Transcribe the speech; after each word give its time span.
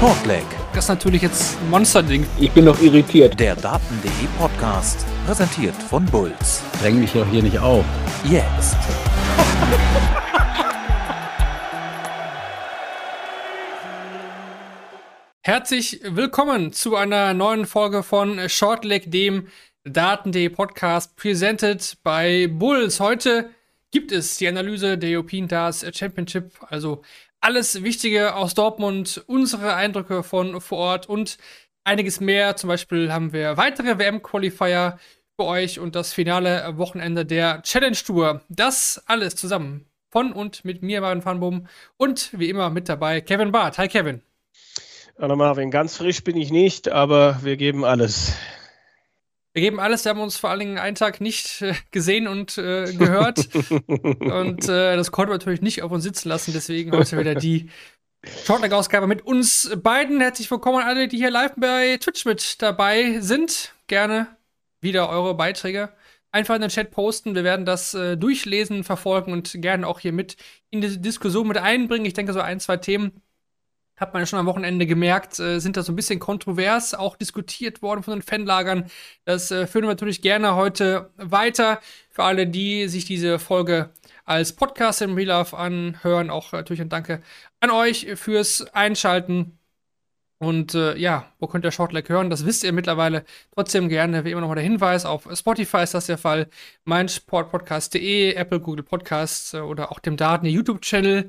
Shortleg. 0.00 0.46
Das 0.72 0.84
ist 0.86 0.88
natürlich 0.88 1.20
jetzt 1.20 1.60
ein 1.60 1.68
Monsterding. 1.68 2.26
Ich 2.38 2.50
bin 2.52 2.64
noch 2.64 2.80
irritiert. 2.80 3.38
Der 3.38 3.54
Daten.de 3.54 4.10
Podcast. 4.38 5.04
Präsentiert 5.26 5.74
von 5.74 6.06
Bulls. 6.06 6.62
Dräng 6.80 7.00
mich 7.00 7.12
doch 7.12 7.28
hier 7.28 7.42
nicht 7.42 7.58
auf. 7.58 7.84
Jetzt. 8.24 8.78
Herzlich 15.42 16.00
willkommen 16.02 16.72
zu 16.72 16.96
einer 16.96 17.34
neuen 17.34 17.66
Folge 17.66 18.02
von 18.02 18.48
Shortleg, 18.48 19.10
dem 19.10 19.48
Daten.de 19.84 20.48
Podcast, 20.48 21.14
presented 21.16 21.98
by 22.02 22.48
Bulls. 22.48 23.00
Heute 23.00 23.50
gibt 23.90 24.12
es 24.12 24.38
die 24.38 24.48
Analyse 24.48 24.96
der 24.96 25.10
European 25.10 25.46
Darts 25.46 25.84
Championship, 25.94 26.52
also 26.70 27.02
alles 27.40 27.82
Wichtige 27.82 28.34
aus 28.34 28.54
Dortmund, 28.54 29.22
unsere 29.26 29.74
Eindrücke 29.74 30.22
von 30.22 30.60
vor 30.60 30.78
Ort 30.78 31.08
und 31.08 31.38
einiges 31.84 32.20
mehr. 32.20 32.56
Zum 32.56 32.68
Beispiel 32.68 33.12
haben 33.12 33.32
wir 33.32 33.56
weitere 33.56 33.98
WM-Qualifier 33.98 34.98
für 35.36 35.44
euch 35.46 35.78
und 35.78 35.96
das 35.96 36.12
finale 36.12 36.76
Wochenende 36.76 37.24
der 37.24 37.62
Challenge 37.62 37.96
Tour. 37.96 38.42
Das 38.48 39.02
alles 39.06 39.36
zusammen 39.36 39.86
von 40.10 40.32
und 40.32 40.64
mit 40.64 40.82
mir, 40.82 41.00
Marvin 41.00 41.22
Fanboom 41.22 41.66
und 41.96 42.38
wie 42.38 42.50
immer 42.50 42.68
mit 42.68 42.88
dabei 42.88 43.20
Kevin 43.20 43.52
Barth. 43.52 43.78
Hi 43.78 43.88
Kevin. 43.88 44.22
Hallo 45.18 45.36
Marvin, 45.36 45.70
ganz 45.70 45.96
frisch 45.96 46.24
bin 46.24 46.36
ich 46.36 46.50
nicht, 46.50 46.88
aber 46.88 47.40
wir 47.42 47.56
geben 47.56 47.84
alles. 47.84 48.34
Wir 49.52 49.62
geben 49.62 49.80
alles, 49.80 50.04
wir 50.04 50.10
haben 50.10 50.20
uns 50.20 50.36
vor 50.36 50.50
allen 50.50 50.60
Dingen 50.60 50.78
einen 50.78 50.94
Tag 50.94 51.20
nicht 51.20 51.60
äh, 51.62 51.74
gesehen 51.90 52.28
und 52.28 52.56
äh, 52.56 52.92
gehört. 52.92 53.48
und 53.86 54.68
äh, 54.68 54.96
das 54.96 55.10
konnten 55.10 55.32
wir 55.32 55.38
natürlich 55.38 55.60
nicht 55.60 55.82
auf 55.82 55.90
uns 55.90 56.04
sitzen 56.04 56.28
lassen, 56.28 56.52
deswegen 56.52 56.92
heute 56.92 57.18
wieder 57.18 57.34
die 57.34 57.68
Shortleg-Ausgabe 58.44 59.08
mit 59.08 59.22
uns 59.22 59.70
beiden. 59.82 60.20
Herzlich 60.20 60.48
willkommen 60.50 60.84
alle, 60.84 61.08
die 61.08 61.16
hier 61.16 61.30
live 61.30 61.54
bei 61.56 61.96
Twitch 61.96 62.24
mit 62.26 62.62
dabei 62.62 63.18
sind. 63.20 63.74
Gerne 63.88 64.28
wieder 64.80 65.08
eure 65.08 65.34
Beiträge 65.34 65.90
einfach 66.32 66.54
in 66.54 66.60
den 66.60 66.70
Chat 66.70 66.90
posten. 66.90 67.34
Wir 67.34 67.44
werden 67.44 67.66
das 67.66 67.94
äh, 67.94 68.16
durchlesen, 68.16 68.84
verfolgen 68.84 69.32
und 69.32 69.60
gerne 69.60 69.86
auch 69.86 70.00
hier 70.00 70.12
mit 70.12 70.36
in 70.70 70.80
die 70.80 71.00
Diskussion 71.00 71.48
mit 71.48 71.58
einbringen. 71.58 72.06
Ich 72.06 72.14
denke, 72.14 72.32
so 72.32 72.40
ein, 72.40 72.60
zwei 72.60 72.76
Themen 72.76 73.20
hat 74.00 74.14
man 74.14 74.22
ja 74.22 74.26
schon 74.26 74.38
am 74.38 74.46
Wochenende 74.46 74.86
gemerkt, 74.86 75.38
äh, 75.38 75.60
sind 75.60 75.76
da 75.76 75.82
so 75.82 75.92
ein 75.92 75.96
bisschen 75.96 76.18
kontrovers 76.18 76.94
auch 76.94 77.16
diskutiert 77.16 77.82
worden 77.82 78.02
von 78.02 78.14
den 78.14 78.22
Fanlagern. 78.22 78.90
Das 79.24 79.50
äh, 79.50 79.66
führen 79.66 79.84
wir 79.84 79.90
natürlich 79.90 80.22
gerne 80.22 80.56
heute 80.56 81.10
weiter. 81.16 81.80
Für 82.08 82.24
alle, 82.24 82.46
die 82.46 82.88
sich 82.88 83.04
diese 83.04 83.38
Folge 83.38 83.90
als 84.24 84.54
Podcast 84.54 85.02
im 85.02 85.14
Real 85.14 85.28
Life 85.28 85.56
anhören, 85.56 86.30
auch 86.30 86.52
natürlich 86.52 86.80
ein 86.80 86.88
Danke 86.88 87.22
an 87.60 87.70
euch 87.70 88.06
fürs 88.16 88.62
Einschalten. 88.74 89.58
Und 90.42 90.74
äh, 90.74 90.96
ja, 90.96 91.30
wo 91.38 91.46
könnt 91.46 91.66
ihr 91.66 91.70
Shortleg 91.70 92.08
hören? 92.08 92.30
Das 92.30 92.46
wisst 92.46 92.64
ihr 92.64 92.72
mittlerweile. 92.72 93.24
Trotzdem 93.54 93.90
gerne, 93.90 94.24
wie 94.24 94.30
immer 94.30 94.40
nochmal 94.40 94.54
der 94.54 94.64
Hinweis, 94.64 95.04
auf 95.04 95.28
Spotify 95.34 95.82
ist 95.82 95.92
das 95.92 96.06
der 96.06 96.16
Fall, 96.16 96.48
meinsportpodcast.de, 96.84 98.32
Apple, 98.32 98.60
Google 98.60 98.82
Podcasts 98.82 99.52
äh, 99.52 99.58
oder 99.58 99.92
auch 99.92 99.98
dem 99.98 100.16
Daten 100.16 100.46
YouTube-Channel. 100.46 101.28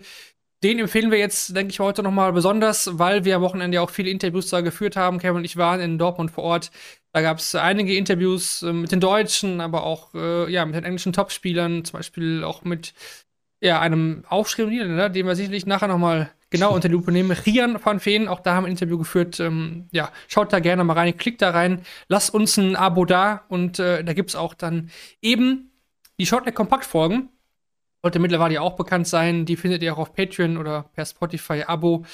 Den 0.63 0.77
empfehlen 0.77 1.09
wir 1.09 1.17
jetzt, 1.17 1.55
denke 1.55 1.71
ich, 1.71 1.79
heute 1.79 2.03
nochmal 2.03 2.33
besonders, 2.33 2.99
weil 2.99 3.25
wir 3.25 3.37
am 3.37 3.41
Wochenende 3.41 3.81
auch 3.81 3.89
viele 3.89 4.11
Interviews 4.11 4.49
da 4.49 4.61
geführt 4.61 4.95
haben. 4.95 5.17
Kevin 5.17 5.37
und 5.37 5.43
ich 5.45 5.57
waren 5.57 5.79
in 5.79 5.97
Dortmund 5.97 6.29
vor 6.29 6.43
Ort. 6.43 6.71
Da 7.13 7.21
gab 7.21 7.39
es 7.39 7.55
einige 7.55 7.95
Interviews 7.95 8.61
äh, 8.61 8.71
mit 8.71 8.91
den 8.91 8.99
Deutschen, 8.99 9.59
aber 9.59 9.83
auch 9.83 10.13
äh, 10.13 10.51
ja, 10.51 10.63
mit 10.65 10.75
den 10.75 10.83
englischen 10.83 11.13
Topspielern, 11.13 11.83
zum 11.83 11.97
Beispiel 11.97 12.43
auch 12.43 12.63
mit 12.63 12.93
ja, 13.59 13.79
einem 13.79 14.23
aufschriebenen 14.27 14.73
Niederländer, 14.77 15.09
den 15.09 15.25
wir 15.25 15.35
sicherlich 15.35 15.65
nachher 15.65 15.87
nochmal 15.87 16.31
genau 16.51 16.75
unter 16.75 16.89
die 16.89 16.93
Lupe 16.93 17.11
nehmen. 17.11 17.31
Rian 17.31 17.79
van 17.83 18.03
Veen, 18.03 18.27
auch 18.27 18.39
da 18.39 18.53
haben 18.53 18.65
wir 18.65 18.67
ein 18.67 18.71
Interview 18.71 18.99
geführt. 18.99 19.39
Ähm, 19.39 19.87
ja, 19.91 20.11
schaut 20.27 20.53
da 20.53 20.59
gerne 20.59 20.83
mal 20.83 20.93
rein, 20.93 21.17
klickt 21.17 21.41
da 21.41 21.49
rein, 21.49 21.81
lasst 22.07 22.33
uns 22.33 22.57
ein 22.57 22.75
Abo 22.75 23.05
da 23.05 23.45
und 23.47 23.79
äh, 23.79 24.03
da 24.03 24.13
gibt 24.13 24.29
es 24.29 24.35
auch 24.35 24.53
dann 24.53 24.91
eben 25.21 25.71
die 26.19 26.27
Shortleg-Kompakt-Folgen 26.27 27.29
sollte 28.01 28.19
mittlerweile 28.19 28.62
auch 28.62 28.75
bekannt 28.75 29.07
sein. 29.07 29.45
Die 29.45 29.56
findet 29.56 29.84
ihr 29.84 29.94
auch 29.94 30.00
auf 30.00 30.13
Patreon 30.13 30.57
oder 30.57 30.84
per 30.94 31.06
Spotify-Abo. 31.06 32.06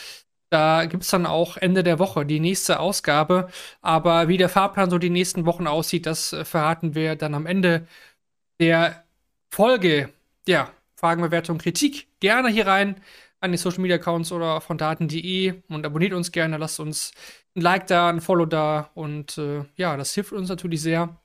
Da 0.50 0.86
gibt 0.86 1.04
es 1.04 1.10
dann 1.10 1.26
auch 1.26 1.58
Ende 1.58 1.84
der 1.84 2.00
Woche 2.00 2.26
die 2.26 2.40
nächste 2.40 2.80
Ausgabe. 2.80 3.50
Aber 3.82 4.28
wie 4.28 4.38
der 4.38 4.50
Fahrplan 4.50 4.90
so 4.90 4.98
die 4.98 5.10
nächsten 5.10 5.46
Wochen 5.46 5.68
aussieht, 5.68 6.06
das 6.06 6.34
äh, 6.34 6.46
verraten 6.46 6.96
wir 6.96 7.16
dann 7.16 7.34
am 7.34 7.46
Ende 7.46 7.88
der 8.60 9.04
Folge. 9.50 10.10
Ja, 10.48 10.72
Fragenbewertung, 10.96 11.58
Kritik 11.58 12.08
gerne 12.20 12.50
hier 12.50 12.68
rein 12.68 13.02
an 13.40 13.52
die 13.52 13.58
Social 13.58 13.82
Media 13.82 13.98
Accounts 13.98 14.32
oder 14.32 14.62
von 14.62 14.78
daten.de 14.78 15.62
und 15.70 15.86
abonniert 15.86 16.14
uns 16.14 16.32
gerne, 16.32 16.58
lasst 16.58 16.80
uns 16.80 17.12
ein 17.56 17.62
Like 17.62 17.88
da, 17.88 18.10
ein 18.10 18.22
Follow 18.22 18.46
da 18.46 18.90
und 18.96 19.38
äh, 19.38 19.66
ja, 19.76 19.96
das 19.98 20.14
hilft 20.14 20.32
uns 20.34 20.50
natürlich 20.50 20.82
sehr, 20.82 21.16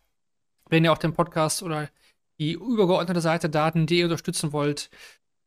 wenn 0.69 0.85
ihr 0.85 0.93
auch 0.93 0.99
den 0.99 1.15
Podcast 1.15 1.63
oder 1.63 1.89
die 2.39 2.53
übergeordnete 2.53 3.21
Seite 3.21 3.49
Daten.de 3.49 4.05
unterstützen 4.05 4.53
wollt. 4.53 4.91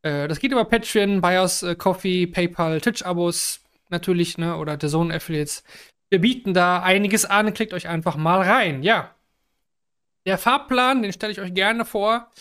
Äh, 0.01 0.27
das 0.27 0.39
geht 0.39 0.51
über 0.51 0.65
Patreon, 0.65 1.21
Buyers, 1.21 1.63
äh, 1.63 1.75
Coffee, 1.75 2.27
PayPal, 2.27 2.79
Twitch-Abos 2.81 3.61
natürlich, 3.89 4.37
ne, 4.37 4.57
oder 4.57 4.77
der 4.77 4.89
Zone 4.89 5.13
Affiliates. 5.13 5.63
Wir 6.09 6.19
bieten 6.21 6.53
da 6.53 6.81
einiges 6.81 7.25
an, 7.25 7.53
klickt 7.53 7.73
euch 7.73 7.87
einfach 7.87 8.15
mal 8.15 8.41
rein. 8.41 8.83
Ja. 8.83 9.15
Der 10.25 10.37
Fahrplan, 10.37 11.01
den 11.01 11.13
stelle 11.13 11.33
ich 11.33 11.41
euch 11.41 11.53
gerne 11.53 11.85
vor. 11.85 12.31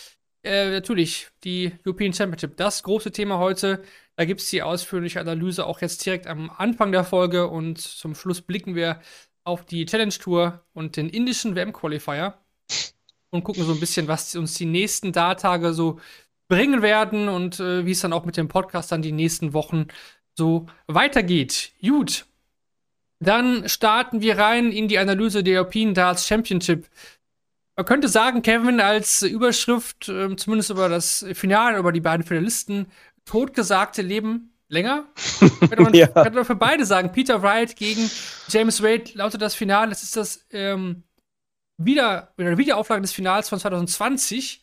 Äh, 0.43 0.71
natürlich, 0.71 1.29
die 1.43 1.73
European 1.87 2.13
Championship, 2.13 2.57
das 2.57 2.83
große 2.83 3.13
Thema 3.13 3.39
heute. 3.39 3.83
Da 4.17 4.27
gibt 4.27 4.41
es 4.41 4.51
die 4.51 4.63
ausführliche 4.63 5.21
Analyse 5.21 5.67
auch 5.67 5.81
jetzt 5.81 6.05
direkt 6.05 6.27
am 6.27 6.51
Anfang 6.51 6.93
der 6.93 7.05
Folge 7.05 7.49
und 7.49 7.81
zum 7.81 8.15
Schluss 8.15 8.43
blicken 8.43 8.75
wir 8.75 9.01
auf 9.43 9.65
die 9.65 9.87
Challenge 9.87 10.13
Tour 10.13 10.65
und 10.73 10.97
den 10.97 11.09
indischen 11.09 11.57
WM-Qualifier 11.57 12.39
und 13.35 13.45
gucken 13.45 13.65
so 13.65 13.73
ein 13.73 13.81
bisschen, 13.81 14.09
was 14.09 14.35
uns 14.37 14.55
die 14.55 14.67
nächsten 14.67 15.13
Dartage 15.13 15.73
so 15.73 16.01
bringen 16.49 16.83
werden 16.83 17.29
und 17.29 17.61
äh, 17.61 17.85
wie 17.85 17.91
es 17.91 18.01
dann 18.01 18.13
auch 18.13 18.25
mit 18.25 18.37
dem 18.37 18.49
Podcast 18.49 18.93
dann 18.93 19.03
die 19.03 19.13
nächsten 19.13 19.53
Wochen 19.53 19.89
so 20.37 20.67
weitergeht. 20.87 21.73
Gut. 21.83 22.27
Dann 23.21 23.69
starten 23.69 24.21
wir 24.21 24.39
rein 24.39 24.71
in 24.71 24.89
die 24.89 24.99
Analyse 24.99 25.43
der 25.43 25.61
European 25.61 25.95
Darts 25.95 26.27
Championship. 26.27 26.87
Man 27.77 27.87
könnte 27.87 28.09
sagen, 28.09 28.43
Kevin, 28.43 28.81
als 28.81 29.23
Überschrift, 29.23 30.09
äh, 30.09 30.37
zumindest 30.37 30.71
über 30.71 30.89
das 30.89 31.25
Finale, 31.33 31.79
über 31.79 31.93
die 31.93 32.01
beiden 32.01 32.25
Finalisten, 32.25 32.87
totgesagte 33.25 34.03
Leben 34.03 34.53
länger. 34.69 35.07
Könnte 35.61 35.83
man, 35.83 35.95
ja. 35.95 36.07
könnte 36.09 36.33
man 36.33 36.45
für 36.45 36.57
beide 36.57 36.85
sagen. 36.85 37.13
Peter 37.13 37.43
Wright 37.43 37.77
gegen 37.77 38.11
James 38.49 38.83
Wade 38.83 39.05
lautet 39.15 39.41
das 39.41 39.55
Finale. 39.55 39.91
Das 39.91 40.03
ist 40.03 40.17
das 40.17 40.47
ähm, 40.51 41.03
wieder, 41.77 42.33
eine 42.37 42.59
Wiederauflage 42.59 43.03
des 43.03 43.13
Finals 43.13 43.49
von 43.49 43.59
2020. 43.59 44.63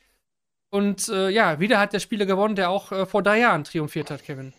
Und 0.69 1.09
äh, 1.09 1.29
ja, 1.29 1.59
wieder 1.59 1.79
hat 1.79 1.93
der 1.93 1.99
Spieler 1.99 2.25
gewonnen, 2.25 2.55
der 2.55 2.69
auch 2.69 2.91
äh, 2.91 3.05
vor 3.05 3.23
drei 3.23 3.39
Jahren 3.39 3.63
triumphiert 3.63 4.09
hat, 4.09 4.23
Kevin. 4.23 4.53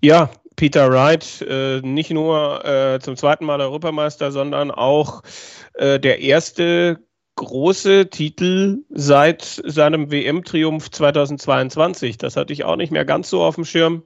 Ja, 0.00 0.30
Peter 0.56 0.90
Wright, 0.90 1.42
äh, 1.48 1.80
nicht 1.80 2.10
nur 2.10 2.64
äh, 2.64 3.00
zum 3.00 3.16
zweiten 3.16 3.44
Mal 3.44 3.60
Europameister, 3.60 4.30
sondern 4.30 4.70
auch 4.70 5.22
äh, 5.74 5.98
der 5.98 6.20
erste 6.20 7.00
große 7.36 8.10
Titel 8.10 8.84
seit 8.90 9.42
seinem 9.64 10.10
WM-Triumph 10.10 10.90
2022. 10.90 12.18
Das 12.18 12.36
hatte 12.36 12.52
ich 12.52 12.64
auch 12.64 12.76
nicht 12.76 12.92
mehr 12.92 13.04
ganz 13.04 13.30
so 13.30 13.42
auf 13.42 13.54
dem 13.54 13.64
Schirm. 13.64 14.04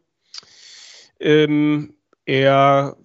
Ähm, 1.18 1.96
er 2.24 2.96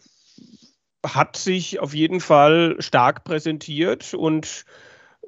hat 1.05 1.37
sich 1.37 1.79
auf 1.79 1.93
jeden 1.93 2.19
Fall 2.19 2.75
stark 2.79 3.23
präsentiert 3.23 4.13
und 4.13 4.65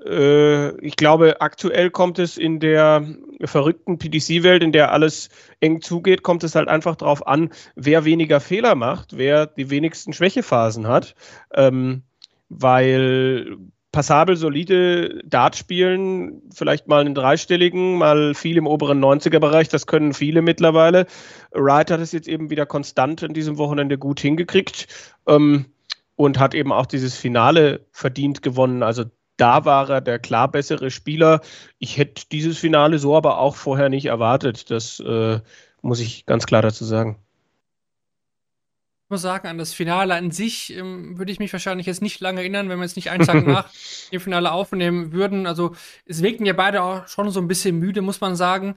äh, 0.06 0.78
ich 0.86 0.96
glaube, 0.96 1.42
aktuell 1.42 1.90
kommt 1.90 2.20
es 2.20 2.38
in 2.38 2.60
der 2.60 3.06
verrückten 3.44 3.98
PDC-Welt, 3.98 4.64
in 4.64 4.72
der 4.72 4.92
alles 4.92 5.30
eng 5.60 5.82
zugeht, 5.82 6.24
kommt 6.24 6.44
es 6.44 6.56
halt 6.56 6.68
einfach 6.68 6.96
darauf 6.96 7.26
an, 7.26 7.52
wer 7.76 8.06
weniger 8.06 8.40
Fehler 8.40 8.76
macht, 8.76 9.18
wer 9.18 9.48
die 9.48 9.70
wenigsten 9.70 10.14
Schwächephasen 10.14 10.88
hat. 10.88 11.16
Ähm, 11.54 12.04
weil 12.50 13.58
passabel 13.94 14.36
solide 14.36 15.22
Dart 15.24 15.56
spielen, 15.56 16.42
vielleicht 16.54 16.88
mal 16.88 17.00
einen 17.00 17.16
dreistelligen, 17.16 17.96
mal 17.96 18.34
viel 18.34 18.58
im 18.58 18.68
oberen 18.68 19.00
90er-Bereich, 19.02 19.70
das 19.70 19.88
können 19.88 20.14
viele 20.14 20.42
mittlerweile. 20.42 21.06
Wright 21.52 21.90
hat 21.92 22.02
es 22.02 22.12
jetzt 22.12 22.28
eben 22.28 22.50
wieder 22.50 22.66
konstant 22.66 23.22
in 23.24 23.34
diesem 23.34 23.58
Wochenende 23.58 23.98
gut 23.98 24.20
hingekriegt 24.20 24.88
ähm, 25.28 25.68
und 26.16 26.40
hat 26.40 26.56
eben 26.56 26.74
auch 26.74 26.88
dieses 26.88 27.16
Finale 27.16 27.86
verdient 27.92 28.42
gewonnen. 28.42 28.84
Also 28.84 29.06
da 29.38 29.64
war 29.64 29.90
er 29.90 30.02
der 30.02 30.20
klar 30.20 30.52
bessere 30.52 30.90
Spieler. 30.90 31.42
Ich 31.78 31.98
hätte 31.98 32.24
dieses 32.32 32.58
Finale 32.58 32.98
so 32.98 33.16
aber 33.16 33.38
auch 33.38 33.56
vorher 33.56 33.90
nicht 33.90 34.08
erwartet. 34.08 34.72
Das 34.72 35.00
äh, 35.02 35.40
muss 35.84 36.00
ich 36.00 36.26
ganz 36.26 36.48
klar 36.48 36.64
dazu 36.64 36.84
sagen 36.84 37.24
muss 39.14 39.22
sagen, 39.22 39.48
an 39.48 39.58
das 39.58 39.74
Finale 39.74 40.16
an 40.16 40.32
sich 40.32 40.76
ähm, 40.76 41.18
würde 41.18 41.32
ich 41.32 41.40
mich 41.40 41.54
wahrscheinlich 41.54 41.88
jetzt 41.88 42.02
nicht 42.02 42.20
lange 42.20 42.42
erinnern, 42.42 42.68
wenn 42.68 42.80
wir 42.80 42.84
jetzt 42.84 42.96
nicht 42.96 43.12
einen 43.12 43.26
Tag 43.26 43.46
nach 43.48 43.70
dem 44.12 44.20
Finale 44.20 44.52
aufnehmen 44.52 45.14
würden. 45.14 45.48
Also 45.48 45.76
es 46.06 46.22
wirkten 46.22 46.46
ja 46.46 46.54
beide 46.54 46.82
auch 46.82 47.08
schon 47.08 47.30
so 47.30 47.40
ein 47.40 47.48
bisschen 47.48 47.78
müde, 47.78 48.02
muss 48.02 48.22
man 48.22 48.36
sagen. 48.36 48.76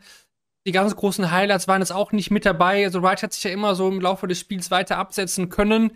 Die 0.66 0.72
ganz 0.72 0.96
großen 0.96 1.30
Highlights 1.30 1.68
waren 1.68 1.80
jetzt 1.80 1.92
auch 1.92 2.10
nicht 2.10 2.32
mit 2.32 2.44
dabei. 2.44 2.84
Also 2.84 3.00
Wright 3.02 3.22
hat 3.22 3.32
sich 3.32 3.44
ja 3.44 3.50
immer 3.50 3.76
so 3.76 3.88
im 3.88 4.00
Laufe 4.00 4.26
des 4.26 4.40
Spiels 4.40 4.70
weiter 4.72 4.98
absetzen 4.98 5.48
können. 5.48 5.92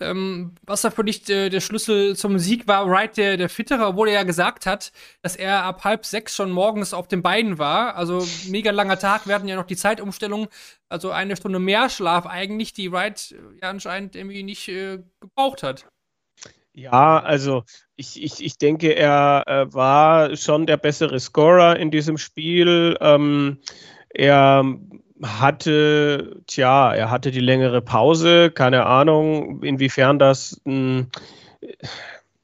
Ähm, 0.00 0.54
was 0.62 0.82
da 0.82 0.90
für 0.90 1.04
dich 1.04 1.28
äh, 1.28 1.50
der 1.50 1.60
Schlüssel 1.60 2.14
zum 2.14 2.38
Sieg 2.38 2.68
war, 2.68 2.88
Wright 2.88 3.16
der, 3.16 3.36
der 3.36 3.48
Fittere, 3.48 3.86
obwohl 3.86 4.08
er 4.08 4.14
ja 4.14 4.22
gesagt 4.22 4.66
hat, 4.66 4.92
dass 5.22 5.34
er 5.34 5.64
ab 5.64 5.82
halb 5.82 6.06
sechs 6.06 6.36
schon 6.36 6.52
morgens 6.52 6.94
auf 6.94 7.08
den 7.08 7.22
Beinen 7.22 7.58
war. 7.58 7.96
Also 7.96 8.24
mega 8.48 8.70
langer 8.70 8.98
Tag, 8.98 9.26
wir 9.26 9.34
hatten 9.34 9.48
ja 9.48 9.56
noch 9.56 9.66
die 9.66 9.76
Zeitumstellung, 9.76 10.46
also 10.88 11.10
eine 11.10 11.36
Stunde 11.36 11.58
mehr 11.58 11.90
Schlaf 11.90 12.26
eigentlich, 12.26 12.72
die 12.72 12.92
Wright 12.92 13.32
äh, 13.32 13.60
ja 13.62 13.70
anscheinend 13.70 14.14
irgendwie 14.14 14.44
nicht 14.44 14.68
äh, 14.68 15.00
gebraucht 15.20 15.64
hat. 15.64 15.86
Ja, 16.76 17.20
also 17.20 17.62
ich, 17.94 18.20
ich, 18.20 18.44
ich 18.44 18.58
denke, 18.58 18.94
er 18.96 19.44
äh, 19.46 19.72
war 19.72 20.36
schon 20.36 20.66
der 20.66 20.76
bessere 20.76 21.20
Scorer 21.20 21.76
in 21.76 21.92
diesem 21.92 22.18
Spiel. 22.18 22.96
Ähm, 23.00 23.58
er 24.14 24.64
hatte, 25.22 26.42
tja, 26.46 26.94
er 26.94 27.10
hatte 27.10 27.30
die 27.30 27.40
längere 27.40 27.82
Pause. 27.82 28.50
Keine 28.50 28.86
Ahnung, 28.86 29.62
inwiefern 29.62 30.18
das 30.18 30.60
ein, 30.66 31.10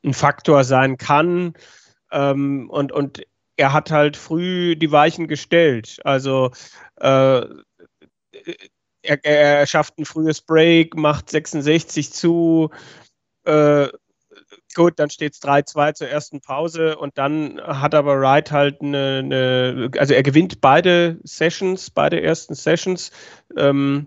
ein 0.04 0.14
Faktor 0.14 0.64
sein 0.64 0.96
kann. 0.96 1.54
Ähm, 2.12 2.68
und, 2.70 2.92
und 2.92 3.22
er 3.56 3.72
hat 3.72 3.90
halt 3.90 4.16
früh 4.16 4.76
die 4.76 4.90
Weichen 4.90 5.28
gestellt. 5.28 6.00
Also 6.04 6.50
äh, 6.96 7.42
er, 9.02 9.24
er 9.24 9.66
schafft 9.66 9.98
ein 9.98 10.04
frühes 10.04 10.40
Break, 10.40 10.96
macht 10.96 11.30
66 11.30 12.12
zu. 12.12 12.70
Äh, 13.44 13.88
Gut, 14.80 14.98
dann 14.98 15.10
steht 15.10 15.34
es 15.34 15.42
3-2 15.42 15.92
zur 15.92 16.08
ersten 16.08 16.40
Pause 16.40 16.96
und 16.96 17.18
dann 17.18 17.60
hat 17.60 17.94
aber 17.94 18.18
Wright 18.18 18.50
halt 18.50 18.80
eine, 18.80 19.18
eine, 19.18 19.90
also 19.98 20.14
er 20.14 20.22
gewinnt 20.22 20.62
beide 20.62 21.18
Sessions, 21.22 21.90
beide 21.90 22.22
ersten 22.22 22.54
Sessions 22.54 23.10
ähm, 23.58 24.06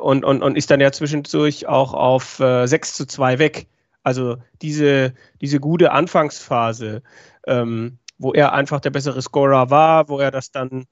und, 0.00 0.24
und, 0.24 0.44
und 0.44 0.56
ist 0.56 0.70
dann 0.70 0.80
ja 0.80 0.92
zwischendurch 0.92 1.66
auch 1.66 1.92
auf 1.92 2.38
äh, 2.38 2.68
6 2.68 2.94
zu 2.94 3.06
2 3.06 3.40
weg. 3.40 3.66
Also 4.04 4.36
diese, 4.62 5.12
diese 5.40 5.58
gute 5.58 5.90
Anfangsphase, 5.90 7.02
ähm, 7.48 7.98
wo 8.16 8.32
er 8.32 8.52
einfach 8.52 8.78
der 8.78 8.90
bessere 8.90 9.20
Scorer 9.20 9.70
war, 9.70 10.08
wo 10.08 10.20
er 10.20 10.30
das 10.30 10.52
dann 10.52 10.84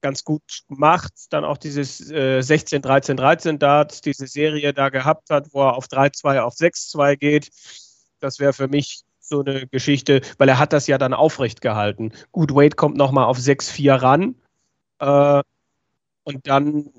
ganz 0.00 0.24
gut 0.24 0.64
macht, 0.66 1.12
dann 1.30 1.44
auch 1.44 1.56
dieses 1.56 2.10
äh, 2.10 2.40
16, 2.40 2.82
13, 2.82 3.16
13 3.16 3.60
Darts, 3.60 4.00
diese 4.00 4.26
Serie 4.26 4.74
da 4.74 4.88
gehabt 4.88 5.30
hat, 5.30 5.46
wo 5.52 5.62
er 5.62 5.76
auf 5.76 5.86
3-2, 5.86 6.40
auf 6.40 6.54
6-2 6.54 7.14
geht 7.14 7.50
das 8.20 8.38
wäre 8.38 8.52
für 8.52 8.68
mich 8.68 9.02
so 9.20 9.40
eine 9.40 9.66
Geschichte, 9.66 10.20
weil 10.38 10.48
er 10.48 10.58
hat 10.58 10.72
das 10.72 10.86
ja 10.86 10.98
dann 10.98 11.14
aufrecht 11.14 11.60
gehalten. 11.60 12.12
Gut, 12.32 12.54
Wade 12.54 12.76
kommt 12.76 12.96
nochmal 12.96 13.24
auf 13.24 13.38
6-4 13.38 14.02
ran. 14.02 14.34
Äh, 14.98 15.42
und 16.24 16.46
dann 16.46 16.90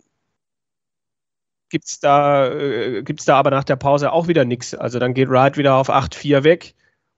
gibt 1.69 1.85
es 1.85 2.00
da, 2.00 2.47
äh, 2.47 3.03
da 3.03 3.38
aber 3.38 3.51
nach 3.51 3.63
der 3.63 3.75
Pause 3.75 4.12
auch 4.12 4.27
wieder 4.27 4.45
nichts. 4.45 4.73
Also 4.75 5.00
dann 5.00 5.13
geht 5.13 5.29
Wright 5.29 5.57
wieder 5.57 5.75
auf 5.75 5.89
8-4 5.89 6.44
weg. 6.44 6.75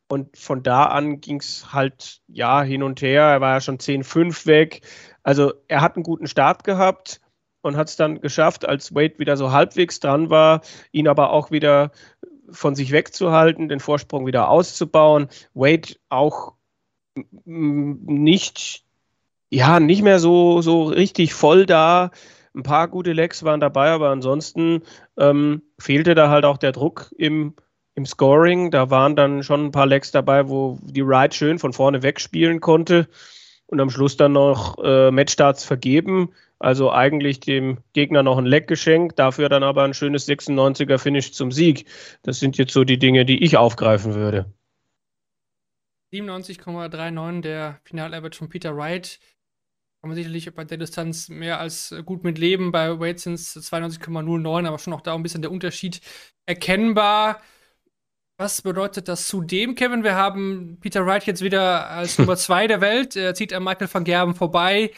Und 0.10 0.38
von 0.38 0.64
da 0.64 0.86
an 0.86 1.22
ging 1.22 1.40
es 1.40 1.74
halt 1.74 2.22
ja 2.28 2.62
hin 2.62 2.84
und 2.84 3.02
her. 3.02 3.24
Er 3.24 3.42
war 3.42 3.54
ja 3.56 3.62
schon 3.62 3.80
10-5 3.80 4.46
weg. 4.46 4.82
Also 5.24 5.54
er 5.68 5.82
hat 5.82 5.96
einen 5.96 6.04
guten 6.04 6.28
Start 6.28 6.64
gehabt 6.64 7.22
und 7.62 7.78
hat 7.78 7.90
es 7.90 7.96
dann 7.96 8.22
geschafft, 8.22 8.66
als 8.68 8.94
Wade 8.94 9.18
wieder 9.20 9.38
so 9.38 9.52
halbwegs 9.52 10.00
dran 10.00 10.30
war, 10.30 10.62
ihn 10.92 11.08
aber 11.08 11.32
auch 11.32 11.50
wieder 11.50 11.92
von 12.54 12.76
sich 12.76 12.92
wegzuhalten, 12.92 13.68
den 13.68 13.80
Vorsprung 13.80 14.26
wieder 14.26 14.50
auszubauen. 14.50 15.28
Wade 15.54 15.96
auch 16.10 16.54
nicht, 17.46 18.84
ja, 19.50 19.80
nicht 19.80 20.02
mehr 20.02 20.20
so, 20.20 20.62
so 20.62 20.84
richtig 20.84 21.34
voll 21.34 21.66
da. 21.66 22.12
Ein 22.56 22.64
paar 22.64 22.88
gute 22.88 23.14
Lecks 23.14 23.44
waren 23.44 23.60
dabei, 23.60 23.90
aber 23.90 24.10
ansonsten 24.10 24.84
ähm, 25.18 25.64
fehlte 25.80 26.16
da 26.16 26.30
halt 26.30 26.46
auch 26.46 26.58
der 26.58 26.72
Druck 26.72 27.12
im, 27.18 27.56
im 27.96 28.06
Scoring. 28.06 28.72
Da 28.72 28.90
waren 28.90 29.16
dann 29.16 29.44
schon 29.44 29.66
ein 29.66 29.72
paar 29.72 29.88
Lecks 29.88 30.12
dabei, 30.12 30.48
wo 30.50 30.78
die 30.84 31.02
Ride 31.02 31.36
schön 31.36 31.60
von 31.60 31.74
vorne 31.74 32.04
wegspielen 32.04 32.62
konnte 32.62 33.08
und 33.66 33.80
am 33.80 33.90
Schluss 33.90 34.18
dann 34.18 34.34
noch 34.34 34.78
äh, 34.84 35.10
Matchstarts 35.10 35.64
vergeben. 35.64 36.30
Also 36.64 36.94
eigentlich 36.94 37.42
dem 37.42 37.80
Gegner 37.92 38.24
noch 38.24 38.38
ein 38.38 38.46
Leck 38.46 38.70
geschenkt, 38.70 39.20
dafür 39.20 39.50
dann 39.50 39.64
aber 39.64 39.84
ein 39.84 39.94
schönes 39.94 40.30
96er 40.30 40.98
Finish 40.98 41.34
zum 41.34 41.52
Sieg. 41.52 41.86
Das 42.22 42.40
sind 42.40 42.58
jetzt 42.58 42.72
so 42.72 42.86
die 42.86 42.98
Dinge, 42.98 43.26
die 43.26 43.44
ich 43.44 43.58
aufgreifen 43.58 44.14
würde. 44.14 44.46
97,39 46.14 47.42
der 47.42 47.82
Final-Average 47.84 48.38
von 48.38 48.48
Peter 48.48 48.78
Wright. 48.78 49.20
Kann 50.00 50.10
man 50.10 50.16
sicherlich 50.16 50.54
bei 50.56 50.64
der 50.64 50.78
Distanz 50.78 51.28
mehr 51.28 51.60
als 51.60 51.94
gut 52.06 52.24
mit 52.24 52.38
leben. 52.38 52.72
Bei 52.72 52.98
Wade 52.98 53.20
sind 53.20 53.34
es 53.34 53.58
92,09, 53.58 54.66
aber 54.66 54.80
schon 54.80 54.94
auch 54.94 55.02
da 55.02 55.16
ein 55.16 55.24
bisschen 55.24 55.42
der 55.42 55.52
Unterschied 55.52 56.00
erkennbar. 56.46 57.42
Was 58.38 58.62
bedeutet 58.62 59.10
das 59.10 59.28
zudem, 59.28 59.76
Kevin? 59.76 60.06
Wir 60.06 60.16
haben 60.16 60.78
Peter 60.80 61.06
Wright 61.06 61.26
jetzt 61.26 61.42
wieder 61.42 61.90
als 61.90 62.18
Nummer 62.20 62.38
2 62.38 62.68
der 62.68 62.80
Welt. 62.80 63.18
Er 63.18 63.36
zieht 63.36 63.52
an 63.52 63.66
Michael 63.66 63.94
van 63.94 64.06
Gerben 64.06 64.34
vorbei. 64.34 64.92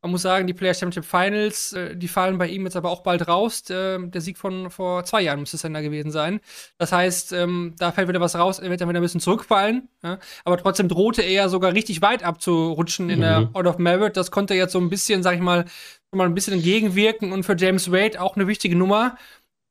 Man 0.00 0.12
muss 0.12 0.22
sagen, 0.22 0.46
die 0.46 0.54
Player 0.54 0.74
Championship 0.74 1.04
Finals, 1.04 1.72
äh, 1.72 1.96
die 1.96 2.06
fallen 2.06 2.38
bei 2.38 2.46
ihm 2.46 2.64
jetzt 2.64 2.76
aber 2.76 2.88
auch 2.88 3.02
bald 3.02 3.26
raus. 3.26 3.68
Äh, 3.68 3.98
der 3.98 4.20
Sieg 4.20 4.38
von 4.38 4.70
vor 4.70 5.04
zwei 5.04 5.22
Jahren 5.22 5.40
müsste 5.40 5.56
es 5.56 5.62
dann 5.62 5.74
da 5.74 5.80
gewesen 5.80 6.12
sein. 6.12 6.40
Das 6.78 6.92
heißt, 6.92 7.32
ähm, 7.32 7.74
da 7.78 7.90
fällt 7.90 8.06
wieder 8.06 8.20
was 8.20 8.36
raus, 8.36 8.60
er 8.60 8.70
wird 8.70 8.80
dann 8.80 8.88
wieder 8.88 9.00
ein 9.00 9.02
bisschen 9.02 9.20
zurückfallen. 9.20 9.88
Ja? 10.04 10.20
Aber 10.44 10.56
trotzdem 10.56 10.88
drohte 10.88 11.22
er 11.22 11.48
sogar 11.48 11.72
richtig 11.72 12.00
weit 12.00 12.22
abzurutschen 12.22 13.10
in 13.10 13.18
mhm. 13.18 13.22
der 13.22 13.50
Out 13.54 13.66
of 13.66 13.78
Merit. 13.78 14.16
Das 14.16 14.30
konnte 14.30 14.54
jetzt 14.54 14.72
so 14.72 14.78
ein 14.78 14.88
bisschen, 14.88 15.24
sag 15.24 15.34
ich 15.34 15.40
mal, 15.40 15.64
mal 16.12 16.26
ein 16.26 16.34
bisschen 16.34 16.54
entgegenwirken 16.54 17.32
und 17.32 17.42
für 17.42 17.56
James 17.56 17.90
Wade 17.90 18.20
auch 18.20 18.36
eine 18.36 18.46
wichtige 18.46 18.76
Nummer. 18.76 19.16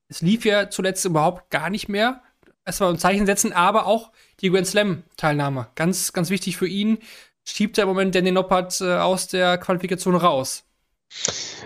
Es 0.10 0.22
lief 0.22 0.44
ja 0.44 0.70
zuletzt 0.70 1.06
überhaupt 1.06 1.50
gar 1.52 1.70
nicht 1.70 1.88
mehr. 1.88 2.22
Erstmal 2.66 2.90
ein 2.90 3.00
Zeichen 3.00 3.26
setzen, 3.26 3.54
aber 3.54 3.86
auch 3.86 4.12
die 4.42 4.50
Grand 4.50 4.68
Slam-Teilnahme. 4.68 5.68
Ganz, 5.76 6.12
ganz 6.12 6.30
wichtig 6.30 6.58
für 6.58 6.68
ihn 6.68 6.98
schiebt 7.48 7.78
er 7.78 7.84
im 7.84 7.90
Moment 7.90 8.14
Danny 8.14 8.32
Noppert 8.32 8.82
äh, 8.82 8.98
aus 8.98 9.28
der 9.28 9.58
Qualifikation 9.58 10.16
raus. 10.16 10.64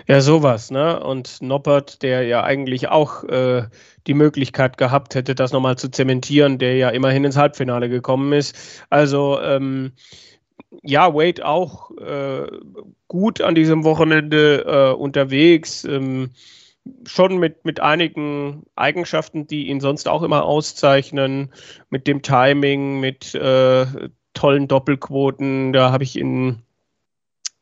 Ja, 0.06 0.20
sowas, 0.20 0.70
ne? 0.70 1.02
Und 1.02 1.42
Noppert, 1.42 2.02
der 2.02 2.22
ja 2.24 2.44
eigentlich 2.44 2.88
auch 2.88 3.24
äh, 3.24 3.64
die 4.06 4.14
Möglichkeit 4.14 4.78
gehabt 4.78 5.14
hätte, 5.14 5.34
das 5.34 5.52
nochmal 5.52 5.76
zu 5.76 5.90
zementieren, 5.90 6.58
der 6.58 6.76
ja 6.76 6.90
immerhin 6.90 7.24
ins 7.24 7.36
Halbfinale 7.36 7.88
gekommen 7.88 8.32
ist. 8.32 8.56
Also, 8.88 9.40
ähm, 9.40 9.92
ja, 10.82 11.12
Wade 11.14 11.44
auch 11.44 11.90
äh, 11.98 12.46
gut 13.08 13.40
an 13.40 13.54
diesem 13.54 13.84
Wochenende 13.84 14.64
äh, 14.66 14.94
unterwegs. 14.94 15.84
Ähm, 15.84 16.30
schon 17.06 17.38
mit, 17.38 17.64
mit 17.64 17.80
einigen 17.80 18.64
Eigenschaften, 18.74 19.46
die 19.46 19.68
ihn 19.68 19.80
sonst 19.80 20.08
auch 20.08 20.22
immer 20.22 20.44
auszeichnen, 20.44 21.52
mit 21.90 22.06
dem 22.06 22.22
Timing, 22.22 23.00
mit 23.00 23.34
äh, 23.34 23.86
tollen 24.34 24.68
Doppelquoten. 24.68 25.72
Da 25.72 25.92
habe 25.92 26.04
ich 26.04 26.18
in, 26.18 26.62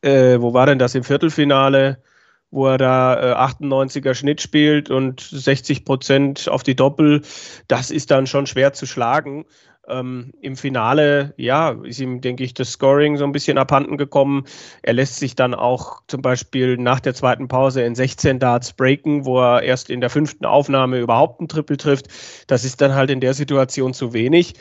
äh, 0.02 0.40
wo 0.40 0.54
war 0.54 0.66
denn 0.66 0.78
das, 0.78 0.94
im 0.94 1.04
Viertelfinale, 1.04 2.02
wo 2.50 2.66
er 2.66 2.78
da 2.78 3.32
äh, 3.32 3.34
98er 3.34 4.14
Schnitt 4.14 4.40
spielt 4.40 4.90
und 4.90 5.20
60 5.20 5.84
Prozent 5.84 6.48
auf 6.48 6.62
die 6.62 6.76
Doppel. 6.76 7.22
Das 7.68 7.90
ist 7.90 8.10
dann 8.10 8.26
schon 8.26 8.46
schwer 8.46 8.72
zu 8.72 8.86
schlagen. 8.86 9.44
Ähm, 9.88 10.32
Im 10.40 10.56
Finale, 10.56 11.34
ja, 11.36 11.70
ist 11.82 12.00
ihm, 12.00 12.20
denke 12.20 12.44
ich, 12.44 12.54
das 12.54 12.70
Scoring 12.70 13.16
so 13.16 13.24
ein 13.24 13.32
bisschen 13.32 13.58
abhanden 13.58 13.96
gekommen. 13.96 14.44
Er 14.82 14.92
lässt 14.92 15.16
sich 15.16 15.34
dann 15.34 15.54
auch 15.54 16.02
zum 16.06 16.22
Beispiel 16.22 16.76
nach 16.76 17.00
der 17.00 17.14
zweiten 17.14 17.48
Pause 17.48 17.82
in 17.82 17.94
16 17.94 18.38
Darts 18.38 18.72
breaken, 18.72 19.24
wo 19.24 19.40
er 19.40 19.62
erst 19.62 19.90
in 19.90 20.00
der 20.00 20.10
fünften 20.10 20.44
Aufnahme 20.44 21.00
überhaupt 21.00 21.40
ein 21.40 21.48
Triple 21.48 21.76
trifft. 21.76 22.06
Das 22.46 22.64
ist 22.64 22.80
dann 22.80 22.94
halt 22.94 23.10
in 23.10 23.20
der 23.20 23.34
Situation 23.34 23.94
zu 23.94 24.12
wenig. 24.12 24.54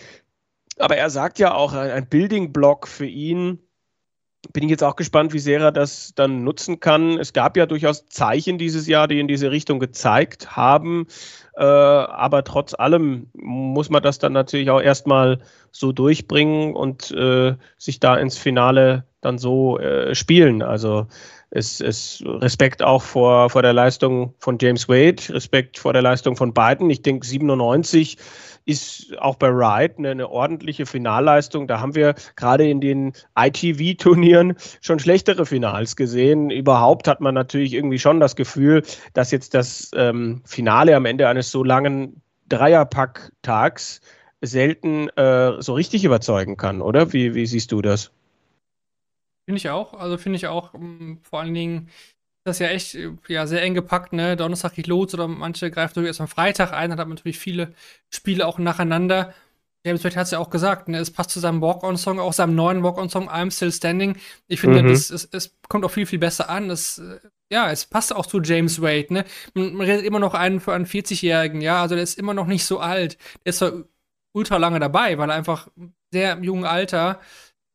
Aber 0.80 0.98
er 0.98 1.10
sagt 1.10 1.40
ja 1.40 1.54
auch, 1.54 1.74
ein 1.74 2.08
Building-Block 2.08 2.88
für 2.88 3.06
ihn. 3.06 3.60
Bin 4.54 4.64
ich 4.64 4.70
jetzt 4.70 4.84
auch 4.84 4.96
gespannt, 4.96 5.34
wie 5.34 5.40
sehr 5.40 5.60
er 5.60 5.74
das 5.74 6.14
dann 6.16 6.46
nutzen 6.46 6.80
kann. 6.80 7.20
Es 7.20 7.34
gab 7.34 7.58
ja 7.58 7.66
durchaus 7.66 8.06
Zeichen 8.08 8.58
dieses 8.58 8.88
Jahr, 8.88 9.10
die 9.10 9.20
in 9.20 9.28
diese 9.28 9.52
Richtung 9.52 9.80
gezeigt 9.80 10.56
haben. 10.56 11.08
Äh, 11.58 11.64
aber 11.64 12.46
trotz 12.46 12.74
allem 12.74 13.28
muss 13.34 13.90
man 13.90 14.02
das 14.02 14.18
dann 14.18 14.32
natürlich 14.32 14.70
auch 14.70 14.82
erstmal 14.82 15.40
so 15.72 15.92
durchbringen 15.92 16.74
und 16.74 17.12
äh, 17.12 17.58
sich 17.78 18.00
da 18.00 18.16
ins 18.16 18.38
Finale 18.38 19.04
dann 19.20 19.38
so 19.38 19.78
äh, 19.78 20.16
spielen. 20.16 20.62
Also 20.62 21.08
es 21.52 21.82
ist 21.82 22.24
Respekt 22.26 22.84
auch 22.84 23.02
vor, 23.02 23.50
vor 23.50 23.62
der 23.62 23.74
Leistung 23.74 24.36
von 24.40 24.58
James 24.62 24.88
Wade, 24.88 25.34
Respekt 25.34 25.80
vor 25.80 25.94
der 25.94 26.02
Leistung 26.02 26.36
von 26.36 26.54
beiden. 26.54 26.90
Ich 26.90 27.02
denke, 27.02 27.26
97 27.26 28.18
ist 28.70 29.18
auch 29.20 29.36
bei 29.36 29.48
Ride 29.48 29.96
eine, 29.98 30.12
eine, 30.12 30.30
ordentliche 30.30 30.86
Finalleistung. 30.86 31.68
Da 31.68 31.80
haben 31.80 31.96
wir 31.96 32.14
gerade 32.36 32.70
in 32.70 32.80
den 32.80 33.14
ITV-Turnieren 33.36 34.56
schon 34.82 35.00
schlechtere 35.00 35.46
Finals 35.46 35.96
gesehen. 35.96 36.52
Überhaupt 36.52 37.08
hat 37.08 37.20
man 37.20 37.34
natürlich 37.34 37.74
irgendwie 37.74 38.00
schon 38.00 38.20
das 38.20 38.36
Gefühl, 38.36 38.84
dass 39.14 39.32
jetzt 39.32 39.56
das 39.56 39.90
ähm, 39.96 40.42
Finale 40.46 40.96
am 40.96 41.06
Ende 41.06 41.28
eines 41.28 41.50
so 41.50 41.64
langen 41.64 42.22
Dreierpack-Tags 42.50 44.02
selten 44.42 45.10
äh, 45.10 45.62
so 45.62 45.74
richtig 45.74 46.06
überzeugen 46.06 46.56
kann, 46.56 46.82
oder? 46.82 47.12
Wie, 47.12 47.34
wie 47.34 47.46
siehst 47.48 47.72
du 47.72 47.82
das? 47.82 48.12
Finde 49.46 49.58
ich 49.58 49.70
auch. 49.70 49.96
Also 49.96 50.18
finde 50.18 50.38
ich 50.38 50.46
auch, 50.46 50.76
um, 50.76 51.20
vor 51.24 51.40
allen 51.40 51.56
Dingen, 51.56 51.90
das 52.44 52.58
ist 52.58 52.60
ja 52.60 52.68
echt 52.68 52.98
ja, 53.28 53.48
sehr 53.48 53.62
eng 53.62 53.74
gepackt, 53.74 54.14
ne? 54.14 54.36
Donnerstag 54.38 54.74
geht 54.74 54.88
los 54.88 55.14
oder 55.14 55.28
manche 55.28 55.70
greifen 55.72 55.96
durch 55.96 56.08
erst 56.08 56.22
am 56.22 56.28
Freitag 56.28 56.72
ein, 56.74 56.90
dann 56.90 57.00
hat 57.00 57.08
man 57.08 57.16
natürlich 57.16 57.40
viele 57.40 57.74
Spiele 58.10 58.48
auch 58.48 58.58
nacheinander. 58.58 59.34
James 59.86 60.04
Wade 60.04 60.16
hat 60.18 60.26
es 60.26 60.32
ja 60.32 60.40
auch 60.40 60.50
gesagt, 60.50 60.90
ne? 60.90 60.98
es 60.98 61.12
passt 61.12 61.30
zu 61.30 61.40
seinem 61.40 61.62
Walk-On-Song, 61.62 62.20
auch 62.20 62.34
seinem 62.34 62.54
neuen 62.54 62.84
Walk-On-Song 62.84 63.30
I'm 63.30 63.50
Still 63.50 63.72
Standing. 63.72 64.18
Ich 64.48 64.60
finde, 64.60 64.84
mhm. 64.84 64.90
das, 64.90 65.10
es, 65.10 65.30
es 65.32 65.58
kommt 65.70 65.86
auch 65.86 65.92
viel, 65.92 66.06
viel 66.06 66.20
besser 66.20 66.50
an. 66.50 66.70
Es, 66.70 67.02
ja, 67.50 67.72
es 67.72 67.86
passt 67.86 68.14
auch 68.14 68.26
zu 68.26 68.42
James 68.42 68.82
Wade. 68.82 69.14
Ne? 69.14 69.26
Man, 69.54 69.76
man 69.76 69.88
redet 69.88 70.06
immer 70.06 70.20
noch 70.20 70.34
einen 70.34 70.60
für 70.60 70.74
einen 70.74 70.86
40-Jährigen, 70.86 71.62
ja, 71.62 71.82
also 71.82 71.96
der 71.96 72.04
ist 72.04 72.20
immer 72.20 72.34
noch 72.34 72.48
nicht 72.48 72.66
so 72.66 72.80
alt. 72.80 73.18
Der 73.46 73.52
ist 73.52 73.60
zwar 73.60 73.72
ultra 74.34 74.58
lange 74.58 74.80
dabei, 74.80 75.18
weil 75.18 75.30
er 75.30 75.36
einfach 75.36 75.70
sehr 76.12 76.34
im 76.34 76.44
jungen 76.44 76.66
Alter 76.66 77.20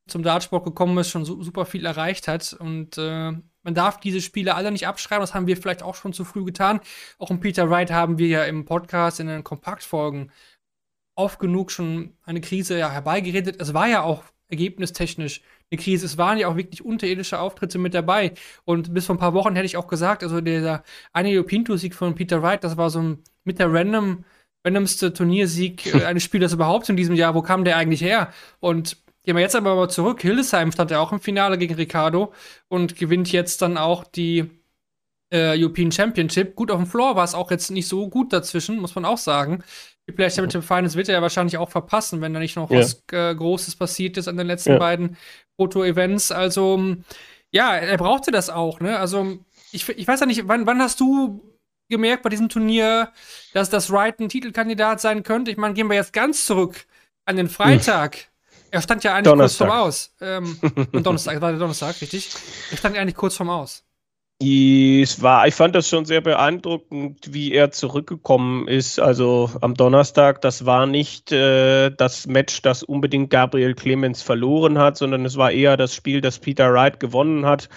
zum 0.06 0.22
Dartsport 0.22 0.64
gekommen 0.64 0.98
ist, 0.98 1.10
schon 1.10 1.24
super 1.24 1.64
viel 1.66 1.86
erreicht 1.86 2.28
hat. 2.28 2.52
Und 2.52 2.98
äh, 2.98 3.32
man 3.62 3.74
darf 3.74 3.98
diese 4.00 4.20
Spiele 4.20 4.54
alle 4.54 4.70
nicht 4.70 4.86
abschreiben. 4.86 5.22
Das 5.22 5.34
haben 5.34 5.46
wir 5.46 5.56
vielleicht 5.56 5.82
auch 5.82 5.94
schon 5.94 6.12
zu 6.12 6.24
früh 6.24 6.44
getan. 6.44 6.80
Auch 7.18 7.30
um 7.30 7.40
Peter 7.40 7.70
Wright 7.70 7.90
haben 7.90 8.18
wir 8.18 8.28
ja 8.28 8.44
im 8.44 8.64
Podcast 8.64 9.20
in 9.20 9.26
den 9.26 9.44
Kompaktfolgen 9.44 10.30
oft 11.16 11.38
genug 11.38 11.70
schon 11.70 12.16
eine 12.24 12.40
Krise 12.40 12.78
ja, 12.78 12.90
herbeigeredet. 12.90 13.60
Es 13.60 13.72
war 13.72 13.88
ja 13.88 14.02
auch 14.02 14.24
ergebnistechnisch 14.48 15.40
eine 15.70 15.80
Krise. 15.80 16.06
Es 16.06 16.18
waren 16.18 16.38
ja 16.38 16.48
auch 16.48 16.56
wirklich 16.56 16.84
unterirdische 16.84 17.38
Auftritte 17.38 17.78
mit 17.78 17.94
dabei. 17.94 18.34
Und 18.64 18.92
bis 18.92 19.06
vor 19.06 19.16
ein 19.16 19.20
paar 19.20 19.34
Wochen 19.34 19.54
hätte 19.54 19.66
ich 19.66 19.76
auch 19.76 19.88
gesagt, 19.88 20.22
also 20.22 20.40
dieser 20.40 20.82
eine 21.12 21.42
Pinto-Sieg 21.42 21.94
von 21.94 22.14
Peter 22.14 22.42
Wright, 22.42 22.62
das 22.64 22.76
war 22.76 22.90
so 22.90 23.00
ein 23.00 23.22
mit 23.44 23.58
der 23.58 23.72
random, 23.72 24.24
randomste 24.64 25.12
Turniersieg 25.12 25.86
äh, 25.94 26.04
eines 26.04 26.22
Spielers 26.24 26.52
überhaupt 26.52 26.88
in 26.88 26.96
diesem 26.96 27.14
Jahr. 27.14 27.34
Wo 27.34 27.42
kam 27.42 27.64
der 27.64 27.76
eigentlich 27.76 28.02
her? 28.02 28.32
Und 28.60 29.03
Gehen 29.24 29.36
wir 29.36 29.42
jetzt 29.42 29.56
aber 29.56 29.74
mal 29.74 29.88
zurück. 29.88 30.20
Hildesheim 30.20 30.70
stand 30.70 30.90
ja 30.90 31.00
auch 31.00 31.10
im 31.10 31.20
Finale 31.20 31.56
gegen 31.56 31.74
Ricardo 31.74 32.32
und 32.68 32.96
gewinnt 32.96 33.32
jetzt 33.32 33.62
dann 33.62 33.78
auch 33.78 34.04
die 34.04 34.50
äh, 35.30 35.58
European 35.58 35.90
Championship. 35.90 36.54
Gut, 36.54 36.70
auf 36.70 36.78
dem 36.78 36.86
Floor 36.86 37.16
war 37.16 37.24
es 37.24 37.34
auch 37.34 37.50
jetzt 37.50 37.70
nicht 37.70 37.88
so 37.88 38.08
gut 38.08 38.32
dazwischen, 38.32 38.78
muss 38.78 38.94
man 38.94 39.06
auch 39.06 39.18
sagen. 39.18 39.64
Die 40.06 40.12
Player 40.12 40.28
Championship 40.28 40.64
Finals 40.64 40.94
wird 40.94 41.08
er 41.08 41.14
ja 41.14 41.22
wahrscheinlich 41.22 41.56
auch 41.56 41.70
verpassen, 41.70 42.20
wenn 42.20 42.34
da 42.34 42.40
nicht 42.40 42.56
noch 42.56 42.70
ja. 42.70 42.80
was 42.80 43.02
äh, 43.12 43.34
Großes 43.34 43.76
passiert 43.76 44.18
ist 44.18 44.28
an 44.28 44.36
den 44.36 44.46
letzten 44.46 44.72
ja. 44.72 44.78
beiden 44.78 45.16
Foto-Events. 45.56 46.30
Also, 46.30 46.96
ja, 47.50 47.74
er 47.74 47.96
brauchte 47.96 48.30
das 48.30 48.50
auch, 48.50 48.80
ne? 48.80 48.98
Also, 48.98 49.38
ich, 49.72 49.88
ich 49.88 50.06
weiß 50.06 50.20
ja 50.20 50.26
nicht, 50.26 50.46
wann, 50.46 50.66
wann 50.66 50.82
hast 50.82 51.00
du 51.00 51.40
gemerkt 51.88 52.22
bei 52.22 52.28
diesem 52.28 52.50
Turnier, 52.50 53.10
dass 53.54 53.70
das 53.70 53.90
Wright 53.90 54.20
ein 54.20 54.28
Titelkandidat 54.28 55.00
sein 55.00 55.22
könnte? 55.22 55.50
Ich 55.50 55.56
meine, 55.56 55.72
gehen 55.72 55.88
wir 55.88 55.96
jetzt 55.96 56.12
ganz 56.12 56.44
zurück 56.44 56.86
an 57.24 57.36
den 57.36 57.48
Freitag. 57.48 58.16
Hm. 58.16 58.33
Er 58.74 58.82
stand 58.82 59.04
ja 59.04 59.14
eigentlich 59.14 59.30
Donnerstag. 59.30 59.68
kurz 59.68 60.10
vorm 60.18 60.26
Aus. 60.26 60.58
Ähm, 60.90 61.02
Donnerstag, 61.04 61.40
war 61.40 61.50
der 61.50 61.60
Donnerstag, 61.60 62.00
richtig? 62.00 62.30
Er 62.72 62.76
stand 62.76 62.96
ja 62.96 63.02
eigentlich 63.02 63.14
kurz 63.14 63.36
vorm 63.36 63.48
Aus. 63.50 63.84
Es 64.42 65.22
war, 65.22 65.46
ich 65.46 65.54
fand 65.54 65.76
das 65.76 65.88
schon 65.88 66.06
sehr 66.06 66.20
beeindruckend, 66.20 67.32
wie 67.32 67.52
er 67.52 67.70
zurückgekommen 67.70 68.66
ist. 68.66 68.98
Also 68.98 69.48
am 69.60 69.74
Donnerstag, 69.74 70.40
das 70.40 70.66
war 70.66 70.86
nicht 70.86 71.30
äh, 71.30 71.90
das 71.90 72.26
Match, 72.26 72.62
das 72.62 72.82
unbedingt 72.82 73.30
Gabriel 73.30 73.74
Clemens 73.74 74.22
verloren 74.22 74.76
hat, 74.76 74.96
sondern 74.96 75.24
es 75.24 75.36
war 75.36 75.52
eher 75.52 75.76
das 75.76 75.94
Spiel, 75.94 76.20
das 76.20 76.40
Peter 76.40 76.72
Wright 76.72 76.98
gewonnen 76.98 77.46
hat. 77.46 77.68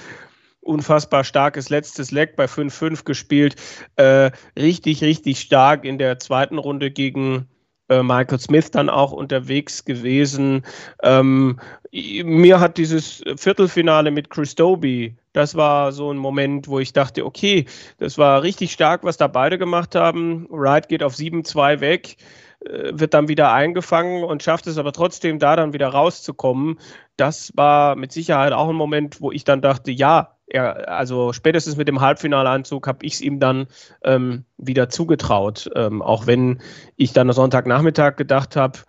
Unfassbar 0.62 1.24
starkes 1.24 1.70
letztes 1.70 2.10
Leg 2.10 2.36
bei 2.36 2.46
5-5 2.46 3.04
gespielt. 3.04 3.56
Äh, 3.98 4.32
richtig, 4.58 5.04
richtig 5.04 5.42
stark 5.42 5.86
in 5.86 6.00
der 6.00 6.18
zweiten 6.18 6.58
Runde 6.58 6.90
gegen 6.90 7.48
äh, 7.90 8.04
Michael 8.04 8.40
Smith 8.40 8.72
dann 8.72 8.90
auch 8.90 9.12
unterwegs 9.12 9.86
gewesen. 9.86 10.64
Ähm, 11.04 11.60
mir 11.92 12.60
hat 12.60 12.78
dieses 12.78 13.24
Viertelfinale 13.36 14.12
mit 14.12 14.30
Chris 14.30 14.56
Doby, 14.56 15.16
das 15.34 15.56
war 15.56 15.92
so 15.92 16.12
ein 16.12 16.18
Moment, 16.18 16.68
wo 16.68 16.80
ich 16.80 16.94
dachte, 16.94 17.26
okay, 17.26 17.66
das 17.98 18.18
war 18.18 18.44
richtig 18.44 18.72
stark, 18.72 19.04
was 19.04 19.18
da 19.18 19.28
beide 19.28 19.58
gemacht 19.58 19.96
haben. 19.96 20.48
Wright 20.50 20.90
geht 20.90 21.04
auf 21.04 21.14
7-2 21.16 21.80
weg 21.80 22.18
äh, 22.66 22.92
wird 22.94 23.14
dann 23.14 23.28
wieder 23.28 23.54
eingefangen 23.54 24.24
und 24.24 24.44
schafft 24.44 24.68
es 24.68 24.78
aber 24.78 24.92
trotzdem, 24.92 25.40
da 25.40 25.56
dann 25.56 25.74
wieder 25.74 25.90
rauszukommen. 25.90 26.80
Das 27.16 27.54
war 27.56 27.96
mit 27.96 28.12
Sicherheit 28.12 28.54
auch 28.54 28.70
ein 28.70 28.76
Moment, 28.76 29.22
wo 29.22 29.32
ich 29.32 29.44
dann 29.44 29.62
dachte, 29.62 29.92
ja, 29.92 30.37
er, 30.48 30.90
also 30.90 31.34
spätestens 31.34 31.78
mit 31.78 31.88
dem 31.88 32.02
Halbfinalanzug 32.02 32.88
habe 32.88 33.06
ich 33.06 33.16
es 33.16 33.22
ihm 33.22 33.40
dann 33.40 33.68
ähm, 34.04 34.46
wieder 34.58 34.90
zugetraut. 34.90 35.70
Ähm, 35.76 36.02
auch 36.02 36.26
wenn 36.26 36.62
ich 36.96 37.14
dann 37.14 37.30
am 37.30 37.34
Sonntagnachmittag 37.34 38.16
gedacht 38.16 38.56
habe, 38.56 38.80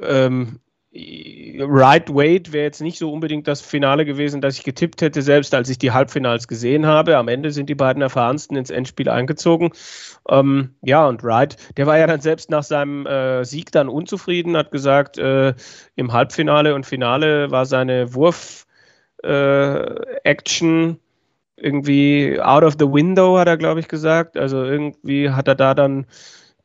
ähm, 0.00 0.60
Right 0.96 2.08
Weight 2.14 2.52
wäre 2.52 2.64
jetzt 2.64 2.80
nicht 2.80 2.98
so 2.98 3.12
unbedingt 3.12 3.48
das 3.48 3.60
Finale 3.60 4.04
gewesen, 4.04 4.40
das 4.40 4.58
ich 4.58 4.64
getippt 4.64 5.02
hätte, 5.02 5.22
selbst 5.22 5.52
als 5.52 5.68
ich 5.68 5.78
die 5.78 5.90
Halbfinals 5.90 6.46
gesehen 6.46 6.86
habe. 6.86 7.16
Am 7.16 7.26
Ende 7.26 7.50
sind 7.50 7.68
die 7.68 7.74
beiden 7.74 8.00
erfahrensten 8.00 8.56
ins 8.56 8.70
Endspiel 8.70 9.08
eingezogen. 9.08 9.72
Ähm, 10.28 10.76
ja, 10.82 11.04
und 11.08 11.24
Wright, 11.24 11.56
der 11.76 11.88
war 11.88 11.98
ja 11.98 12.06
dann 12.06 12.20
selbst 12.20 12.48
nach 12.48 12.62
seinem 12.62 13.06
äh, 13.06 13.44
Sieg 13.44 13.72
dann 13.72 13.88
unzufrieden, 13.88 14.56
hat 14.56 14.70
gesagt, 14.70 15.18
äh, 15.18 15.54
im 15.96 16.12
Halbfinale 16.12 16.76
und 16.76 16.86
Finale 16.86 17.50
war 17.50 17.66
seine 17.66 18.14
Wurf- 18.14 18.66
äh, 19.24 20.18
Action 20.24 20.98
irgendwie 21.56 22.40
out 22.40 22.64
of 22.64 22.74
the 22.78 22.86
window, 22.86 23.38
hat 23.38 23.48
er, 23.48 23.56
glaube 23.56 23.80
ich, 23.80 23.88
gesagt. 23.88 24.36
Also 24.36 24.62
irgendwie 24.64 25.30
hat 25.30 25.48
er 25.48 25.54
da 25.54 25.74
dann 25.74 26.06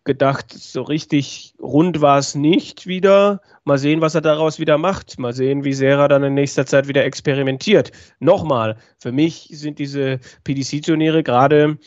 gedacht, 0.06 0.51
so 0.51 0.82
richtig 0.82 1.54
rund 1.62 2.01
war 2.01 2.18
es 2.18 2.34
nicht 2.34 2.88
wieder. 2.88 3.42
Mal 3.63 3.78
sehen, 3.78 4.01
was 4.01 4.16
er 4.16 4.22
daraus 4.22 4.58
wieder 4.58 4.78
macht. 4.78 5.20
Mal 5.20 5.34
sehen, 5.34 5.63
wie 5.63 5.74
sehr 5.74 6.08
dann 6.08 6.24
in 6.24 6.34
nächster 6.34 6.66
Zeit 6.66 6.88
wieder 6.88 7.06
experimentiert. 7.06 7.92
Nochmal, 8.20 8.78
für 8.98 9.12
mich 9.12 9.50
sind 9.51 9.78
diese 9.78 10.20
PDC-Turniere 10.46 11.22
gerade, 11.22 11.78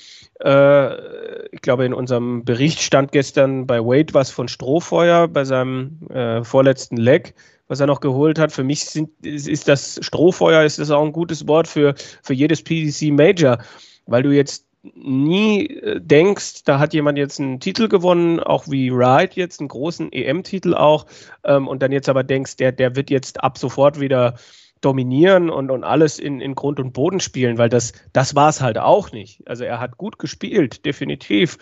äh, 0.45 1.47
ich 1.49 1.63
glaube, 1.63 1.85
in 1.85 1.95
unserem 1.95 2.45
Bericht 2.45 2.81
stand 2.81 3.13
gestern 3.13 3.67
bei 3.67 3.81
Wade 3.81 4.15
was 4.15 4.31
von 4.31 4.47
Strohfeuer 4.47 5.27
bei 5.27 5.45
seinem 5.45 6.07
äh, 6.11 6.45
vorletzten 6.45 6.99
Leg 6.99 7.35
was 7.69 7.81
er 7.81 7.87
noch 7.87 8.01
geholt 8.01 8.39
hat. 8.39 8.53
Für 8.53 8.65
mich 8.65 8.85
sind, 8.85 9.11
ist 9.25 9.69
das 9.69 9.99
Strohfeuer, 10.03 10.65
ist 10.65 10.79
das 10.79 10.91
auch 10.91 11.05
ein 11.05 11.13
gutes 11.13 11.47
Wort 11.47 11.69
für, 11.69 11.95
für 12.23 12.35
jedes 12.35 12.63
PDC 12.63 13.13
Major, 13.13 13.59
weil 14.07 14.23
du 14.23 14.31
jetzt 14.31 14.67
nie 14.83 15.69
äh, 15.69 16.01
denkst, 16.01 16.65
da 16.65 16.79
hat 16.79 16.93
jemand 16.93 17.19
jetzt 17.19 17.41
einen 17.41 17.61
Titel 17.61 17.89
gewonnen, 17.89 18.41
auch 18.41 18.69
wie 18.69 18.93
Wright 18.93 19.35
jetzt, 19.35 19.61
einen 19.61 19.69
großen 19.69 20.13
EM-Titel 20.13 20.75
auch, 20.75 21.07
ähm, 21.45 21.69
und 21.69 21.83
dann 21.83 21.93
jetzt 21.93 22.09
aber 22.09 22.25
denkst, 22.25 22.57
der, 22.57 22.73
der 22.73 22.97
wird 22.97 23.11
jetzt 23.11 23.43
ab 23.43 23.59
sofort 23.59 24.01
wieder 24.01 24.35
dominieren 24.81 25.49
und, 25.49 25.71
und 25.71 25.85
alles 25.85 26.19
in, 26.19 26.41
in 26.41 26.55
Grund 26.55 26.81
und 26.81 26.93
Boden 26.93 27.21
spielen, 27.21 27.57
weil 27.57 27.69
das, 27.69 27.93
das 28.13 28.35
war 28.35 28.49
es 28.49 28.61
halt 28.61 28.79
auch 28.79 29.13
nicht. 29.13 29.49
Also 29.49 29.65
er 29.65 29.79
hat 29.79 29.97
gut 29.97 30.19
gespielt, 30.19 30.85
definitiv. 30.85 31.57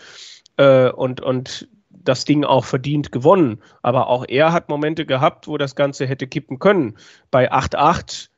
Äh, 0.57 0.89
und, 0.89 1.21
und 1.21 1.69
das 2.03 2.25
Ding 2.25 2.43
auch 2.43 2.65
verdient 2.65 3.11
gewonnen. 3.11 3.61
Aber 3.81 4.07
auch 4.07 4.25
er 4.27 4.51
hat 4.53 4.69
Momente 4.69 5.05
gehabt, 5.05 5.47
wo 5.47 5.57
das 5.57 5.75
Ganze 5.75 6.07
hätte 6.07 6.27
kippen 6.27 6.59
können. 6.59 6.97
Bei 7.29 7.51
8-8 7.51 8.30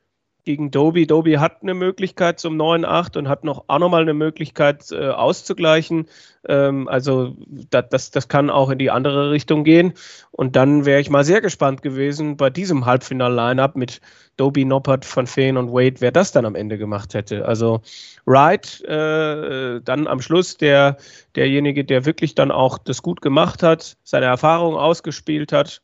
gegen 0.43 0.71
Doby. 0.71 1.07
Doby 1.07 1.33
hat 1.33 1.61
eine 1.61 1.73
Möglichkeit 1.73 2.39
zum 2.39 2.55
9-8 2.59 3.17
und 3.17 3.29
hat 3.29 3.43
noch 3.43 3.65
auch 3.67 3.79
nochmal 3.79 4.01
eine 4.01 4.13
Möglichkeit 4.13 4.91
äh, 4.91 5.09
auszugleichen. 5.09 6.07
Ähm, 6.47 6.87
also 6.87 7.35
das, 7.47 7.85
das, 7.89 8.11
das 8.11 8.27
kann 8.27 8.49
auch 8.49 8.69
in 8.69 8.77
die 8.77 8.91
andere 8.91 9.31
Richtung 9.31 9.63
gehen. 9.63 9.93
Und 10.31 10.55
dann 10.55 10.85
wäre 10.85 10.99
ich 10.99 11.09
mal 11.09 11.23
sehr 11.23 11.41
gespannt 11.41 11.81
gewesen 11.81 12.35
bei 12.37 12.49
diesem 12.49 12.85
Halbfinal-Line-Up 12.85 13.75
mit 13.75 14.01
Doby, 14.35 14.65
Noppert, 14.65 15.05
Van 15.15 15.27
Feen 15.27 15.57
und 15.57 15.71
Wade, 15.71 16.01
wer 16.01 16.11
das 16.11 16.31
dann 16.31 16.45
am 16.45 16.55
Ende 16.55 16.77
gemacht 16.77 17.13
hätte. 17.13 17.45
Also 17.45 17.81
Wright 18.25 18.81
äh, 18.81 19.79
dann 19.81 20.07
am 20.07 20.21
Schluss 20.21 20.57
der, 20.57 20.97
derjenige, 21.35 21.85
der 21.85 22.05
wirklich 22.05 22.35
dann 22.35 22.51
auch 22.51 22.77
das 22.77 23.01
gut 23.01 23.21
gemacht 23.21 23.63
hat, 23.63 23.97
seine 24.03 24.25
Erfahrung 24.25 24.75
ausgespielt 24.75 25.51
hat. 25.51 25.81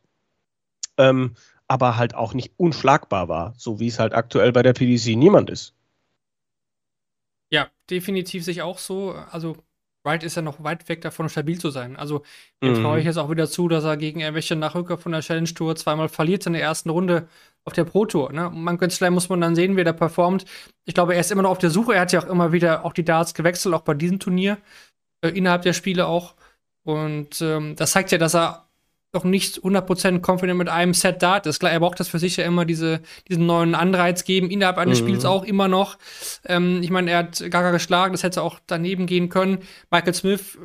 Ähm, 0.98 1.36
aber 1.70 1.98
halt 1.98 2.16
auch 2.16 2.34
nicht 2.34 2.52
unschlagbar 2.58 3.30
war, 3.30 3.54
so 3.58 3.80
wie 3.80 3.88
es 3.88 4.00
halt 4.00 4.14
aktuell 4.14 4.52
bei 4.52 4.64
der 4.64 4.74
PDC 4.74 5.16
niemand 5.16 5.50
ist. 5.50 5.74
Ja, 7.52 7.70
definitiv 7.90 8.44
sich 8.44 8.62
auch 8.62 8.80
so. 8.80 9.12
Also 9.32 9.56
Wright 10.04 10.24
ist 10.24 10.36
ja 10.36 10.42
noch 10.42 10.64
weit 10.64 10.90
weg 10.90 11.02
davon, 11.02 11.30
stabil 11.30 11.60
zu 11.60 11.70
sein. 11.70 11.96
Also 11.96 12.24
dem 12.64 12.74
mhm. 12.74 12.82
traue 12.82 13.00
ich 13.00 13.06
jetzt 13.06 13.18
auch 13.18 13.30
wieder 13.30 13.48
zu, 13.48 13.68
dass 13.68 13.84
er 13.84 13.98
gegen 13.98 14.20
irgendwelche 14.20 14.56
Nachrücker 14.56 14.98
von 14.98 15.12
der 15.12 15.22
Challenge 15.22 15.54
Tour 15.54 15.76
zweimal 15.76 16.10
verliert 16.10 16.46
in 16.48 16.54
der 16.54 16.62
ersten 16.62 16.90
Runde 16.90 17.28
auf 17.66 17.74
der 17.74 17.84
Pro 17.84 18.06
Tour. 18.06 18.32
Ne? 18.32 18.50
Man 18.50 18.80
Slam 18.90 19.14
muss 19.14 19.30
man 19.30 19.42
dann 19.42 19.56
sehen, 19.56 19.78
wie 19.78 19.82
er 19.82 19.94
performt. 19.94 20.46
Ich 20.86 20.96
glaube, 20.96 21.14
er 21.14 21.20
ist 21.20 21.32
immer 21.32 21.44
noch 21.44 21.52
auf 21.52 21.58
der 21.60 21.70
Suche. 21.70 21.94
Er 21.94 22.02
hat 22.02 22.12
ja 22.12 22.22
auch 22.22 22.28
immer 22.28 22.52
wieder 22.52 22.84
auch 22.84 22.94
die 22.94 23.06
Darts 23.06 23.36
gewechselt, 23.36 23.76
auch 23.76 23.82
bei 23.82 23.94
diesem 23.94 24.20
Turnier, 24.20 24.58
äh, 25.22 25.30
innerhalb 25.30 25.62
der 25.62 25.74
Spiele 25.74 26.08
auch. 26.08 26.34
Und 26.84 27.42
ähm, 27.42 27.76
das 27.76 27.92
zeigt 27.92 28.12
ja, 28.12 28.18
dass 28.18 28.34
er 28.34 28.69
noch 29.14 29.24
nicht 29.24 29.60
100% 29.60 30.22
confident 30.22 30.58
mit 30.58 30.70
einem 30.70 30.94
Set 30.94 31.22
Dart 31.22 31.48
ist. 31.48 31.60
Klar, 31.60 31.72
er 31.72 31.80
braucht 31.80 32.00
das 32.00 32.08
für 32.08 32.20
sich 32.20 32.38
ja 32.38 32.46
immer 32.46 32.66
diese, 32.66 33.02
diesen 33.28 33.46
neuen 33.46 33.74
Anreiz 33.74 34.24
geben, 34.24 34.52
innerhalb 34.52 34.78
eines 34.78 35.02
mhm. 35.02 35.08
Spiels 35.08 35.26
auch 35.26 35.44
immer 35.44 35.68
noch. 35.68 35.98
Ähm, 36.46 36.82
ich 36.84 36.92
meine, 36.92 37.12
er 37.12 37.18
hat 37.20 37.40
Gaga 37.40 37.72
geschlagen, 37.72 38.14
das 38.14 38.24
hätte 38.24 38.44
auch 38.44 38.60
daneben 38.68 39.08
gehen 39.08 39.30
können. 39.30 39.60
Michael 39.90 40.14
Smith, 40.14 40.58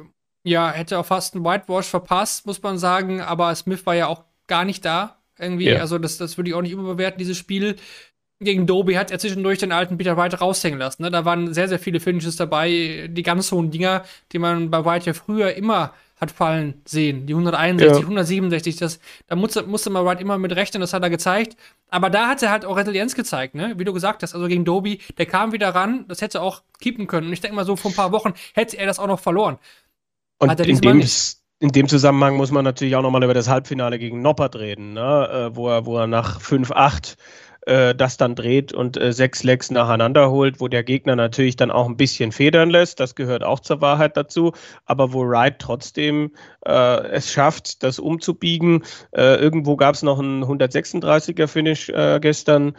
ja, 0.45 0.71
hätte 0.71 0.99
auch 0.99 1.07
fast 1.07 1.35
einen 1.35 1.45
Whitewash 1.45 1.87
verpasst, 1.87 2.47
muss 2.47 2.63
man 2.63 2.77
sagen, 2.77 3.23
aber 3.23 3.55
Smith 3.55 3.87
war 3.87 3.95
ja 3.95 4.09
auch 4.09 4.25
gar 4.47 4.65
nicht 4.65 4.85
da. 4.85 5.19
Irgendwie, 5.39 5.71
ja. 5.71 5.81
also 5.81 5.99
das, 5.99 6.19
das 6.19 6.37
würde 6.37 6.51
ich 6.51 6.55
auch 6.55 6.63
nicht 6.63 6.73
überbewerten, 6.73 7.19
dieses 7.19 7.39
Spiel. 7.39 7.77
gegen 8.41 8.67
Doby 8.67 8.95
hat 8.95 9.11
er 9.11 9.19
zwischendurch 9.19 9.59
den 9.59 9.73
alten 9.73 9.97
Peter 9.97 10.19
White 10.19 10.39
raushängen 10.39 10.79
lassen. 10.79 11.03
Ne? 11.03 11.11
Da 11.11 11.25
waren 11.25 11.55
sehr, 11.55 11.69
sehr 11.69 11.79
viele 11.79 11.99
Finishes 11.99 12.37
dabei, 12.37 13.09
die 13.11 13.23
ganz 13.23 13.51
hohen 13.51 13.71
Dinger, 13.71 14.05
die 14.33 14.39
man 14.39 14.71
bei 14.71 14.85
White 14.85 15.07
ja 15.07 15.15
früher 15.15 15.55
immer 15.55 15.95
hat 16.25 16.31
fallen 16.33 16.83
sehen. 16.85 17.27
Die 17.27 17.33
161, 17.33 17.99
ja. 17.99 18.03
167, 18.03 18.77
das, 18.77 18.99
da 19.27 19.37
musste, 19.37 19.63
musste 19.63 19.91
man 19.91 20.05
White 20.05 20.21
immer 20.21 20.39
mit 20.39 20.55
rechnen, 20.55 20.81
das 20.81 20.93
hat 20.93 21.03
er 21.03 21.11
gezeigt. 21.11 21.57
Aber 21.89 22.11
da 22.11 22.29
hat 22.29 22.43
er 22.43 22.51
halt 22.51 22.65
auch 22.65 22.77
Resilienz 22.77 23.15
gezeigt, 23.15 23.55
ne? 23.55 23.75
Wie 23.77 23.85
du 23.85 23.93
gesagt 23.93 24.23
hast, 24.23 24.35
also 24.35 24.49
gegen 24.49 24.65
Doby, 24.65 25.01
der 25.19 25.27
kam 25.27 25.53
wieder 25.53 25.75
ran, 25.75 26.05
das 26.09 26.21
hätte 26.21 26.39
er 26.39 26.43
auch 26.43 26.63
keepen 26.81 27.07
können. 27.07 27.29
Und 27.29 27.33
ich 27.33 27.41
denke 27.41 27.55
mal, 27.55 27.65
so 27.65 27.77
vor 27.77 27.91
ein 27.91 27.95
paar 27.95 28.13
Wochen 28.13 28.35
hätte 28.55 28.77
er 28.77 28.87
das 28.87 28.99
auch 28.99 29.07
noch 29.07 29.21
verloren. 29.21 29.59
Und 30.39 30.59
in 30.61 30.81
dem, 30.81 31.03
in 31.61 31.69
dem 31.71 31.89
Zusammenhang 31.89 32.37
muss 32.37 32.51
man 32.51 32.65
natürlich 32.65 32.97
auch 32.97 33.03
nochmal 33.03 33.23
über 33.23 33.35
das 33.35 33.49
Halbfinale 33.49 33.99
gegen 33.99 34.21
Noppert 34.23 34.57
reden, 34.57 34.93
ne? 34.95 35.51
Äh, 35.53 35.57
wo, 35.57 35.69
er, 35.69 35.87
wo 35.87 35.97
er 35.99 36.07
nach 36.07 36.41
5-8 36.41 37.17
äh, 37.67 37.95
das 37.95 38.17
dann 38.17 38.35
dreht 38.35 38.73
und 38.73 38.97
äh, 38.97 39.13
sechs 39.13 39.43
Legs 39.43 39.71
nacheinander 39.71 40.31
holt, 40.31 40.61
wo 40.61 40.69
der 40.69 40.85
Gegner 40.85 41.17
natürlich 41.17 41.57
dann 41.57 41.71
auch 41.71 41.89
ein 41.89 41.97
bisschen 41.97 42.33
federn 42.33 42.71
lässt. 42.71 43.01
Das 43.01 43.15
gehört 43.15 43.45
auch 43.45 43.61
zur 43.61 43.81
Wahrheit 43.81 44.17
dazu. 44.17 44.53
Aber 44.85 45.13
wo 45.13 45.27
Wright 45.27 45.59
trotzdem 45.59 46.33
äh, 46.67 47.07
es 47.09 47.33
schafft, 47.33 47.83
das 47.83 47.99
umzubiegen. 47.99 48.85
Äh, 49.13 49.37
irgendwo 49.37 49.77
gab 49.77 49.95
es 49.95 50.03
noch 50.03 50.19
einen 50.19 50.45
136er-Finish 50.45 51.89
äh, 51.91 52.21
gestern 52.21 52.75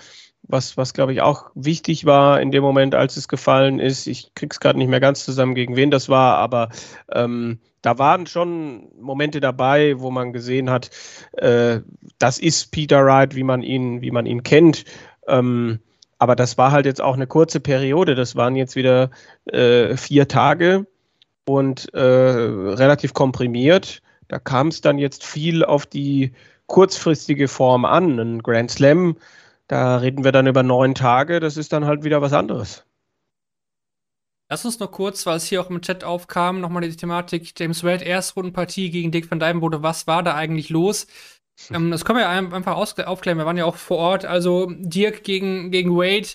was, 0.48 0.77
was 0.77 0.94
glaube 0.94 1.13
ich 1.13 1.22
auch 1.22 1.50
wichtig 1.56 2.06
war 2.06 2.39
in 2.39 2.51
dem 2.51 2.62
Moment, 2.63 2.96
als 2.96 3.18
es 3.18 3.27
gefallen 3.27 3.80
ist. 3.80 4.08
Ich 4.08 4.34
krieg's 4.36 4.60
gerade 4.60 4.77
nicht 4.77 4.89
mehr 4.89 5.00
ganz 5.00 5.25
zusammen, 5.25 5.56
gegen 5.56 5.75
wen 5.75 5.92
das 5.92 6.10
war, 6.10 6.38
aber 6.38 6.70
ähm, 7.12 7.60
da 7.86 8.00
waren 8.00 8.25
schon 8.25 8.88
Momente 9.00 9.39
dabei, 9.39 10.00
wo 10.00 10.10
man 10.10 10.34
gesehen 10.34 10.72
hat, 10.72 10.89
äh, 11.34 11.82
das 12.18 12.39
ist 12.39 12.72
Peter 12.72 13.06
Wright, 13.06 13.36
wie 13.36 13.44
man 13.44 13.62
ihn, 13.62 14.01
wie 14.01 14.10
man 14.10 14.25
ihn 14.25 14.42
kennt. 14.42 14.86
Ähm, 15.27 15.80
aber 16.18 16.36
das 16.36 16.58
war 16.58 16.72
halt 16.72 16.88
jetzt 16.88 17.01
auch 17.01 17.13
eine 17.13 17.27
kurze 17.27 17.60
Periode. 17.60 18.15
Das 18.15 18.36
waren 18.36 18.56
jetzt 18.56 18.75
wieder 18.75 19.12
äh, 19.46 19.96
vier 19.98 20.27
Tage 20.27 20.88
und 21.46 21.94
äh, 21.94 22.00
relativ 22.00 23.13
komprimiert. 23.13 24.01
Da 24.30 24.39
kam 24.39 24.70
es 24.70 24.82
dann 24.82 24.98
jetzt 24.98 25.24
viel 25.24 25.63
auf 25.63 25.86
die 25.86 26.34
kurzfristige 26.65 27.48
Form 27.48 27.86
an. 27.86 28.18
Ein 28.18 28.42
Grand 28.42 28.72
Slam, 28.72 29.18
da 29.68 29.98
reden 29.98 30.24
wir 30.24 30.32
dann 30.32 30.48
über 30.48 30.63
neun 30.63 30.96
Tage. 30.96 31.39
Das 31.39 31.56
ist 31.56 31.72
dann 31.72 31.86
halt 31.86 32.04
wieder 32.04 32.22
was 32.24 32.34
anderes. 32.34 32.84
Lass 34.50 34.64
uns 34.64 34.80
noch 34.80 34.92
kurz, 34.92 35.25
weil 35.25 35.38
es 35.38 35.46
hier 35.46 35.60
auch 35.60 35.70
im 35.70 35.82
Chat 35.82 36.04
aufkam, 36.04 36.62
nochmal 36.62 36.84
die 36.84 36.96
Thematik 36.96 37.54
James 37.58 37.84
Wade, 37.84 38.06
Erstrundenpartie 38.06 38.92
gegen 38.92 39.12
Dick 39.12 39.30
van 39.30 39.40
Dijvenbode. 39.40 39.82
Was 39.82 40.06
war 40.06 40.22
da 40.22 40.36
eigentlich 40.36 40.70
los? 40.70 41.08
Ähm, 41.72 41.92
das 41.92 42.06
können 42.06 42.20
wir 42.20 42.24
ja 42.24 42.30
einfach 42.30 42.75
aufklären. 42.75 43.38
Wir 43.38 43.46
waren 43.46 43.58
ja 43.58 43.66
auch 43.66 43.75
vor 43.75 43.98
Ort. 43.98 44.25
Also 44.25 44.68
Dirk 44.70 45.24
gegen, 45.24 45.72
gegen 45.72 45.96
Wade 45.96 46.28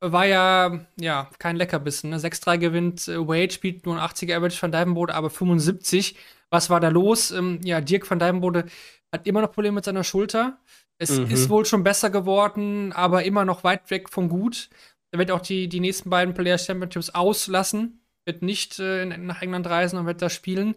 war 0.00 0.26
ja, 0.26 0.80
ja 0.98 1.30
kein 1.38 1.56
Leckerbissen. 1.56 2.10
Ne? 2.10 2.18
6-3 2.18 2.58
gewinnt 2.58 3.08
äh, 3.08 3.18
Wade, 3.28 3.52
spielt 3.52 3.86
nur 3.86 4.00
ein 4.00 4.08
80er 4.08 4.36
Average 4.36 4.60
van 4.60 4.72
Dijvenbode, 4.72 5.14
aber 5.14 5.30
75. 5.30 6.16
Was 6.50 6.68
war 6.68 6.80
da 6.80 6.88
los? 6.88 7.30
Ähm, 7.30 7.60
ja, 7.62 7.80
Dirk 7.80 8.10
van 8.10 8.18
Dijvenbode 8.18 8.64
hat 9.12 9.26
immer 9.26 9.40
noch 9.40 9.52
Probleme 9.52 9.76
mit 9.76 9.84
seiner 9.84 10.04
Schulter. 10.04 10.58
Es 10.98 11.18
mhm. 11.18 11.30
ist 11.30 11.48
wohl 11.48 11.64
schon 11.64 11.82
besser 11.82 12.10
geworden, 12.10 12.92
aber 12.92 13.24
immer 13.24 13.44
noch 13.44 13.64
weit 13.64 13.90
weg 13.90 14.08
von 14.08 14.28
gut. 14.28 14.68
Er 15.12 15.18
wird 15.18 15.30
auch 15.30 15.40
die, 15.40 15.68
die 15.68 15.80
nächsten 15.80 16.10
beiden 16.10 16.34
Players 16.34 16.66
Championships 16.66 17.10
auslassen, 17.10 18.00
wird 18.24 18.42
nicht 18.42 18.78
äh, 18.78 19.04
nach 19.04 19.42
England 19.42 19.66
reisen 19.66 19.98
und 19.98 20.06
wird 20.06 20.22
da 20.22 20.30
spielen. 20.30 20.74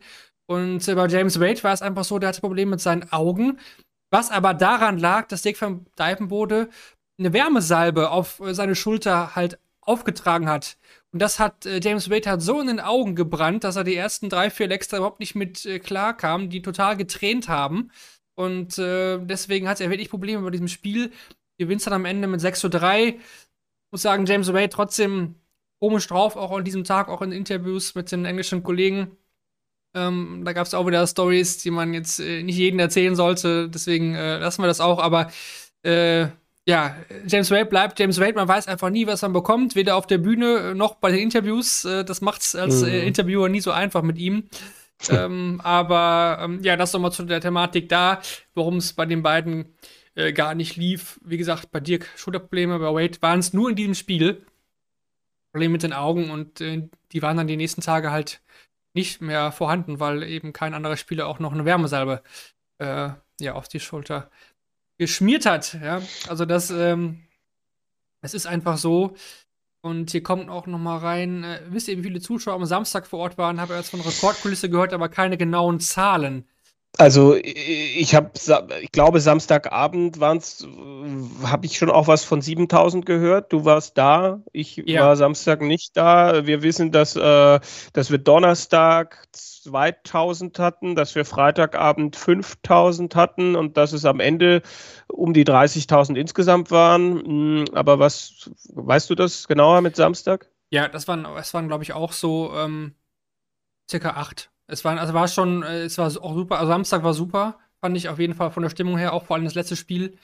Und 0.48 0.88
äh, 0.88 0.96
bei 0.96 1.08
James 1.08 1.40
Wade 1.40 1.64
war 1.64 1.74
es 1.74 1.82
einfach 1.82 2.04
so, 2.04 2.20
der 2.20 2.30
hatte 2.30 2.42
Probleme 2.42 2.72
mit 2.72 2.82
seinen 2.82 3.12
Augen. 3.12 3.60
Was 4.12 4.32
aber 4.32 4.54
daran 4.54 4.98
lag, 4.98 5.28
dass 5.28 5.42
Dick 5.42 5.60
van 5.60 5.86
Dijvenbode 5.98 6.70
eine 7.18 7.34
Wärmesalbe 7.34 8.12
auf 8.12 8.40
äh, 8.42 8.54
seine 8.54 8.76
Schulter 8.76 9.36
halt 9.36 9.58
aufgetragen 9.82 10.50
hat. 10.50 10.78
Und 11.14 11.22
das 11.22 11.40
hat 11.40 11.66
äh, 11.66 11.80
James 11.82 12.10
Wade 12.10 12.30
hat 12.30 12.42
so 12.42 12.60
in 12.60 12.68
den 12.68 12.80
Augen 12.80 13.16
gebrannt, 13.16 13.64
dass 13.64 13.76
er 13.78 13.84
die 13.84 13.96
ersten 13.96 14.30
drei, 14.30 14.50
vier 14.50 14.68
Lecks 14.68 14.88
da 14.90 14.98
überhaupt 14.98 15.20
nicht 15.20 15.36
mit 15.36 15.66
äh, 15.66 15.80
klar 15.80 16.16
kam, 16.16 16.50
die 16.50 16.62
total 16.62 16.98
getränt 16.98 17.48
haben. 17.48 17.92
Und 18.36 18.78
äh, 18.78 19.18
deswegen 19.20 19.70
hat 19.70 19.80
er 19.80 19.90
wirklich 19.90 20.10
Probleme 20.10 20.42
bei 20.42 20.50
diesem 20.50 20.68
Spiel. 20.68 21.12
Gewinnt 21.58 21.86
dann 21.86 21.94
am 21.94 22.06
Ende 22.06 22.28
mit 22.28 22.42
6 22.42 22.60
zu 22.60 22.70
3 22.70 23.18
muss 23.96 24.02
sagen, 24.02 24.26
James 24.26 24.52
Wade 24.52 24.68
trotzdem 24.68 25.36
komisch 25.80 26.06
drauf, 26.08 26.36
auch 26.36 26.52
an 26.52 26.66
diesem 26.66 26.84
Tag, 26.84 27.08
auch 27.08 27.22
in 27.22 27.32
Interviews 27.32 27.96
mit 27.96 28.12
den 28.12 28.26
englischen 28.26 28.62
Kollegen. 28.62 29.16
Ähm, 29.94 30.42
da 30.44 30.52
gab 30.52 30.68
es 30.68 30.74
auch 30.74 30.86
wieder 30.86 31.08
Stories, 31.08 31.60
die 31.60 31.72
man 31.72 31.94
jetzt 31.94 32.20
äh, 32.20 32.44
nicht 32.44 32.58
jedem 32.58 32.80
erzählen 32.80 33.16
sollte, 33.16 33.70
deswegen 33.70 34.14
äh, 34.14 34.40
lassen 34.40 34.62
wir 34.62 34.68
das 34.68 34.82
auch, 34.82 35.00
aber 35.00 35.32
äh, 35.84 36.28
ja, 36.68 36.98
James 37.26 37.52
Wade 37.52 37.68
bleibt 37.68 37.98
James 37.98 38.20
Wade, 38.20 38.34
man 38.34 38.50
weiß 38.50 38.68
einfach 38.68 38.90
nie, 38.90 39.08
was 39.08 39.22
man 39.22 39.32
bekommt, 39.32 39.76
weder 39.76 39.96
auf 39.96 40.08
der 40.08 40.18
Bühne 40.18 40.76
noch 40.76 40.96
bei 40.96 41.12
den 41.12 41.22
Interviews. 41.22 41.86
Äh, 41.86 42.04
das 42.04 42.20
macht 42.20 42.42
es 42.42 42.54
als 42.54 42.82
äh, 42.82 42.88
mhm. 42.88 43.08
Interviewer 43.08 43.48
nie 43.48 43.62
so 43.62 43.72
einfach 43.72 44.02
mit 44.02 44.18
ihm. 44.18 44.50
ähm, 45.10 45.62
aber 45.64 46.40
ähm, 46.42 46.60
ja, 46.64 46.76
das 46.76 46.92
nochmal 46.92 47.14
zu 47.14 47.24
der 47.24 47.40
Thematik 47.40 47.88
da, 47.88 48.20
warum 48.56 48.78
es 48.78 48.92
bei 48.92 49.06
den 49.06 49.24
beiden 49.24 49.76
äh, 50.16 50.34
gar 50.34 50.56
nicht 50.56 50.76
lief. 50.76 51.20
Wie 51.24 51.38
gesagt, 51.38 51.72
bei 51.72 51.80
Dirk 51.80 52.10
Schulterprobleme, 52.16 52.80
bei 52.80 52.94
Wade 52.94 53.22
waren 53.22 53.40
es 53.40 53.54
nur 53.54 53.70
in 53.70 53.76
diesem 53.76 53.96
Spiel. 53.96 54.46
Probleme 55.52 55.74
mit 55.74 55.84
den 55.84 55.94
Augen 55.94 56.32
und 56.32 56.60
äh, 56.60 56.90
die 57.14 57.22
waren 57.22 57.38
dann 57.38 57.48
die 57.48 57.56
nächsten 57.56 57.82
Tage 57.82 58.12
halt 58.12 58.42
nicht 58.94 59.22
mehr 59.22 59.52
vorhanden, 59.52 60.00
weil 60.00 60.24
eben 60.24 60.54
kein 60.54 60.74
anderer 60.74 60.98
Spieler 60.98 61.28
auch 61.28 61.40
noch 61.40 61.54
eine 61.54 61.66
Wärmesalbe 61.66 62.24
äh, 62.80 63.10
ja, 63.40 63.54
auf 63.54 63.68
die 63.68 63.80
Schulter 63.80 64.30
geschmiert 64.98 65.46
hat. 65.46 65.78
Ja? 65.82 66.02
Also 66.28 66.46
das, 66.46 66.72
ähm, 66.72 67.24
es 68.22 68.34
ist 68.34 68.48
einfach 68.48 68.78
so. 68.78 69.16
Und 69.82 70.12
hier 70.12 70.24
kommt 70.24 70.50
auch 70.50 70.66
noch 70.66 70.80
mal 70.80 70.98
rein, 70.98 71.44
äh, 71.44 71.62
wisst 71.70 71.88
ihr, 71.88 71.98
wie 71.98 72.04
viele 72.04 72.20
Zuschauer 72.20 72.56
am 72.56 72.66
Samstag 72.66 73.06
vor 73.06 73.20
Ort 73.20 73.38
waren? 73.38 73.62
Habe 73.62 73.76
erst 73.76 73.92
von 73.92 74.02
Rekordkulisse 74.02 74.70
gehört, 74.70 74.94
aber 74.94 75.10
keine 75.10 75.38
genauen 75.38 75.80
Zahlen. 75.80 76.48
Also 76.98 77.36
ich 77.36 78.16
habe, 78.16 78.32
ich 78.82 78.92
glaube 78.92 79.20
Samstagabend 79.20 80.20
es, 80.20 80.66
habe 81.44 81.66
ich 81.66 81.78
schon 81.78 81.90
auch 81.90 82.08
was 82.08 82.24
von 82.24 82.42
7000 82.42 83.06
gehört. 83.06 83.52
Du 83.52 83.66
warst 83.66 83.98
da, 83.98 84.42
ich 84.54 84.78
ja. 84.78 85.02
war 85.02 85.16
Samstag 85.16 85.62
nicht 85.62 85.98
da. 85.98 86.46
Wir 86.46 86.62
wissen, 86.62 86.92
dass, 86.92 87.16
äh, 87.16 87.60
dass 87.94 88.12
wir 88.12 88.18
Donnerstag 88.18 89.28
2000 89.34 90.58
hatten, 90.60 90.96
dass 90.96 91.16
wir 91.16 91.26
Freitagabend 91.26 92.16
5000 92.16 93.16
hatten 93.16 93.56
und 93.56 93.76
dass 93.78 93.92
es 93.92 94.06
am 94.06 94.20
Ende 94.20 94.62
um 95.08 95.34
die 95.34 95.46
30.000 95.46 96.16
insgesamt 96.16 96.72
waren. 96.72 97.26
Hm, 97.26 97.66
aber 97.74 98.00
was, 98.00 98.50
weißt 98.74 99.10
du 99.10 99.16
das 99.16 99.48
genauer 99.48 99.82
mit 99.82 99.98
Samstag? 99.98 100.50
Ja, 100.70 100.88
das 100.88 101.08
waren, 101.08 101.24
das 101.24 101.54
waren 101.54 101.68
glaube 101.68 101.84
ich 101.84 101.94
auch 101.94 102.14
so 102.14 102.54
ähm, 102.56 102.96
circa 103.90 104.12
acht. 104.12 104.50
Es 104.68 104.84
war, 104.84 104.98
also 105.00 105.14
war 105.14 105.28
schon, 105.28 105.64
äh, 105.64 105.84
es 105.84 105.98
war 105.98 106.08
auch 106.08 106.34
super. 106.34 106.60
Also 106.60 106.72
Samstag 106.72 107.04
war 107.04 107.14
super, 107.14 107.60
fand 107.82 107.98
ich 107.98 108.10
auf 108.10 108.20
jeden 108.20 108.34
Fall 108.34 108.52
von 108.52 108.64
der 108.64 108.70
Stimmung 108.70 108.98
her, 108.98 109.14
auch 109.14 109.26
vor 109.26 109.36
allem 109.36 109.46
das 109.46 109.56
letzte 109.56 109.76
Spiel. 109.76 110.18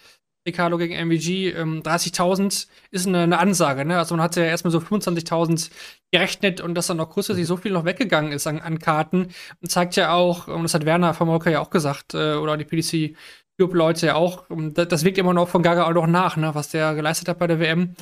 Ricardo 0.48 0.78
gegen 0.80 0.96
MVG, 0.96 1.52
ähm, 1.52 1.84
30.000 1.84 2.68
ist 2.90 3.08
eine, 3.08 3.20
eine, 3.20 3.38
Ansage, 3.38 3.86
ne? 3.86 4.00
Also 4.00 4.16
man 4.16 4.24
hat 4.24 4.36
ja 4.36 4.44
erstmal 4.44 4.72
so 4.72 4.80
25.000 4.80 5.70
gerechnet 6.12 6.62
und 6.62 6.74
dass 6.74 6.88
dann 6.88 6.98
noch 6.98 7.12
kurzfristig 7.12 7.46
so 7.46 7.58
viel 7.58 7.72
noch 7.72 7.86
weggegangen 7.86 8.32
ist 8.32 8.48
an, 8.48 8.60
an 8.60 8.80
Karten, 8.80 9.28
und 9.62 9.70
zeigt 9.70 9.96
ja 9.98 10.14
auch, 10.14 10.48
und 10.48 10.64
das 10.64 10.74
hat 10.74 10.86
Werner 10.86 11.14
von 11.14 11.28
Molker 11.28 11.52
ja 11.52 11.60
auch 11.60 11.70
gesagt, 11.70 12.16
äh, 12.16 12.34
oder 12.36 12.58
die 12.58 12.66
PDC 12.66 13.16
Leute 13.60 14.08
ja 14.08 14.16
auch, 14.16 14.50
ähm, 14.50 14.74
das, 14.74 14.88
das 14.88 15.04
wirkt 15.04 15.20
immer 15.20 15.36
noch 15.36 15.48
von 15.48 15.62
Gaga 15.62 15.86
auch 15.86 15.94
noch 15.94 16.08
nach, 16.08 16.38
ne? 16.38 16.56
Was 16.56 16.70
der 16.70 16.96
geleistet 16.96 17.28
hat 17.28 17.38
bei 17.38 17.46
der 17.46 17.60
WM 17.60 17.96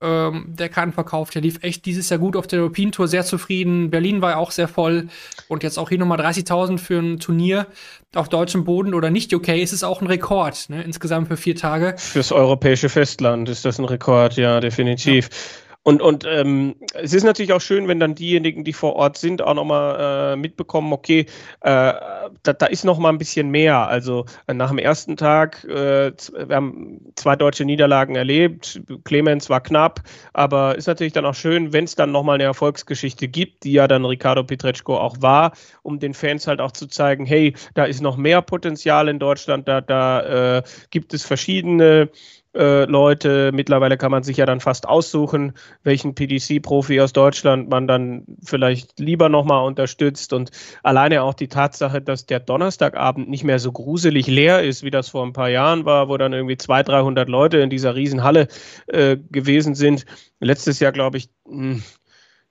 ähm, 0.00 0.44
der 0.48 0.68
Kartenverkauf, 0.68 1.30
der 1.30 1.42
lief 1.42 1.62
echt 1.62 1.84
dieses 1.84 2.08
Jahr 2.08 2.18
gut 2.18 2.36
auf 2.36 2.46
der 2.46 2.60
European 2.60 2.92
Tour, 2.92 3.08
sehr 3.08 3.24
zufrieden. 3.24 3.90
Berlin 3.90 4.22
war 4.22 4.32
ja 4.32 4.36
auch 4.36 4.52
sehr 4.52 4.68
voll 4.68 5.08
und 5.48 5.62
jetzt 5.62 5.78
auch 5.78 5.88
hier 5.88 5.98
nochmal 5.98 6.20
30.000 6.20 6.78
für 6.78 6.98
ein 7.00 7.18
Turnier 7.18 7.66
auf 8.14 8.28
deutschem 8.28 8.64
Boden 8.64 8.94
oder 8.94 9.10
nicht 9.10 9.34
UK 9.34 9.48
ist 9.48 9.72
es 9.72 9.82
auch 9.82 10.00
ein 10.00 10.06
Rekord, 10.06 10.70
ne? 10.70 10.82
insgesamt 10.82 11.28
für 11.28 11.36
vier 11.36 11.56
Tage. 11.56 11.94
Fürs 11.98 12.32
europäische 12.32 12.88
Festland 12.88 13.48
ist 13.48 13.64
das 13.64 13.78
ein 13.78 13.84
Rekord, 13.84 14.36
ja, 14.36 14.60
definitiv. 14.60 15.28
Ja. 15.30 15.67
Und, 15.88 16.02
und 16.02 16.26
ähm, 16.28 16.74
es 16.92 17.14
ist 17.14 17.24
natürlich 17.24 17.54
auch 17.54 17.62
schön, 17.62 17.88
wenn 17.88 17.98
dann 17.98 18.14
diejenigen, 18.14 18.62
die 18.62 18.74
vor 18.74 18.94
Ort 18.96 19.16
sind, 19.16 19.40
auch 19.40 19.54
nochmal 19.54 20.34
äh, 20.34 20.36
mitbekommen, 20.36 20.92
okay, 20.92 21.20
äh, 21.62 21.94
da, 22.42 22.52
da 22.52 22.66
ist 22.66 22.84
nochmal 22.84 23.10
ein 23.10 23.16
bisschen 23.16 23.48
mehr. 23.48 23.88
Also 23.88 24.26
äh, 24.48 24.52
nach 24.52 24.68
dem 24.68 24.76
ersten 24.76 25.16
Tag, 25.16 25.64
äh, 25.64 26.12
wir 26.12 26.54
haben 26.54 27.00
zwei 27.16 27.36
deutsche 27.36 27.64
Niederlagen 27.64 28.16
erlebt, 28.16 28.82
Clemens 29.04 29.48
war 29.48 29.62
knapp, 29.62 30.02
aber 30.34 30.76
ist 30.76 30.88
natürlich 30.88 31.14
dann 31.14 31.24
auch 31.24 31.34
schön, 31.34 31.72
wenn 31.72 31.84
es 31.84 31.94
dann 31.94 32.12
nochmal 32.12 32.34
eine 32.34 32.44
Erfolgsgeschichte 32.44 33.26
gibt, 33.26 33.64
die 33.64 33.72
ja 33.72 33.88
dann 33.88 34.04
Ricardo 34.04 34.44
Pietreczko 34.44 34.98
auch 34.98 35.16
war, 35.22 35.52
um 35.82 36.00
den 36.00 36.12
Fans 36.12 36.46
halt 36.46 36.60
auch 36.60 36.72
zu 36.72 36.86
zeigen, 36.86 37.24
hey, 37.24 37.54
da 37.72 37.84
ist 37.84 38.02
noch 38.02 38.18
mehr 38.18 38.42
Potenzial 38.42 39.08
in 39.08 39.18
Deutschland, 39.18 39.66
da, 39.66 39.80
da 39.80 40.58
äh, 40.58 40.62
gibt 40.90 41.14
es 41.14 41.24
verschiedene 41.24 42.10
äh, 42.54 42.84
Leute. 42.84 43.52
Mittlerweile 43.52 43.96
kann 43.96 44.10
man 44.10 44.22
sich 44.22 44.38
ja 44.38 44.46
dann 44.46 44.60
fast 44.60 44.88
aussuchen, 44.88 45.52
welchen 45.82 46.14
PDC-Profi 46.14 47.00
aus 47.00 47.12
Deutschland 47.12 47.68
man 47.68 47.86
dann 47.86 48.24
vielleicht 48.42 48.98
lieber 48.98 49.28
nochmal 49.28 49.64
unterstützt. 49.64 50.32
Und 50.32 50.50
alleine 50.82 51.22
auch 51.22 51.34
die 51.34 51.48
Tatsache, 51.48 52.00
dass 52.00 52.26
der 52.26 52.40
Donnerstagabend 52.40 53.28
nicht 53.28 53.44
mehr 53.44 53.58
so 53.58 53.72
gruselig 53.72 54.26
leer 54.26 54.62
ist, 54.62 54.82
wie 54.82 54.90
das 54.90 55.08
vor 55.08 55.24
ein 55.24 55.32
paar 55.32 55.50
Jahren 55.50 55.84
war, 55.84 56.08
wo 56.08 56.16
dann 56.16 56.32
irgendwie 56.32 56.56
200, 56.56 56.88
300 56.88 57.28
Leute 57.28 57.58
in 57.58 57.70
dieser 57.70 57.94
Riesenhalle 57.94 58.48
äh, 58.86 59.16
gewesen 59.30 59.74
sind. 59.74 60.06
Letztes 60.40 60.80
Jahr, 60.80 60.92
glaube 60.92 61.18
ich, 61.18 61.28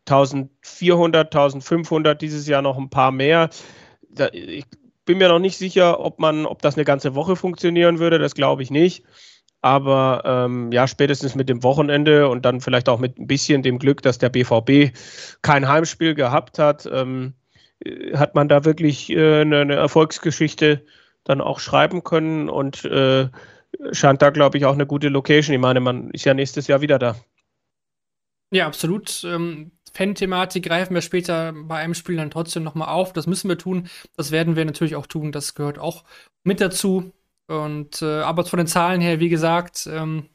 1400, 0.06 1.34
hm, 1.34 1.40
1500, 1.40 2.22
dieses 2.22 2.48
Jahr 2.48 2.62
noch 2.62 2.78
ein 2.78 2.90
paar 2.90 3.12
mehr. 3.12 3.50
Da, 4.10 4.30
ich 4.32 4.66
bin 5.06 5.18
mir 5.18 5.30
noch 5.30 5.40
nicht 5.40 5.58
sicher, 5.58 6.00
ob 6.00 6.20
man, 6.20 6.46
ob 6.46 6.62
das 6.62 6.76
eine 6.76 6.86
ganze 6.86 7.16
Woche 7.16 7.36
funktionieren 7.36 7.98
würde. 7.98 8.20
Das 8.20 8.36
glaube 8.36 8.62
ich 8.62 8.70
nicht. 8.70 9.04
Aber 9.62 10.22
ähm, 10.26 10.72
ja, 10.72 10.88
spätestens 10.88 11.36
mit 11.36 11.50
dem 11.50 11.64
Wochenende 11.64 12.30
und 12.30 12.46
dann 12.46 12.62
vielleicht 12.62 12.90
auch 12.90 13.00
mit 13.00 13.18
ein 13.18 13.28
bisschen 13.28 13.64
dem 13.64 13.80
Glück, 13.80 14.02
dass 14.02 14.18
der 14.18 14.30
BVB 14.30 14.96
kein 15.42 15.68
Heimspiel 15.68 16.14
gehabt 16.14 16.60
hat, 16.60 16.88
ähm, 16.92 17.34
äh, 17.84 18.16
hat 18.16 18.36
man 18.36 18.50
da 18.50 18.66
wirklich 18.66 19.10
äh, 19.10 19.42
eine, 19.42 19.62
eine, 19.62 19.76
Erfolgsgeschichte 19.76 20.86
dann 21.24 21.42
auch 21.42 21.60
schreiben 21.60 22.04
können 22.04 22.50
und 22.50 22.86
äh, 22.86 23.30
scheint 23.92 24.22
da, 24.22 24.30
glaube 24.30 24.58
ich, 24.58 24.66
auch 24.66 24.74
eine 24.74 24.86
gute 24.86 25.10
Location. 25.10 25.54
Ich 25.54 25.62
meine, 25.62 25.80
man 25.80 26.12
ist 26.12 26.26
ja 26.26 26.34
nächstes 26.34 26.68
Jahr 26.68 26.82
wieder 26.82 27.00
da. 27.00 27.16
Ja, 28.52 28.66
absolut. 28.68 29.24
Ähm, 29.26 29.72
Fan-Thematik 29.94 30.64
greifen 30.64 30.94
wir 30.94 31.02
später 31.02 31.54
bei 31.54 31.78
einem 31.78 31.96
Spiel 31.96 32.18
dann 32.18 32.32
trotzdem 32.32 32.64
nochmal 32.64 32.90
auf. 32.90 33.14
Das 33.14 33.28
müssen 33.28 33.50
wir 33.50 33.58
tun. 33.58 33.90
Das 34.16 34.32
werden 34.32 34.56
wir 34.56 34.64
natürlich 34.64 34.96
auch 34.96 35.08
tun. 35.08 35.32
Das 35.32 35.56
gehört 35.56 35.80
auch 35.80 36.04
mit 36.44 36.62
dazu. 36.62 37.12
Und 37.48 38.02
äh, 38.02 38.22
aber 38.22 38.46
von 38.46 38.58
den 38.58 38.68
Zahlen 38.68 39.02
her, 39.02 39.20
wie 39.20 39.30
gesagt, 39.30 39.88
ähm, 39.92 40.26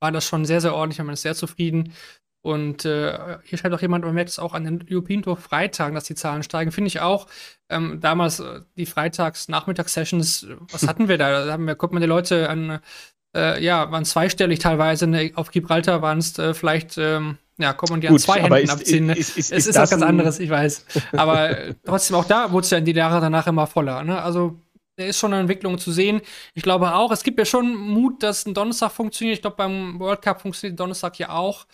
war 0.00 0.12
das 0.12 0.24
schon 0.24 0.44
sehr, 0.44 0.60
sehr 0.60 0.74
ordentlich. 0.74 0.98
Man 0.98 1.14
ist 1.14 1.22
sehr 1.22 1.34
zufrieden. 1.34 1.92
Und 2.40 2.84
äh, 2.84 3.38
hier 3.44 3.58
schreibt 3.58 3.74
auch 3.74 3.82
jemand, 3.82 4.04
man 4.04 4.14
merkt 4.14 4.30
es 4.30 4.38
auch 4.38 4.54
an 4.54 4.64
den 4.64 4.86
European 4.90 5.22
Tour 5.22 5.36
Freitagen, 5.36 5.94
dass 5.94 6.04
die 6.04 6.14
Zahlen 6.14 6.42
steigen. 6.42 6.70
Finde 6.70 6.88
ich 6.88 7.00
auch. 7.00 7.26
Ähm, 7.68 8.00
damals 8.00 8.40
äh, 8.40 8.60
die 8.76 8.86
Freitags-Nachmittags-Sessions, 8.86 10.46
was 10.70 10.86
hatten 10.86 11.08
wir 11.08 11.18
da? 11.18 11.46
Da 11.46 11.52
haben 11.52 11.66
wir, 11.66 11.74
guckt 11.74 11.92
man 11.92 12.00
die 12.00 12.08
Leute 12.08 12.48
an, 12.48 12.78
äh, 13.36 13.62
ja, 13.62 13.90
waren 13.90 14.04
zweistellig 14.04 14.60
teilweise. 14.60 15.06
Ne? 15.06 15.32
Auf 15.34 15.50
Gibraltar 15.50 16.00
waren 16.00 16.18
es 16.18 16.38
äh, 16.38 16.54
vielleicht, 16.54 16.96
ähm, 16.96 17.38
ja, 17.58 17.72
kommt 17.72 17.90
man 17.90 18.00
die 18.00 18.06
Gut, 18.06 18.16
an 18.16 18.20
zwei 18.20 18.40
Händen 18.40 18.64
ist, 18.64 18.70
abziehen. 18.70 19.06
Ne? 19.06 19.18
Ist, 19.18 19.36
ist, 19.36 19.52
es 19.52 19.66
ist, 19.66 19.76
was 19.76 19.90
ganz 19.90 20.02
anderes, 20.02 20.38
ich 20.38 20.48
weiß. 20.48 20.86
Aber 21.12 21.50
äh, 21.50 21.74
trotzdem, 21.84 22.16
auch 22.16 22.24
da 22.24 22.52
wurde 22.52 22.64
es 22.64 22.70
ja 22.70 22.78
in 22.78 22.84
die 22.84 22.92
Jahre 22.92 23.20
danach 23.20 23.48
immer 23.48 23.66
voller. 23.66 24.04
Ne? 24.04 24.22
Also 24.22 24.56
ist 25.06 25.18
schon 25.18 25.32
eine 25.32 25.42
Entwicklung 25.42 25.78
zu 25.78 25.92
sehen. 25.92 26.20
Ich 26.54 26.62
glaube 26.62 26.94
auch, 26.94 27.12
es 27.12 27.22
gibt 27.22 27.38
ja 27.38 27.44
schon 27.44 27.74
Mut, 27.74 28.22
dass 28.22 28.46
ein 28.46 28.54
Donnerstag 28.54 28.92
funktioniert. 28.92 29.36
Ich 29.36 29.42
glaube, 29.42 29.56
beim 29.56 29.98
World 30.00 30.22
Cup 30.22 30.40
funktioniert 30.40 30.78
Donnerstag 30.78 31.18
ja 31.18 31.30
auch. 31.30 31.66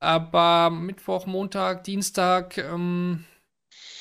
Aber 0.00 0.70
Mittwoch, 0.70 1.26
Montag, 1.26 1.84
Dienstag, 1.84 2.56
ähm, 2.58 3.24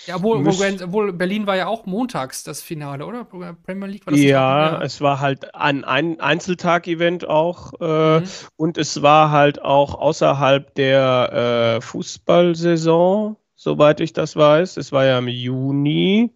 ja, 0.08 0.16
obwohl, 0.16 0.48
obwohl, 0.48 1.12
Berlin 1.12 1.48
war 1.48 1.58
ja 1.58 1.68
auch 1.68 1.86
montags 1.86 2.44
das 2.44 2.62
Finale, 2.62 3.06
oder? 3.06 3.26
Premier 3.26 3.88
League 3.88 4.06
war 4.06 4.12
das 4.12 4.22
Ja, 4.22 4.72
ja. 4.72 4.82
es 4.82 5.02
war 5.02 5.20
halt 5.20 5.54
ein, 5.54 5.84
ein 5.84 6.22
Einzeltag-Event 6.22 7.28
auch 7.28 7.74
äh, 7.82 8.22
mhm. 8.22 8.28
und 8.56 8.78
es 8.78 9.02
war 9.02 9.32
halt 9.32 9.62
auch 9.62 9.96
außerhalb 9.96 10.74
der 10.76 11.78
äh, 11.78 11.82
Fußballsaison, 11.82 13.36
soweit 13.56 14.00
ich 14.00 14.14
das 14.14 14.38
weiß. 14.38 14.78
Es 14.78 14.94
war 14.94 15.04
ja 15.04 15.18
im 15.18 15.28
Juni. 15.28 16.32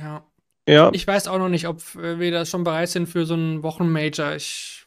Ja. 0.00 0.24
Ja. 0.68 0.90
Ich 0.92 1.06
weiß 1.06 1.28
auch 1.28 1.38
noch 1.38 1.48
nicht, 1.48 1.66
ob 1.66 1.82
wir 1.94 2.30
da 2.30 2.44
schon 2.44 2.64
bereit 2.64 2.88
sind 2.88 3.08
für 3.08 3.26
so 3.26 3.34
einen 3.34 3.62
Wochenmajor. 3.62 4.34
Ich. 4.36 4.86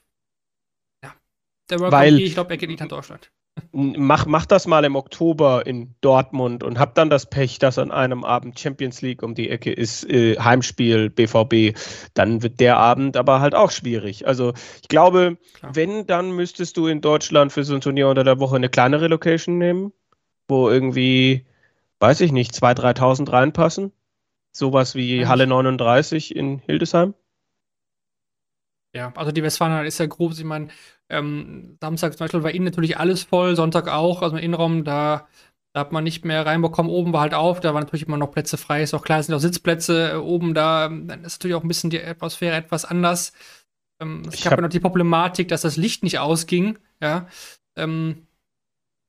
Ja. 1.03 1.13
Der 1.69 1.79
World 1.79 1.91
Weil, 1.91 2.19
ich 2.19 2.33
glaube, 2.33 2.51
er 2.51 2.57
geht 2.57 2.69
nicht 2.69 2.79
nach 2.79 2.88
Deutschland. 2.88 3.31
Mach, 3.71 4.25
mach 4.25 4.45
das 4.45 4.67
mal 4.67 4.83
im 4.83 4.97
Oktober 4.97 5.65
in 5.65 5.95
Dortmund 6.01 6.61
und 6.61 6.77
hab 6.77 6.93
dann 6.95 7.09
das 7.09 7.29
Pech, 7.29 7.57
dass 7.57 7.77
an 7.77 7.89
einem 7.89 8.25
Abend 8.25 8.59
Champions 8.59 9.01
League 9.01 9.23
um 9.23 9.33
die 9.33 9.49
Ecke 9.49 9.71
ist, 9.71 10.09
äh, 10.09 10.38
Heimspiel 10.38 11.09
BVB. 11.09 11.77
Dann 12.13 12.43
wird 12.43 12.59
der 12.59 12.77
Abend 12.77 13.15
aber 13.15 13.39
halt 13.39 13.55
auch 13.55 13.71
schwierig. 13.71 14.27
Also 14.27 14.53
ich 14.81 14.89
glaube, 14.89 15.38
Klar. 15.53 15.73
wenn, 15.73 16.05
dann 16.05 16.31
müsstest 16.31 16.75
du 16.75 16.88
in 16.88 16.99
Deutschland 16.99 17.53
für 17.53 17.63
so 17.63 17.75
ein 17.75 17.81
Turnier 17.81 18.09
unter 18.09 18.25
der 18.25 18.39
Woche 18.39 18.57
eine 18.57 18.69
kleinere 18.69 19.07
Location 19.07 19.57
nehmen, 19.57 19.93
wo 20.49 20.69
irgendwie, 20.69 21.45
weiß 21.99 22.21
ich 22.21 22.33
nicht, 22.33 22.53
2.000, 22.53 22.97
3.000 22.97 23.31
reinpassen. 23.31 23.93
Sowas 24.56 24.96
wie 24.96 25.28
Halle 25.28 25.48
39 25.48 26.34
in 26.34 26.60
Hildesheim? 26.60 27.13
Ja, 28.96 29.12
also 29.15 29.34
die 29.34 29.44
Westfalen 29.44 29.86
ist 29.86 29.98
ja 29.98 30.06
grob. 30.06 30.32
Ich 30.32 30.46
meine, 30.46 30.70
ähm, 31.10 31.78
Samstag 31.82 32.13
zum 32.13 32.24
Beispiel 32.24 32.44
war 32.44 32.52
innen 32.52 32.63
natürlich 32.63 32.98
alles 32.98 33.24
voll, 33.24 33.58
Sonntag 33.58 33.89
auch. 33.89 34.22
Also 34.22 34.38
im 34.38 34.44
Innenraum, 34.44 34.86
da, 34.86 35.28
da 35.74 35.82
hat 35.82 35.91
man 35.91 36.06
nicht 36.06 36.24
mehr 36.24 36.46
reinbekommen. 36.46 36.89
Oben 36.89 37.12
war 37.12 37.20
halt 37.20 37.34
auf, 37.34 37.60
da 37.60 37.74
waren 37.74 37.84
natürlich 37.84 38.08
immer 38.08 38.15
noch 38.15 38.32
Plätze 38.32 38.56
frei. 38.56 38.82
Ist 38.82 38.94
auch 38.94 39.04
klar, 39.04 39.20
es 39.20 39.26
sind 39.26 39.36
auch 39.36 39.39
Sitzplätze 39.39 40.13
äh, 40.13 40.15
oben 40.15 40.54
da. 40.54 40.88
Dann 40.88 41.26
ist 41.26 41.38
natürlich 41.38 41.56
auch 41.56 41.63
ein 41.63 41.68
bisschen 41.68 41.89
die 41.89 42.02
Atmosphäre 42.02 42.56
etwas 42.56 42.86
anders. 42.86 43.34
Ähm, 44.02 44.24
ich 44.32 44.46
habe 44.46 44.56
hab 44.56 44.62
noch 44.62 44.70
die 44.70 44.80
Problematik, 44.80 45.50
dass 45.50 45.63
das 45.63 45.76
Licht 45.76 46.02
nicht 46.02 46.20
ausging. 46.20 46.80
Ja, 47.02 47.28
ähm, 47.76 48.26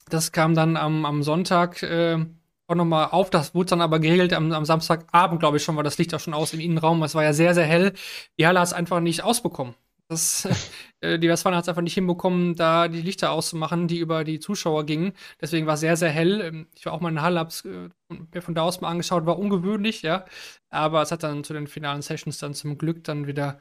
das 0.09 0.33
kam 0.33 0.57
dann 0.57 0.77
am, 0.77 1.05
am 1.05 1.23
Sonntag. 1.23 1.85
Äh, 1.85 2.27
auch 2.69 2.75
nochmal 2.75 3.09
auf. 3.11 3.31
Das 3.31 3.55
wurde 3.55 3.71
dann 3.71 3.81
aber 3.81 3.99
geregelt 4.01 4.33
am, 4.33 4.53
am 4.53 4.65
Samstagabend, 4.65 5.41
glaube 5.41 5.57
ich 5.59 5.63
schon, 5.65 5.77
war 5.77 5.83
das 5.85 5.99
Licht 5.99 6.15
auch 6.15 6.21
schon 6.21 6.35
aus 6.35 6.53
im 6.53 6.61
Innenraum. 6.61 7.03
Es 7.03 7.15
war 7.15 7.23
ja 7.23 7.33
sehr, 7.33 7.55
sehr 7.55 7.65
hell. 7.67 7.93
Die 8.39 8.47
Halle 8.47 8.61
hat 8.61 8.69
es 8.69 8.73
einfach 8.73 9.01
nicht 9.01 9.23
ausbekommen. 9.23 9.75
Das, 10.09 10.49
äh, 11.01 11.19
die 11.19 11.29
Westfalen 11.29 11.57
hat 11.57 11.65
es 11.65 11.69
einfach 11.69 11.83
nicht 11.83 11.95
hinbekommen, 11.95 12.55
da 12.55 12.89
die 12.89 13.03
Lichter 13.03 13.33
auszumachen, 13.33 13.89
die 13.89 13.99
über 13.99 14.25
die 14.25 14.41
Zuschauer 14.41 14.87
gingen. 14.87 15.13
Deswegen 15.41 15.67
war 15.67 15.75
es 15.75 15.81
sehr, 15.81 15.97
sehr 15.97 16.11
hell. 16.11 16.41
Ähm, 16.41 16.67
ich 16.75 16.87
war 16.87 16.93
auch 16.93 17.01
mal 17.01 17.09
in 17.09 17.17
der 17.17 17.25
Halle, 17.25 17.41
hab's 17.41 17.65
äh, 17.65 18.41
von 18.41 18.55
da 18.55 18.63
aus 18.63 18.81
mal 18.81 18.89
angeschaut, 18.91 19.27
war 19.27 19.39
ungewöhnlich, 19.39 20.03
ja. 20.03 20.25
Aber 20.71 21.03
es 21.03 21.11
hat 21.13 21.23
dann 21.23 21.45
zu 21.45 21.53
den 21.55 21.67
finalen 21.67 22.03
Sessions 22.03 22.39
dann 22.39 22.55
zum 22.55 22.79
Glück 22.79 23.05
dann 23.05 23.27
wieder 23.27 23.59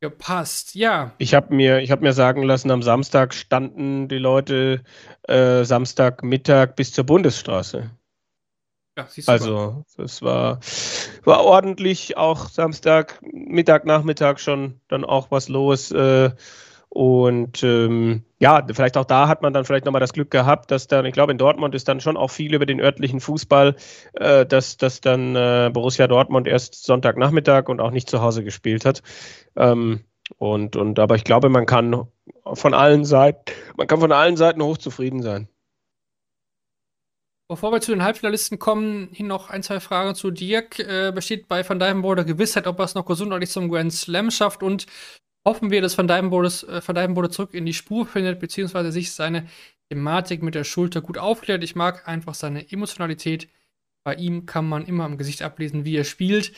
gepasst. 0.00 0.74
Ja. 0.74 1.12
Ich 1.18 1.34
habe 1.34 1.54
mir, 1.54 1.82
hab 1.88 2.00
mir 2.00 2.14
sagen 2.14 2.42
lassen, 2.42 2.70
am 2.70 2.82
Samstag 2.82 3.34
standen 3.34 4.08
die 4.08 4.18
Leute 4.18 4.82
äh, 5.28 5.62
Samstagmittag 5.64 6.74
bis 6.74 6.92
zur 6.92 7.04
Bundesstraße. 7.04 7.90
Ja, 9.00 9.32
also, 9.32 9.84
es 9.98 10.22
war, 10.22 10.60
war 11.24 11.44
ordentlich, 11.44 12.16
auch 12.16 12.48
Samstag, 12.48 13.20
Mittag, 13.22 13.84
Nachmittag 13.86 14.40
schon 14.40 14.80
dann 14.88 15.04
auch 15.04 15.30
was 15.30 15.48
los. 15.48 15.90
Äh, 15.90 16.30
und 16.90 17.62
ähm, 17.62 18.24
ja, 18.40 18.66
vielleicht 18.72 18.96
auch 18.96 19.04
da 19.04 19.28
hat 19.28 19.42
man 19.42 19.52
dann 19.52 19.64
vielleicht 19.64 19.84
nochmal 19.84 20.00
das 20.00 20.12
Glück 20.12 20.30
gehabt, 20.30 20.72
dass 20.72 20.88
dann, 20.88 21.06
ich 21.06 21.12
glaube, 21.12 21.30
in 21.30 21.38
Dortmund 21.38 21.72
ist 21.76 21.86
dann 21.86 22.00
schon 22.00 22.16
auch 22.16 22.32
viel 22.32 22.52
über 22.52 22.66
den 22.66 22.80
örtlichen 22.80 23.20
Fußball, 23.20 23.76
äh, 24.14 24.44
dass, 24.44 24.76
dass 24.76 25.00
dann 25.00 25.36
äh, 25.36 25.70
Borussia 25.72 26.08
Dortmund 26.08 26.48
erst 26.48 26.84
Sonntagnachmittag 26.84 27.68
und 27.68 27.80
auch 27.80 27.92
nicht 27.92 28.10
zu 28.10 28.20
Hause 28.22 28.42
gespielt 28.42 28.84
hat. 28.84 29.02
Ähm, 29.54 30.00
und, 30.38 30.74
und 30.74 30.98
aber 30.98 31.14
ich 31.14 31.24
glaube, 31.24 31.48
man 31.48 31.66
kann 31.66 32.08
von 32.54 32.74
allen 32.74 33.04
Seiten, 33.04 33.52
man 33.76 33.86
kann 33.86 34.00
von 34.00 34.10
allen 34.10 34.36
Seiten 34.36 34.62
hochzufrieden 34.62 35.22
sein. 35.22 35.48
Bevor 37.50 37.72
wir 37.72 37.80
zu 37.80 37.90
den 37.90 38.04
Halbfinalisten 38.04 38.60
kommen, 38.60 39.08
hier 39.10 39.26
noch 39.26 39.50
ein, 39.50 39.64
zwei 39.64 39.80
Fragen 39.80 40.14
zu 40.14 40.30
Dirk. 40.30 40.78
Äh, 40.78 41.10
besteht 41.12 41.48
bei 41.48 41.68
Van 41.68 41.80
Dijvenbode 41.80 42.24
Gewissheit, 42.24 42.68
ob 42.68 42.78
er 42.78 42.84
es 42.84 42.94
noch 42.94 43.06
gesundheitlich 43.06 43.50
zum 43.50 43.68
Grand 43.68 43.92
Slam 43.92 44.30
schafft 44.30 44.62
und 44.62 44.86
hoffen 45.44 45.72
wir, 45.72 45.82
dass 45.82 45.98
Van 45.98 46.06
Dijvenbode, 46.06 46.46
äh, 46.68 46.80
Dijvenbode 46.80 47.28
zurück 47.28 47.52
in 47.52 47.66
die 47.66 47.74
Spur 47.74 48.06
findet, 48.06 48.38
beziehungsweise 48.38 48.92
sich 48.92 49.10
seine 49.10 49.48
Thematik 49.90 50.44
mit 50.44 50.54
der 50.54 50.62
Schulter 50.62 51.00
gut 51.00 51.18
aufklärt. 51.18 51.64
Ich 51.64 51.74
mag 51.74 52.06
einfach 52.06 52.34
seine 52.34 52.70
Emotionalität. 52.70 53.48
Bei 54.04 54.14
ihm 54.14 54.46
kann 54.46 54.68
man 54.68 54.86
immer 54.86 55.02
am 55.02 55.18
Gesicht 55.18 55.42
ablesen, 55.42 55.84
wie 55.84 55.96
er 55.96 56.04
spielt. 56.04 56.52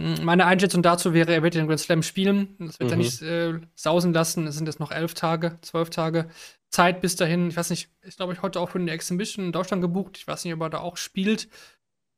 Hm, 0.00 0.24
meine 0.24 0.46
Einschätzung 0.46 0.82
dazu 0.82 1.12
wäre, 1.12 1.34
er 1.34 1.42
wird 1.42 1.52
den 1.52 1.66
Grand 1.66 1.80
Slam 1.80 2.02
spielen. 2.02 2.56
Das 2.58 2.80
wird 2.80 2.88
mhm. 2.88 2.94
er 2.94 2.96
nicht 2.96 3.20
äh, 3.20 3.60
sausen 3.74 4.14
lassen. 4.14 4.46
Es 4.46 4.54
sind 4.54 4.64
jetzt 4.64 4.80
noch 4.80 4.90
elf 4.90 5.12
Tage, 5.12 5.58
zwölf 5.60 5.90
Tage. 5.90 6.30
Zeit 6.70 7.00
bis 7.00 7.16
dahin. 7.16 7.48
Ich 7.48 7.56
weiß 7.56 7.70
nicht, 7.70 7.90
ist 8.02 8.16
glaube 8.16 8.32
ich 8.32 8.42
heute 8.42 8.60
auch 8.60 8.70
für 8.70 8.78
eine 8.78 8.90
Exhibition 8.92 9.46
in 9.46 9.52
Deutschland 9.52 9.82
gebucht. 9.82 10.16
Ich 10.18 10.26
weiß 10.26 10.44
nicht, 10.44 10.54
ob 10.54 10.60
er 10.60 10.70
da 10.70 10.78
auch 10.78 10.96
spielt. 10.96 11.48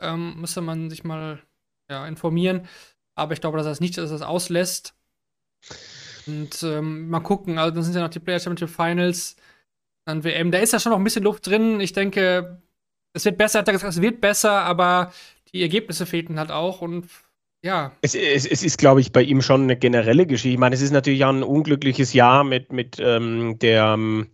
Ähm, 0.00 0.40
müsste 0.40 0.60
man 0.60 0.90
sich 0.90 1.04
mal 1.04 1.40
ja, 1.90 2.06
informieren. 2.06 2.68
Aber 3.14 3.32
ich 3.32 3.40
glaube, 3.40 3.58
dass 3.58 3.66
er 3.66 3.72
es 3.72 3.80
nicht, 3.80 3.96
dass 3.98 4.10
er 4.10 4.16
es 4.16 4.22
auslässt. 4.22 4.94
Und 6.26 6.62
ähm, 6.62 7.08
mal 7.08 7.20
gucken. 7.20 7.58
Also, 7.58 7.74
dann 7.74 7.82
sind 7.84 7.94
ja 7.94 8.02
noch 8.02 8.10
die 8.10 8.20
Player 8.20 8.40
Championship 8.40 8.74
Finals. 8.74 9.36
Dann 10.04 10.24
WM. 10.24 10.50
Da 10.50 10.58
ist 10.58 10.72
ja 10.72 10.80
schon 10.80 10.90
noch 10.90 10.98
ein 10.98 11.04
bisschen 11.04 11.24
Luft 11.24 11.46
drin. 11.46 11.80
Ich 11.80 11.92
denke, 11.92 12.62
es 13.12 13.24
wird 13.24 13.38
besser. 13.38 13.64
Es 13.66 14.00
wird 14.00 14.20
besser, 14.20 14.62
aber 14.62 15.12
die 15.52 15.62
Ergebnisse 15.62 16.06
fehlten 16.06 16.38
halt 16.38 16.50
auch. 16.50 16.80
Und 16.80 17.08
ja. 17.62 17.92
Es, 18.02 18.14
es, 18.14 18.46
es 18.46 18.62
ist, 18.62 18.78
glaube 18.78 19.00
ich, 19.00 19.12
bei 19.12 19.22
ihm 19.22 19.40
schon 19.40 19.62
eine 19.62 19.76
generelle 19.76 20.26
Geschichte. 20.26 20.54
Ich 20.54 20.58
meine, 20.58 20.74
es 20.74 20.82
ist 20.82 20.92
natürlich 20.92 21.24
auch 21.24 21.30
ein 21.30 21.42
unglückliches 21.42 22.12
Jahr 22.12 22.44
mit, 22.44 22.72
mit 22.72 22.98
ähm, 23.00 23.58
der 23.58 23.94
ähm, 23.94 24.28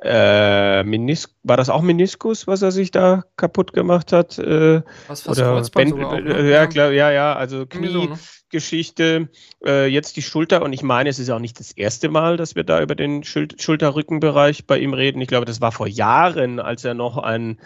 äh, 0.00 0.84
Menis 0.84 1.34
war 1.42 1.56
das 1.56 1.70
auch 1.70 1.82
Meniskus, 1.82 2.46
was 2.46 2.62
er 2.62 2.70
sich 2.70 2.92
da 2.92 3.24
kaputt 3.36 3.72
gemacht 3.72 4.12
hat? 4.12 4.38
Äh, 4.38 4.82
Was 5.08 5.28
oder 5.28 5.62
ben, 5.74 6.04
auch, 6.04 6.20
ne? 6.20 6.48
ja, 6.48 6.66
klar, 6.68 6.92
ja, 6.92 7.10
ja, 7.10 7.34
also 7.34 7.66
Kniegeschichte, 7.66 9.20
ne? 9.20 9.28
äh, 9.66 9.86
jetzt 9.86 10.16
die 10.16 10.22
Schulter 10.22 10.62
und 10.62 10.72
ich 10.72 10.84
meine, 10.84 11.10
es 11.10 11.18
ist 11.18 11.30
auch 11.30 11.40
nicht 11.40 11.58
das 11.58 11.72
erste 11.72 12.08
Mal, 12.10 12.36
dass 12.36 12.54
wir 12.54 12.62
da 12.62 12.80
über 12.80 12.94
den 12.94 13.24
Schul 13.24 13.48
Schulterrückenbereich 13.58 14.66
bei 14.66 14.78
ihm 14.78 14.94
reden. 14.94 15.20
Ich 15.20 15.28
glaube, 15.28 15.46
das 15.46 15.60
war 15.60 15.72
vor 15.72 15.88
Jahren, 15.88 16.60
als 16.60 16.84
er 16.84 16.94
noch 16.94 17.18
ein 17.18 17.58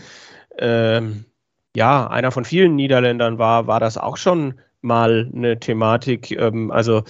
ähm, 0.59 1.27
ja, 1.77 2.07
einer 2.07 2.31
von 2.33 2.45
vielen 2.45 2.77
Niederländern 2.77 3.39
war, 3.39 3.67
war 3.67 3.81
das 3.81 3.99
auch 3.99 4.17
schon 4.17 4.55
mal 4.83 5.31
eine 5.35 5.59
Thematik. 5.59 6.31
Ähm, 6.33 6.71
also 6.71 7.05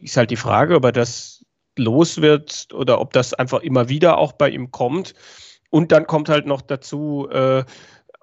ist 0.00 0.16
halt 0.16 0.30
die 0.30 0.36
Frage, 0.36 0.76
ob 0.76 0.84
er 0.84 0.92
das 0.92 1.44
los 1.76 2.20
wird 2.20 2.68
oder 2.72 3.00
ob 3.00 3.12
das 3.12 3.34
einfach 3.34 3.60
immer 3.60 3.88
wieder 3.88 4.18
auch 4.18 4.32
bei 4.32 4.48
ihm 4.50 4.70
kommt. 4.70 5.14
Und 5.70 5.92
dann 5.92 6.06
kommt 6.06 6.28
halt 6.28 6.46
noch 6.46 6.62
dazu, 6.62 7.28
äh, 7.30 7.64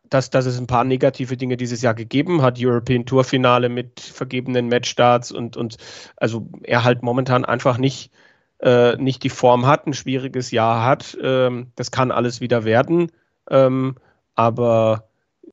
dass, 0.09 0.29
dass 0.29 0.45
es 0.45 0.59
ein 0.59 0.67
paar 0.67 0.83
negative 0.83 1.37
Dinge 1.37 1.57
dieses 1.57 1.81
Jahr 1.81 1.93
gegeben 1.93 2.41
hat. 2.41 2.57
European 2.59 3.05
Tour 3.05 3.23
Finale 3.23 3.69
mit 3.69 3.99
vergebenen 3.99 4.67
Matchstarts 4.67 5.31
und, 5.31 5.57
und 5.57 5.77
also 6.17 6.47
er 6.63 6.83
halt 6.83 7.03
momentan 7.03 7.45
einfach 7.45 7.77
nicht, 7.77 8.11
äh, 8.59 8.95
nicht 8.97 9.23
die 9.23 9.29
Form 9.29 9.65
hat, 9.65 9.87
ein 9.87 9.93
schwieriges 9.93 10.51
Jahr 10.51 10.85
hat. 10.85 11.17
Ähm, 11.21 11.71
das 11.75 11.91
kann 11.91 12.11
alles 12.11 12.41
wieder 12.41 12.63
werden. 12.63 13.11
Ähm, 13.49 13.95
aber 14.35 15.09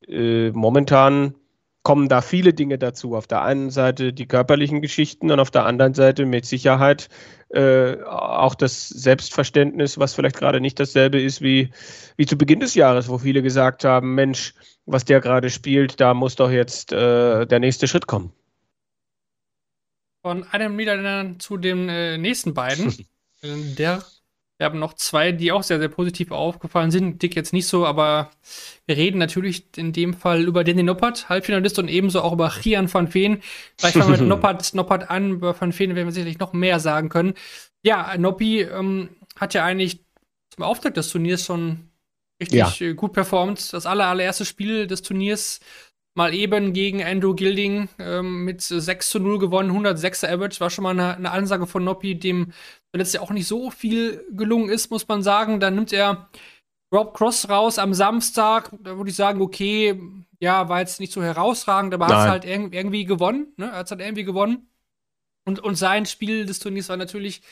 äh, 0.07 0.51
momentan 0.51 1.35
kommen 1.85 2.09
da 2.09 2.23
viele 2.23 2.53
Dinge 2.53 2.79
dazu. 2.79 3.14
Auf 3.14 3.29
der 3.29 3.42
einen 3.42 3.70
Seite 3.70 4.12
die 4.12 4.27
körperlichen 4.27 4.83
Geschichten 4.83 5.31
und 5.31 5.38
auf 5.38 5.51
der 5.51 5.66
anderen 5.66 5.94
Seite 5.94 6.27
mit 6.27 6.47
Sicherheit 6.47 7.09
äh, 7.51 8.03
auch 8.03 8.55
das 8.55 8.88
Selbstverständnis, 8.88 9.99
was 9.99 10.14
vielleicht 10.14 10.37
gerade 10.37 10.61
nicht 10.61 10.81
dasselbe 10.81 11.20
ist 11.20 11.42
wie, 11.42 11.70
wie 12.16 12.27
zu 12.27 12.37
Beginn 12.37 12.61
des 12.61 12.75
Jahres, 12.75 13.09
wo 13.09 13.18
viele 13.18 13.42
gesagt 13.42 13.85
haben, 13.85 14.14
Mensch, 14.14 14.55
was 14.87 15.05
der 15.05 15.20
gerade 15.20 15.51
spielt, 15.51 16.01
da 16.01 16.14
muss 16.14 16.37
doch 16.37 16.51
jetzt 16.51 16.92
äh, 16.92 17.47
der 17.47 17.61
nächste 17.61 17.87
Schritt 17.87 18.07
kommen. 18.07 18.33
Von 20.23 20.42
einem 20.44 20.75
Niederländer 20.77 21.38
zu 21.38 21.59
den 21.59 21.88
äh, 21.90 22.16
nächsten 22.16 22.55
beiden. 22.55 22.94
der 23.42 24.03
wir 24.59 24.67
haben 24.67 24.79
noch 24.79 24.95
zwei, 24.95 25.33
die 25.33 25.51
auch 25.51 25.64
sehr, 25.64 25.81
sehr 25.81 25.88
positiv 25.88 26.31
aufgefallen 26.31 26.93
sind. 26.93 27.23
Dick 27.23 27.35
jetzt 27.35 27.53
nicht 27.53 27.67
so, 27.67 27.85
aber 27.87 28.31
wir 28.87 28.97
reden 28.97 29.19
natürlich 29.19 29.64
in 29.77 29.93
dem 29.93 30.14
Fall 30.14 30.43
über 30.43 30.62
Danny 30.62 30.85
Noppert, 30.85 31.29
Halbfinalist, 31.29 31.79
und 31.79 31.88
ebenso 31.88 32.23
auch 32.23 32.33
über 32.33 32.51
Chian 32.51 32.93
van 32.93 33.12
Veen. 33.12 33.43
Vielleicht 33.77 33.97
fangen 33.97 34.12
wir 34.12 34.19
mit 34.19 34.29
Noppert, 34.29 34.75
Noppert 34.75 35.11
an. 35.11 35.33
Über 35.33 35.61
van 35.61 35.77
Veen 35.77 35.97
werden 35.97 36.07
wir 36.07 36.12
sicherlich 36.12 36.38
noch 36.38 36.53
mehr 36.53 36.79
sagen 36.79 37.09
können. 37.09 37.35
Ja, 37.83 38.17
Noppi 38.17 38.61
ähm, 38.62 39.11
hat 39.37 39.55
ja 39.55 39.64
eigentlich 39.64 40.05
zum 40.51 40.62
Auftakt 40.64 40.97
des 40.97 41.11
Turniers 41.11 41.45
schon 41.45 41.90
richtig 42.40 42.81
ja. 42.81 42.87
Äh, 42.87 42.95
gut 42.95 43.12
performt. 43.12 43.73
Das 43.73 43.87
aller, 43.87 44.07
allererste 44.07 44.45
Spiel 44.45 44.87
des 44.87 45.03
Turniers 45.03 45.59
mal 46.14 46.33
eben 46.33 46.73
gegen 46.73 47.03
Andrew 47.03 47.35
Gilding 47.35 47.88
ähm, 47.99 48.45
mit 48.45 48.62
6 48.62 49.11
zu 49.11 49.19
0 49.19 49.40
gewonnen, 49.40 49.73
106er 49.73 50.33
Average, 50.33 50.61
war 50.61 50.71
schon 50.71 50.85
mal 50.85 50.90
eine, 50.90 51.17
eine 51.17 51.33
Ansage 51.33 51.67
von 51.67 51.83
Noppi, 51.83 52.14
dem 52.14 52.53
letztes 52.98 53.14
Jahr 53.14 53.24
auch 53.24 53.30
nicht 53.30 53.46
so 53.46 53.70
viel 53.70 54.24
gelungen 54.30 54.68
ist, 54.68 54.90
muss 54.90 55.07
man 55.09 55.22
sagen. 55.22 55.61
Dann 55.61 55.74
nimmt 55.74 55.92
er 55.92 56.28
Rob 56.92 57.16
Cross 57.16 57.48
raus 57.48 57.78
am 57.78 57.92
Samstag, 57.94 58.70
da 58.80 58.96
würde 58.96 59.11
ich 59.11 59.16
sagen, 59.16 59.40
okay, 59.40 60.00
ja, 60.38 60.68
war 60.68 60.80
jetzt 60.80 61.00
nicht 61.00 61.12
so 61.12 61.22
herausragend, 61.22 61.92
aber 61.92 62.07
hat 62.07 62.24
es 62.24 62.30
halt 62.30 62.44
irgendwie 62.44 63.04
gewonnen, 63.04 63.52
ne? 63.57 63.72
Hat 63.72 63.87
es 63.87 63.90
halt 63.90 64.00
irgendwie 64.00 64.24
gewonnen. 64.24 64.68
Und, 65.46 65.61
und 65.61 65.74
sein 65.74 66.07
Spiel 66.07 66.46
des 66.46 66.61
Turniers 66.61 66.88
war 66.88 66.96
natürlich 66.96 67.42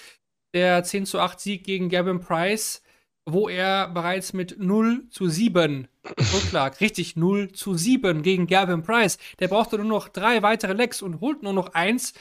der 0.55 0.85
10 0.85 1.07
zu 1.07 1.18
8 1.18 1.40
Sieg 1.40 1.64
gegen 1.64 1.88
Gavin 1.88 2.20
Price 2.20 2.83
wo 3.24 3.48
er 3.48 3.88
bereits 3.88 4.33
mit 4.33 4.59
0 4.59 5.09
zu 5.11 5.28
7 5.28 5.88
zurücklag. 6.16 6.81
Richtig, 6.81 7.16
0 7.16 7.52
zu 7.52 7.74
7 7.74 8.22
gegen 8.22 8.46
Gavin 8.46 8.83
Price. 8.83 9.18
Der 9.38 9.48
brauchte 9.48 9.76
nur 9.76 9.87
noch 9.87 10.09
drei 10.09 10.42
weitere 10.42 10.72
Lecks 10.72 11.02
und 11.02 11.20
holt 11.20 11.42
nur 11.42 11.52
noch 11.52 11.74
eins. 11.74 12.14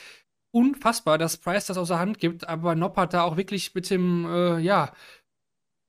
Unfassbar, 0.52 1.18
dass 1.18 1.38
Price 1.38 1.66
das 1.66 1.78
aus 1.78 1.88
der 1.88 2.00
Hand 2.00 2.20
gibt, 2.20 2.48
aber 2.48 2.76
Nopp 2.76 2.98
hat 2.98 3.14
da 3.14 3.24
auch 3.24 3.38
wirklich 3.38 3.74
mit 3.74 3.90
dem, 3.90 4.26
äh, 4.26 4.60
ja, 4.60 4.92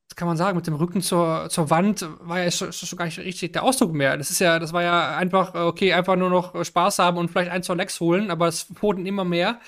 was 0.09 0.16
kann 0.16 0.29
man 0.29 0.37
sagen, 0.37 0.57
mit 0.57 0.66
dem 0.66 0.75
Rücken 0.75 1.01
zur, 1.01 1.48
zur 1.48 1.70
Wand 1.70 2.07
war 2.20 2.40
ja 2.40 2.51
schon, 2.51 2.72
schon 2.72 2.98
gar 2.98 3.07
nicht 3.07 3.18
richtig 3.18 3.53
der 3.53 3.62
Ausdruck 3.62 3.92
mehr. 3.92 4.16
Das 4.16 4.31
ist 4.31 4.40
ja, 4.40 4.59
das 4.59 4.72
war 4.72 4.83
ja 4.83 5.16
einfach, 5.16 5.55
äh, 5.55 5.59
okay, 5.59 5.92
einfach 5.94 6.16
nur 6.16 6.31
noch 6.31 6.64
Spaß 6.64 6.98
haben 6.98 7.16
und 7.16 7.31
vielleicht 7.31 7.51
ein, 7.51 7.62
zwei 7.62 7.75
Lecks 7.75 7.98
holen, 7.98 8.31
aber 8.31 8.46
es 8.46 8.66
wurden 8.81 9.07
immer 9.07 9.25
mehr 9.25 9.59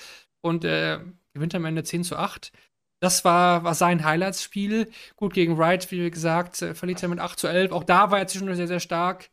und 0.41 0.63
äh, 0.63 0.99
gewinnt 1.33 1.55
am 1.55 1.65
Ende 1.65 1.83
10 1.83 2.03
zu 2.03 2.15
8. 2.15 2.51
Das 3.01 3.25
war, 3.25 3.63
war 3.63 3.75
sein 3.75 4.05
Highlights-Spiel. 4.05 4.89
Gut, 5.15 5.33
gegen 5.33 5.57
Wright, 5.57 5.91
wie 5.91 6.09
gesagt, 6.09 6.61
äh, 6.61 6.73
verliert 6.73 7.03
er 7.03 7.09
mit 7.09 7.19
8 7.19 7.37
zu 7.37 7.47
11. 7.47 7.71
Auch 7.71 7.83
da 7.83 8.11
war 8.11 8.19
er 8.19 8.27
zwischendurch 8.27 8.57
sehr, 8.57 8.67
sehr 8.67 8.79
stark. 8.79 9.29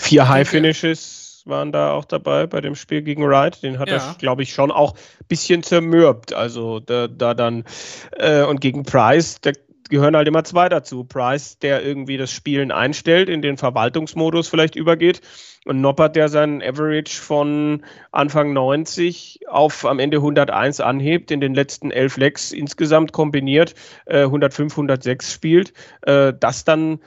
Vier 0.00 0.28
High-Finishes 0.28 1.21
waren 1.46 1.72
da 1.72 1.92
auch 1.92 2.04
dabei 2.04 2.46
bei 2.46 2.60
dem 2.60 2.74
Spiel 2.74 3.02
gegen 3.02 3.26
Wright. 3.26 3.62
Den 3.62 3.78
hat 3.78 3.88
ja. 3.88 3.96
er, 3.96 4.14
glaube 4.18 4.42
ich, 4.42 4.52
schon 4.52 4.70
auch 4.70 4.94
ein 4.94 5.26
bisschen 5.28 5.62
zermürbt. 5.62 6.32
Also 6.32 6.80
da, 6.80 7.08
da 7.08 7.34
dann 7.34 7.64
äh, 8.12 8.42
und 8.42 8.60
gegen 8.60 8.84
Price, 8.84 9.40
da 9.40 9.52
gehören 9.92 10.16
halt 10.16 10.26
immer 10.26 10.42
zwei 10.42 10.68
dazu. 10.68 11.04
Price, 11.04 11.58
der 11.58 11.84
irgendwie 11.84 12.16
das 12.16 12.32
Spielen 12.32 12.72
einstellt, 12.72 13.28
in 13.28 13.42
den 13.42 13.58
Verwaltungsmodus 13.58 14.48
vielleicht 14.48 14.74
übergeht 14.74 15.20
und 15.64 15.80
Noppert, 15.80 16.16
der 16.16 16.28
seinen 16.28 16.62
Average 16.62 17.20
von 17.20 17.84
Anfang 18.10 18.52
90 18.52 19.40
auf 19.48 19.84
am 19.84 19.98
Ende 19.98 20.16
101 20.16 20.80
anhebt, 20.80 21.30
in 21.30 21.40
den 21.40 21.54
letzten 21.54 21.90
elf 21.90 22.16
Lecks 22.16 22.52
insgesamt 22.52 23.12
kombiniert 23.12 23.74
äh, 24.06 24.22
105, 24.22 24.72
106 24.72 25.32
spielt, 25.32 25.72
äh, 26.02 26.32
das 26.38 26.64
dann 26.64 26.98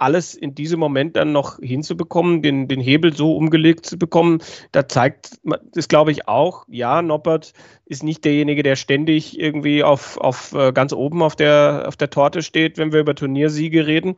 alles 0.00 0.34
in 0.34 0.54
diesem 0.54 0.80
Moment 0.80 1.16
dann 1.16 1.32
noch 1.32 1.58
hinzubekommen, 1.60 2.42
den, 2.42 2.68
den 2.68 2.80
Hebel 2.80 3.14
so 3.14 3.36
umgelegt 3.36 3.86
zu 3.86 3.98
bekommen, 3.98 4.38
da 4.72 4.88
zeigt 4.88 5.38
das, 5.72 5.88
glaube 5.88 6.12
ich, 6.12 6.28
auch, 6.28 6.64
ja, 6.68 7.02
Noppert 7.02 7.52
ist 7.84 8.02
nicht 8.02 8.24
derjenige, 8.24 8.62
der 8.62 8.76
ständig 8.76 9.38
irgendwie 9.38 9.82
auf, 9.84 10.16
auf 10.18 10.52
äh, 10.52 10.72
ganz 10.72 10.92
oben 10.92 11.22
auf 11.22 11.36
der, 11.36 11.84
auf 11.86 11.96
der 11.96 12.10
Torte 12.10 12.42
steht, 12.42 12.78
wenn 12.78 12.92
wir 12.92 13.00
über 13.00 13.14
Turniersiege 13.14 13.86
reden. 13.86 14.16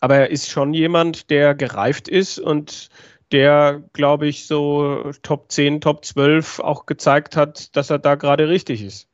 Aber 0.00 0.16
er 0.16 0.30
ist 0.30 0.48
schon 0.48 0.74
jemand, 0.74 1.30
der 1.30 1.54
gereift 1.54 2.08
ist 2.08 2.38
und 2.38 2.88
der, 3.32 3.82
glaube 3.92 4.26
ich, 4.26 4.46
so 4.46 5.12
Top 5.22 5.52
10, 5.52 5.80
Top 5.80 6.04
12 6.04 6.60
auch 6.60 6.86
gezeigt 6.86 7.36
hat, 7.36 7.76
dass 7.76 7.90
er 7.90 7.98
da 7.98 8.14
gerade 8.16 8.48
richtig 8.48 8.82
ist. 8.82 9.09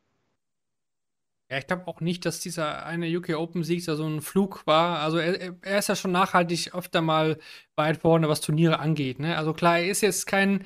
Ja, 1.50 1.58
ich 1.58 1.66
glaube 1.68 1.86
auch 1.86 2.00
nicht, 2.00 2.24
dass 2.26 2.40
dieser 2.40 2.84
eine 2.86 3.06
UK 3.16 3.36
Open 3.36 3.62
Sieg 3.62 3.84
so 3.84 4.04
ein 4.04 4.20
Flug 4.20 4.66
war. 4.66 4.98
Also 4.98 5.18
er, 5.18 5.54
er, 5.62 5.78
ist 5.78 5.88
ja 5.88 5.94
schon 5.94 6.10
nachhaltig 6.10 6.74
öfter 6.74 7.02
mal 7.02 7.38
weit 7.76 7.98
vorne, 7.98 8.28
was 8.28 8.40
Turniere 8.40 8.80
angeht. 8.80 9.20
Ne? 9.20 9.36
Also 9.38 9.52
klar, 9.52 9.78
er 9.78 9.88
ist 9.88 10.00
jetzt 10.00 10.26
kein, 10.26 10.64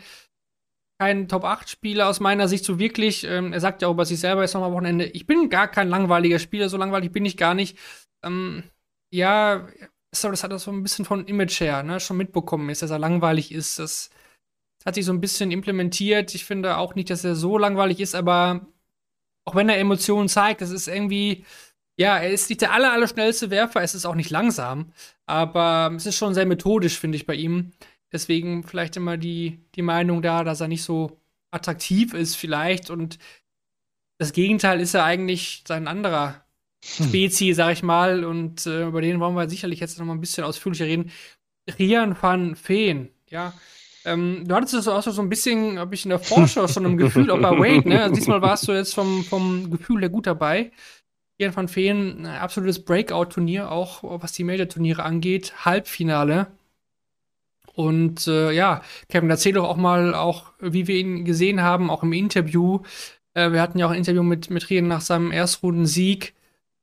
kein 0.99 1.29
Top-8-Spieler 1.29 2.09
aus 2.09 2.21
meiner 2.21 2.49
Sicht 2.49 2.65
so 2.65 2.79
wirklich. 2.79 3.25
Ähm, 3.25 3.53
er 3.53 3.61
sagt 3.61 3.83
ja 3.83 3.89
auch 3.89 3.95
bei 3.95 4.05
sich 4.05 4.21
selber 4.21 4.41
jetzt 4.41 4.55
noch 4.55 4.63
am 4.63 4.73
Wochenende, 4.73 5.05
ich 5.07 5.27
bin 5.27 5.51
gar 5.51 5.69
kein 5.69 5.89
langweiliger 5.91 6.39
Spieler, 6.39 6.71
so 6.71 6.79
langweilig 6.79 7.13
bin 7.13 7.27
ich 7.27 7.37
gar 7.37 7.55
nicht. 7.55 7.77
Ähm, 8.25 8.63
ja, 9.13 9.69
das 10.11 10.43
hat 10.43 10.51
er 10.51 10.59
so 10.59 10.71
ein 10.71 10.83
bisschen 10.83 11.05
von 11.05 11.27
Image 11.27 11.61
her 11.61 11.83
ne, 11.83 12.01
schon 12.01 12.17
mitbekommen 12.17 12.71
ist, 12.71 12.81
dass 12.81 12.91
er 12.91 12.99
langweilig 12.99 13.53
ist. 13.53 13.79
Das 13.79 14.11
hat 14.87 14.95
sich 14.95 15.05
so 15.05 15.13
ein 15.13 15.21
bisschen 15.21 15.51
implementiert. 15.51 16.35
Ich 16.35 16.47
finde 16.47 16.79
auch 16.79 16.95
nicht, 16.95 17.11
dass 17.11 17.25
er 17.25 17.35
so 17.35 17.59
langweilig 17.59 18.01
ist, 18.01 18.15
aber 18.15 18.67
auch 19.45 19.55
wenn 19.55 19.69
er 19.69 19.79
Emotionen 19.79 20.29
zeigt, 20.29 20.61
das 20.61 20.71
ist 20.71 20.89
irgendwie, 20.89 21.45
ja, 21.99 22.19
er 22.19 22.31
ist 22.31 22.49
nicht 22.49 22.61
der 22.61 22.73
aller, 22.73 22.93
aller 22.93 23.09
schnellste 23.09 23.51
Werfer, 23.51 23.83
es 23.83 23.95
ist 23.95 24.07
auch 24.07 24.15
nicht 24.15 24.31
langsam, 24.31 24.93
aber 25.27 25.93
es 25.97 26.07
ist 26.07 26.17
schon 26.17 26.35
sehr 26.35 26.47
methodisch, 26.47 26.99
finde 26.99 27.17
ich, 27.17 27.27
bei 27.27 27.35
ihm. 27.35 27.73
Deswegen 28.13 28.65
vielleicht 28.65 28.97
immer 28.97 29.17
die, 29.17 29.61
die 29.75 29.83
Meinung 29.83 30.23
da, 30.23 30.43
dass 30.45 30.61
er 30.61 30.69
nicht 30.69 30.83
so 30.83 31.21
attraktiv 31.51 32.15
ist, 32.15 32.37
vielleicht. 32.37 32.91
Und 32.91 33.19
das 34.19 34.33
Gegenteil 34.33 34.81
ist 34.81 34.95
ja 34.95 35.05
eigentlich 35.05 35.65
sein 35.67 35.87
anderer 35.89 36.45
Spezi, 36.83 37.53
sag 37.53 37.73
ich 37.73 37.83
mal, 37.83 38.25
und 38.25 38.67
äh, 38.67 38.87
über 38.87 39.01
den 39.03 39.21
wollen 39.21 39.35
wir 39.35 39.49
sicherlich 39.49 39.81
jetzt 39.81 39.99
noch 39.99 40.07
mal 40.07 40.15
ein 40.15 40.21
bisschen 40.21 40.45
ausführlicher 40.45 40.87
reden. 40.87 41.11
Rian 41.79 42.17
van 42.21 42.57
Feen, 42.57 43.11
ja. 43.29 43.53
Ähm, 44.05 44.45
du 44.47 44.55
hattest 44.55 44.75
es 44.75 44.89
auch 44.89 45.03
so 45.03 45.21
ein 45.21 45.29
bisschen, 45.29 45.79
habe 45.79 45.95
ich 45.95 46.05
in 46.05 46.11
der 46.11 46.19
Vorschau 46.19 46.67
schon 46.69 46.85
im 46.87 46.97
Gefühl, 46.97 47.31
auch 47.31 47.39
bei 47.41 47.51
Wade, 47.51 47.89
ne? 47.89 48.03
Also 48.03 48.15
diesmal 48.15 48.41
warst 48.41 48.67
du 48.67 48.73
jetzt 48.73 48.95
vom, 48.95 49.25
vom 49.25 49.71
Gefühl 49.71 50.01
her 50.01 50.09
gut 50.09 50.27
dabei. 50.27 50.73
Rian 51.39 51.57
van 51.57 51.69
Feen, 51.69 52.27
ein 52.27 52.27
absolutes 52.27 52.85
Breakout-Turnier, 52.85 53.71
auch 53.71 54.03
was 54.03 54.33
die 54.33 54.45
Major-Turniere 54.45 55.03
angeht. 55.03 55.53
Halbfinale. 55.65 56.49
Und 57.75 58.27
äh, 58.27 58.53
ja, 58.53 58.83
Kevin, 59.09 59.31
erzähl 59.31 59.53
doch 59.53 59.65
auch 59.65 59.77
mal, 59.77 60.15
auch 60.15 60.53
wie 60.59 60.87
wir 60.87 60.97
ihn 60.97 61.25
gesehen 61.25 61.63
haben, 61.63 61.91
auch 61.91 62.03
im 62.03 62.13
Interview. 62.13 62.81
Äh, 63.35 63.53
wir 63.53 63.63
hatten 63.63 63.79
ja 63.79 63.87
auch 63.87 63.91
ein 63.91 63.99
Interview 63.99 64.23
mit, 64.23 64.51
mit 64.51 64.69
Rian 64.69 64.89
nach 64.89 65.01
seinem 65.01 65.31
Erstrunden-Sieg. 65.33 66.35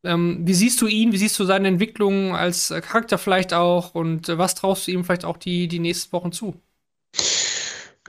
Ähm, 0.04 0.40
wie 0.44 0.54
siehst 0.54 0.82
du 0.82 0.88
ihn? 0.88 1.12
Wie 1.12 1.18
siehst 1.18 1.38
du 1.40 1.44
seine 1.44 1.68
Entwicklung 1.68 2.36
als 2.36 2.70
Charakter 2.70 3.18
vielleicht 3.18 3.54
auch? 3.54 3.94
Und 3.94 4.30
äh, 4.30 4.38
was 4.38 4.56
traust 4.56 4.88
du 4.88 4.92
ihm 4.92 5.04
vielleicht 5.04 5.26
auch 5.26 5.38
die, 5.38 5.68
die 5.68 5.80
nächsten 5.80 6.14
Wochen 6.14 6.32
zu? 6.32 6.56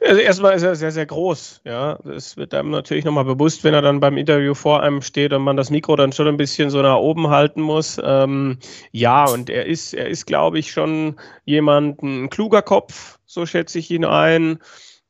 Also 0.06 0.20
erstmal 0.20 0.54
ist 0.54 0.62
er 0.62 0.76
sehr, 0.76 0.92
sehr 0.92 1.06
groß. 1.06 1.62
Ja, 1.64 1.98
das 2.04 2.36
wird 2.36 2.54
einem 2.54 2.70
natürlich 2.70 3.04
nochmal 3.04 3.24
bewusst, 3.24 3.64
wenn 3.64 3.74
er 3.74 3.82
dann 3.82 4.00
beim 4.00 4.16
Interview 4.16 4.54
vor 4.54 4.82
einem 4.82 5.02
steht 5.02 5.32
und 5.32 5.42
man 5.42 5.56
das 5.56 5.70
Mikro 5.70 5.96
dann 5.96 6.12
schon 6.12 6.28
ein 6.28 6.36
bisschen 6.36 6.70
so 6.70 6.80
nach 6.82 6.96
oben 6.96 7.28
halten 7.28 7.60
muss. 7.60 8.00
Ähm, 8.02 8.58
ja, 8.92 9.28
und 9.28 9.50
er 9.50 9.66
ist, 9.66 9.94
er 9.94 10.08
ist, 10.08 10.26
glaube 10.26 10.58
ich, 10.58 10.70
schon 10.70 11.16
jemand, 11.44 12.02
ein 12.02 12.30
kluger 12.30 12.62
Kopf, 12.62 13.18
so 13.26 13.46
schätze 13.46 13.78
ich 13.78 13.90
ihn 13.90 14.04
ein. 14.04 14.58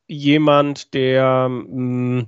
Jemand, 0.07 0.94
der 0.94 1.48
mh, 1.48 2.22
mm, 2.22 2.27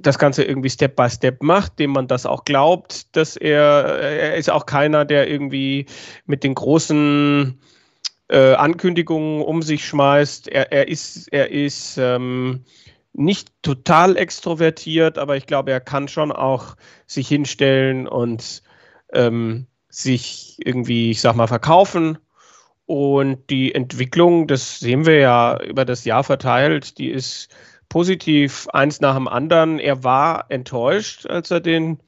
das 0.00 0.18
Ganze 0.18 0.44
irgendwie 0.44 0.70
Step 0.70 0.96
by 0.96 1.08
Step 1.08 1.42
macht, 1.42 1.78
dem 1.78 1.92
man 1.92 2.08
das 2.08 2.26
auch 2.26 2.44
glaubt, 2.44 3.14
dass 3.16 3.36
er, 3.36 3.60
er 4.00 4.36
ist 4.36 4.50
auch 4.50 4.66
keiner, 4.66 5.04
der 5.04 5.30
irgendwie 5.30 5.86
mit 6.26 6.42
den 6.42 6.54
großen 6.54 7.60
äh, 8.28 8.54
Ankündigungen 8.54 9.42
um 9.42 9.62
sich 9.62 9.84
schmeißt. 9.84 10.48
Er, 10.48 10.72
er 10.72 10.88
ist, 10.88 11.32
er 11.32 11.50
ist 11.50 11.96
ähm, 11.98 12.64
nicht 13.12 13.50
total 13.62 14.16
extrovertiert, 14.16 15.18
aber 15.18 15.36
ich 15.36 15.46
glaube, 15.46 15.70
er 15.70 15.80
kann 15.80 16.08
schon 16.08 16.32
auch 16.32 16.76
sich 17.06 17.28
hinstellen 17.28 18.06
und 18.06 18.62
ähm, 19.12 19.66
sich 19.88 20.56
irgendwie, 20.58 21.12
ich 21.12 21.20
sag 21.20 21.36
mal, 21.36 21.46
verkaufen. 21.46 22.18
Und 22.84 23.50
die 23.50 23.74
Entwicklung, 23.74 24.46
das 24.46 24.78
sehen 24.78 25.06
wir 25.06 25.18
ja 25.18 25.60
über 25.62 25.84
das 25.84 26.04
Jahr 26.04 26.22
verteilt, 26.22 26.98
die 26.98 27.10
ist 27.10 27.48
positiv 27.88 28.68
eins 28.68 29.00
nach 29.00 29.16
dem 29.16 29.26
anderen. 29.26 29.78
Er 29.78 30.04
war 30.04 30.46
enttäuscht, 30.50 31.26
als 31.26 31.50
er 31.50 31.60
den 31.60 31.98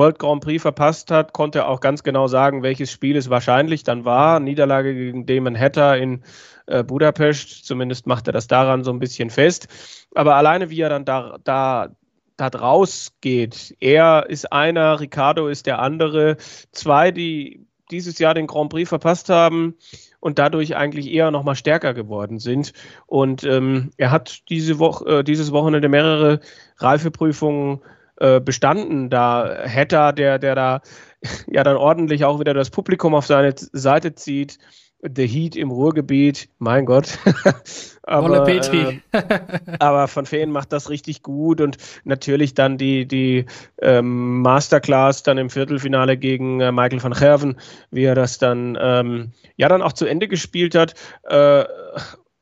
World 0.00 0.18
Grand 0.18 0.42
Prix 0.42 0.62
verpasst 0.62 1.10
hat, 1.10 1.34
konnte 1.34 1.58
er 1.58 1.68
auch 1.68 1.80
ganz 1.80 2.02
genau 2.02 2.26
sagen, 2.26 2.62
welches 2.62 2.90
Spiel 2.90 3.16
es 3.16 3.28
wahrscheinlich 3.28 3.84
dann 3.84 4.06
war. 4.06 4.40
Niederlage 4.40 4.94
gegen 4.94 5.26
Damon 5.26 5.58
Hatter 5.58 5.98
in 5.98 6.22
äh, 6.66 6.82
Budapest. 6.82 7.66
Zumindest 7.66 8.06
macht 8.06 8.26
er 8.26 8.32
das 8.32 8.46
daran 8.46 8.82
so 8.82 8.90
ein 8.92 8.98
bisschen 8.98 9.28
fest. 9.28 9.68
Aber 10.14 10.36
alleine, 10.36 10.70
wie 10.70 10.80
er 10.80 10.88
dann 10.88 11.04
da, 11.04 11.36
da, 11.44 11.90
da 12.38 12.48
draus 12.48 13.12
geht. 13.20 13.76
Er 13.80 14.24
ist 14.26 14.50
einer, 14.50 15.00
Ricardo 15.00 15.48
ist 15.48 15.66
der 15.66 15.80
andere. 15.80 16.38
Zwei, 16.72 17.10
die 17.10 17.66
dieses 17.90 18.18
Jahr 18.18 18.32
den 18.32 18.46
Grand 18.46 18.70
Prix 18.70 18.88
verpasst 18.88 19.28
haben 19.28 19.74
und 20.20 20.38
dadurch 20.38 20.76
eigentlich 20.76 21.10
eher 21.10 21.30
noch 21.30 21.42
mal 21.42 21.56
stärker 21.56 21.92
geworden 21.92 22.38
sind. 22.38 22.72
Und 23.06 23.44
ähm, 23.44 23.90
er 23.98 24.12
hat 24.12 24.48
diese 24.48 24.78
Woche, 24.78 25.18
äh, 25.18 25.24
dieses 25.24 25.52
Wochenende 25.52 25.90
mehrere 25.90 26.40
Reifeprüfungen 26.78 27.80
äh, 27.80 27.99
bestanden. 28.44 29.10
Da 29.10 29.64
Hatter, 29.66 30.12
der, 30.12 30.38
der 30.38 30.54
da 30.54 30.80
ja 31.46 31.62
dann 31.62 31.76
ordentlich 31.76 32.24
auch 32.24 32.40
wieder 32.40 32.54
das 32.54 32.70
Publikum 32.70 33.14
auf 33.14 33.26
seine 33.26 33.54
Seite 33.56 34.14
zieht. 34.14 34.58
The 35.02 35.26
Heat 35.26 35.56
im 35.56 35.70
Ruhrgebiet, 35.70 36.50
mein 36.58 36.84
Gott. 36.84 37.18
aber, 38.02 38.46
äh, 38.46 39.00
aber 39.78 40.08
von 40.08 40.26
Feen 40.26 40.50
macht 40.50 40.72
das 40.72 40.90
richtig 40.90 41.22
gut 41.22 41.62
und 41.62 41.78
natürlich 42.04 42.52
dann 42.52 42.76
die, 42.76 43.06
die 43.06 43.46
ähm, 43.80 44.42
Masterclass 44.42 45.22
dann 45.22 45.38
im 45.38 45.48
Viertelfinale 45.48 46.18
gegen 46.18 46.60
äh, 46.60 46.70
Michael 46.70 47.02
van 47.02 47.12
Gerven, 47.12 47.58
wie 47.90 48.04
er 48.04 48.14
das 48.14 48.38
dann 48.38 48.76
ähm, 48.78 49.32
ja 49.56 49.68
dann 49.68 49.80
auch 49.80 49.94
zu 49.94 50.04
Ende 50.04 50.28
gespielt 50.28 50.74
hat. 50.74 50.94
Äh, 51.22 51.64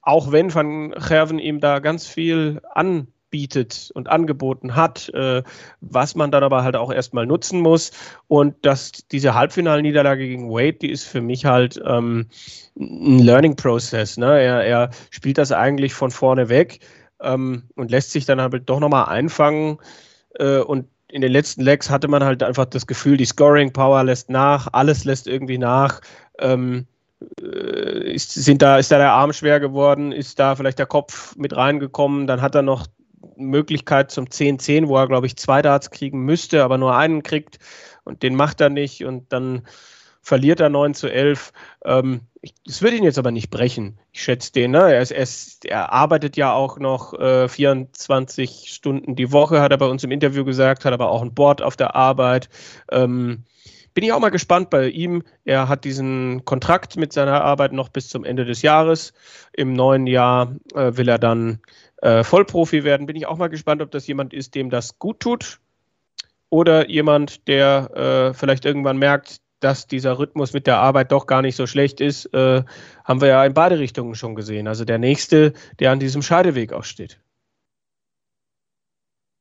auch 0.02 0.32
wenn 0.32 0.52
van 0.52 0.90
Gerven 0.90 1.38
ihm 1.38 1.60
da 1.60 1.78
ganz 1.78 2.08
viel 2.08 2.60
an 2.74 3.06
bietet 3.30 3.90
und 3.94 4.08
angeboten 4.08 4.74
hat, 4.74 5.08
äh, 5.10 5.42
was 5.80 6.14
man 6.14 6.30
dann 6.30 6.42
aber 6.42 6.64
halt 6.64 6.76
auch 6.76 6.92
erstmal 6.92 7.26
nutzen 7.26 7.60
muss. 7.60 7.90
Und 8.26 8.54
dass 8.64 8.92
diese 8.92 9.34
Halbfinalniederlage 9.34 10.26
gegen 10.26 10.50
Wade, 10.50 10.74
die 10.74 10.90
ist 10.90 11.04
für 11.04 11.20
mich 11.20 11.44
halt 11.44 11.80
ähm, 11.84 12.26
ein 12.78 13.18
Learning 13.18 13.56
Process. 13.56 14.16
Ne? 14.16 14.40
Er, 14.40 14.64
er 14.64 14.90
spielt 15.10 15.38
das 15.38 15.52
eigentlich 15.52 15.94
von 15.94 16.10
vorne 16.10 16.48
weg 16.48 16.80
ähm, 17.20 17.64
und 17.76 17.90
lässt 17.90 18.12
sich 18.12 18.24
dann 18.24 18.40
halt 18.40 18.68
doch 18.68 18.80
nochmal 18.80 19.06
einfangen. 19.06 19.78
Äh, 20.38 20.58
und 20.58 20.86
in 21.10 21.22
den 21.22 21.32
letzten 21.32 21.62
Legs 21.62 21.88
hatte 21.90 22.08
man 22.08 22.22
halt 22.22 22.42
einfach 22.42 22.66
das 22.66 22.86
Gefühl, 22.86 23.16
die 23.16 23.24
Scoring 23.24 23.72
Power 23.72 24.04
lässt 24.04 24.28
nach, 24.28 24.68
alles 24.72 25.04
lässt 25.04 25.26
irgendwie 25.26 25.58
nach. 25.58 26.00
Ähm, 26.38 26.86
äh, 27.42 28.12
ist, 28.12 28.32
sind 28.32 28.62
da, 28.62 28.78
ist 28.78 28.90
da 28.92 28.98
der 28.98 29.12
Arm 29.12 29.32
schwer 29.32 29.60
geworden? 29.60 30.12
Ist 30.12 30.38
da 30.38 30.54
vielleicht 30.54 30.78
der 30.78 30.86
Kopf 30.86 31.34
mit 31.36 31.56
reingekommen? 31.56 32.26
Dann 32.26 32.42
hat 32.42 32.54
er 32.54 32.62
noch 32.62 32.86
Möglichkeit 33.36 34.10
zum 34.10 34.26
10-10, 34.26 34.88
wo 34.88 34.96
er, 34.96 35.08
glaube 35.08 35.26
ich, 35.26 35.36
zwei 35.36 35.62
Darts 35.62 35.90
kriegen 35.90 36.20
müsste, 36.20 36.64
aber 36.64 36.78
nur 36.78 36.96
einen 36.96 37.22
kriegt 37.22 37.58
und 38.04 38.22
den 38.22 38.34
macht 38.34 38.60
er 38.60 38.70
nicht 38.70 39.04
und 39.04 39.32
dann 39.32 39.62
verliert 40.22 40.60
er 40.60 40.68
9 40.68 40.94
zu 40.94 41.10
11. 41.10 41.52
Ähm, 41.84 42.20
das 42.66 42.82
würde 42.82 42.96
ihn 42.96 43.04
jetzt 43.04 43.18
aber 43.18 43.30
nicht 43.30 43.50
brechen. 43.50 43.98
Ich 44.12 44.22
schätze 44.22 44.52
den. 44.52 44.72
Ne? 44.72 44.92
Er, 44.92 45.10
er, 45.10 45.26
er, 45.64 45.92
arbeitet 45.92 46.36
ja 46.36 46.52
auch 46.52 46.78
noch 46.78 47.14
äh, 47.14 47.48
24 47.48 48.66
Stunden 48.68 49.16
die 49.16 49.32
Woche, 49.32 49.60
hat 49.60 49.72
er 49.72 49.78
bei 49.78 49.86
uns 49.86 50.04
im 50.04 50.10
Interview 50.10 50.44
gesagt, 50.44 50.84
hat 50.84 50.92
aber 50.92 51.10
auch 51.10 51.22
ein 51.22 51.34
Board 51.34 51.62
auf 51.62 51.76
der 51.76 51.96
Arbeit. 51.96 52.48
Ähm, 52.92 53.44
bin 53.94 54.04
ich 54.04 54.12
auch 54.12 54.20
mal 54.20 54.28
gespannt 54.28 54.70
bei 54.70 54.88
ihm. 54.88 55.24
Er 55.44 55.68
hat 55.68 55.84
diesen 55.84 56.44
Kontrakt 56.44 56.96
mit 56.96 57.12
seiner 57.12 57.42
Arbeit 57.42 57.72
noch 57.72 57.88
bis 57.88 58.08
zum 58.08 58.24
Ende 58.24 58.44
des 58.44 58.62
Jahres. 58.62 59.12
Im 59.52 59.72
neuen 59.72 60.06
Jahr 60.06 60.54
äh, 60.74 60.96
will 60.96 61.08
er 61.08 61.18
dann 61.18 61.58
äh, 62.02 62.24
Vollprofi 62.24 62.84
werden. 62.84 63.06
Bin 63.06 63.16
ich 63.16 63.26
auch 63.26 63.36
mal 63.36 63.48
gespannt, 63.48 63.82
ob 63.82 63.90
das 63.90 64.06
jemand 64.06 64.32
ist, 64.32 64.54
dem 64.54 64.70
das 64.70 64.98
gut 64.98 65.20
tut 65.20 65.60
oder 66.50 66.88
jemand, 66.88 67.46
der 67.48 68.30
äh, 68.30 68.34
vielleicht 68.34 68.64
irgendwann 68.64 68.98
merkt, 68.98 69.40
dass 69.60 69.86
dieser 69.86 70.18
Rhythmus 70.18 70.52
mit 70.52 70.66
der 70.66 70.78
Arbeit 70.78 71.10
doch 71.12 71.26
gar 71.26 71.42
nicht 71.42 71.56
so 71.56 71.66
schlecht 71.66 72.00
ist, 72.00 72.26
äh, 72.32 72.62
haben 73.04 73.20
wir 73.20 73.28
ja 73.28 73.44
in 73.44 73.54
beide 73.54 73.78
Richtungen 73.78 74.14
schon 74.14 74.34
gesehen. 74.34 74.68
Also 74.68 74.84
der 74.84 74.98
nächste, 74.98 75.52
der 75.80 75.90
an 75.90 75.98
diesem 75.98 76.22
Scheideweg 76.22 76.72
auch 76.72 76.84
steht. 76.84 77.20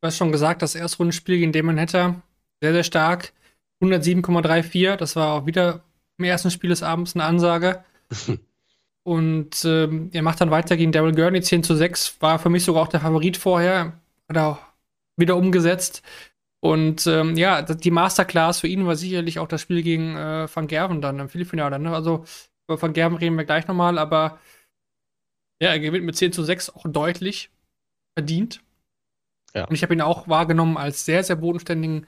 Du 0.02 0.08
hast 0.08 0.17
schon 0.17 0.32
gesagt, 0.32 0.62
das 0.62 0.76
Erstrundenspiel 0.76 1.38
gegen 1.38 1.52
Damon 1.52 1.80
Hatter, 1.80 2.22
sehr, 2.62 2.74
sehr 2.74 2.84
stark. 2.84 3.34
107,34, 3.82 4.96
das 4.96 5.15
war 5.15 5.34
auch 5.34 5.46
wieder 5.46 5.84
im 6.17 6.26
ersten 6.26 6.50
Spiel 6.50 6.72
des 6.72 6.82
Abends 6.84 7.15
eine 7.15 7.26
Ansage. 7.26 7.84
Und 9.08 9.63
ähm, 9.63 10.10
er 10.12 10.22
macht 10.22 10.41
dann 10.41 10.52
weiter 10.52 10.76
gegen 10.76 10.91
Daryl 10.91 11.15
Gurney 11.15 11.39
10 11.41 11.63
zu 11.63 11.78
6. 11.78 12.22
War 12.22 12.39
für 12.39 12.50
mich 12.50 12.65
sogar 12.65 12.84
auch 12.84 12.89
der 12.89 13.00
Favorit 13.00 13.38
vorher. 13.38 13.93
Hat 14.28 14.36
er 14.36 14.48
auch 14.48 14.60
wieder 15.15 15.38
umgesetzt. 15.38 16.04
Und 16.60 17.08
ähm, 17.08 17.38
ja, 17.38 17.62
die 17.62 17.89
Masterclass 17.89 18.60
für 18.60 18.67
ihn 18.67 18.86
war 18.86 18.98
sicherlich 18.98 19.39
auch 19.39 19.48
das 19.48 19.62
Spiel 19.62 19.82
gegen 19.82 20.17
äh, 20.17 20.54
Van 20.54 20.67
Gerven 20.67 21.00
dann 21.00 21.20
im 21.20 21.30
Viertelfinale. 21.30 21.80
Ne? 21.80 21.93
Also 21.96 22.26
über 22.67 22.82
Van 22.82 22.91
Gerven 22.91 23.17
reden 23.17 23.38
wir 23.38 23.46
gleich 23.46 23.65
nochmal, 23.65 23.98
aber 23.98 24.41
ja, 25.62 25.70
er 25.70 25.80
gewinnt 25.80 26.04
mit 26.04 26.17
10 26.17 26.34
zu 26.34 26.43
6 26.43 26.72
auch 26.72 26.86
deutlich 26.86 27.50
verdient. 28.17 28.62
Ja. 29.54 29.70
Und 29.70 29.74
ich 29.74 29.84
habe 29.84 29.93
ihn 29.93 30.02
auch 30.02 30.28
wahrgenommen 30.28 30.76
als 30.76 31.06
sehr, 31.06 31.24
sehr 31.24 31.38
bodenständigen 31.38 32.08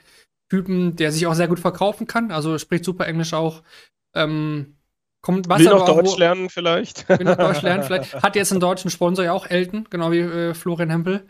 Typen, 0.49 0.97
der 0.97 1.13
sich 1.13 1.27
auch 1.27 1.33
sehr 1.33 1.47
gut 1.47 1.61
verkaufen 1.61 2.07
kann. 2.07 2.31
Also 2.31 2.57
spricht 2.57 2.83
super 2.83 3.07
Englisch 3.07 3.33
auch. 3.33 3.63
Ähm, 4.13 4.75
Kommt 5.21 5.49
was 5.49 5.59
Will 5.59 5.69
noch 5.69 5.85
Deutsch 5.85 6.17
lernen 6.17 6.49
vielleicht. 6.49 7.09
Will 7.09 7.25
noch 7.25 7.35
Deutsch 7.35 7.61
lernen 7.61 7.83
vielleicht. 7.83 8.13
Hat 8.23 8.35
jetzt 8.35 8.51
einen 8.51 8.61
deutschen 8.61 8.89
Sponsor 8.89 9.25
ja 9.25 9.33
auch 9.33 9.45
Elton, 9.45 9.85
genau 9.89 10.11
wie 10.11 10.19
äh, 10.19 10.53
Florian 10.53 10.89
Hempel. 10.89 11.27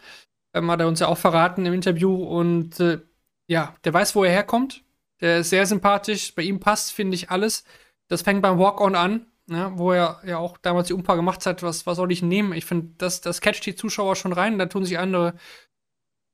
Ähm, 0.54 0.70
hat 0.70 0.80
er 0.80 0.88
uns 0.88 1.00
ja 1.00 1.08
auch 1.08 1.18
verraten 1.18 1.66
im 1.66 1.74
Interview. 1.74 2.24
Und 2.24 2.80
äh, 2.80 3.00
ja, 3.48 3.76
der 3.84 3.94
weiß, 3.94 4.16
wo 4.16 4.24
er 4.24 4.32
herkommt. 4.32 4.84
Der 5.22 5.40
ist 5.40 5.50
sehr 5.50 5.66
sympathisch. 5.66 6.34
Bei 6.36 6.44
ihm 6.44 6.60
passt, 6.60 6.92
finde 6.92 7.16
ich, 7.16 7.30
alles. 7.30 7.64
Das 8.10 8.22
fängt 8.22 8.42
beim 8.42 8.58
Walk-On 8.58 8.96
an, 8.96 9.28
ne, 9.48 9.72
wo 9.76 9.92
er 9.92 10.22
ja 10.26 10.38
auch 10.38 10.58
damals 10.58 10.88
die 10.88 10.94
Umfrage 10.94 11.20
gemacht 11.20 11.46
hat, 11.46 11.62
was, 11.62 11.86
was 11.86 11.98
soll 11.98 12.12
ich 12.12 12.22
nehmen? 12.22 12.54
Ich 12.54 12.66
finde, 12.66 12.94
das, 12.98 13.22
das 13.22 13.42
catcht 13.42 13.66
die 13.66 13.76
Zuschauer 13.76 14.16
schon 14.16 14.34
rein. 14.34 14.58
Da 14.58 14.66
tun 14.68 14.86
sich 14.86 14.98
andere 14.98 15.34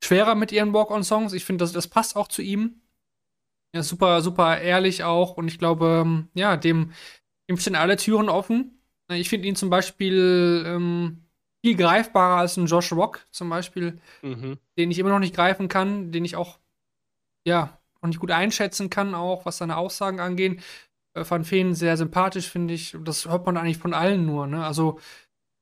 schwerer 0.03 0.35
mit 0.35 0.51
ihren 0.51 0.73
Walk-On-Songs. 0.73 1.33
Ich 1.33 1.45
finde, 1.45 1.63
das, 1.63 1.71
das 1.71 1.87
passt 1.87 2.15
auch 2.15 2.27
zu 2.27 2.41
ihm. 2.41 2.81
Ja, 3.73 3.83
super, 3.83 4.21
super 4.21 4.59
ehrlich 4.59 5.03
auch. 5.03 5.35
Und 5.35 5.47
ich 5.47 5.59
glaube, 5.59 6.03
ähm, 6.05 6.29
ja, 6.33 6.55
dem 6.55 6.91
ihm 7.47 7.57
stehen 7.57 7.75
alle 7.75 7.97
Türen 7.97 8.29
offen. 8.29 8.79
Ich 9.09 9.29
finde 9.29 9.47
ihn 9.47 9.55
zum 9.55 9.69
Beispiel 9.69 10.63
ähm, 10.65 11.25
viel 11.63 11.75
greifbarer 11.75 12.37
als 12.37 12.57
ein 12.57 12.65
Josh 12.65 12.91
Rock, 12.91 13.25
zum 13.31 13.49
Beispiel, 13.49 13.99
mhm. 14.21 14.57
den 14.77 14.91
ich 14.91 14.99
immer 14.99 15.09
noch 15.09 15.19
nicht 15.19 15.35
greifen 15.35 15.67
kann, 15.67 16.11
den 16.11 16.25
ich 16.25 16.35
auch, 16.35 16.59
ja, 17.45 17.79
noch 18.01 18.07
nicht 18.07 18.19
gut 18.19 18.31
einschätzen 18.31 18.89
kann, 18.89 19.15
auch 19.15 19.45
was 19.45 19.57
seine 19.57 19.77
Aussagen 19.77 20.19
angehen. 20.19 20.61
Äh, 21.15 21.23
Van 21.27 21.43
Feen 21.43 21.73
sehr 21.73 21.97
sympathisch, 21.97 22.49
finde 22.49 22.73
ich. 22.73 22.95
Das 23.03 23.25
hört 23.25 23.45
man 23.45 23.57
eigentlich 23.57 23.77
von 23.77 23.93
allen 23.93 24.25
nur, 24.25 24.47
ne? 24.47 24.65
Also, 24.65 24.99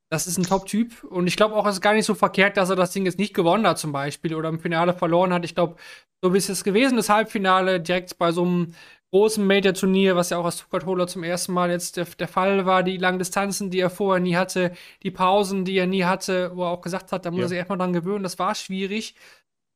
das 0.10 0.28
ist 0.28 0.38
ein 0.38 0.44
Top-Typ. 0.44 1.04
Und 1.06 1.28
ich 1.28 1.36
glaube 1.38 1.56
auch, 1.56 1.66
es 1.66 1.76
ist 1.76 1.82
gar 1.82 1.94
nicht 1.94 2.06
so 2.06 2.16
verkehrt, 2.16 2.58
dass 2.58 2.70
er 2.70 2.76
das 2.76 2.92
Ding 2.92 3.06
jetzt 3.06 3.18
nicht 3.18 3.34
gewonnen 3.34 3.66
hat, 3.66 3.80
zum 3.80 3.92
Beispiel, 3.92 4.36
oder 4.36 4.50
im 4.50 4.60
Finale 4.60 4.94
verloren 4.94 5.34
hat. 5.34 5.46
Ich 5.46 5.56
glaube, 5.56 5.78
so 6.22 6.34
wie 6.34 6.38
es 6.38 6.48
jetzt 6.48 6.64
gewesen 6.64 6.98
ist, 6.98 7.10
Halbfinale, 7.10 7.82
direkt 7.82 8.18
bei 8.18 8.32
so 8.32 8.44
einem 8.44 8.74
großen 9.14 9.46
Major-Turnier, 9.46 10.16
was 10.16 10.32
ja 10.32 10.38
auch 10.38 10.46
als 10.46 10.58
Stuttgart-Holer 10.58 11.06
zum 11.06 11.24
ersten 11.24 11.54
Mal 11.54 11.70
jetzt 11.70 11.98
der, 11.98 12.06
der, 12.06 12.28
Fall 12.28 12.66
war, 12.66 12.82
die 12.82 12.98
langen 12.98 13.20
Distanzen, 13.20 13.70
die 13.70 13.80
er 13.80 13.92
vorher 13.92 14.20
nie 14.20 14.36
hatte, 14.36 14.72
die 15.04 15.12
Pausen, 15.12 15.66
die 15.66 15.78
er 15.78 15.86
nie 15.86 16.04
hatte, 16.04 16.52
wo 16.56 16.64
er 16.64 16.72
auch 16.72 16.82
gesagt 16.82 17.12
hat, 17.12 17.24
da 17.24 17.30
muss 17.30 17.38
ja. 17.38 17.46
er 17.46 17.50
sich 17.50 17.58
erstmal 17.60 17.78
dran 17.78 17.94
gewöhnen, 17.94 18.24
das 18.24 18.40
war 18.40 18.56
schwierig. 18.56 19.14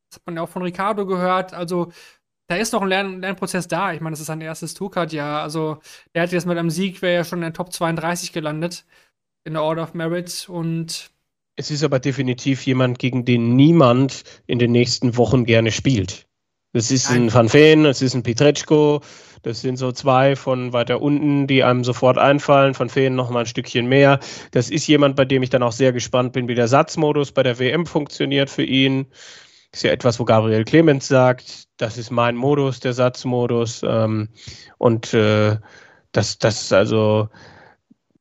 Das 0.10 0.20
hat 0.20 0.26
man 0.26 0.38
ja 0.38 0.42
auch 0.42 0.50
von 0.50 0.64
Ricardo 0.64 1.06
gehört. 1.06 1.54
Also, 1.54 1.92
da 2.48 2.56
ist 2.56 2.74
noch 2.74 2.82
ein 2.82 2.88
Lern 2.88 3.22
Lernprozess 3.22 3.68
da. 3.68 3.94
Ich 3.94 4.02
meine, 4.02 4.14
das 4.14 4.22
ist 4.22 4.26
sein 4.26 4.42
erstes 4.42 4.72
Stuttgart-Jahr. 4.72 5.44
Also, 5.44 5.82
er 6.14 6.24
hat 6.24 6.32
jetzt 6.32 6.48
mit 6.48 6.58
einem 6.58 6.72
Sieg, 6.72 7.04
wäre 7.04 7.18
ja 7.18 7.24
schon 7.24 7.40
in 7.40 7.44
der 7.44 7.54
Top 7.54 7.72
32 7.72 8.34
gelandet 8.34 8.86
in 9.44 9.54
der 9.54 9.62
Order 9.62 9.84
of 9.84 9.94
Merit 9.94 10.50
und 10.50 11.12
Es 11.56 11.70
ist 11.70 11.84
aber 11.84 12.00
definitiv 12.00 12.66
jemand, 12.66 12.98
gegen 12.98 13.24
den 13.24 13.56
niemand 13.56 14.24
in 14.48 14.58
den 14.58 14.72
nächsten 14.72 15.16
Wochen 15.16 15.46
gerne 15.46 15.72
spielt. 15.72 16.28
Das 16.74 16.92
ist 16.92 17.10
ein 17.10 17.34
Van 17.34 17.52
Veen, 17.52 17.84
das 17.84 18.02
ist 18.02 18.14
ein 18.14 18.24
Pietreczko, 18.24 19.02
das 19.44 19.62
sind 19.62 19.78
so 19.78 19.92
zwei 19.92 20.36
von 20.36 20.74
weiter 20.74 21.02
unten, 21.02 21.48
die 21.48 21.64
einem 21.64 21.84
sofort 21.84 22.18
einfallen. 22.18 22.78
Van 22.78 22.94
Veen 22.94 23.16
noch 23.16 23.30
mal 23.30 23.42
ein 23.42 23.46
Stückchen 23.46 23.88
mehr. 23.88 24.20
Das 24.52 24.70
ist 24.70 24.88
jemand, 24.88 25.16
bei 25.16 25.26
dem 25.26 25.44
ich 25.44 25.50
dann 25.50 25.64
auch 25.64 25.72
sehr 25.72 25.94
gespannt 25.94 26.34
bin, 26.34 26.48
wie 26.48 26.56
der 26.56 26.68
Satzmodus 26.68 27.32
bei 27.32 27.44
der 27.44 27.60
WM 27.60 27.86
funktioniert 27.86 28.50
für 28.50 28.64
ihn. 28.64 29.08
Ist 29.72 29.84
ja 29.84 29.92
etwas, 29.92 30.20
wo 30.20 30.26
Gabriel 30.26 30.64
Clemens 30.64 31.08
sagt, 31.08 31.68
das 31.78 31.98
ist 31.98 32.10
mein 32.10 32.36
Modus, 32.36 32.80
der 32.80 32.94
Satzmodus. 32.94 33.82
Ähm, 33.84 34.30
und 34.78 35.14
äh, 35.14 35.58
das, 36.12 36.40
das 36.40 36.72
also, 36.72 37.30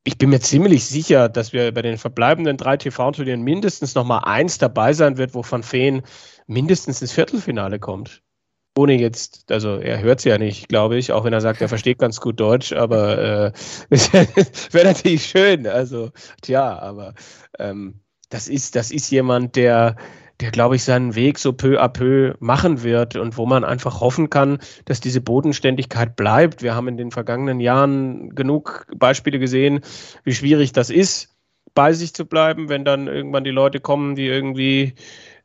ich 0.05 0.19
bin 0.19 0.31
mir 0.31 0.41
ziemlich 0.41 0.85
sicher, 0.85 1.29
dass 1.29 1.53
wir 1.53 1.73
bei 1.73 1.83
den 1.83 1.99
verbleibenden 1.99 2.57
drei 2.57 2.77
TV-Turnieren 2.77 3.43
mindestens 3.43 3.95
noch 3.95 4.05
mal 4.05 4.19
eins 4.19 4.59
dabei 4.59 4.93
sein 4.93 5.19
wird, 5.19 5.35
wo 5.35 5.45
Van 5.49 5.65
Veen 5.65 6.03
mindestens 6.47 7.01
ins 7.01 7.13
Viertelfinale 7.13 7.79
kommt 7.79 8.23
ohne 8.77 8.95
jetzt, 8.95 9.51
also 9.51 9.77
er 9.77 10.01
hört 10.03 10.19
es 10.19 10.25
ja 10.25 10.39
nicht, 10.39 10.69
glaube 10.69 10.97
ich, 10.99 11.11
auch 11.13 11.25
wenn 11.25 11.33
er 11.33 11.41
sagt, 11.41 11.61
er 11.61 11.69
versteht 11.69 11.99
ganz 11.99 12.21
gut 12.21 12.39
Deutsch, 12.39 12.73
aber 12.73 13.19
äh, 13.19 13.53
wäre 14.71 14.85
natürlich 14.85 15.27
schön. 15.27 15.67
Also, 15.67 16.11
tja, 16.43 16.79
aber 16.79 17.15
ähm, 17.59 18.01
das 18.29 18.49
ist, 18.49 18.77
das 18.77 18.91
ist 18.91 19.11
jemand, 19.11 19.57
der, 19.57 19.97
der, 20.41 20.51
glaube 20.51 20.77
ich, 20.77 20.85
seinen 20.85 21.15
Weg 21.15 21.39
so 21.39 21.53
peu 21.55 21.81
à 21.81 21.89
peu 21.89 22.35
machen 22.39 22.83
wird 22.83 23.17
und 23.17 23.39
wo 23.39 23.47
man 23.47 23.65
einfach 23.65 24.01
hoffen 24.01 24.29
kann, 24.29 24.59
dass 24.85 25.01
diese 25.01 25.23
Bodenständigkeit 25.23 26.15
bleibt. 26.15 26.63
Wir 26.63 26.75
haben 26.75 26.89
in 26.89 26.99
den 26.99 27.11
vergangenen 27.11 27.61
Jahren 27.61 28.35
genug 28.35 28.87
Beispiele 28.95 29.39
gesehen, 29.39 29.81
wie 30.25 30.35
schwierig 30.35 30.73
das 30.73 30.91
ist, 30.91 31.35
bei 31.75 31.93
sich 31.93 32.15
zu 32.15 32.27
bleiben, 32.27 32.69
wenn 32.69 32.85
dann 32.85 33.07
irgendwann 33.07 33.45
die 33.45 33.51
Leute 33.51 33.81
kommen, 33.81 34.17
die 34.17 34.27
irgendwie 34.27 34.95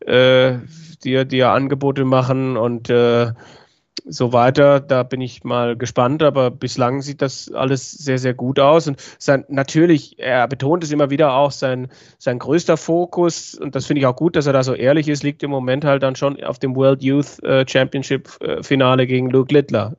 äh, 0.08 0.60
die 1.04 1.12
ja 1.38 1.54
Angebote 1.54 2.06
machen 2.06 2.58
und 2.58 2.90
äh, 2.90 3.32
so 4.06 4.34
weiter. 4.34 4.80
Da 4.80 5.04
bin 5.04 5.22
ich 5.22 5.44
mal 5.44 5.76
gespannt, 5.76 6.24
aber 6.24 6.52
bislang 6.52 7.02
sieht 7.02 7.22
das 7.22 7.52
alles 7.52 7.92
sehr, 7.92 8.18
sehr 8.18 8.34
gut 8.34 8.60
aus. 8.60 8.88
Und 8.88 9.02
sein, 9.20 9.46
natürlich, 9.48 10.18
er 10.20 10.48
betont 10.48 10.84
es 10.84 10.92
immer 10.92 11.10
wieder 11.10 11.34
auch, 11.34 11.52
sein, 11.52 11.90
sein 12.18 12.40
größter 12.40 12.78
Fokus, 12.78 13.56
und 13.56 13.76
das 13.76 13.86
finde 13.86 14.02
ich 14.02 14.06
auch 14.06 14.16
gut, 14.16 14.36
dass 14.36 14.48
er 14.48 14.54
da 14.54 14.64
so 14.64 14.74
ehrlich 14.74 15.08
ist, 15.08 15.24
liegt 15.24 15.44
im 15.44 15.52
Moment 15.52 15.86
halt 15.86 16.04
dann 16.04 16.16
schon 16.16 16.42
auf 16.44 16.60
dem 16.60 16.76
World 16.76 17.04
Youth 17.04 17.42
äh, 17.44 17.66
Championship 17.68 18.30
äh, 18.42 18.64
Finale 18.64 19.08
gegen 19.08 19.30
Luke 19.30 19.54
Littler. 19.54 19.96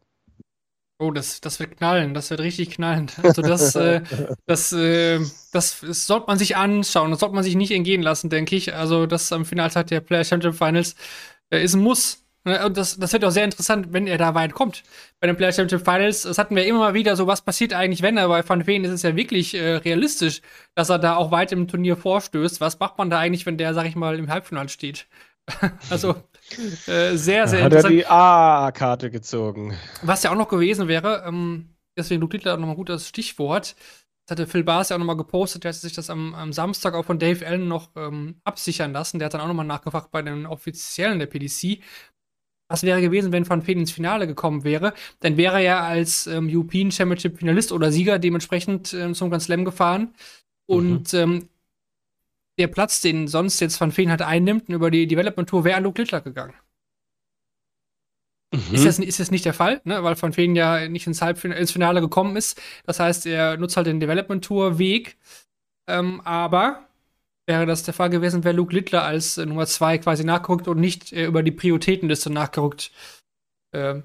Oh, 1.03 1.11
das, 1.11 1.41
das 1.41 1.59
wird 1.59 1.79
knallen, 1.79 2.15
das 2.15 2.31
wird 2.31 2.39
richtig 2.39 2.71
knallend. 2.71 3.15
Also 3.25 3.43
das, 3.43 3.75
äh, 3.75 4.03
das, 4.47 4.73
äh, 4.73 5.19
das, 5.51 5.81
das 5.81 6.07
sollte 6.07 6.29
man 6.29 6.39
sich 6.39 6.57
anschauen, 6.57 7.11
das 7.11 7.19
sollte 7.19 7.35
man 7.35 7.43
sich 7.43 7.57
nicht 7.57 7.73
entgehen 7.73 8.03
lassen, 8.03 8.31
denke 8.31 8.55
ich. 8.55 8.73
Also 8.73 9.07
das 9.07 9.33
am 9.33 9.45
Finaltag 9.45 9.89
der 9.89 10.01
Player 10.01 10.23
Championship 10.23 10.57
Finals 10.57 10.95
äh, 11.51 11.61
ist 11.65 11.75
ein 11.75 11.83
Muss. 11.83 12.25
Ne, 12.45 12.65
und 12.65 12.77
das, 12.77 12.99
das 12.99 13.13
wird 13.13 13.25
auch 13.25 13.33
sehr 13.33 13.45
interessant, 13.45 13.89
wenn 13.91 14.07
er 14.07 14.17
da 14.17 14.37
weit 14.37 14.53
kommt. 14.55 14.85
Bei 15.19 15.27
den 15.27 15.37
Player 15.37 15.53
Championship 15.53 15.85
Finals, 15.85 16.23
das 16.23 16.39
hatten 16.39 16.55
wir 16.55 16.67
immer 16.67 16.79
mal 16.79 16.95
wieder 16.95 17.17
so, 17.17 17.27
was 17.27 17.43
passiert 17.43 17.73
eigentlich, 17.73 18.03
wenn 18.03 18.17
er 18.17 18.29
bei 18.29 18.49
Van 18.49 18.65
Veen 18.69 18.85
ist 18.85 18.93
es 18.93 19.03
ja 19.03 19.17
wirklich 19.17 19.55
äh, 19.55 19.77
realistisch, 19.79 20.41
dass 20.77 20.89
er 20.89 21.01
da 21.01 21.17
auch 21.17 21.33
weit 21.33 21.51
im 21.51 21.67
Turnier 21.67 21.97
vorstößt. 21.97 22.61
Was 22.61 22.79
macht 22.79 22.97
man 22.99 23.11
da 23.11 23.19
eigentlich, 23.19 23.45
wenn 23.45 23.59
der, 23.59 23.75
sag 23.75 23.87
ich 23.87 23.97
mal, 23.97 24.19
im 24.21 24.31
Halbfinale 24.31 24.69
steht? 24.69 25.09
also 25.91 26.15
äh, 26.87 27.17
sehr, 27.17 27.47
sehr 27.49 27.65
Hat 27.65 27.73
interessant. 27.73 27.85
Hat 27.85 27.85
er 27.85 27.91
die 27.91 28.07
A-Karte 28.07 29.11
gezogen. 29.11 29.77
Was 30.03 30.23
ja 30.23 30.31
auch 30.31 30.37
noch 30.37 30.49
gewesen 30.49 30.89
wäre, 30.89 31.25
ähm, 31.27 31.71
deswegen 31.97 32.21
Luke 32.21 32.37
Littler 32.37 32.57
nochmal 32.57 32.77
gut 32.77 32.89
das 32.89 33.09
Stichwort. 33.09 33.77
Das 34.27 34.39
hatte 34.39 34.47
Phil 34.47 34.63
Bars 34.63 34.91
ja 34.91 34.97
auch 34.97 35.01
nochmal 35.01 35.17
gepostet, 35.17 35.65
der 35.65 35.73
hat 35.73 35.77
sich 35.77 35.95
das 35.95 36.09
am, 36.09 36.35
am, 36.35 36.53
Samstag 36.53 36.95
auch 36.95 37.05
von 37.05 37.19
Dave 37.19 37.45
Allen 37.45 37.67
noch 37.67 37.91
ähm, 37.97 38.37
absichern 38.45 38.93
lassen. 38.93 39.19
Der 39.19 39.27
hat 39.27 39.35
dann 39.35 39.41
auch 39.41 39.49
nochmal 39.49 39.67
nachgefragt 39.67 40.13
bei 40.13 40.23
den 40.23 40.47
Offiziellen 40.47 41.19
der 41.19 41.27
PDC. 41.27 41.81
Was 42.69 42.85
wäre 42.85 43.03
gewesen, 43.03 43.33
wenn 43.33 43.49
Van 43.49 43.63
Feen 43.63 43.81
ins 43.81 43.91
Finale 43.91 44.27
gekommen 44.27 44.65
wäre? 44.65 44.95
Dann 45.21 45.37
wäre 45.37 45.57
er 45.57 45.61
ja 45.61 45.81
als 45.81 46.27
ähm, 46.27 46.49
European 46.51 46.91
Championship 46.91 47.39
Finalist 47.39 47.73
oder 47.73 47.93
Sieger 47.93 48.19
dementsprechend 48.19 48.95
ähm, 48.95 49.15
zum 49.15 49.29
Grand 49.29 49.43
Slam 49.43 49.65
gefahren. 49.65 50.15
Und 50.67 51.13
mhm. 51.13 51.19
ähm, 51.19 51.49
der 52.59 52.69
Platz, 52.69 53.01
den 53.01 53.29
sonst 53.29 53.61
jetzt 53.61 53.81
Van 53.81 53.93
Feen 53.93 54.11
halt 54.11 54.23
einnimmt, 54.23 54.69
über 54.69 54.91
die 54.91 55.07
Development 55.07 55.49
Tour 55.49 55.65
wäre 55.65 55.77
an 55.77 55.85
Luke 55.85 56.01
Littler 56.01 56.21
gegangen. 56.21 56.55
Mhm. 58.53 58.75
Ist, 58.75 58.85
das, 58.85 58.99
ist 58.99 59.19
das 59.19 59.31
nicht 59.31 59.45
der 59.45 59.55
Fall, 59.55 59.81
ne? 59.85 60.03
weil 60.05 60.21
Van 60.21 60.33
Feen 60.33 60.55
ja 60.55 60.89
nicht 60.89 61.07
ins, 61.07 61.23
Halbfinale, 61.23 61.61
ins 61.61 61.73
Finale 61.73 62.01
gekommen 62.01 62.37
ist. 62.37 62.61
Das 62.85 63.01
heißt, 63.01 63.27
er 63.27 63.57
nutzt 63.57 63.77
halt 63.77 63.87
den 63.87 64.01
Development 64.01 64.45
Tour 64.45 64.79
Weg. 64.79 65.17
Ähm, 65.89 66.21
aber 66.21 66.87
wäre 67.47 67.67
das 67.67 67.83
der 67.83 67.95
Fall 67.95 68.11
gewesen, 68.11 68.45
wäre 68.45 68.55
Luke 68.55 68.75
Littler 68.75 69.03
als 69.03 69.39
äh, 69.39 69.47
Nummer 69.47 69.67
2 69.67 69.99
quasi 69.99 70.25
nachgerückt 70.25 70.69
und 70.69 70.79
nicht 70.79 71.13
äh, 71.13 71.25
über 71.25 71.43
die 71.43 71.51
Prioritätenliste 71.51 72.31
nachgerückt 72.31 72.93
äh, 73.73 74.03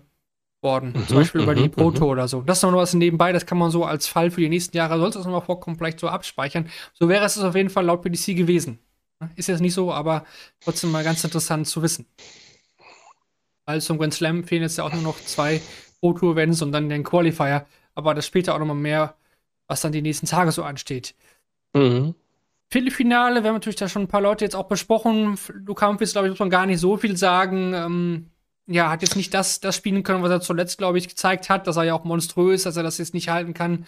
worden. 0.62 0.94
Mhm, 0.96 1.08
Zum 1.08 1.18
Beispiel 1.18 1.42
über 1.42 1.56
die 1.56 1.64
mhm, 1.64 1.72
Proto 1.72 2.06
mhm. 2.06 2.12
oder 2.12 2.28
so. 2.28 2.42
Das 2.42 2.58
ist 2.58 2.64
noch 2.64 2.74
was 2.74 2.94
nebenbei, 2.94 3.32
das 3.32 3.46
kann 3.46 3.58
man 3.58 3.72
so 3.72 3.86
als 3.86 4.08
Fall 4.08 4.32
für 4.32 4.42
die 4.42 4.50
nächsten 4.50 4.76
Jahre, 4.76 5.00
sollte 5.00 5.20
es 5.20 5.26
nochmal 5.26 5.42
vorkommen, 5.42 5.78
vielleicht 5.78 6.00
so 6.00 6.08
abspeichern. 6.08 6.70
So 6.94 7.10
wäre 7.10 7.26
es 7.26 7.38
auf 7.38 7.56
jeden 7.56 7.70
Fall 7.70 7.86
laut 7.86 8.02
PDC 8.02 8.36
gewesen. 8.36 8.80
Ist 9.36 9.48
jetzt 9.48 9.62
nicht 9.62 9.74
so, 9.74 9.92
aber 9.92 10.26
trotzdem 10.62 10.92
mal 10.92 11.04
ganz 11.04 11.24
interessant 11.24 11.68
zu 11.68 11.82
wissen. 11.82 12.06
Weil 13.66 13.82
zum 13.82 13.98
Grand 13.98 14.14
Slam 14.14 14.44
fehlen 14.44 14.62
jetzt 14.62 14.78
ja 14.78 14.84
auch 14.84 14.94
nur 14.94 15.02
noch 15.02 15.20
zwei 15.20 15.62
Pro-Tour-Events 16.00 16.62
und 16.62 16.72
dann 16.72 16.90
den 16.90 17.04
Qualifier. 17.04 17.66
Aber 17.96 18.14
das 18.14 18.28
später 18.28 18.54
auch 18.54 18.60
nochmal 18.60 18.76
mehr, 18.76 19.16
was 19.68 19.82
dann 19.82 19.92
die 19.92 20.02
nächsten 20.02 20.28
Tage 20.28 20.52
so 20.52 20.64
ansteht. 20.64 21.16
Mhm. 21.74 22.14
Viertelfinale, 22.70 23.44
wir 23.44 23.50
haben 23.50 23.56
natürlich 23.56 23.78
da 23.78 23.90
schon 23.90 24.04
ein 24.04 24.08
paar 24.08 24.22
Leute 24.22 24.46
jetzt 24.46 24.56
auch 24.56 24.68
besprochen. 24.68 25.38
Luke 25.66 25.86
Humphries, 25.86 26.12
glaube 26.12 26.28
ich, 26.28 26.32
muss 26.32 26.40
man 26.40 26.50
gar 26.50 26.66
nicht 26.66 26.80
so 26.80 26.98
viel 26.98 27.18
sagen. 27.18 27.74
Ähm, 27.74 28.32
ja, 28.68 28.90
hat 28.90 29.02
jetzt 29.02 29.16
nicht 29.16 29.34
das, 29.34 29.60
das 29.60 29.76
spielen 29.76 30.04
können, 30.04 30.22
was 30.24 30.32
er 30.32 30.42
zuletzt, 30.42 30.78
glaube 30.78 30.98
ich, 30.98 31.08
gezeigt 31.08 31.50
hat, 31.50 31.68
dass 31.68 31.78
er 31.78 31.84
ja 31.84 31.94
auch 31.94 32.04
monströs, 32.04 32.64
dass 32.64 32.78
er 32.78 32.84
das 32.84 32.98
jetzt 32.98 33.14
nicht 33.14 33.30
halten 33.30 33.54
kann 33.54 33.86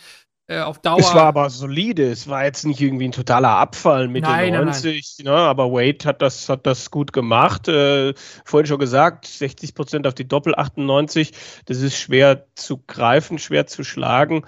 äh, 0.47 0.61
auf 0.61 0.80
Dauer. 0.80 0.99
Es 0.99 1.13
war 1.13 1.25
aber 1.25 1.49
solide, 1.49 2.09
es 2.09 2.27
war 2.27 2.45
jetzt 2.45 2.65
nicht 2.65 2.82
irgendwie 2.82 3.07
ein 3.07 3.11
totaler 3.11 3.49
Abfall 3.49 4.07
mit 4.07 4.23
nein, 4.23 4.53
den 4.53 4.65
90, 4.65 5.17
nein, 5.19 5.25
nein. 5.25 5.34
Ne, 5.36 5.39
aber 5.41 5.71
Wade 5.71 6.05
hat 6.05 6.21
das, 6.21 6.47
hat 6.47 6.65
das 6.65 6.91
gut 6.91 7.13
gemacht. 7.13 7.67
Äh, 7.67 8.13
vorhin 8.45 8.67
schon 8.67 8.80
gesagt, 8.80 9.25
60 9.25 9.75
Prozent 9.75 10.07
auf 10.07 10.15
die 10.15 10.27
Doppel 10.27 10.55
98, 10.55 11.34
das 11.65 11.82
ist 11.82 11.97
schwer 11.97 12.47
zu 12.55 12.77
greifen, 12.88 13.38
schwer 13.38 13.67
zu 13.67 13.84
schlagen. 13.84 14.43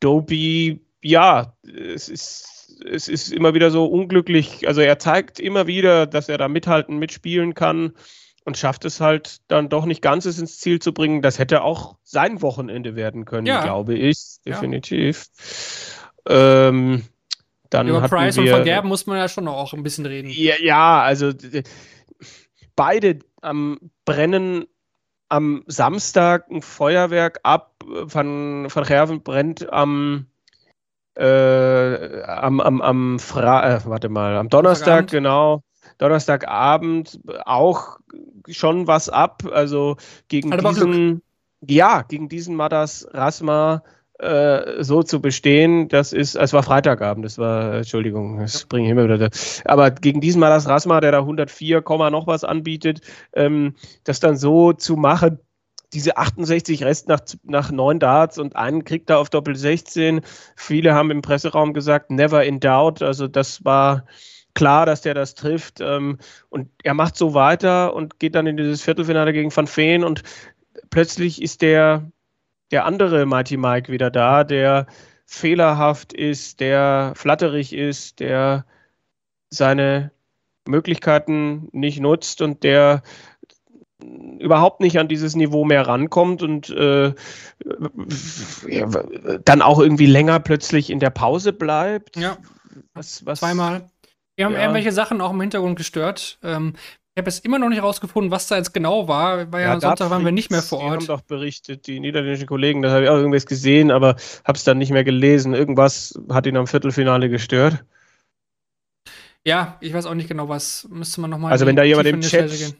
Doby, 0.00 0.84
ja, 1.02 1.54
es 1.64 2.08
ist 2.08 2.52
es 2.84 3.08
ist 3.08 3.32
immer 3.32 3.54
wieder 3.54 3.70
so 3.70 3.86
unglücklich. 3.86 4.68
Also 4.68 4.82
er 4.82 4.98
zeigt 4.98 5.40
immer 5.40 5.66
wieder, 5.66 6.06
dass 6.06 6.28
er 6.28 6.36
da 6.36 6.46
mithalten, 6.46 6.98
mitspielen 6.98 7.54
kann 7.54 7.92
und 8.46 8.56
schafft 8.56 8.84
es 8.84 9.00
halt 9.00 9.38
dann 9.48 9.68
doch 9.68 9.84
nicht 9.86 10.00
ganz 10.00 10.24
es 10.24 10.38
ins 10.38 10.58
Ziel 10.58 10.78
zu 10.78 10.94
bringen. 10.94 11.20
Das 11.20 11.38
hätte 11.40 11.62
auch 11.62 11.96
sein 12.04 12.40
Wochenende 12.42 12.94
werden 12.94 13.24
können, 13.24 13.46
ja. 13.46 13.62
glaube 13.62 13.94
ich, 13.94 14.36
definitiv. 14.46 15.26
Ja. 16.28 16.68
Ähm, 16.68 17.02
dann 17.70 17.88
Über 17.88 18.02
Price 18.02 18.36
wir, 18.36 18.44
und 18.44 18.48
Vergerben 18.48 18.88
muss 18.88 19.06
man 19.06 19.18
ja 19.18 19.28
schon 19.28 19.48
auch 19.48 19.74
ein 19.74 19.82
bisschen 19.82 20.06
reden. 20.06 20.30
Ja, 20.30 20.54
ja 20.60 21.02
also 21.02 21.32
beide 22.76 23.18
am 23.42 23.78
Brennen 24.04 24.66
am 25.28 25.64
Samstag 25.66 26.48
ein 26.48 26.62
Feuerwerk 26.62 27.40
ab. 27.42 27.74
Van, 27.84 28.68
Van 28.72 28.84
Gerven 28.84 29.24
brennt 29.24 29.72
am 29.72 30.26
äh, 31.16 32.22
am, 32.22 32.60
am, 32.60 32.80
am 32.80 33.18
Fra 33.18 33.76
äh, 33.76 33.80
warte 33.86 34.08
mal, 34.08 34.36
am 34.36 34.48
Donnerstag, 34.50 35.08
genau. 35.08 35.64
Donnerstagabend 35.98 37.20
auch 37.44 37.98
schon 38.48 38.86
was 38.86 39.08
ab. 39.08 39.42
Also 39.50 39.96
gegen 40.28 40.52
Hat 40.52 40.64
diesen, 40.64 41.22
ja, 41.60 42.02
gegen 42.02 42.28
diesen 42.28 42.56
Madas 42.56 43.06
Rasma 43.12 43.82
äh, 44.18 44.82
so 44.82 45.02
zu 45.02 45.20
bestehen, 45.20 45.88
das 45.88 46.12
ist, 46.12 46.36
es 46.36 46.52
war 46.52 46.62
Freitagabend, 46.62 47.24
das 47.24 47.36
war, 47.36 47.74
Entschuldigung, 47.74 48.38
das 48.38 48.62
ja. 48.62 48.66
bringe 48.68 48.86
ich 48.86 48.92
immer 48.92 49.04
wieder. 49.04 49.18
Da. 49.18 49.28
Aber 49.66 49.90
gegen 49.90 50.20
diesen 50.20 50.40
Madas 50.40 50.68
Rasma, 50.68 51.00
der 51.00 51.12
da 51.12 51.18
104, 51.18 51.82
noch 52.10 52.26
was 52.26 52.44
anbietet, 52.44 53.00
ähm, 53.34 53.74
das 54.04 54.20
dann 54.20 54.36
so 54.36 54.72
zu 54.72 54.96
machen, 54.96 55.38
diese 55.92 56.16
68 56.16 56.82
Rest 56.82 57.08
nach, 57.08 57.20
nach 57.44 57.70
neun 57.70 57.98
Darts 57.98 58.38
und 58.38 58.56
einen 58.56 58.84
kriegt 58.84 59.10
er 59.10 59.18
auf 59.18 59.30
Doppel 59.30 59.54
16. 59.54 60.20
Viele 60.56 60.94
haben 60.94 61.10
im 61.10 61.22
Presseraum 61.22 61.74
gesagt, 61.74 62.10
never 62.10 62.44
in 62.44 62.60
doubt. 62.60 63.02
Also 63.02 63.28
das 63.28 63.64
war 63.64 64.04
klar, 64.56 64.86
dass 64.86 65.02
der 65.02 65.14
das 65.14 65.36
trifft. 65.36 65.80
Ähm, 65.80 66.18
und 66.48 66.68
er 66.82 66.94
macht 66.94 67.16
so 67.16 67.34
weiter 67.34 67.94
und 67.94 68.18
geht 68.18 68.34
dann 68.34 68.48
in 68.48 68.56
dieses 68.56 68.82
Viertelfinale 68.82 69.32
gegen 69.32 69.54
Van 69.54 69.68
Feen 69.68 70.02
und 70.02 70.24
plötzlich 70.90 71.40
ist 71.40 71.62
der, 71.62 72.10
der 72.72 72.84
andere 72.84 73.26
Mighty 73.26 73.56
Mike 73.56 73.92
wieder 73.92 74.10
da, 74.10 74.42
der 74.42 74.86
fehlerhaft 75.26 76.12
ist, 76.12 76.60
der 76.60 77.12
flatterig 77.14 77.72
ist, 77.72 78.18
der 78.20 78.64
seine 79.50 80.10
Möglichkeiten 80.66 81.68
nicht 81.72 82.00
nutzt 82.00 82.42
und 82.42 82.64
der 82.64 83.02
überhaupt 84.38 84.80
nicht 84.80 84.98
an 84.98 85.08
dieses 85.08 85.36
Niveau 85.36 85.64
mehr 85.64 85.86
rankommt 85.86 86.42
und 86.42 86.70
äh, 86.70 87.14
dann 89.44 89.62
auch 89.62 89.80
irgendwie 89.80 90.06
länger 90.06 90.38
plötzlich 90.40 90.90
in 90.90 91.00
der 91.00 91.10
Pause 91.10 91.52
bleibt. 91.52 92.16
Ja. 92.16 92.36
Was, 92.94 93.24
was 93.26 93.40
Zweimal. 93.40 93.88
Wir 94.36 94.44
haben 94.44 94.52
Ja. 94.54 94.60
irgendwelche 94.60 94.92
Sachen 94.92 95.20
auch 95.20 95.32
im 95.32 95.40
Hintergrund 95.40 95.76
gestört. 95.76 96.38
Ähm, 96.42 96.74
ich 97.14 97.20
habe 97.22 97.30
jetzt 97.30 97.44
immer 97.46 97.58
noch 97.58 97.70
nicht 97.70 97.82
rausgefunden, 97.82 98.30
was 98.30 98.46
da 98.46 98.56
jetzt 98.56 98.74
genau 98.74 99.08
war. 99.08 99.50
War 99.50 99.60
ja, 99.60 99.72
am 99.72 99.80
Sonntag 99.80 100.10
waren 100.10 100.24
wir 100.24 100.32
nicht 100.32 100.50
mehr 100.50 100.60
vor 100.62 100.80
Die 100.80 100.84
haben 100.84 100.92
Ort. 100.98 101.08
doch 101.08 101.22
berichtet, 101.22 101.86
die 101.86 101.98
niederländischen 101.98 102.46
Kollegen, 102.46 102.82
das 102.82 102.92
habe 102.92 103.04
ich 103.04 103.08
auch 103.08 103.16
irgendwas 103.16 103.46
gesehen, 103.46 103.90
aber 103.90 104.16
habe 104.44 104.56
es 104.58 104.64
dann 104.64 104.76
nicht 104.76 104.90
mehr 104.90 105.04
gelesen. 105.04 105.54
Irgendwas 105.54 106.18
hat 106.30 106.46
ihn 106.46 106.58
am 106.58 106.66
Viertelfinale 106.66 107.30
gestört. 107.30 107.84
Ja, 109.46 109.78
ich 109.80 109.94
weiß 109.94 110.04
auch 110.06 110.14
nicht 110.14 110.28
genau, 110.28 110.48
was. 110.50 110.86
Müsste 110.90 111.20
man 111.22 111.30
nochmal. 111.30 111.52
Also 111.52 111.64
wenn 111.64 111.76
da 111.76 111.84
jemand 111.84 112.06
im 112.08 112.20
Chat 112.20 112.74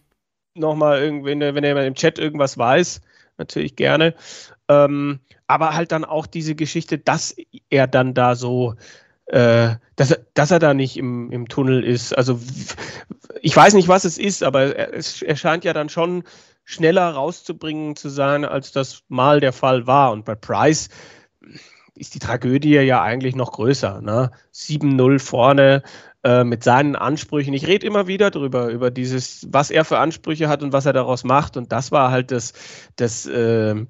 nochmal 0.54 1.00
irgendwie, 1.00 1.30
wenn, 1.30 1.40
wenn 1.54 1.64
jemand 1.64 1.86
im 1.86 1.94
Chat 1.94 2.18
irgendwas 2.18 2.58
weiß, 2.58 3.00
natürlich 3.38 3.76
gerne. 3.76 4.14
Ähm, 4.68 5.20
aber 5.46 5.74
halt 5.74 5.92
dann 5.92 6.04
auch 6.04 6.26
diese 6.26 6.54
Geschichte, 6.54 6.98
dass 6.98 7.36
er 7.70 7.86
dann 7.86 8.14
da 8.14 8.34
so, 8.34 8.74
äh, 9.26 9.74
dass, 9.96 10.12
er, 10.12 10.18
dass 10.34 10.50
er 10.50 10.58
da 10.58 10.74
nicht 10.74 10.96
im, 10.96 11.30
im 11.32 11.48
Tunnel 11.48 11.84
ist. 11.84 12.16
Also 12.16 12.40
ich 13.42 13.56
weiß 13.56 13.74
nicht, 13.74 13.88
was 13.88 14.04
es 14.04 14.18
ist, 14.18 14.42
aber 14.42 14.76
er, 14.76 14.94
es, 14.94 15.22
er 15.22 15.36
scheint 15.36 15.64
ja 15.64 15.72
dann 15.72 15.88
schon 15.88 16.24
schneller 16.64 17.10
rauszubringen 17.10 17.96
zu 17.96 18.08
sein, 18.08 18.44
als 18.44 18.72
das 18.72 19.02
mal 19.08 19.40
der 19.40 19.52
Fall 19.52 19.86
war. 19.86 20.12
Und 20.12 20.24
bei 20.24 20.34
Price 20.34 20.88
ist 21.94 22.14
die 22.14 22.18
Tragödie 22.18 22.74
ja 22.74 23.02
eigentlich 23.02 23.34
noch 23.34 23.52
größer. 23.52 24.00
Ne? 24.00 24.30
7-0 24.52 25.18
vorne 25.18 25.82
äh, 26.24 26.44
mit 26.44 26.62
seinen 26.62 26.96
Ansprüchen. 26.96 27.54
Ich 27.54 27.66
rede 27.66 27.86
immer 27.86 28.06
wieder 28.06 28.30
drüber, 28.30 28.68
über 28.68 28.90
dieses, 28.90 29.46
was 29.50 29.70
er 29.70 29.84
für 29.84 29.98
Ansprüche 29.98 30.48
hat 30.48 30.62
und 30.62 30.72
was 30.72 30.86
er 30.86 30.92
daraus 30.92 31.24
macht. 31.24 31.56
Und 31.56 31.72
das 31.72 31.92
war 31.92 32.10
halt 32.10 32.30
das, 32.30 32.52
das 32.96 33.26
äh, 33.26 33.86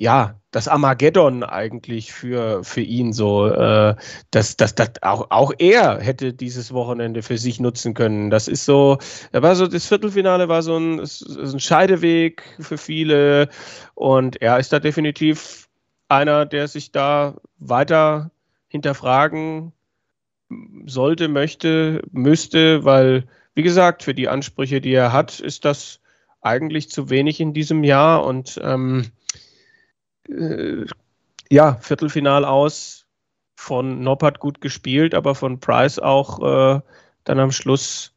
ja, 0.00 0.40
das 0.50 0.66
Armageddon 0.66 1.44
eigentlich 1.44 2.10
für, 2.10 2.64
für 2.64 2.80
ihn 2.80 3.12
so. 3.12 3.46
Äh, 3.48 3.94
dass, 4.30 4.56
dass, 4.56 4.74
dass 4.74 4.92
auch, 5.02 5.30
auch 5.30 5.52
er 5.58 6.00
hätte 6.00 6.32
dieses 6.32 6.72
Wochenende 6.72 7.20
für 7.22 7.36
sich 7.36 7.60
nutzen 7.60 7.92
können. 7.92 8.30
Das 8.30 8.48
ist 8.48 8.64
so, 8.64 8.96
da 9.32 9.42
war 9.42 9.54
so, 9.54 9.66
das 9.66 9.86
Viertelfinale 9.86 10.48
war 10.48 10.62
so 10.62 10.78
ein, 10.78 11.00
ein 11.00 11.60
Scheideweg 11.60 12.42
für 12.60 12.78
viele. 12.78 13.50
Und 13.94 14.40
er 14.40 14.58
ist 14.58 14.72
da 14.72 14.78
definitiv 14.78 15.68
einer, 16.08 16.46
der 16.46 16.66
sich 16.66 16.92
da 16.92 17.36
weiter 17.58 18.30
hinterfragen 18.68 19.72
sollte, 20.86 21.28
möchte, 21.28 22.00
müsste, 22.10 22.86
weil, 22.86 23.28
wie 23.54 23.62
gesagt, 23.62 24.02
für 24.02 24.14
die 24.14 24.28
Ansprüche, 24.28 24.80
die 24.80 24.94
er 24.94 25.12
hat, 25.12 25.40
ist 25.40 25.66
das 25.66 26.00
eigentlich 26.40 26.88
zu 26.88 27.10
wenig 27.10 27.38
in 27.38 27.52
diesem 27.52 27.84
Jahr 27.84 28.24
und 28.24 28.58
ähm, 28.64 29.12
äh, 30.30 30.86
ja, 31.50 31.76
Viertelfinal 31.80 32.44
aus 32.44 33.06
von 33.56 34.02
Noppert 34.02 34.40
gut 34.40 34.60
gespielt, 34.60 35.14
aber 35.14 35.34
von 35.34 35.60
Price 35.60 35.98
auch 35.98 36.40
äh, 36.40 36.80
dann 37.24 37.38
am 37.38 37.52
Schluss 37.52 38.14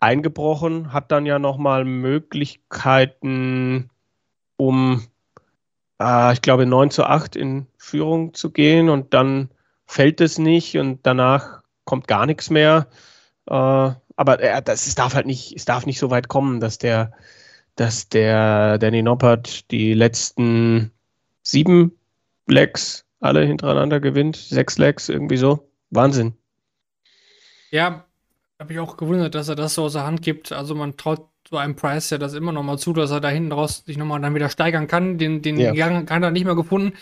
eingebrochen, 0.00 0.92
hat 0.92 1.10
dann 1.12 1.26
ja 1.26 1.38
nochmal 1.38 1.84
Möglichkeiten, 1.84 3.90
um, 4.56 5.06
äh, 6.00 6.32
ich 6.32 6.42
glaube, 6.42 6.66
9 6.66 6.90
zu 6.90 7.04
8 7.04 7.36
in 7.36 7.66
Führung 7.76 8.34
zu 8.34 8.50
gehen 8.50 8.88
und 8.88 9.14
dann 9.14 9.50
fällt 9.86 10.20
es 10.20 10.38
nicht 10.38 10.76
und 10.78 11.00
danach 11.04 11.62
kommt 11.84 12.08
gar 12.08 12.26
nichts 12.26 12.50
mehr. 12.50 12.88
Äh, 13.46 13.92
aber 14.16 14.40
äh, 14.40 14.62
das, 14.62 14.86
es 14.86 14.94
darf 14.94 15.14
halt 15.14 15.26
nicht, 15.26 15.54
es 15.56 15.64
darf 15.64 15.86
nicht 15.86 15.98
so 15.98 16.10
weit 16.10 16.28
kommen, 16.28 16.60
dass 16.60 16.78
der, 16.78 17.12
dass 17.76 18.08
der 18.08 18.78
Danny 18.78 19.02
Noppert 19.02 19.70
die 19.70 19.94
letzten 19.94 20.92
sieben 21.50 21.92
Legs 22.46 23.04
alle 23.20 23.44
hintereinander 23.44 24.00
gewinnt, 24.00 24.36
sechs 24.36 24.78
Legs, 24.78 25.08
irgendwie 25.08 25.36
so. 25.36 25.68
Wahnsinn. 25.90 26.34
Ja, 27.70 28.04
habe 28.60 28.72
ich 28.72 28.78
auch 28.78 28.96
gewundert, 28.96 29.34
dass 29.34 29.48
er 29.48 29.54
das 29.56 29.74
so 29.74 29.84
aus 29.84 29.94
der 29.94 30.04
Hand 30.04 30.22
gibt. 30.22 30.52
Also 30.52 30.74
man 30.74 30.96
traut 30.96 31.26
so 31.48 31.56
einem 31.56 31.76
Price 31.76 32.10
ja 32.10 32.18
das 32.18 32.34
immer 32.34 32.52
noch 32.52 32.62
mal 32.62 32.78
zu, 32.78 32.92
dass 32.92 33.10
er 33.10 33.20
da 33.20 33.28
hinten 33.28 33.52
raus 33.52 33.82
sich 33.86 33.96
nochmal 33.96 34.20
dann 34.20 34.34
wieder 34.34 34.48
steigern 34.50 34.86
kann. 34.86 35.18
Den, 35.18 35.42
den 35.42 35.58
Ja. 35.58 35.72
Gang 35.72 36.10
hat 36.10 36.22
er 36.22 36.30
nicht 36.30 36.44
mehr 36.44 36.54
gefunden. 36.54 36.92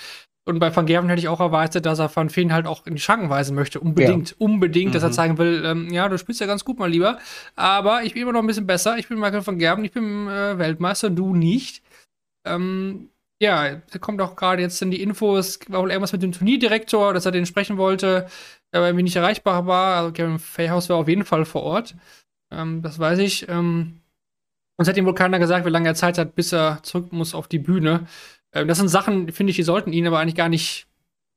Und 0.44 0.60
bei 0.60 0.74
Van 0.74 0.86
Gerven 0.86 1.08
hätte 1.08 1.18
ich 1.18 1.26
auch 1.28 1.40
erwartet, 1.40 1.86
dass 1.86 1.98
er 1.98 2.14
Van 2.14 2.30
Feen 2.30 2.52
halt 2.52 2.66
auch 2.66 2.86
in 2.86 2.94
die 2.94 3.00
Schranken 3.00 3.28
weisen 3.28 3.56
möchte. 3.56 3.80
Unbedingt, 3.80 4.36
unbedingt, 4.38 4.94
dass 4.94 5.02
er 5.02 5.08
Mhm. 5.08 5.12
zeigen 5.14 5.38
will, 5.38 5.64
ähm, 5.66 5.92
ja, 5.92 6.08
du 6.08 6.16
spielst 6.18 6.40
ja 6.40 6.46
ganz 6.46 6.64
gut, 6.64 6.78
mal 6.78 6.88
lieber. 6.88 7.18
Aber 7.56 8.04
ich 8.04 8.12
bin 8.12 8.22
immer 8.22 8.32
noch 8.32 8.42
ein 8.42 8.46
bisschen 8.46 8.66
besser. 8.66 8.96
Ich 8.96 9.08
bin 9.08 9.18
Michael 9.18 9.44
van 9.44 9.58
Gerven, 9.58 9.84
ich 9.84 9.90
bin 9.90 10.28
äh, 10.28 10.56
Weltmeister, 10.56 11.10
du 11.10 11.34
nicht. 11.34 11.82
Ähm, 12.44 13.08
ja, 13.40 13.76
da 13.76 13.98
kommt 13.98 14.20
auch 14.20 14.36
gerade 14.36 14.62
jetzt 14.62 14.80
in 14.82 14.90
die 14.90 15.02
Infos, 15.02 15.58
war 15.68 15.82
wohl 15.82 15.90
irgendwas 15.90 16.12
mit 16.12 16.22
dem 16.22 16.32
Turnierdirektor, 16.32 17.12
dass 17.12 17.26
er 17.26 17.32
den 17.32 17.46
sprechen 17.46 17.76
wollte, 17.76 18.26
der 18.72 18.80
aber 18.80 18.88
irgendwie 18.88 19.02
nicht 19.04 19.16
erreichbar 19.16 19.66
war. 19.66 19.96
Also 19.98 20.12
Kevin 20.12 20.38
Fayhouse 20.38 20.88
war 20.88 20.96
auf 20.96 21.08
jeden 21.08 21.24
Fall 21.24 21.44
vor 21.44 21.62
Ort. 21.62 21.94
Ähm, 22.50 22.82
das 22.82 22.98
weiß 22.98 23.18
ich. 23.18 23.48
Ähm, 23.48 24.00
uns 24.78 24.88
hat 24.88 24.96
ihm 24.96 25.06
wohl 25.06 25.14
keiner 25.14 25.38
gesagt, 25.38 25.66
wie 25.66 25.70
lange 25.70 25.88
er 25.88 25.94
Zeit 25.94 26.18
hat, 26.18 26.34
bis 26.34 26.52
er 26.52 26.82
zurück 26.82 27.12
muss 27.12 27.34
auf 27.34 27.48
die 27.48 27.58
Bühne. 27.58 28.06
Ähm, 28.52 28.68
das 28.68 28.78
sind 28.78 28.88
Sachen, 28.88 29.30
finde 29.32 29.50
ich, 29.50 29.56
die 29.56 29.62
sollten 29.62 29.92
ihn 29.92 30.06
aber 30.06 30.18
eigentlich 30.18 30.34
gar 30.34 30.48
nicht 30.48 30.86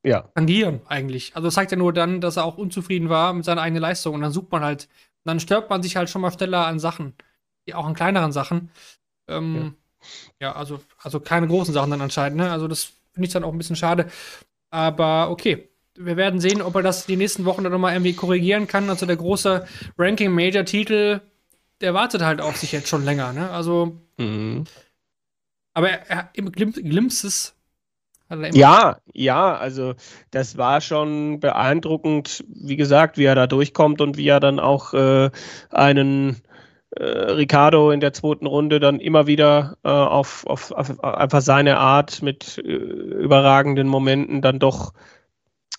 Ja. 0.04 0.22
tangieren, 0.36 0.82
eigentlich. 0.88 1.36
Also 1.36 1.48
das 1.48 1.56
zeigt 1.56 1.72
ja 1.72 1.78
nur 1.78 1.92
dann, 1.94 2.22
dass 2.22 2.38
er 2.38 2.46
auch 2.46 2.58
unzufrieden 2.58 3.10
war 3.10 3.34
mit 3.34 3.46
seiner 3.46 3.62
eigenen 3.62 3.82
Leistung. 3.82 4.16
Und 4.16 4.22
dann 4.22 4.32
sucht 4.32 4.52
man 4.52 4.64
halt, 4.64 4.88
dann 5.26 5.40
stört 5.40 5.70
man 5.70 5.84
sich 5.84 5.98
halt 5.98 6.10
schon 6.10 6.22
mal 6.22 6.32
schneller 6.32 6.66
an 6.66 6.80
Sachen, 6.80 7.14
auch 7.74 7.86
an 7.86 7.94
kleineren 7.94 8.32
Sachen. 8.32 8.72
Ähm, 9.28 9.56
ja. 9.56 9.72
Also, 10.42 10.80
also 11.02 11.20
keine 11.20 11.48
großen 11.48 11.74
Sachen 11.74 11.92
dann 11.92 12.02
anscheinend, 12.02 12.38
ne? 12.38 12.52
Also 12.52 12.68
das 12.68 12.86
finde 13.14 13.28
ich 13.28 13.34
dann 13.34 13.44
auch 13.44 13.52
ein 13.52 13.58
bisschen 13.58 13.76
schade. 13.76 14.08
Aber 14.72 15.30
okay. 15.32 15.70
Wir 16.02 16.16
werden 16.18 16.40
sehen, 16.40 16.62
ob 16.62 16.76
er 16.76 16.84
das 16.84 17.06
die 17.08 17.18
nächsten 17.18 17.46
Wochen 17.46 17.64
dann 17.64 17.74
nochmal 17.74 17.94
irgendwie 17.94 18.14
korrigieren 18.14 18.68
kann. 18.68 18.90
Also 18.90 19.06
der 19.06 19.18
große 19.18 19.68
Ranking-Major-Titel, 19.98 21.22
der 21.82 21.94
wartet 21.94 22.22
halt 22.22 22.42
auf 22.42 22.58
sich 22.58 22.72
jetzt 22.72 22.88
schon 22.88 23.04
länger, 23.04 23.34
ne? 23.34 23.50
Also, 23.52 23.98
Mhm. 24.18 24.66
aber 25.74 25.90
er, 25.90 26.10
er 26.10 26.30
im 26.34 26.52
Glim 26.52 26.72
Glimpses 26.74 27.56
hat 28.30 28.40
er 28.40 28.50
immer 28.50 28.58
Ja, 28.58 28.98
ja, 29.14 29.56
also 29.58 29.96
das 30.32 30.58
war 30.58 30.82
schon 30.82 31.40
beeindruckend, 31.40 32.44
wie 32.48 32.76
gesagt, 32.76 33.18
wie 33.18 33.26
er 33.26 33.36
da 33.36 33.48
durchkommt 33.48 34.02
und 34.02 34.18
wie 34.18 34.28
er 34.28 34.40
dann 34.40 34.60
auch 34.60 34.94
äh, 34.94 35.30
einen 35.70 36.38
äh, 36.92 37.04
Ricardo 37.04 37.92
in 37.92 38.00
der 38.00 38.14
zweiten 38.14 38.48
Runde 38.48 38.80
dann 38.80 39.00
immer 39.00 39.28
wieder 39.28 39.78
äh, 39.84 39.90
auf, 39.90 40.46
auf, 40.48 40.72
auf 40.72 41.04
einfach 41.04 41.42
seine 41.42 41.78
Art 41.78 42.22
mit 42.22 42.58
äh, 42.58 42.62
überragenden 42.62 43.88
Momenten 43.88 44.42
dann 44.42 44.60
doch 44.60 44.94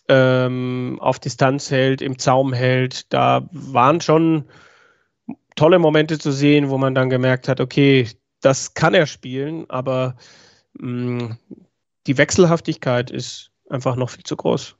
ähm, 0.08 0.98
auf 1.00 1.18
Distanz 1.18 1.70
hält, 1.70 2.02
im 2.02 2.18
Zaum 2.18 2.52
hält. 2.52 3.12
Da 3.12 3.48
waren 3.50 4.00
schon 4.00 4.44
tolle 5.56 5.78
Momente 5.78 6.18
zu 6.18 6.32
sehen, 6.32 6.70
wo 6.70 6.78
man 6.78 6.94
dann 6.94 7.10
gemerkt 7.10 7.48
hat, 7.48 7.60
okay, 7.60 8.08
das 8.40 8.74
kann 8.74 8.94
er 8.94 9.06
spielen, 9.06 9.68
aber 9.68 10.16
mh, 10.74 11.36
die 12.06 12.18
Wechselhaftigkeit 12.18 13.10
ist 13.10 13.50
einfach 13.68 13.96
noch 13.96 14.10
viel 14.10 14.24
zu 14.24 14.36
groß. 14.36 14.76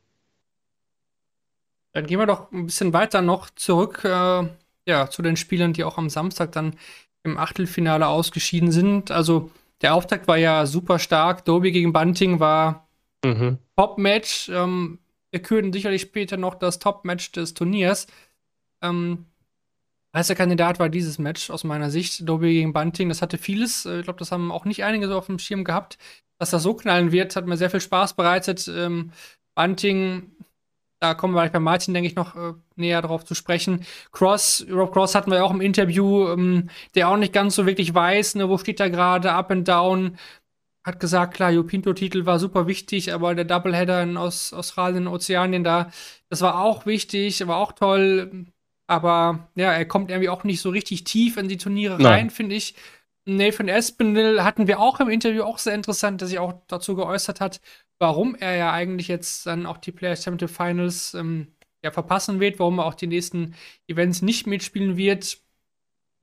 Dann 1.93 2.07
gehen 2.07 2.19
wir 2.19 2.27
doch 2.27 2.51
ein 2.53 2.67
bisschen 2.67 2.93
weiter 2.93 3.21
noch 3.21 3.51
zurück 3.51 4.05
äh, 4.05 4.49
ja, 4.87 5.09
zu 5.11 5.23
den 5.23 5.37
Spielern, 5.37 5.73
die 5.73 5.85
auch 5.85 5.99
am 5.99 6.09
Samstag 6.11 6.53
dann 6.53 6.75
im 7.23 7.37
Achtelfinale 7.39 8.07
ausgeschieden 8.07 8.73
sind. 8.73 9.11
Also 9.11 9.51
der 9.83 9.95
Auftakt 9.95 10.27
war 10.29 10.37
ja 10.39 10.67
super 10.67 10.99
stark. 10.99 11.45
Doby 11.45 11.73
gegen 11.73 11.93
Bunting 11.93 12.41
war 12.41 12.87
Mhm. 13.25 13.59
Top-Match. 13.77 14.49
Ähm, 14.49 14.99
wir 15.31 15.43
küren 15.43 15.73
sicherlich 15.73 16.03
später 16.03 16.37
noch 16.39 16.55
das 16.55 16.79
Top-Match 16.79 17.33
des 17.33 17.53
Turniers. 17.53 18.07
Ähm, 18.83 19.27
heißer 20.17 20.35
Kandidat 20.35 20.79
war 20.79 20.89
dieses 20.89 21.19
Match 21.19 21.51
aus 21.51 21.65
meiner 21.65 21.91
Sicht. 21.91 22.27
Doby 22.27 22.55
gegen 22.55 22.73
Bunting, 22.73 23.11
das 23.11 23.21
hatte 23.23 23.37
vieles. 23.39 23.85
Äh, 23.85 23.99
Ich 23.99 24.05
glaube, 24.05 24.19
das 24.19 24.33
haben 24.33 24.51
auch 24.51 24.65
nicht 24.65 24.85
einige 24.85 25.07
so 25.07 25.19
auf 25.19 25.27
dem 25.27 25.39
Schirm 25.39 25.65
gehabt. 25.65 25.99
Dass 26.39 26.51
das 26.51 26.63
so 26.63 26.73
knallen 26.73 27.13
wird, 27.13 27.37
hat 27.37 27.47
mir 27.47 27.59
sehr 27.59 27.69
viel 27.71 27.83
Spaß 27.83 28.15
bereitet. 28.15 28.67
Ähm, 28.69 29.13
Bunting, 29.55 30.31
da 31.01 31.15
kommen 31.15 31.35
wir 31.35 31.41
gleich 31.41 31.53
bei 31.53 31.61
Martin, 31.61 31.95
denke 31.95 32.09
ich, 32.09 32.15
noch 32.15 32.37
äh, 32.37 32.53
näher 32.77 33.01
drauf 33.03 33.25
zu 33.25 33.35
sprechen. 33.35 33.85
Cross, 34.13 34.67
Rob 34.71 34.93
Cross 34.93 35.15
hatten 35.15 35.31
wir 35.31 35.39
ja 35.39 35.45
auch 35.45 35.51
im 35.51 35.63
Interview, 35.63 36.29
ähm, 36.29 36.69
der 36.95 37.09
auch 37.09 37.17
nicht 37.17 37.33
ganz 37.33 37.55
so 37.55 37.67
wirklich 37.67 37.95
weiß, 37.95 38.35
ne, 38.37 38.49
wo 38.49 38.59
steht 38.59 38.81
er 38.81 38.91
gerade, 38.91 39.33
up 39.33 39.51
and 39.51 39.67
down. 39.67 40.19
Hat 40.85 41.01
gesagt, 41.01 41.35
klar, 41.35 41.53
Pinto-Titel 41.63 42.27
war 42.27 42.39
super 42.39 42.67
wichtig, 42.67 43.13
aber 43.13 43.35
der 43.35 43.45
Doubleheader 43.45 44.03
in 44.03 44.17
aus 44.17 44.53
Australien, 44.53 45.09
Ozeanien 45.09 45.65
da, 45.65 45.91
das 46.29 46.43
war 46.43 46.63
auch 46.63 46.87
wichtig, 46.87 47.47
war 47.47 47.57
auch 47.57 47.73
toll. 47.73 48.47
Aber 48.87 49.49
ja, 49.55 49.73
er 49.73 49.85
kommt 49.87 50.11
irgendwie 50.11 50.29
auch 50.29 50.45
nicht 50.45 50.61
so 50.61 50.71
richtig 50.71 51.05
tief 51.05 51.37
in 51.37 51.49
die 51.49 51.59
Turniere 51.59 51.97
Nein. 51.97 52.07
rein, 52.07 52.31
finde 52.31 52.57
ich. 52.57 52.75
Nathan 53.25 53.69
Espinel 53.69 54.43
hatten 54.43 54.67
wir 54.67 54.81
auch 54.81 55.01
im 55.01 55.09
Interview 55.09 55.45
auch 55.45 55.59
sehr 55.59 55.75
interessant, 55.75 56.21
dass 56.21 56.31
sich 56.31 56.39
auch 56.39 56.55
dazu 56.67 56.97
geäußert 56.97 57.41
hat, 57.41 57.61
warum 58.01 58.35
er 58.35 58.57
ja 58.57 58.73
eigentlich 58.73 59.09
jetzt 59.09 59.47
dann 59.47 59.67
auch 59.67 59.79
die 59.79 59.93
Players 59.93 60.25
Championship 60.25 60.57
Finals 60.57 61.15
ähm, 61.15 61.49
ja, 61.85 61.91
verpassen 61.93 62.41
wird, 62.41 62.59
warum 62.59 62.79
er 62.79 62.87
auch 62.87 62.95
die 62.95 63.07
nächsten 63.07 63.55
Events 63.87 64.23
nicht 64.23 64.47
mitspielen 64.47 64.97
wird. 64.97 65.39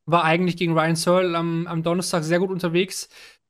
War 0.06 0.24
eigentlich 0.24 0.58
gegen 0.58 0.78
Ryan 0.78 0.96
Searle 0.96 1.38
am, 1.38 1.68
am 1.68 1.84
Donnerstag 1.84 2.24
sehr 2.24 2.40
gut 2.40 2.50
unterwegs 2.52 3.10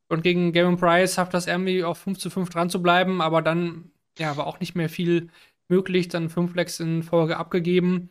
und 0.10 0.24
gegen 0.24 0.54
Gavin 0.54 0.78
Price 0.78 1.16
schafft 1.16 1.34
das 1.34 1.48
irgendwie 1.48 1.84
auf 1.84 1.98
5 2.00 2.18
zu 2.20 2.30
5 2.30 2.50
dran 2.50 2.70
zu 2.70 2.82
bleiben, 2.82 3.22
aber 3.22 3.42
dann 3.42 3.92
ja, 4.18 4.36
war 4.38 4.48
auch 4.48 4.60
nicht 4.60 4.76
mehr 4.76 4.90
viel 4.90 5.30
möglich, 5.70 6.08
dann 6.08 6.30
fünf 6.30 6.56
Legs 6.56 6.80
in 6.80 7.04
Folge 7.04 7.38
abgegeben. 7.38 8.10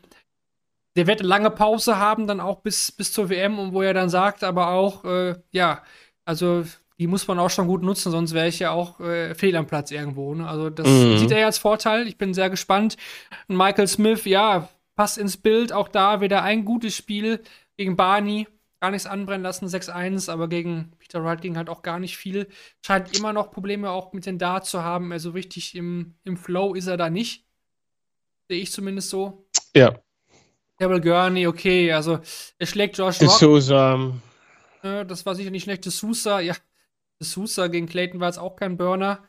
der 0.97 1.07
wird 1.07 1.21
eine 1.21 1.29
lange 1.29 1.51
Pause 1.51 1.99
haben, 1.99 2.27
dann 2.27 2.41
auch 2.41 2.63
bis, 2.63 2.93
bis 2.93 3.13
zur 3.13 3.29
WM 3.31 3.73
wo 3.73 3.83
er 3.83 3.95
dann 3.95 4.09
sagt, 4.11 4.45
aber 4.45 4.69
auch, 4.71 5.05
äh, 5.05 5.37
ja, 5.53 5.83
also 6.25 6.65
die 6.99 7.07
muss 7.07 7.29
man 7.29 7.39
auch 7.39 7.51
schon 7.51 7.67
gut 7.67 7.83
nutzen, 7.83 8.11
sonst 8.11 8.33
wäre 8.33 8.49
ich 8.49 8.59
ja 8.59 8.71
auch 8.71 9.01
äh, 9.01 9.35
fehl 9.35 9.55
am 9.57 9.67
Platz 9.67 9.91
irgendwo. 9.91 10.35
Ne? 10.35 10.49
Also 10.49 10.71
das 10.71 10.89
mhm. 10.89 11.19
sieht 11.19 11.31
er 11.31 11.41
ja 11.41 11.47
als 11.47 11.59
Vorteil. 11.59 12.07
Ich 12.07 12.17
bin 12.17 12.33
sehr 12.33 12.49
gespannt. 12.49 12.97
Michael 13.49 13.87
Smith, 13.87 14.25
ja, 14.25 14.69
passt 14.95 15.19
ins 15.19 15.37
Bild. 15.37 15.73
Auch 15.73 15.89
da 15.89 16.21
wieder 16.21 16.43
ein 16.43 16.65
gutes 16.65 16.97
Spiel 16.97 17.41
gegen 17.77 17.97
Barney. 17.97 18.49
Gar 18.81 18.91
nichts 18.91 19.07
anbrennen 19.07 19.43
lassen, 19.43 19.67
6-1, 19.67 20.31
aber 20.31 20.49
gegen 20.49 20.93
Peter 20.99 21.25
Wright 21.25 21.41
ging 21.41 21.57
halt 21.57 21.71
auch 21.71 21.83
gar 21.83 21.99
nicht 21.99 22.17
viel. 22.17 22.47
Scheint 22.85 23.17
immer 23.17 23.33
noch 23.33 23.51
Probleme 23.51 23.91
auch 23.91 24.13
mit 24.13 24.27
den 24.27 24.39
Darts 24.39 24.71
zu 24.71 24.83
haben. 24.83 25.13
Also 25.13 25.31
richtig 25.31 25.75
im, 25.75 26.15
im 26.25 26.37
Flow 26.37 26.75
ist 26.75 26.87
er 26.87 26.97
da 26.97 27.11
nicht. 27.11 27.47
Sehe 28.49 28.61
ich 28.61 28.73
zumindest 28.73 29.11
so. 29.11 29.47
Ja. 29.75 29.99
Campbell 30.79 31.01
Gurney, 31.01 31.47
okay, 31.47 31.91
also 31.93 32.21
er 32.59 32.67
schlägt 32.67 32.99
Josh 32.99 33.21
Rock. 33.23 33.31
Sousa. 33.31 34.13
das 34.83 35.25
war 35.25 35.35
sicher 35.35 35.51
nicht 35.51 35.65
schlecht. 35.65 35.85
Sousa, 35.85 36.41
ja, 36.41 36.55
Sousa 37.21 37.69
gegen 37.69 37.87
Clayton 37.87 38.21
war 38.21 38.29
jetzt 38.29 38.39
auch 38.39 38.57
kein 38.57 38.77
Burner. 38.77 39.25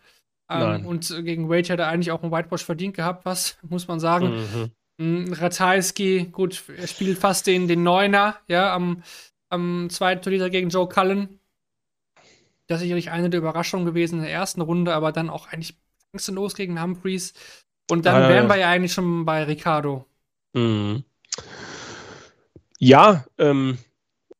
Ähm, 0.50 0.86
und 0.86 1.10
gegen 1.26 1.50
Wade 1.50 1.74
hat 1.74 1.80
er 1.80 1.88
eigentlich 1.88 2.12
auch 2.12 2.24
einen 2.24 2.32
Whitewash 2.32 2.64
verdient 2.64 2.96
gehabt, 2.96 3.26
was, 3.26 3.58
muss 3.70 3.88
man 3.88 4.00
sagen. 4.00 4.30
Mhm. 4.30 4.72
Mm, 5.00 5.34
Ratajski, 5.34 6.30
gut, 6.32 6.64
er 6.76 6.88
spielt 6.88 7.20
fast 7.20 7.46
den, 7.48 7.68
den 7.68 7.84
Neuner, 7.84 8.38
ja, 8.48 8.74
am, 8.74 9.04
am 9.50 9.90
zweiten 9.90 10.22
Turnier 10.22 10.50
gegen 10.50 10.70
Joe 10.70 10.88
Cullen. 10.88 11.40
Das 12.68 12.78
ist 12.78 12.84
sicherlich 12.84 13.12
eine 13.12 13.30
der 13.30 13.40
Überraschungen 13.40 13.86
gewesen 13.86 14.20
in 14.20 14.26
der 14.26 14.34
ersten 14.34 14.62
Runde, 14.62 14.94
aber 14.94 15.12
dann 15.12 15.30
auch 15.30 15.48
eigentlich 15.48 15.78
angstlos 16.12 16.56
gegen 16.56 16.82
Humphreys. 16.82 17.34
Und 17.90 18.06
dann 18.06 18.24
ah, 18.24 18.30
wären 18.30 18.50
wir 18.50 18.58
ja 18.58 18.70
eigentlich 18.70 18.94
schon 18.94 19.24
bei 19.24 19.44
Ricardo. 19.44 20.06
Mhm. 20.54 21.04
Ja, 22.80 23.26
ähm, 23.38 23.78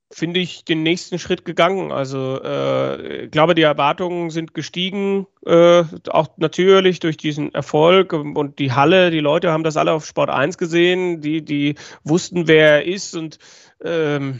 finde 0.10 0.40
ich, 0.40 0.64
den 0.64 0.84
nächsten 0.84 1.20
Schritt 1.20 1.44
gegangen. 1.44 1.92
Also 1.92 2.42
äh, 2.42 3.26
ich 3.26 3.32
glaube, 3.32 3.56
die 3.56 3.64
Erwartungen 3.64 4.30
sind 4.30 4.54
gestiegen, 4.54 5.28
äh, 5.46 5.84
auch 6.10 6.30
natürlich 6.38 7.00
durch 7.00 7.18
diesen 7.18 7.54
Erfolg 7.54 8.14
und 8.14 8.60
die 8.60 8.72
Halle, 8.72 9.12
die 9.12 9.20
Leute 9.20 9.52
haben 9.52 9.64
das 9.64 9.78
alle 9.78 9.92
auf 9.92 10.06
Sport 10.06 10.30
1 10.30 10.58
gesehen, 10.58 11.22
die, 11.22 11.44
die 11.44 11.76
wussten, 12.04 12.48
wer 12.48 12.86
er 12.86 12.86
ist 12.86 13.16
und 13.16 13.38
ähm, 13.84 14.40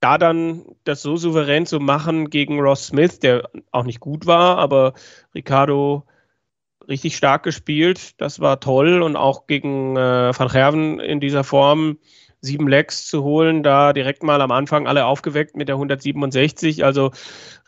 da 0.00 0.18
dann 0.18 0.64
das 0.84 1.02
so 1.02 1.16
souverän 1.16 1.66
zu 1.66 1.78
machen 1.78 2.30
gegen 2.30 2.58
Ross 2.58 2.86
Smith, 2.86 3.20
der 3.20 3.48
auch 3.70 3.84
nicht 3.84 4.00
gut 4.00 4.26
war, 4.26 4.58
aber 4.58 4.94
Ricardo 5.34 6.04
richtig 6.88 7.16
stark 7.16 7.42
gespielt, 7.44 8.20
das 8.20 8.40
war 8.40 8.58
toll 8.58 9.02
und 9.02 9.16
auch 9.16 9.46
gegen 9.46 9.96
äh, 9.96 10.32
Van 10.36 10.48
Gerven 10.48 10.98
in 10.98 11.20
dieser 11.20 11.44
Form 11.44 11.98
sieben 12.42 12.68
Lecks 12.68 13.06
zu 13.06 13.22
holen, 13.22 13.62
da 13.62 13.92
direkt 13.92 14.22
mal 14.22 14.42
am 14.42 14.50
Anfang 14.50 14.86
alle 14.86 15.06
aufgeweckt 15.06 15.56
mit 15.56 15.68
der 15.68 15.76
167. 15.76 16.84
Also 16.84 17.12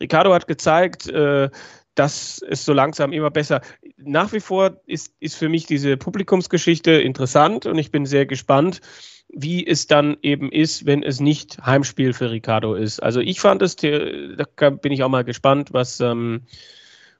Ricardo 0.00 0.34
hat 0.34 0.48
gezeigt, 0.48 1.08
äh, 1.08 1.48
dass 1.94 2.44
es 2.48 2.64
so 2.64 2.72
langsam 2.72 3.12
immer 3.12 3.30
besser. 3.30 3.60
Nach 3.96 4.32
wie 4.32 4.40
vor 4.40 4.80
ist, 4.86 5.14
ist 5.20 5.36
für 5.36 5.48
mich 5.48 5.66
diese 5.66 5.96
Publikumsgeschichte 5.96 6.90
interessant 6.90 7.66
und 7.66 7.78
ich 7.78 7.92
bin 7.92 8.04
sehr 8.04 8.26
gespannt, 8.26 8.80
wie 9.28 9.66
es 9.66 9.86
dann 9.86 10.16
eben 10.22 10.50
ist, 10.50 10.86
wenn 10.86 11.02
es 11.02 11.20
nicht 11.20 11.64
Heimspiel 11.64 12.12
für 12.12 12.30
Ricardo 12.30 12.74
ist. 12.74 13.00
Also 13.00 13.20
ich 13.20 13.40
fand 13.40 13.62
es, 13.62 13.76
da 13.76 14.70
bin 14.70 14.92
ich 14.92 15.02
auch 15.02 15.08
mal 15.08 15.24
gespannt, 15.24 15.72
was, 15.72 16.00
ähm, 16.00 16.42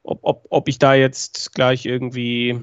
ob, 0.02 0.20
ob, 0.22 0.46
ob 0.50 0.68
ich 0.68 0.78
da 0.78 0.94
jetzt 0.94 1.54
gleich 1.54 1.86
irgendwie 1.86 2.60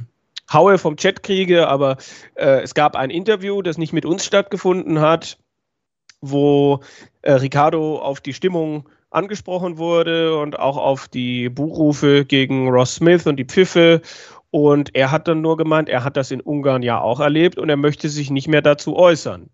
Haue 0.53 0.77
vom 0.77 0.97
Chat 0.97 1.23
kriege, 1.23 1.67
aber 1.67 1.97
äh, 2.35 2.61
es 2.61 2.73
gab 2.73 2.95
ein 2.95 3.09
Interview, 3.09 3.61
das 3.61 3.77
nicht 3.77 3.93
mit 3.93 4.05
uns 4.05 4.25
stattgefunden 4.25 4.99
hat, 4.99 5.37
wo 6.21 6.81
äh, 7.21 7.33
Ricardo 7.33 7.99
auf 7.99 8.21
die 8.21 8.33
Stimmung 8.33 8.87
angesprochen 9.09 9.77
wurde 9.77 10.37
und 10.37 10.57
auch 10.57 10.77
auf 10.77 11.07
die 11.07 11.49
Buchrufe 11.49 12.25
gegen 12.25 12.69
Ross 12.69 12.95
Smith 12.95 13.27
und 13.27 13.37
die 13.37 13.45
Pfiffe. 13.45 14.01
Und 14.49 14.95
er 14.95 15.11
hat 15.11 15.27
dann 15.27 15.41
nur 15.41 15.57
gemeint, 15.57 15.89
er 15.89 16.03
hat 16.03 16.17
das 16.17 16.31
in 16.31 16.41
Ungarn 16.41 16.83
ja 16.83 16.99
auch 16.99 17.19
erlebt 17.19 17.57
und 17.57 17.69
er 17.69 17.77
möchte 17.77 18.09
sich 18.09 18.29
nicht 18.29 18.47
mehr 18.47 18.61
dazu 18.61 18.95
äußern. 18.95 19.49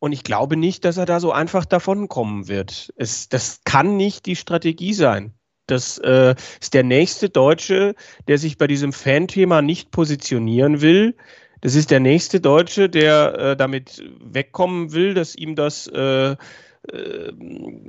Und 0.00 0.12
ich 0.12 0.22
glaube 0.22 0.56
nicht, 0.56 0.84
dass 0.84 0.96
er 0.96 1.06
da 1.06 1.18
so 1.18 1.32
einfach 1.32 1.64
davonkommen 1.64 2.48
wird. 2.48 2.92
Es, 2.96 3.28
das 3.28 3.62
kann 3.64 3.96
nicht 3.96 4.26
die 4.26 4.36
Strategie 4.36 4.94
sein. 4.94 5.37
Das 5.68 5.98
äh, 5.98 6.34
ist 6.60 6.72
der 6.72 6.82
nächste 6.82 7.28
Deutsche, 7.28 7.94
der 8.26 8.38
sich 8.38 8.56
bei 8.56 8.66
diesem 8.66 8.92
Fan-Thema 8.92 9.60
nicht 9.60 9.90
positionieren 9.90 10.80
will. 10.80 11.14
Das 11.60 11.74
ist 11.74 11.90
der 11.90 12.00
nächste 12.00 12.40
Deutsche, 12.40 12.88
der 12.88 13.38
äh, 13.38 13.56
damit 13.56 14.02
wegkommen 14.18 14.92
will, 14.92 15.12
dass 15.12 15.34
ihm 15.34 15.56
das, 15.56 15.86
äh, 15.86 16.32
äh 16.32 16.36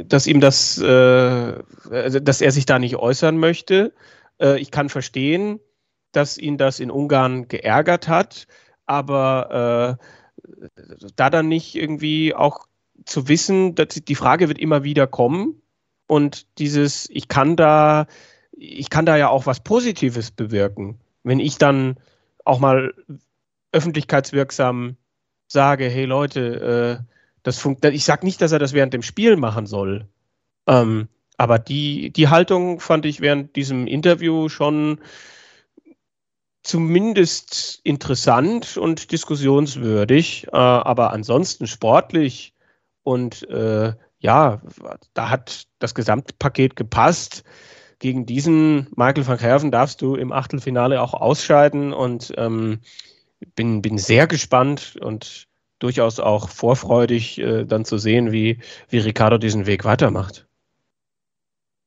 dass 0.03 0.27
ihm 0.27 0.41
das, 0.41 0.77
äh, 0.79 0.85
also, 1.89 2.19
dass 2.19 2.41
er 2.41 2.51
sich 2.51 2.65
da 2.65 2.79
nicht 2.79 2.97
äußern 2.97 3.37
möchte. 3.37 3.93
Äh, 4.41 4.59
ich 4.59 4.71
kann 4.71 4.89
verstehen, 4.89 5.61
dass 6.11 6.37
ihn 6.37 6.57
das 6.57 6.81
in 6.81 6.91
Ungarn 6.91 7.47
geärgert 7.47 8.09
hat, 8.09 8.47
aber 8.85 9.99
da 11.15 11.29
dann 11.29 11.47
nicht 11.47 11.75
irgendwie 11.75 12.33
auch 12.33 12.65
zu 13.05 13.27
wissen, 13.27 13.75
dass 13.75 13.89
die 13.89 14.15
Frage 14.15 14.47
wird 14.47 14.57
immer 14.57 14.83
wieder 14.83 15.05
kommen 15.05 15.61
und 16.09 16.47
dieses, 16.57 17.07
ich 17.11 17.27
kann 17.27 17.55
da, 17.55 18.07
ich 18.51 18.89
kann 18.89 19.05
da 19.05 19.15
ja 19.15 19.29
auch 19.29 19.45
was 19.45 19.59
Positives 19.59 20.31
bewirken. 20.31 20.99
Wenn 21.21 21.39
ich 21.39 21.59
dann 21.59 21.97
auch 22.45 22.57
mal 22.57 22.95
öffentlichkeitswirksam 23.71 24.97
sage, 25.45 25.85
hey 25.85 26.05
Leute, 26.05 26.99
äh, 26.99 27.13
das 27.43 27.59
funktioniert. 27.59 27.95
Ich 27.95 28.05
sage 28.05 28.25
nicht, 28.25 28.41
dass 28.41 28.51
er 28.51 28.57
das 28.57 28.73
während 28.73 28.91
dem 28.91 29.03
Spiel 29.03 29.35
machen 29.35 29.67
soll. 29.67 30.07
Ähm, 30.65 31.09
aber 31.37 31.59
die, 31.59 32.09
die 32.09 32.27
Haltung 32.27 32.79
fand 32.79 33.05
ich 33.05 33.21
während 33.21 33.55
diesem 33.55 33.85
Interview 33.85 34.49
schon 34.49 35.01
zumindest 36.63 37.81
interessant 37.83 38.77
und 38.77 39.11
diskussionswürdig. 39.11 40.47
Äh, 40.47 40.57
aber 40.57 41.13
ansonsten 41.13 41.67
sportlich 41.67 42.55
und 43.03 43.47
äh, 43.47 43.93
ja, 44.19 44.61
da 45.13 45.29
hat 45.29 45.67
das 45.79 45.95
Gesamtpaket 45.95 46.75
gepasst. 46.75 47.43
Gegen 47.99 48.25
diesen 48.25 48.87
Michael 48.95 49.27
van 49.27 49.37
Gerven 49.37 49.71
darfst 49.71 50.01
du 50.01 50.15
im 50.15 50.31
Achtelfinale 50.31 51.01
auch 51.01 51.13
ausscheiden 51.13 51.93
und 51.93 52.33
ähm, 52.37 52.79
bin, 53.55 53.81
bin 53.81 53.97
sehr 53.97 54.27
gespannt 54.27 54.97
und 55.01 55.47
durchaus 55.79 56.19
auch 56.19 56.49
vorfreudig, 56.49 57.39
äh, 57.39 57.65
dann 57.65 57.85
zu 57.85 57.97
sehen, 57.97 58.31
wie, 58.31 58.59
wie 58.89 58.99
Ricardo 58.99 59.37
diesen 59.37 59.65
Weg 59.65 59.85
weitermacht. 59.85 60.48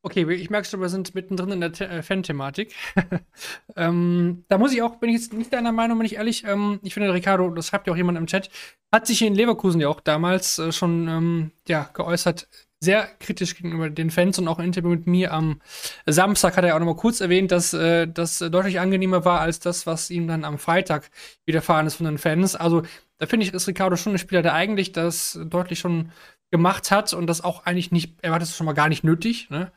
Okay, 0.05 0.29
ich 0.33 0.51
merke 0.51 0.67
schon, 0.67 0.81
wir 0.81 0.89
sind 0.89 1.15
mittendrin 1.15 1.53
in 1.53 1.61
der 1.61 1.81
äh, 1.81 2.03
Fan-Thematik. 2.03 2.75
ähm, 3.77 4.45
da 4.49 4.59
muss 4.59 4.73
ich 4.73 4.83
auch, 4.83 4.97
bin 4.97 5.11
ich 5.11 5.21
jetzt 5.21 5.33
nicht 5.33 5.53
deiner 5.53 5.71
Meinung, 5.71 5.99
bin 5.99 6.07
ich 6.07 6.17
ehrlich, 6.17 6.43
ähm, 6.45 6.81
ich 6.83 6.95
finde, 6.95 7.15
Ricardo, 7.15 7.49
das 7.51 7.69
schreibt 7.69 7.87
ja 7.87 7.93
auch 7.93 7.97
jemand 7.97 8.19
im 8.19 8.27
Chat, 8.27 8.51
hat 8.91 9.07
sich 9.07 9.23
in 9.23 9.37
Leverkusen 9.37 9.81
ja 9.81 9.89
auch 9.89 10.01
damals 10.01 10.59
äh, 10.59 10.73
schon 10.73 11.07
ähm, 11.07 11.51
ja, 11.69 11.89
geäußert, 11.95 12.49
sehr 12.81 13.07
kritisch 13.21 13.55
gegenüber 13.55 13.91
den 13.91 14.11
Fans 14.11 14.41
und 14.41 14.49
auch 14.49 14.59
ein 14.59 14.65
Interview 14.65 14.91
mit 14.91 15.07
mir 15.07 15.33
am 15.33 15.61
Samstag 16.05 16.57
hat 16.57 16.65
er 16.65 16.75
auch 16.75 16.81
noch 16.81 16.87
mal 16.87 16.97
kurz 16.97 17.21
erwähnt, 17.21 17.53
dass 17.53 17.73
äh, 17.73 18.09
das 18.09 18.39
deutlich 18.39 18.81
angenehmer 18.81 19.25
war 19.25 19.39
als 19.39 19.61
das, 19.61 19.87
was 19.87 20.11
ihm 20.11 20.27
dann 20.27 20.45
am 20.45 20.59
Freitag 20.59 21.13
widerfahren 21.47 21.87
ist 21.87 21.95
von 21.95 22.07
den 22.07 22.19
Fans. 22.19 22.57
Also 22.57 22.83
da 23.19 23.27
finde 23.27 23.47
ich, 23.47 23.55
ist 23.55 23.69
Ricardo 23.69 23.95
schon 23.95 24.15
ein 24.15 24.19
Spieler, 24.19 24.43
der 24.43 24.55
eigentlich 24.55 24.91
das 24.91 25.39
deutlich 25.45 25.79
schon 25.79 26.11
gemacht 26.53 26.91
hat 26.91 27.13
und 27.15 27.27
das 27.27 27.43
auch 27.43 27.65
eigentlich 27.65 27.91
nicht, 27.91 28.15
er 28.23 28.33
hat 28.33 28.43
es 28.43 28.55
schon 28.55 28.67
mal 28.67 28.75
gar 28.75 28.89
nicht 28.89 29.03
nötig, 29.03 29.51
ne? 29.51 29.73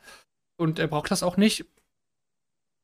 Und 0.58 0.78
er 0.78 0.86
braucht 0.86 1.10
das 1.10 1.22
auch 1.22 1.36
nicht. 1.36 1.64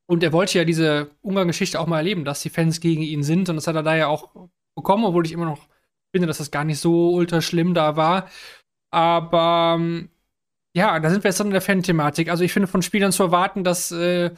Und 0.07 0.22
er 0.22 0.32
wollte 0.32 0.59
ja 0.59 0.64
diese 0.64 1.11
Ungarn-Geschichte 1.20 1.78
auch 1.78 1.86
mal 1.86 1.99
erleben, 1.99 2.24
dass 2.24 2.43
die 2.43 2.51
Fans 2.51 2.80
gegen 2.80 3.03
ihn 3.03 3.22
sind. 3.22 3.49
Und 3.49 3.57
das 3.57 3.66
hat 3.66 3.76
er 3.76 3.82
da 3.82 3.95
ja 3.95 4.09
auch 4.09 4.30
bekommen, 4.74 5.05
obwohl 5.05 5.24
ich 5.24 5.32
immer 5.32 5.45
noch 5.45 5.68
finde, 6.11 6.26
dass 6.26 6.38
das 6.38 6.51
gar 6.51 6.64
nicht 6.64 6.80
so 6.80 7.12
ultra 7.12 7.40
schlimm 7.40 7.72
da 7.74 7.97
war. 7.97 8.28
Aber 8.90 9.76
ähm, 9.78 10.11
ja, 10.74 10.99
da 10.99 11.11
sind 11.11 11.22
wir 11.22 11.28
jetzt 11.30 11.40
dann 11.40 11.47
in 11.49 11.53
der 11.53 11.62
Fan-Thematik. 11.62 12.30
Also 12.30 12.45
ich 12.45 12.53
finde, 12.53 12.66
von 12.66 12.82
Spielern 12.82 13.12
zu 13.12 13.22
erwarten, 13.22 13.62
dass 13.62 13.90
äh, 13.93 14.30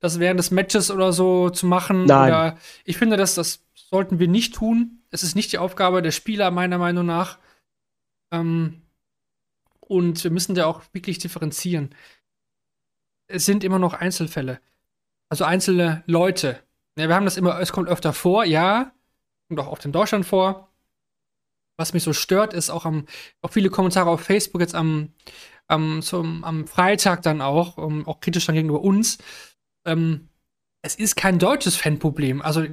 das 0.00 0.18
während 0.18 0.38
des 0.40 0.50
Matches 0.50 0.90
oder 0.90 1.12
so 1.12 1.50
zu 1.50 1.66
machen. 1.66 2.06
Nein. 2.06 2.28
Oder, 2.28 2.58
ich 2.84 2.96
finde, 2.96 3.16
dass 3.16 3.34
das 3.34 3.64
sollten 3.74 4.18
wir 4.18 4.28
nicht 4.28 4.54
tun. 4.54 5.02
Es 5.10 5.22
ist 5.22 5.34
nicht 5.34 5.52
die 5.52 5.58
Aufgabe 5.58 6.00
der 6.00 6.12
Spieler, 6.12 6.50
meiner 6.50 6.78
Meinung 6.78 7.06
nach. 7.06 7.38
Ähm, 8.32 8.82
und 9.90 10.22
wir 10.22 10.30
müssen 10.30 10.54
da 10.54 10.66
auch 10.66 10.82
wirklich 10.92 11.18
differenzieren. 11.18 11.92
Es 13.26 13.44
sind 13.44 13.64
immer 13.64 13.80
noch 13.80 13.92
Einzelfälle. 13.92 14.60
Also 15.28 15.44
einzelne 15.44 16.04
Leute. 16.06 16.60
Ja, 16.96 17.08
wir 17.08 17.14
haben 17.16 17.24
das 17.24 17.36
immer, 17.36 17.58
es 17.60 17.72
kommt 17.72 17.88
öfter 17.88 18.12
vor, 18.12 18.44
ja. 18.44 18.92
Und 19.48 19.58
auch 19.58 19.66
oft 19.66 19.84
in 19.84 19.90
Deutschland 19.90 20.24
vor. 20.24 20.68
Was 21.76 21.92
mich 21.92 22.04
so 22.04 22.12
stört, 22.12 22.54
ist 22.54 22.70
auch 22.70 22.84
am, 22.84 23.06
auch 23.42 23.50
viele 23.50 23.68
Kommentare 23.68 24.10
auf 24.10 24.20
Facebook 24.20 24.60
jetzt 24.60 24.76
am, 24.76 25.12
am, 25.66 26.02
zum, 26.02 26.44
am 26.44 26.68
Freitag 26.68 27.22
dann 27.22 27.40
auch, 27.40 27.76
um, 27.76 28.06
auch 28.06 28.20
kritisch 28.20 28.46
dann 28.46 28.54
gegenüber 28.54 28.82
uns. 28.82 29.18
Ähm, 29.84 30.28
es 30.82 30.94
ist 30.94 31.16
kein 31.16 31.40
deutsches 31.40 31.74
Fanproblem. 31.74 32.42
Also 32.42 32.64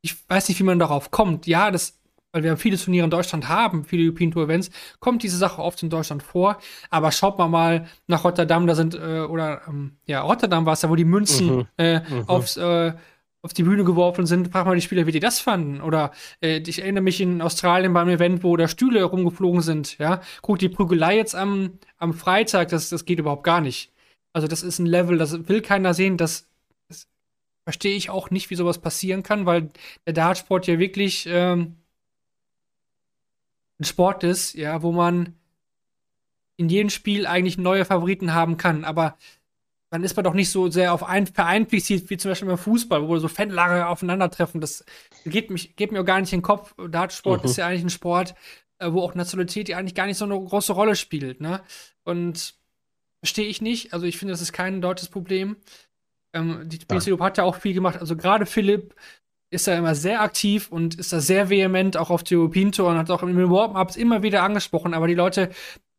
ich 0.00 0.28
weiß 0.28 0.48
nicht, 0.48 0.58
wie 0.58 0.64
man 0.64 0.78
darauf 0.78 1.10
kommt. 1.10 1.46
Ja, 1.46 1.70
das 1.70 2.00
weil 2.32 2.42
wir 2.42 2.56
viele 2.56 2.78
Turniere 2.78 3.04
in 3.04 3.10
Deutschland 3.10 3.48
haben, 3.48 3.84
viele 3.84 4.04
European 4.04 4.30
Tour 4.30 4.44
Events, 4.44 4.70
kommt 4.98 5.22
diese 5.22 5.36
Sache 5.36 5.62
oft 5.62 5.82
in 5.82 5.90
Deutschland 5.90 6.22
vor. 6.22 6.58
Aber 6.90 7.12
schaut 7.12 7.38
mal 7.38 7.48
mal 7.48 7.86
nach 8.06 8.24
Rotterdam, 8.24 8.66
da 8.66 8.74
sind, 8.74 8.94
äh, 8.94 9.20
oder 9.20 9.62
ähm, 9.68 9.96
ja, 10.06 10.22
Rotterdam 10.22 10.66
war 10.66 10.72
es 10.72 10.80
da, 10.80 10.90
wo 10.90 10.96
die 10.96 11.04
Münzen 11.04 11.56
mhm. 11.56 11.66
Äh, 11.76 12.00
mhm. 12.00 12.28
aufs, 12.28 12.56
äh, 12.56 12.94
auf 13.42 13.52
die 13.52 13.64
Bühne 13.64 13.84
geworfen 13.84 14.24
sind. 14.24 14.48
Frag 14.48 14.66
mal 14.66 14.74
die 14.74 14.82
Spieler, 14.82 15.06
wie 15.06 15.12
die 15.12 15.20
das 15.20 15.40
fanden. 15.40 15.80
Oder 15.80 16.12
äh, 16.40 16.62
ich 16.66 16.80
erinnere 16.80 17.02
mich 17.02 17.20
in 17.20 17.42
Australien 17.42 17.92
beim 17.92 18.08
Event, 18.08 18.42
wo 18.42 18.56
da 18.56 18.66
Stühle 18.66 19.04
rumgeflogen 19.04 19.60
sind. 19.60 19.98
Ja, 19.98 20.20
guck, 20.40 20.58
die 20.58 20.68
Prügelei 20.68 21.16
jetzt 21.16 21.34
am, 21.34 21.78
am 21.98 22.14
Freitag, 22.14 22.68
das, 22.68 22.88
das 22.88 23.04
geht 23.04 23.18
überhaupt 23.18 23.44
gar 23.44 23.60
nicht. 23.60 23.92
Also, 24.32 24.48
das 24.48 24.62
ist 24.62 24.78
ein 24.78 24.86
Level, 24.86 25.18
das 25.18 25.48
will 25.48 25.60
keiner 25.60 25.92
sehen, 25.92 26.16
das 26.16 26.48
verstehe 27.64 27.94
ich 27.96 28.10
auch 28.10 28.30
nicht, 28.30 28.50
wie 28.50 28.54
sowas 28.54 28.78
passieren 28.78 29.22
kann, 29.22 29.46
weil 29.46 29.68
der 30.06 30.14
Dartsport 30.14 30.66
ja 30.66 30.78
wirklich 30.78 31.26
ähm, 31.28 31.76
ein 33.80 33.84
Sport 33.84 34.24
ist, 34.24 34.54
ja, 34.54 34.82
wo 34.82 34.92
man 34.92 35.34
in 36.56 36.68
jedem 36.68 36.90
Spiel 36.90 37.26
eigentlich 37.26 37.58
neue 37.58 37.84
Favoriten 37.84 38.34
haben 38.34 38.56
kann. 38.56 38.84
Aber 38.84 39.16
dann 39.90 40.04
ist 40.04 40.16
man 40.16 40.24
doch 40.24 40.34
nicht 40.34 40.50
so 40.50 40.70
sehr 40.70 40.94
auf 40.94 41.02
ein 41.04 41.26
Verein 41.26 41.66
fixiert, 41.66 42.08
wie 42.08 42.16
zum 42.16 42.30
Beispiel 42.30 42.48
beim 42.48 42.58
Fußball, 42.58 43.06
wo 43.08 43.18
so 43.18 43.28
Fanlager 43.28 43.88
aufeinandertreffen. 43.88 44.60
Das 44.60 44.84
geht, 45.24 45.50
mich, 45.50 45.76
geht 45.76 45.92
mir 45.92 46.04
gar 46.04 46.20
nicht 46.20 46.32
in 46.32 46.38
den 46.38 46.44
Kopf. 46.44 46.74
Dartsport 46.88 47.42
mhm. 47.42 47.50
ist 47.50 47.56
ja 47.56 47.66
eigentlich 47.66 47.84
ein 47.84 47.90
Sport, 47.90 48.34
äh, 48.78 48.92
wo 48.92 49.02
auch 49.02 49.14
Nationalität 49.14 49.68
ja 49.68 49.76
eigentlich 49.76 49.94
gar 49.94 50.06
nicht 50.06 50.16
so 50.16 50.24
eine 50.24 50.34
große 50.34 50.72
Rolle 50.72 50.96
spielt. 50.96 51.40
Ne? 51.40 51.60
Und 52.04 52.54
verstehe 53.22 53.46
ich 53.46 53.60
nicht. 53.60 53.92
Also 53.92 54.06
ich 54.06 54.18
finde, 54.18 54.32
das 54.32 54.40
ist 54.40 54.52
kein 54.52 54.80
deutsches 54.80 55.08
Problem. 55.08 55.56
Ähm, 56.32 56.62
die 56.64 56.78
PCO 56.78 57.20
hat 57.20 57.38
ja 57.38 57.44
auch 57.44 57.56
viel 57.56 57.74
gemacht. 57.74 57.98
Also 58.00 58.16
gerade 58.16 58.46
Philipp 58.46 58.94
ist 59.52 59.68
da 59.68 59.74
immer 59.76 59.94
sehr 59.94 60.22
aktiv 60.22 60.68
und 60.70 60.94
ist 60.94 61.12
da 61.12 61.20
sehr 61.20 61.50
vehement 61.50 61.96
auch 61.96 62.10
auf 62.10 62.22
die 62.24 62.36
European 62.36 62.72
Tour 62.72 62.88
und 62.88 62.96
hat 62.96 63.10
auch 63.10 63.22
in 63.22 63.36
den 63.36 63.50
Warm-Ups 63.50 63.96
immer 63.96 64.22
wieder 64.22 64.42
angesprochen. 64.42 64.94
Aber 64.94 65.06
die 65.06 65.14
Leute 65.14 65.50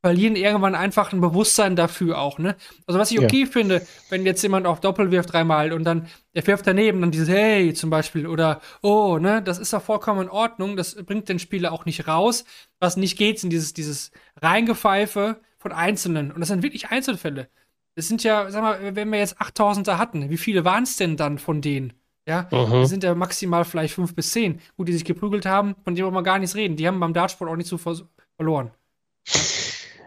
verlieren 0.01 0.35
irgendwann 0.35 0.75
einfach 0.75 1.13
ein 1.13 1.21
Bewusstsein 1.21 1.77
dafür 1.77 2.17
auch, 2.19 2.37
ne? 2.37 2.57
Also 2.87 2.99
was 2.99 3.11
ich 3.11 3.19
okay 3.19 3.41
ja. 3.41 3.45
finde, 3.45 3.87
wenn 4.09 4.25
jetzt 4.25 4.41
jemand 4.41 4.67
auf 4.67 4.81
Doppel 4.81 5.11
wirft 5.11 5.31
dreimal 5.31 5.71
und 5.71 5.85
dann 5.85 6.07
der 6.35 6.45
wirft 6.45 6.67
daneben, 6.67 6.99
dann 6.99 7.11
dieses 7.11 7.29
Hey 7.29 7.73
zum 7.73 7.89
Beispiel 7.89 8.27
oder 8.27 8.59
Oh, 8.81 9.17
ne? 9.17 9.41
Das 9.41 9.59
ist 9.59 9.71
doch 9.71 9.81
vollkommen 9.81 10.23
in 10.23 10.29
Ordnung. 10.29 10.75
Das 10.75 10.95
bringt 10.95 11.29
den 11.29 11.39
Spieler 11.39 11.71
auch 11.71 11.85
nicht 11.85 12.07
raus. 12.07 12.43
Was 12.79 12.97
nicht 12.97 13.17
geht, 13.17 13.39
sind 13.39 13.51
dieses, 13.51 13.73
dieses 13.73 14.11
Reingepfeife 14.41 15.39
von 15.57 15.71
Einzelnen. 15.71 16.31
Und 16.31 16.41
das 16.41 16.49
sind 16.49 16.63
wirklich 16.63 16.89
Einzelfälle. 16.89 17.49
Es 17.95 18.07
sind 18.07 18.23
ja, 18.23 18.49
sag 18.49 18.61
mal, 18.63 18.95
wenn 18.95 19.09
wir 19.11 19.19
jetzt 19.19 19.39
8000 19.39 19.87
da 19.87 19.99
hatten, 19.99 20.29
wie 20.29 20.37
viele 20.37 20.65
waren 20.65 20.83
es 20.83 20.97
denn 20.97 21.15
dann 21.15 21.37
von 21.37 21.61
denen? 21.61 21.93
Ja, 22.27 22.47
mhm. 22.51 22.71
das 22.71 22.89
sind 22.89 23.03
ja 23.03 23.15
maximal 23.15 23.65
vielleicht 23.65 23.93
fünf 23.93 24.15
bis 24.15 24.31
zehn, 24.31 24.61
gut, 24.77 24.87
die 24.87 24.93
sich 24.93 25.03
geprügelt 25.03 25.45
haben, 25.45 25.75
von 25.83 25.93
denen 25.93 26.05
wollen 26.05 26.15
wir 26.15 26.23
gar 26.23 26.39
nichts 26.39 26.55
reden. 26.55 26.77
Die 26.77 26.87
haben 26.87 26.99
beim 26.99 27.13
Dartsport 27.13 27.49
auch 27.49 27.55
nicht 27.55 27.67
so 27.67 27.77
verloren. 27.77 28.71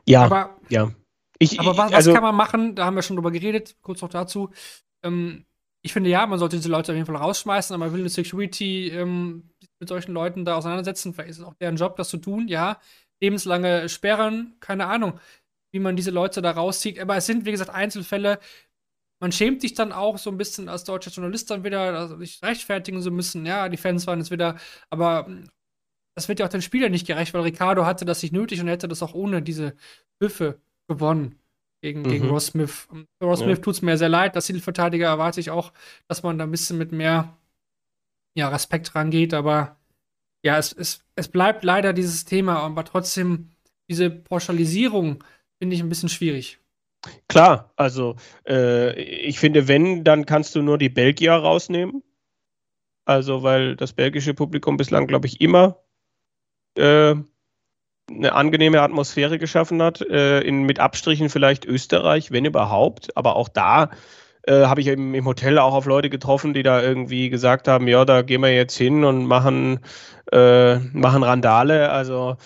Ja, 0.06 0.24
aber, 0.24 0.56
ja. 0.68 0.90
Ich, 1.38 1.60
aber 1.60 1.76
was, 1.76 1.92
also, 1.92 2.10
was, 2.10 2.14
kann 2.14 2.22
man 2.22 2.34
machen? 2.34 2.74
Da 2.74 2.86
haben 2.86 2.96
wir 2.96 3.02
schon 3.02 3.16
drüber 3.16 3.30
geredet, 3.30 3.76
kurz 3.82 4.00
noch 4.00 4.08
dazu. 4.08 4.50
Ähm, 5.02 5.44
ich 5.82 5.92
finde 5.92 6.08
ja, 6.08 6.26
man 6.26 6.38
sollte 6.38 6.56
diese 6.56 6.70
Leute 6.70 6.92
auf 6.92 6.96
jeden 6.96 7.06
Fall 7.06 7.16
rausschmeißen, 7.16 7.74
aber 7.74 7.92
will 7.92 8.00
eine 8.00 8.08
Security 8.08 8.88
ähm, 8.88 9.50
mit 9.78 9.88
solchen 9.88 10.12
Leuten 10.12 10.44
da 10.44 10.56
auseinandersetzen. 10.56 11.12
Vielleicht 11.12 11.30
ist 11.30 11.38
es 11.38 11.44
auch 11.44 11.54
deren 11.54 11.76
Job, 11.76 11.96
das 11.96 12.08
zu 12.08 12.16
tun, 12.16 12.48
ja. 12.48 12.78
Lebenslange 13.20 13.88
Sperren, 13.88 14.56
keine 14.60 14.86
Ahnung 14.86 15.20
wie 15.76 15.80
man 15.80 15.94
diese 15.94 16.10
Leute 16.10 16.40
da 16.40 16.52
rauszieht. 16.52 16.98
Aber 16.98 17.16
es 17.16 17.26
sind, 17.26 17.44
wie 17.44 17.50
gesagt, 17.50 17.68
Einzelfälle. 17.68 18.38
Man 19.20 19.32
schämt 19.32 19.62
sich 19.62 19.74
dann 19.74 19.92
auch 19.92 20.18
so 20.18 20.30
ein 20.30 20.36
bisschen 20.36 20.68
als 20.68 20.84
deutscher 20.84 21.10
Journalist 21.10 21.50
dann 21.50 21.64
wieder, 21.64 21.80
also 21.98 22.18
sich 22.18 22.42
rechtfertigen 22.42 23.00
zu 23.00 23.10
müssen. 23.10 23.46
Ja, 23.46 23.68
die 23.68 23.78
Fans 23.78 24.06
waren 24.06 24.18
jetzt 24.18 24.30
wieder, 24.30 24.56
aber 24.90 25.26
das 26.14 26.28
wird 26.28 26.40
ja 26.40 26.46
auch 26.46 26.50
den 26.50 26.62
Spielern 26.62 26.92
nicht 26.92 27.06
gerecht, 27.06 27.32
weil 27.34 27.42
Ricardo 27.42 27.86
hatte 27.86 28.04
das 28.04 28.22
nicht 28.22 28.32
nötig 28.32 28.60
und 28.60 28.68
hätte 28.68 28.88
das 28.88 29.02
auch 29.02 29.14
ohne 29.14 29.42
diese 29.42 29.74
Büffe 30.18 30.60
gewonnen 30.88 31.38
gegen, 31.82 32.00
mhm. 32.00 32.08
gegen 32.08 32.28
Ross 32.28 32.46
Smith. 32.46 32.88
Ross 33.22 33.40
ja. 33.40 33.46
Smith 33.46 33.60
tut 33.60 33.74
es 33.74 33.82
mir 33.82 33.96
sehr 33.98 34.08
leid. 34.08 34.34
Als 34.34 34.46
Titelverteidiger 34.46 35.06
erwarte 35.06 35.40
ich 35.40 35.50
auch, 35.50 35.72
dass 36.08 36.22
man 36.22 36.38
da 36.38 36.44
ein 36.44 36.50
bisschen 36.50 36.78
mit 36.78 36.92
mehr 36.92 37.36
ja, 38.36 38.48
Respekt 38.48 38.94
rangeht, 38.94 39.32
aber 39.32 39.76
ja, 40.44 40.58
es, 40.58 40.72
es, 40.72 41.04
es 41.16 41.28
bleibt 41.28 41.64
leider 41.64 41.92
dieses 41.92 42.24
Thema, 42.24 42.58
aber 42.58 42.84
trotzdem 42.84 43.50
diese 43.90 44.10
Pauschalisierung 44.10 45.24
finde 45.58 45.74
ich 45.74 45.82
ein 45.82 45.88
bisschen 45.88 46.08
schwierig. 46.08 46.60
Klar, 47.28 47.72
also 47.76 48.16
äh, 48.46 48.92
ich 49.00 49.38
finde, 49.38 49.68
wenn, 49.68 50.04
dann 50.04 50.26
kannst 50.26 50.54
du 50.54 50.62
nur 50.62 50.78
die 50.78 50.88
Belgier 50.88 51.32
rausnehmen. 51.32 52.02
Also, 53.04 53.42
weil 53.42 53.76
das 53.76 53.92
belgische 53.92 54.34
Publikum 54.34 54.76
bislang, 54.76 55.06
glaube 55.06 55.26
ich, 55.28 55.40
immer 55.40 55.78
äh, 56.76 57.14
eine 58.10 58.32
angenehme 58.32 58.82
Atmosphäre 58.82 59.38
geschaffen 59.38 59.82
hat. 59.82 60.00
Äh, 60.00 60.40
in, 60.40 60.64
mit 60.64 60.80
Abstrichen 60.80 61.28
vielleicht 61.28 61.64
Österreich, 61.64 62.32
wenn 62.32 62.44
überhaupt. 62.44 63.16
Aber 63.16 63.36
auch 63.36 63.48
da 63.48 63.90
äh, 64.42 64.66
habe 64.66 64.80
ich 64.80 64.88
im, 64.88 65.14
im, 65.14 65.24
Hotel 65.24 65.58
auch 65.58 65.74
auf 65.74 65.86
Leute 65.86 66.10
getroffen, 66.10 66.54
die 66.54 66.62
da 66.62 66.82
irgendwie 66.82 67.30
gesagt 67.30 67.68
haben, 67.68 67.88
ja, 67.88 68.04
da 68.04 68.22
gehen 68.22 68.42
wir 68.42 68.54
jetzt 68.54 68.76
hin 68.76 69.04
und 69.04 69.26
machen, 69.26 69.80
äh, 70.32 70.76
machen 70.76 71.22
Randale. 71.22 71.90
Also 71.90 72.36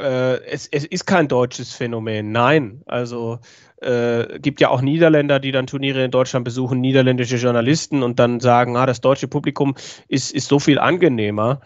äh, 0.00 0.44
es, 0.44 0.66
es 0.68 0.84
ist 0.84 1.06
kein 1.06 1.28
deutsches 1.28 1.72
Phänomen. 1.72 2.32
Nein, 2.32 2.82
also 2.86 3.38
äh, 3.80 4.38
gibt 4.38 4.60
ja 4.60 4.68
auch 4.68 4.80
Niederländer, 4.80 5.40
die 5.40 5.52
dann 5.52 5.66
Turniere 5.66 6.04
in 6.04 6.10
Deutschland 6.10 6.44
besuchen, 6.44 6.80
niederländische 6.80 7.36
Journalisten 7.36 8.02
und 8.02 8.18
dann 8.18 8.40
sagen, 8.40 8.76
ah, 8.76 8.86
das 8.86 9.00
deutsche 9.00 9.28
Publikum 9.28 9.74
ist, 10.08 10.32
ist 10.32 10.48
so 10.48 10.58
viel 10.58 10.78
angenehmer. 10.78 11.60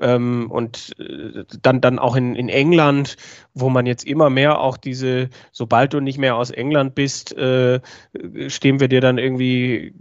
Ähm, 0.00 0.50
und 0.50 0.94
äh, 0.98 1.44
dann, 1.62 1.80
dann 1.80 1.98
auch 1.98 2.16
in, 2.16 2.36
in 2.36 2.48
England, 2.48 3.16
wo 3.54 3.68
man 3.68 3.86
jetzt 3.86 4.06
immer 4.06 4.30
mehr 4.30 4.60
auch 4.60 4.76
diese, 4.76 5.28
sobald 5.52 5.92
du 5.92 6.00
nicht 6.00 6.18
mehr 6.18 6.36
aus 6.36 6.50
England 6.50 6.94
bist, 6.94 7.36
äh, 7.36 7.80
stehen 8.48 8.80
wir 8.80 8.88
dir 8.88 9.00
dann 9.00 9.18
irgendwie 9.18 9.94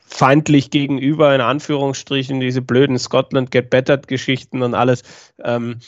feindlich 0.00 0.70
gegenüber, 0.70 1.34
in 1.34 1.40
Anführungsstrichen, 1.40 2.40
diese 2.40 2.62
blöden 2.62 2.98
Scotland 2.98 3.50
Get 3.50 3.70
Bettered 3.70 4.08
Geschichten 4.08 4.62
und 4.62 4.74
alles. 4.74 5.02
Ähm, 5.42 5.78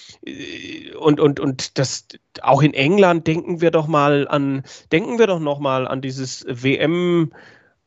und, 0.99 1.19
und, 1.21 1.41
und 1.41 1.79
das 1.79 2.07
auch 2.43 2.63
in 2.63 2.75
England 2.75 3.27
denken 3.27 3.61
wir 3.61 3.71
doch 3.71 3.89
mal 3.89 4.29
an, 4.29 4.63
denken 4.93 5.19
wir 5.19 5.27
doch 5.27 5.41
noch 5.41 5.59
mal 5.59 5.89
an 5.89 6.01
dieses 6.01 6.47
WM 6.49 7.33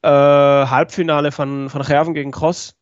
äh, 0.02 0.08
Halbfinale 0.08 1.32
von, 1.32 1.70
von 1.70 1.86
Herven 1.86 2.14
gegen 2.14 2.32
Cross 2.32 2.75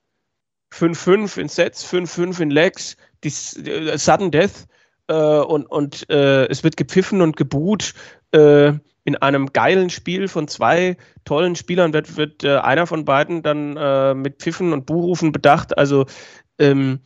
5-5 0.74 1.38
in 1.38 1.48
Sets, 1.48 1.86
5-5 1.86 2.42
in 2.42 2.52
Legs, 2.52 2.98
die 3.24 3.30
uh, 3.30 3.98
Sudden 3.98 4.32
Death 4.32 4.68
äh, 5.08 5.14
und, 5.14 5.66
und 5.66 6.10
äh, 6.10 6.46
es 6.48 6.64
wird 6.64 6.78
gepfiffen 6.78 7.22
und 7.22 7.38
gebuht. 7.38 7.94
Äh, 8.32 8.74
in 9.06 9.18
einem 9.18 9.52
geilen 9.52 9.90
Spiel 9.90 10.30
von 10.30 10.48
zwei 10.48 10.96
tollen 11.26 11.58
Spielern 11.58 11.92
wird, 11.92 12.16
wird 12.16 12.44
äh, 12.46 12.58
einer 12.58 12.88
von 12.88 13.04
beiden 13.04 13.44
dann 13.44 13.76
äh, 13.76 14.14
mit 14.14 14.42
Pfiffen 14.42 14.72
und 14.72 14.86
Buhrufen 14.86 15.34
bedacht. 15.34 15.78
Also 15.78 16.06
ähm, 16.58 17.00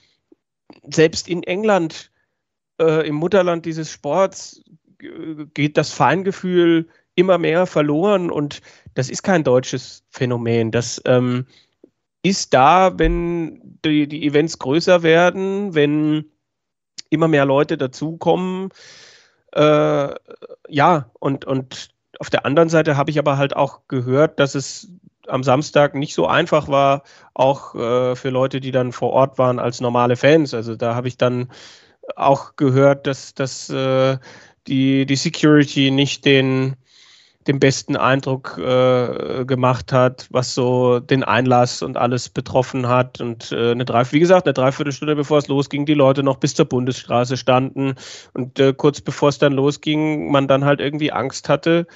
selbst 0.90 1.28
in 1.28 1.44
England, 1.44 2.12
im 2.80 3.16
Mutterland 3.16 3.66
dieses 3.66 3.92
Sports, 3.92 4.62
geht 5.56 5.78
das 5.78 5.92
Feingefühl 5.92 6.88
immer 7.16 7.40
mehr 7.40 7.66
verloren 7.66 8.30
und 8.30 8.62
das 8.94 9.10
ist 9.10 9.24
kein 9.24 9.44
deutsches 9.44 10.04
Phänomen. 10.12 10.72
Das 10.72 11.02
ähm, 11.06 11.48
ist 12.28 12.54
da, 12.54 12.98
wenn 13.00 13.80
die, 13.86 14.08
die 14.08 14.26
Events 14.26 14.60
größer 14.60 15.04
werden, 15.04 15.76
wenn 15.76 16.26
immer 17.10 17.28
mehr 17.28 17.46
Leute 17.46 17.78
dazukommen. 17.78 18.70
Äh, 19.54 20.10
ja, 20.68 21.10
und, 21.20 21.46
und 21.46 21.90
auf 22.20 22.30
der 22.30 22.46
anderen 22.46 22.70
Seite 22.70 22.98
habe 22.98 23.12
ich 23.12 23.20
aber 23.20 23.38
halt 23.38 23.56
auch 23.56 23.82
gehört, 23.88 24.40
dass 24.40 24.56
es 24.56 24.90
am 25.28 25.44
Samstag 25.44 25.94
nicht 25.96 26.14
so 26.14 26.28
einfach 26.28 26.68
war, 26.68 27.04
auch 27.34 27.76
äh, 27.76 28.16
für 28.16 28.30
Leute, 28.30 28.60
die 28.60 28.72
dann 28.72 28.92
vor 28.92 29.12
Ort 29.12 29.38
waren 29.38 29.60
als 29.60 29.82
normale 29.82 30.16
Fans. 30.16 30.54
Also 30.54 30.76
da 30.76 30.96
habe 30.96 31.08
ich 31.08 31.18
dann 31.18 31.50
auch 32.16 32.56
gehört, 32.56 33.08
dass, 33.08 33.34
dass 33.34 33.70
äh, 33.70 34.18
die, 34.68 35.06
die 35.06 35.16
Security 35.16 35.92
nicht 35.92 36.26
den 36.26 36.76
den 37.48 37.60
besten 37.60 37.96
Eindruck 37.96 38.58
äh, 38.58 39.46
gemacht 39.46 39.94
hat, 39.94 40.28
was 40.32 40.54
so 40.54 41.00
den 41.00 41.24
Einlass 41.24 41.82
und 41.82 41.98
alles 41.98 42.30
betroffen 42.30 42.88
hat. 42.88 43.22
Und 43.22 43.52
äh, 43.52 43.72
eine 43.72 43.86
drei, 43.86 44.04
wie 44.12 44.20
gesagt, 44.20 44.46
eine 44.46 44.54
Dreiviertelstunde 44.54 45.16
bevor 45.16 45.38
es 45.38 45.48
losging, 45.48 45.86
die 45.86 45.94
Leute 45.94 46.24
noch 46.24 46.38
bis 46.38 46.56
zur 46.56 46.66
Bundesstraße 46.66 47.38
standen. 47.38 47.96
Und 48.34 48.60
äh, 48.60 48.74
kurz 48.74 49.02
bevor 49.02 49.30
es 49.30 49.38
dann 49.38 49.54
losging, 49.54 50.32
man 50.32 50.48
dann 50.48 50.66
halt 50.66 50.82
irgendwie 50.82 51.12
Angst 51.12 51.50
hatte, 51.50 51.88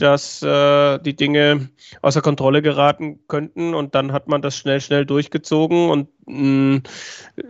dass 0.00 0.42
äh, 0.42 0.98
die 1.00 1.14
Dinge 1.14 1.68
außer 2.02 2.22
Kontrolle 2.22 2.62
geraten 2.62 3.20
könnten 3.28 3.74
und 3.74 3.94
dann 3.94 4.12
hat 4.12 4.28
man 4.28 4.42
das 4.42 4.56
schnell, 4.56 4.80
schnell 4.80 5.04
durchgezogen 5.04 5.90
und 5.90 6.08
mh, 6.26 6.80
äh, 7.36 7.42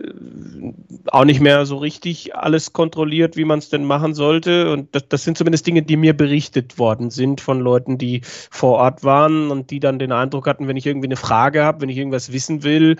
auch 1.07 1.25
nicht 1.25 1.39
mehr 1.39 1.65
so 1.65 1.77
richtig 1.77 2.35
alles 2.35 2.73
kontrolliert, 2.73 3.37
wie 3.37 3.45
man 3.45 3.59
es 3.59 3.69
denn 3.69 3.85
machen 3.85 4.13
sollte. 4.13 4.71
Und 4.71 4.93
das, 4.95 5.07
das 5.07 5.23
sind 5.23 5.37
zumindest 5.37 5.67
Dinge, 5.67 5.83
die 5.83 5.97
mir 5.97 6.15
berichtet 6.15 6.77
worden 6.77 7.09
sind 7.09 7.41
von 7.41 7.59
Leuten, 7.59 7.97
die 7.97 8.21
vor 8.23 8.77
Ort 8.77 9.03
waren 9.03 9.51
und 9.51 9.71
die 9.71 9.79
dann 9.79 9.99
den 9.99 10.11
Eindruck 10.11 10.47
hatten, 10.47 10.67
wenn 10.67 10.77
ich 10.77 10.85
irgendwie 10.85 11.07
eine 11.07 11.17
Frage 11.17 11.63
habe, 11.63 11.81
wenn 11.81 11.89
ich 11.89 11.97
irgendwas 11.97 12.31
wissen 12.31 12.63
will, 12.63 12.97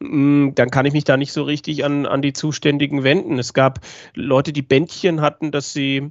mh, 0.00 0.52
dann 0.54 0.70
kann 0.70 0.86
ich 0.86 0.92
mich 0.92 1.04
da 1.04 1.16
nicht 1.16 1.32
so 1.32 1.42
richtig 1.42 1.84
an, 1.84 2.06
an 2.06 2.22
die 2.22 2.32
Zuständigen 2.32 3.02
wenden. 3.02 3.38
Es 3.38 3.52
gab 3.52 3.80
Leute, 4.14 4.52
die 4.52 4.62
Bändchen 4.62 5.20
hatten, 5.20 5.50
dass 5.50 5.72
sie 5.72 6.10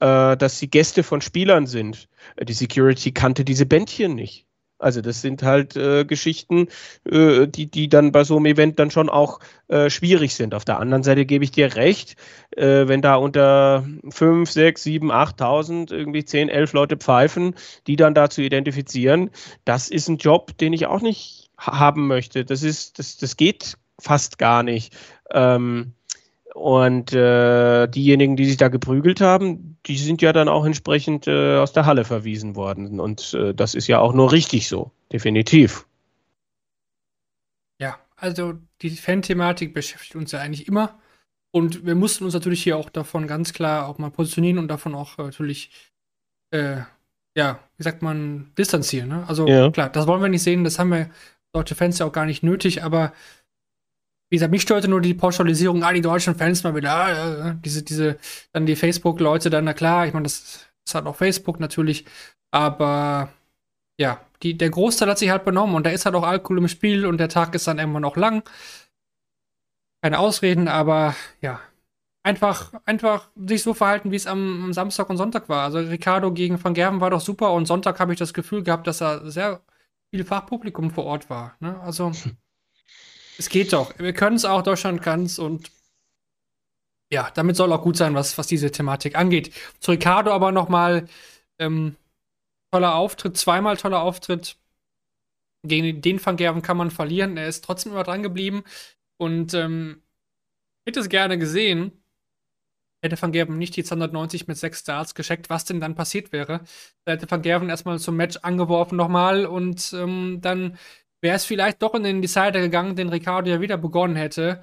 äh, 0.00 0.36
dass 0.36 0.58
sie 0.58 0.68
Gäste 0.68 1.02
von 1.02 1.20
Spielern 1.20 1.66
sind. 1.66 2.08
Äh, 2.36 2.44
die 2.44 2.52
Security 2.52 3.12
kannte 3.12 3.44
diese 3.44 3.66
Bändchen 3.66 4.14
nicht. 4.14 4.48
Also 4.78 5.00
das 5.00 5.20
sind 5.22 5.42
halt 5.42 5.76
äh, 5.76 6.04
Geschichten, 6.04 6.68
äh, 7.04 7.48
die, 7.48 7.68
die 7.68 7.88
dann 7.88 8.12
bei 8.12 8.22
so 8.22 8.36
einem 8.36 8.46
Event 8.46 8.78
dann 8.78 8.92
schon 8.92 9.08
auch 9.08 9.40
äh, 9.66 9.90
schwierig 9.90 10.36
sind. 10.36 10.54
Auf 10.54 10.64
der 10.64 10.78
anderen 10.78 11.02
Seite 11.02 11.26
gebe 11.26 11.42
ich 11.42 11.50
dir 11.50 11.74
recht, 11.74 12.14
äh, 12.56 12.86
wenn 12.86 13.02
da 13.02 13.16
unter 13.16 13.84
5, 14.08 14.48
6, 14.48 14.82
7, 14.82 15.10
8.000 15.10 15.92
irgendwie 15.92 16.24
10, 16.24 16.48
11 16.48 16.72
Leute 16.74 16.96
pfeifen, 16.96 17.56
die 17.88 17.96
dann 17.96 18.14
da 18.14 18.30
zu 18.30 18.40
identifizieren, 18.40 19.30
das 19.64 19.88
ist 19.88 20.08
ein 20.08 20.18
Job, 20.18 20.56
den 20.58 20.72
ich 20.72 20.86
auch 20.86 21.00
nicht 21.00 21.50
haben 21.58 22.06
möchte. 22.06 22.44
Das 22.44 22.62
ist, 22.62 23.00
das, 23.00 23.16
das 23.16 23.36
geht 23.36 23.76
fast 24.00 24.38
gar 24.38 24.62
nicht. 24.62 24.96
Ähm, 25.32 25.94
und 26.58 27.12
äh, 27.12 27.86
diejenigen, 27.86 28.34
die 28.34 28.44
sich 28.44 28.56
da 28.56 28.66
geprügelt 28.66 29.20
haben, 29.20 29.78
die 29.86 29.96
sind 29.96 30.20
ja 30.22 30.32
dann 30.32 30.48
auch 30.48 30.66
entsprechend 30.66 31.28
äh, 31.28 31.56
aus 31.56 31.72
der 31.72 31.86
Halle 31.86 32.04
verwiesen 32.04 32.56
worden. 32.56 32.98
Und 32.98 33.32
äh, 33.34 33.54
das 33.54 33.76
ist 33.76 33.86
ja 33.86 34.00
auch 34.00 34.12
nur 34.12 34.32
richtig 34.32 34.66
so, 34.68 34.90
definitiv. 35.12 35.86
Ja, 37.80 37.96
also 38.16 38.54
die 38.82 38.90
Fan-Thematik 38.90 39.72
beschäftigt 39.72 40.16
uns 40.16 40.32
ja 40.32 40.40
eigentlich 40.40 40.66
immer. 40.66 40.98
Und 41.52 41.86
wir 41.86 41.94
mussten 41.94 42.24
uns 42.24 42.34
natürlich 42.34 42.64
hier 42.64 42.76
auch 42.76 42.90
davon 42.90 43.28
ganz 43.28 43.52
klar 43.52 43.86
auch 43.86 43.98
mal 43.98 44.10
positionieren 44.10 44.58
und 44.58 44.66
davon 44.68 44.96
auch 44.96 45.16
natürlich, 45.16 45.70
äh, 46.50 46.78
ja, 47.36 47.60
wie 47.76 47.82
sagt 47.84 48.02
man, 48.02 48.50
distanzieren. 48.58 49.10
Ne? 49.10 49.24
Also 49.28 49.46
ja. 49.46 49.70
klar, 49.70 49.90
das 49.90 50.08
wollen 50.08 50.22
wir 50.22 50.28
nicht 50.28 50.42
sehen, 50.42 50.64
das 50.64 50.80
haben 50.80 50.90
wir 50.90 51.08
deutsche 51.52 51.76
Fans 51.76 52.00
ja 52.00 52.06
auch 52.06 52.12
gar 52.12 52.26
nicht 52.26 52.42
nötig, 52.42 52.82
aber 52.82 53.12
wie 54.30 54.36
gesagt, 54.36 54.50
mich 54.50 54.62
störte 54.62 54.88
nur 54.88 55.00
die 55.00 55.14
Pauschalisierung, 55.14 55.82
ah, 55.82 55.92
die 55.92 56.00
deutschen 56.00 56.34
Fans 56.34 56.62
mal 56.62 56.74
wieder, 56.74 56.92
ah, 56.92 57.56
diese, 57.64 57.82
diese, 57.82 58.18
dann 58.52 58.66
die 58.66 58.76
Facebook-Leute 58.76 59.50
dann, 59.50 59.64
na 59.64 59.72
klar, 59.72 60.06
ich 60.06 60.12
meine, 60.12 60.24
das 60.24 60.68
ist 60.86 60.94
halt 60.94 61.06
auch 61.06 61.16
Facebook 61.16 61.60
natürlich, 61.60 62.04
aber 62.50 63.30
ja, 63.98 64.20
die, 64.42 64.56
der 64.56 64.70
Großteil 64.70 65.08
hat 65.08 65.18
sich 65.18 65.30
halt 65.30 65.44
benommen 65.44 65.74
und 65.74 65.84
da 65.86 65.90
ist 65.90 66.04
halt 66.04 66.14
auch 66.14 66.24
Alkohol 66.24 66.58
im 66.58 66.68
Spiel 66.68 67.06
und 67.06 67.18
der 67.18 67.28
Tag 67.28 67.54
ist 67.54 67.66
dann 67.66 67.78
irgendwann 67.78 68.04
auch 68.04 68.16
lang. 68.16 68.48
Keine 70.02 70.18
Ausreden, 70.20 70.68
aber 70.68 71.16
ja, 71.40 71.60
einfach, 72.22 72.72
einfach 72.84 73.30
sich 73.34 73.62
so 73.62 73.74
verhalten, 73.74 74.12
wie 74.12 74.16
es 74.16 74.26
am, 74.26 74.64
am, 74.64 74.72
Samstag 74.72 75.10
und 75.10 75.16
Sonntag 75.16 75.48
war. 75.48 75.64
Also 75.64 75.78
Ricardo 75.78 76.32
gegen 76.32 76.62
Van 76.62 76.74
Gerven 76.74 77.00
war 77.00 77.10
doch 77.10 77.20
super 77.20 77.52
und 77.52 77.66
Sonntag 77.66 77.98
habe 77.98 78.12
ich 78.12 78.18
das 78.18 78.34
Gefühl 78.34 78.62
gehabt, 78.62 78.86
dass 78.86 78.98
da 78.98 79.28
sehr 79.28 79.62
viel 80.10 80.24
Fachpublikum 80.24 80.90
vor 80.90 81.04
Ort 81.04 81.30
war. 81.30 81.56
Ne? 81.60 81.80
Also 81.80 82.12
Es 83.38 83.48
geht 83.48 83.72
doch. 83.72 83.96
Wir 83.98 84.12
können 84.12 84.36
es 84.36 84.44
auch, 84.44 84.62
Deutschland 84.62 85.00
kann 85.00 85.22
es 85.22 85.38
und 85.38 85.70
ja, 87.10 87.30
damit 87.34 87.56
soll 87.56 87.72
auch 87.72 87.82
gut 87.82 87.96
sein, 87.96 88.14
was, 88.14 88.36
was 88.36 88.48
diese 88.48 88.70
Thematik 88.70 89.16
angeht. 89.16 89.54
Zu 89.80 89.92
Ricardo 89.92 90.32
aber 90.32 90.52
nochmal 90.52 91.08
ähm, 91.58 91.96
toller 92.70 92.94
Auftritt, 92.96 93.36
zweimal 93.38 93.76
toller 93.76 94.02
Auftritt. 94.02 94.56
Gegen 95.64 96.02
den 96.02 96.24
Van 96.24 96.36
Gerven 96.36 96.62
kann 96.62 96.76
man 96.76 96.90
verlieren. 96.90 97.36
Er 97.36 97.48
ist 97.48 97.64
trotzdem 97.64 97.92
immer 97.92 98.04
dran 98.04 98.22
geblieben 98.22 98.64
und 99.16 99.54
ähm, 99.54 100.02
hätte 100.86 101.00
es 101.00 101.08
gerne 101.08 101.38
gesehen, 101.38 101.92
hätte 103.02 103.20
Van 103.20 103.32
Gerven 103.32 103.58
nicht 103.58 103.76
die 103.76 103.84
290 103.84 104.48
mit 104.48 104.56
6 104.56 104.80
Starts 104.80 105.14
gescheckt, 105.14 105.50
was 105.50 105.64
denn 105.64 105.80
dann 105.80 105.94
passiert 105.94 106.32
wäre. 106.32 106.60
Da 107.04 107.12
hätte 107.12 107.30
Van 107.30 107.42
Gerven 107.42 107.70
erstmal 107.70 107.98
zum 107.98 108.16
Match 108.16 108.38
angeworfen 108.38 108.96
nochmal 108.96 109.46
und 109.46 109.92
ähm, 109.94 110.38
dann 110.40 110.78
wäre 111.20 111.36
es 111.36 111.44
vielleicht 111.44 111.82
doch 111.82 111.94
in 111.94 112.04
den 112.04 112.22
Decider 112.22 112.60
gegangen, 112.60 112.96
den 112.96 113.08
Ricardo 113.08 113.50
ja 113.50 113.60
wieder 113.60 113.76
begonnen 113.76 114.16
hätte. 114.16 114.62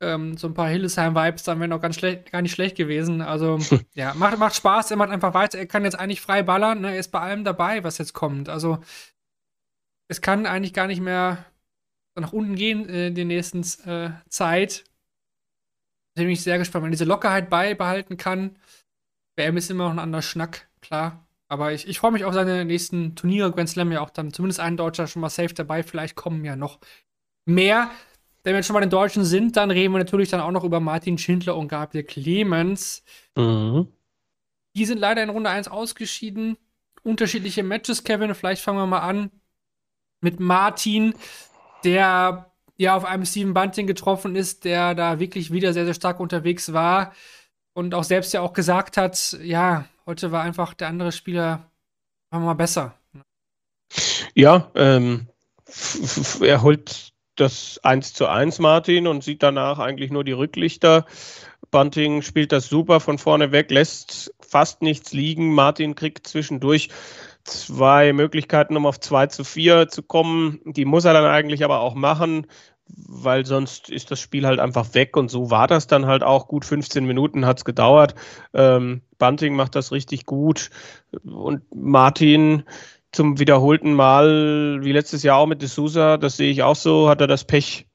Ähm, 0.00 0.36
so 0.36 0.48
ein 0.48 0.54
paar 0.54 0.68
Hillesheim-Vibes, 0.68 1.44
dann 1.44 1.60
wären 1.60 1.72
auch 1.72 1.80
ganz 1.80 1.96
schlecht, 1.96 2.32
gar 2.32 2.42
nicht 2.42 2.52
schlecht 2.52 2.76
gewesen. 2.76 3.20
Also, 3.22 3.58
ja, 3.94 4.14
macht, 4.14 4.38
macht 4.38 4.56
Spaß, 4.56 4.90
er 4.90 4.96
macht 4.96 5.10
einfach 5.10 5.34
weiter. 5.34 5.58
Er 5.58 5.66
kann 5.66 5.84
jetzt 5.84 5.98
eigentlich 5.98 6.20
frei 6.20 6.42
ballern, 6.42 6.80
ne? 6.80 6.92
er 6.92 6.98
ist 6.98 7.12
bei 7.12 7.20
allem 7.20 7.44
dabei, 7.44 7.84
was 7.84 7.98
jetzt 7.98 8.12
kommt. 8.12 8.48
Also, 8.48 8.80
es 10.08 10.20
kann 10.20 10.46
eigentlich 10.46 10.74
gar 10.74 10.86
nicht 10.88 11.00
mehr 11.00 11.44
nach 12.14 12.32
unten 12.32 12.56
gehen 12.56 12.88
äh, 12.88 13.08
in 13.08 13.14
der 13.14 13.24
nächsten 13.24 13.60
äh, 13.88 14.10
Zeit. 14.28 14.84
Da 16.14 16.22
bin 16.22 16.30
ich 16.30 16.42
sehr 16.42 16.58
gespannt, 16.58 16.84
wenn 16.84 16.90
er 16.90 16.92
diese 16.92 17.04
Lockerheit 17.04 17.48
beibehalten 17.48 18.16
kann. 18.16 18.58
WM 19.36 19.56
ist 19.56 19.70
immer 19.70 19.84
noch 19.84 19.92
ein 19.92 19.98
anderer 19.98 20.22
Schnack, 20.22 20.68
klar. 20.80 21.26
Aber 21.52 21.74
ich, 21.74 21.86
ich 21.86 21.98
freue 21.98 22.12
mich 22.12 22.24
auf 22.24 22.32
seine 22.32 22.64
nächsten 22.64 23.14
Turniere. 23.14 23.52
Grand 23.52 23.68
Slam 23.68 23.92
ja 23.92 24.00
auch 24.00 24.08
dann 24.08 24.32
zumindest 24.32 24.58
ein 24.58 24.78
Deutscher 24.78 25.06
schon 25.06 25.20
mal 25.20 25.28
safe 25.28 25.52
dabei. 25.52 25.82
Vielleicht 25.82 26.16
kommen 26.16 26.42
ja 26.46 26.56
noch 26.56 26.78
mehr. 27.44 27.90
Wenn 28.42 28.54
wir 28.54 28.60
jetzt 28.60 28.68
schon 28.68 28.72
mal 28.72 28.80
den 28.80 28.88
Deutschen 28.88 29.22
sind, 29.22 29.58
dann 29.58 29.70
reden 29.70 29.92
wir 29.92 29.98
natürlich 29.98 30.30
dann 30.30 30.40
auch 30.40 30.50
noch 30.50 30.64
über 30.64 30.80
Martin 30.80 31.18
Schindler 31.18 31.58
und 31.58 31.68
Gabriel 31.68 32.04
Clemens. 32.04 33.04
Mhm. 33.36 33.88
Die 34.74 34.86
sind 34.86 34.96
leider 34.96 35.22
in 35.22 35.28
Runde 35.28 35.50
1 35.50 35.68
ausgeschieden. 35.68 36.56
Unterschiedliche 37.02 37.62
Matches, 37.62 38.02
Kevin. 38.02 38.34
Vielleicht 38.34 38.62
fangen 38.62 38.78
wir 38.78 38.86
mal 38.86 39.00
an 39.00 39.30
mit 40.22 40.40
Martin, 40.40 41.14
der 41.84 42.50
ja 42.78 42.96
auf 42.96 43.04
einem 43.04 43.26
Steven 43.26 43.52
Bunting 43.52 43.86
getroffen 43.86 44.36
ist, 44.36 44.64
der 44.64 44.94
da 44.94 45.18
wirklich 45.18 45.52
wieder 45.52 45.74
sehr, 45.74 45.84
sehr 45.84 45.92
stark 45.92 46.18
unterwegs 46.18 46.72
war 46.72 47.12
und 47.74 47.94
auch 47.94 48.04
selbst 48.04 48.32
ja 48.32 48.40
auch 48.40 48.54
gesagt 48.54 48.96
hat, 48.96 49.36
ja, 49.42 49.84
Heute 50.04 50.32
war 50.32 50.42
einfach 50.42 50.74
der 50.74 50.88
andere 50.88 51.12
Spieler 51.12 51.70
mal 52.30 52.54
besser. 52.54 52.94
Ja, 54.34 54.70
ähm, 54.74 55.28
er 56.40 56.62
holt 56.62 57.12
das 57.36 57.78
1 57.82 58.14
zu 58.14 58.26
1 58.26 58.58
Martin 58.58 59.06
und 59.06 59.22
sieht 59.22 59.42
danach 59.42 59.78
eigentlich 59.78 60.10
nur 60.10 60.24
die 60.24 60.32
Rücklichter. 60.32 61.06
Bunting 61.70 62.22
spielt 62.22 62.52
das 62.52 62.68
super 62.68 63.00
von 63.00 63.18
vorne 63.18 63.52
weg, 63.52 63.70
lässt 63.70 64.34
fast 64.40 64.82
nichts 64.82 65.12
liegen. 65.12 65.54
Martin 65.54 65.94
kriegt 65.94 66.26
zwischendurch 66.26 66.90
zwei 67.44 68.12
Möglichkeiten, 68.12 68.76
um 68.76 68.86
auf 68.86 69.00
2 69.00 69.28
zu 69.28 69.44
4 69.44 69.88
zu 69.88 70.02
kommen. 70.02 70.60
Die 70.64 70.84
muss 70.84 71.04
er 71.04 71.14
dann 71.14 71.24
eigentlich 71.24 71.64
aber 71.64 71.80
auch 71.80 71.94
machen 71.94 72.46
weil 72.94 73.46
sonst 73.46 73.88
ist 73.88 74.10
das 74.10 74.20
Spiel 74.20 74.46
halt 74.46 74.60
einfach 74.60 74.94
weg 74.94 75.16
und 75.16 75.30
so 75.30 75.50
war 75.50 75.66
das 75.66 75.86
dann 75.86 76.06
halt 76.06 76.22
auch. 76.22 76.48
Gut 76.48 76.64
15 76.64 77.04
Minuten 77.04 77.46
hat 77.46 77.58
es 77.58 77.64
gedauert. 77.64 78.14
Ähm, 78.54 79.02
Bunting 79.18 79.54
macht 79.54 79.74
das 79.74 79.92
richtig 79.92 80.26
gut 80.26 80.70
und 81.24 81.62
Martin 81.74 82.64
zum 83.12 83.38
wiederholten 83.38 83.92
Mal, 83.92 84.80
wie 84.82 84.92
letztes 84.92 85.22
Jahr 85.22 85.36
auch 85.36 85.46
mit 85.46 85.62
D'Souza, 85.62 86.16
das 86.16 86.36
sehe 86.38 86.50
ich 86.50 86.62
auch 86.62 86.76
so, 86.76 87.08
hat 87.08 87.20
er 87.20 87.26
das 87.26 87.44
Pech, 87.44 87.86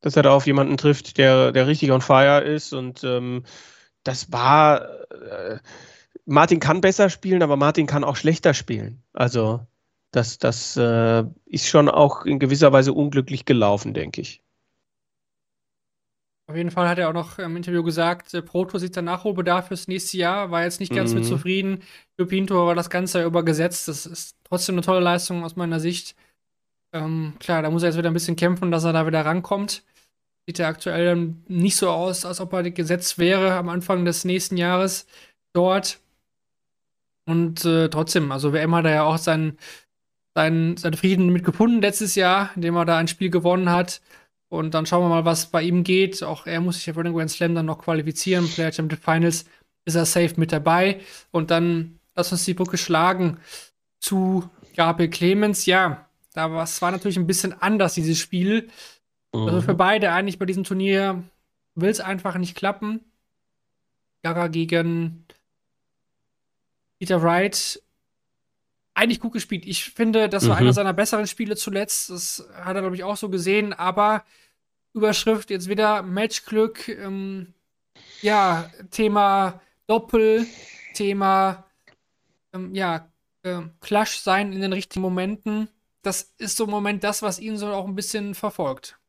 dass 0.00 0.16
er 0.16 0.22
da 0.22 0.30
auf 0.30 0.46
jemanden 0.46 0.76
trifft, 0.76 1.18
der, 1.18 1.52
der 1.52 1.66
richtig 1.66 1.90
on 1.90 2.00
fire 2.00 2.40
ist 2.40 2.72
und 2.72 3.02
ähm, 3.02 3.42
das 4.04 4.32
war, 4.32 4.82
äh, 5.10 5.58
Martin 6.24 6.60
kann 6.60 6.80
besser 6.80 7.10
spielen, 7.10 7.42
aber 7.42 7.56
Martin 7.56 7.86
kann 7.86 8.04
auch 8.04 8.16
schlechter 8.16 8.54
spielen. 8.54 9.02
Also 9.12 9.60
das, 10.10 10.38
das 10.38 10.76
äh, 10.76 11.24
ist 11.46 11.68
schon 11.68 11.88
auch 11.88 12.24
in 12.24 12.38
gewisser 12.38 12.72
Weise 12.72 12.92
unglücklich 12.92 13.44
gelaufen, 13.44 13.94
denke 13.94 14.20
ich. 14.20 14.42
Auf 16.50 16.56
jeden 16.56 16.72
Fall 16.72 16.88
hat 16.88 16.98
er 16.98 17.08
auch 17.08 17.14
noch 17.14 17.38
im 17.38 17.56
Interview 17.56 17.84
gesagt, 17.84 18.34
äh, 18.34 18.42
Proto 18.42 18.76
sieht 18.78 18.96
der 18.96 19.04
Nachholbedarf 19.04 19.68
fürs 19.68 19.86
nächste 19.86 20.16
Jahr, 20.16 20.50
war 20.50 20.64
jetzt 20.64 20.80
nicht 20.80 20.92
ganz 20.92 21.12
mhm. 21.12 21.20
mit 21.20 21.26
zufrieden. 21.26 21.82
Pinto 22.16 22.66
war 22.66 22.74
das 22.74 22.90
Ganze 22.90 23.22
übergesetzt. 23.22 23.86
Das 23.86 24.04
ist 24.04 24.36
trotzdem 24.42 24.74
eine 24.74 24.82
tolle 24.82 24.98
Leistung 24.98 25.44
aus 25.44 25.54
meiner 25.54 25.78
Sicht. 25.78 26.16
Ähm, 26.92 27.34
klar, 27.38 27.62
da 27.62 27.70
muss 27.70 27.84
er 27.84 27.90
jetzt 27.90 27.98
wieder 27.98 28.10
ein 28.10 28.14
bisschen 28.14 28.34
kämpfen, 28.34 28.72
dass 28.72 28.82
er 28.82 28.92
da 28.92 29.06
wieder 29.06 29.24
rankommt. 29.24 29.84
Sieht 30.46 30.58
ja 30.58 30.68
aktuell 30.68 31.34
nicht 31.46 31.76
so 31.76 31.88
aus, 31.88 32.24
als 32.24 32.40
ob 32.40 32.52
er 32.52 32.68
gesetzt 32.70 33.18
wäre 33.18 33.54
am 33.54 33.68
Anfang 33.68 34.04
des 34.04 34.24
nächsten 34.24 34.56
Jahres 34.56 35.06
dort. 35.52 36.00
Und 37.26 37.64
äh, 37.64 37.88
trotzdem, 37.88 38.32
also 38.32 38.52
WM 38.52 38.74
hat 38.74 38.86
er 38.86 38.94
ja 38.94 39.02
auch 39.04 39.18
seinen 39.18 39.56
seinen, 40.34 40.76
seinen 40.76 40.94
Frieden 40.94 41.30
mit 41.30 41.44
gefunden 41.44 41.82
letztes 41.82 42.14
Jahr, 42.14 42.50
indem 42.54 42.76
er 42.76 42.84
da 42.84 42.98
ein 42.98 43.08
Spiel 43.08 43.30
gewonnen 43.30 43.70
hat. 43.70 44.00
Und 44.48 44.74
dann 44.74 44.86
schauen 44.86 45.04
wir 45.04 45.08
mal, 45.08 45.24
was 45.24 45.46
bei 45.46 45.62
ihm 45.62 45.84
geht. 45.84 46.22
Auch 46.22 46.46
er 46.46 46.60
muss 46.60 46.76
sich 46.76 46.86
ja 46.86 46.94
für 46.94 47.04
den 47.04 47.14
Grand 47.14 47.30
Slam 47.30 47.54
dann 47.54 47.66
noch 47.66 47.78
qualifizieren. 47.78 48.48
Player 48.48 48.72
Championship 48.72 49.04
Finals 49.04 49.44
ist 49.84 49.94
er 49.94 50.04
safe 50.04 50.34
mit 50.36 50.52
dabei. 50.52 51.00
Und 51.30 51.50
dann 51.50 52.00
lass 52.14 52.32
uns 52.32 52.44
die 52.44 52.54
Brücke 52.54 52.76
schlagen 52.76 53.38
zu 54.00 54.48
Gabriel 54.74 55.10
Clemens. 55.10 55.66
Ja, 55.66 56.08
da 56.34 56.50
war 56.50 56.64
es 56.64 56.82
war 56.82 56.90
natürlich 56.90 57.16
ein 57.16 57.26
bisschen 57.26 57.52
anders, 57.52 57.94
dieses 57.94 58.18
Spiel. 58.18 58.68
Mhm. 59.32 59.42
Also 59.42 59.60
für 59.62 59.74
beide 59.74 60.12
eigentlich 60.12 60.38
bei 60.38 60.46
diesem 60.46 60.64
Turnier 60.64 61.22
will 61.74 61.90
es 61.90 62.00
einfach 62.00 62.36
nicht 62.36 62.56
klappen. 62.56 63.00
Gaga 64.22 64.48
gegen 64.48 65.24
Peter 66.98 67.22
Wright 67.22 67.80
eigentlich 68.94 69.20
gut 69.20 69.32
gespielt. 69.32 69.66
Ich 69.66 69.90
finde, 69.90 70.28
das 70.28 70.48
war 70.48 70.56
mhm. 70.56 70.62
einer 70.62 70.72
seiner 70.72 70.92
besseren 70.92 71.26
Spiele 71.26 71.56
zuletzt. 71.56 72.10
Das 72.10 72.46
hat 72.54 72.76
er, 72.76 72.82
glaube 72.82 72.96
ich, 72.96 73.04
auch 73.04 73.16
so 73.16 73.28
gesehen. 73.28 73.72
Aber 73.72 74.24
Überschrift 74.92 75.50
jetzt 75.50 75.68
wieder 75.68 76.02
Matchglück. 76.02 76.88
Ähm, 76.88 77.54
ja, 78.22 78.70
Thema 78.90 79.60
Doppel, 79.86 80.46
Thema 80.94 81.64
ähm, 82.52 82.74
ja, 82.74 83.08
äh, 83.42 83.62
Clash 83.80 84.18
sein 84.18 84.52
in 84.52 84.60
den 84.60 84.72
richtigen 84.72 85.00
Momenten. 85.00 85.68
Das 86.02 86.34
ist 86.38 86.56
so 86.56 86.64
im 86.64 86.70
Moment 86.70 87.04
das, 87.04 87.22
was 87.22 87.38
ihn 87.38 87.56
so 87.56 87.68
auch 87.68 87.86
ein 87.86 87.94
bisschen 87.94 88.34
verfolgt. 88.34 88.99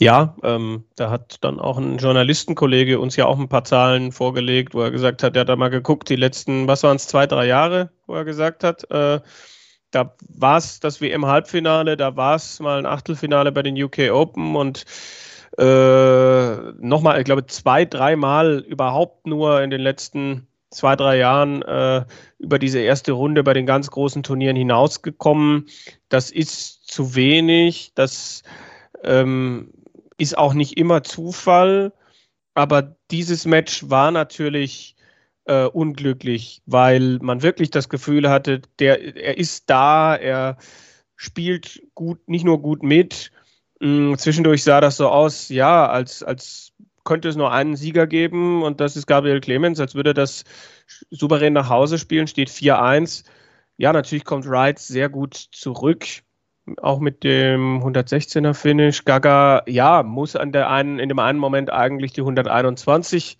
Ja, 0.00 0.36
ähm, 0.42 0.84
da 0.96 1.10
hat 1.10 1.36
dann 1.42 1.60
auch 1.60 1.78
ein 1.78 1.98
Journalistenkollege 1.98 2.98
uns 2.98 3.14
ja 3.14 3.26
auch 3.26 3.38
ein 3.38 3.48
paar 3.48 3.64
Zahlen 3.64 4.10
vorgelegt, 4.10 4.74
wo 4.74 4.82
er 4.82 4.90
gesagt 4.90 5.22
hat, 5.22 5.36
er 5.36 5.40
hat 5.40 5.48
da 5.48 5.56
mal 5.56 5.70
geguckt, 5.70 6.08
die 6.08 6.16
letzten, 6.16 6.66
was 6.66 6.82
waren 6.82 6.96
es, 6.96 7.06
zwei, 7.06 7.26
drei 7.26 7.46
Jahre, 7.46 7.90
wo 8.06 8.14
er 8.14 8.24
gesagt 8.24 8.64
hat, 8.64 8.90
äh, 8.90 9.20
da 9.92 10.14
war 10.28 10.56
es 10.56 10.80
das 10.80 11.00
WM-Halbfinale, 11.00 11.96
da 11.96 12.16
war 12.16 12.34
es 12.34 12.58
mal 12.58 12.78
ein 12.78 12.86
Achtelfinale 12.86 13.52
bei 13.52 13.62
den 13.62 13.80
UK 13.80 14.10
Open 14.10 14.56
und 14.56 14.84
äh, 15.58 16.72
nochmal, 16.80 17.20
ich 17.20 17.24
glaube, 17.24 17.46
zwei, 17.46 17.84
dreimal 17.84 18.58
überhaupt 18.66 19.26
nur 19.26 19.62
in 19.62 19.70
den 19.70 19.80
letzten 19.80 20.48
zwei, 20.70 20.96
drei 20.96 21.18
Jahren 21.18 21.62
äh, 21.62 22.04
über 22.38 22.58
diese 22.58 22.80
erste 22.80 23.12
Runde 23.12 23.44
bei 23.44 23.54
den 23.54 23.66
ganz 23.66 23.90
großen 23.90 24.24
Turnieren 24.24 24.56
hinausgekommen. 24.56 25.66
Das 26.08 26.32
ist 26.32 26.88
zu 26.88 27.14
wenig. 27.14 27.92
Das 27.94 28.42
ähm, 29.04 29.72
ist 30.18 30.38
auch 30.38 30.54
nicht 30.54 30.76
immer 30.76 31.02
Zufall, 31.02 31.92
aber 32.54 32.96
dieses 33.10 33.46
Match 33.46 33.88
war 33.90 34.10
natürlich 34.10 34.96
äh, 35.46 35.64
unglücklich, 35.64 36.62
weil 36.66 37.18
man 37.20 37.42
wirklich 37.42 37.70
das 37.70 37.88
Gefühl 37.88 38.30
hatte, 38.30 38.62
der, 38.78 39.16
er 39.16 39.38
ist 39.38 39.68
da, 39.68 40.16
er 40.16 40.56
spielt 41.16 41.82
gut, 41.94 42.28
nicht 42.28 42.44
nur 42.44 42.60
gut 42.62 42.82
mit. 42.82 43.32
Mh, 43.80 44.16
zwischendurch 44.18 44.64
sah 44.64 44.80
das 44.80 44.96
so 44.96 45.08
aus, 45.08 45.48
ja, 45.48 45.86
als, 45.88 46.22
als 46.22 46.72
könnte 47.04 47.28
es 47.28 47.36
nur 47.36 47.52
einen 47.52 47.76
Sieger 47.76 48.06
geben 48.06 48.62
und 48.62 48.80
das 48.80 48.96
ist 48.96 49.06
Gabriel 49.06 49.40
Clemens, 49.40 49.80
als 49.80 49.94
würde 49.94 50.14
das 50.14 50.44
souverän 51.10 51.52
nach 51.52 51.68
Hause 51.68 51.98
spielen, 51.98 52.26
steht 52.26 52.48
4-1. 52.50 53.24
Ja, 53.76 53.92
natürlich 53.92 54.24
kommt 54.24 54.48
Wright 54.48 54.78
sehr 54.78 55.08
gut 55.08 55.34
zurück 55.34 56.23
auch 56.80 56.98
mit 56.98 57.24
dem 57.24 57.82
116er 57.82 58.54
Finish. 58.54 59.04
Gaga, 59.04 59.62
ja, 59.66 60.02
muss 60.02 60.36
an 60.36 60.52
der 60.52 60.70
einen, 60.70 60.98
in 60.98 61.08
dem 61.08 61.18
einen 61.18 61.38
Moment 61.38 61.70
eigentlich 61.70 62.12
die 62.12 62.22
121. 62.22 63.38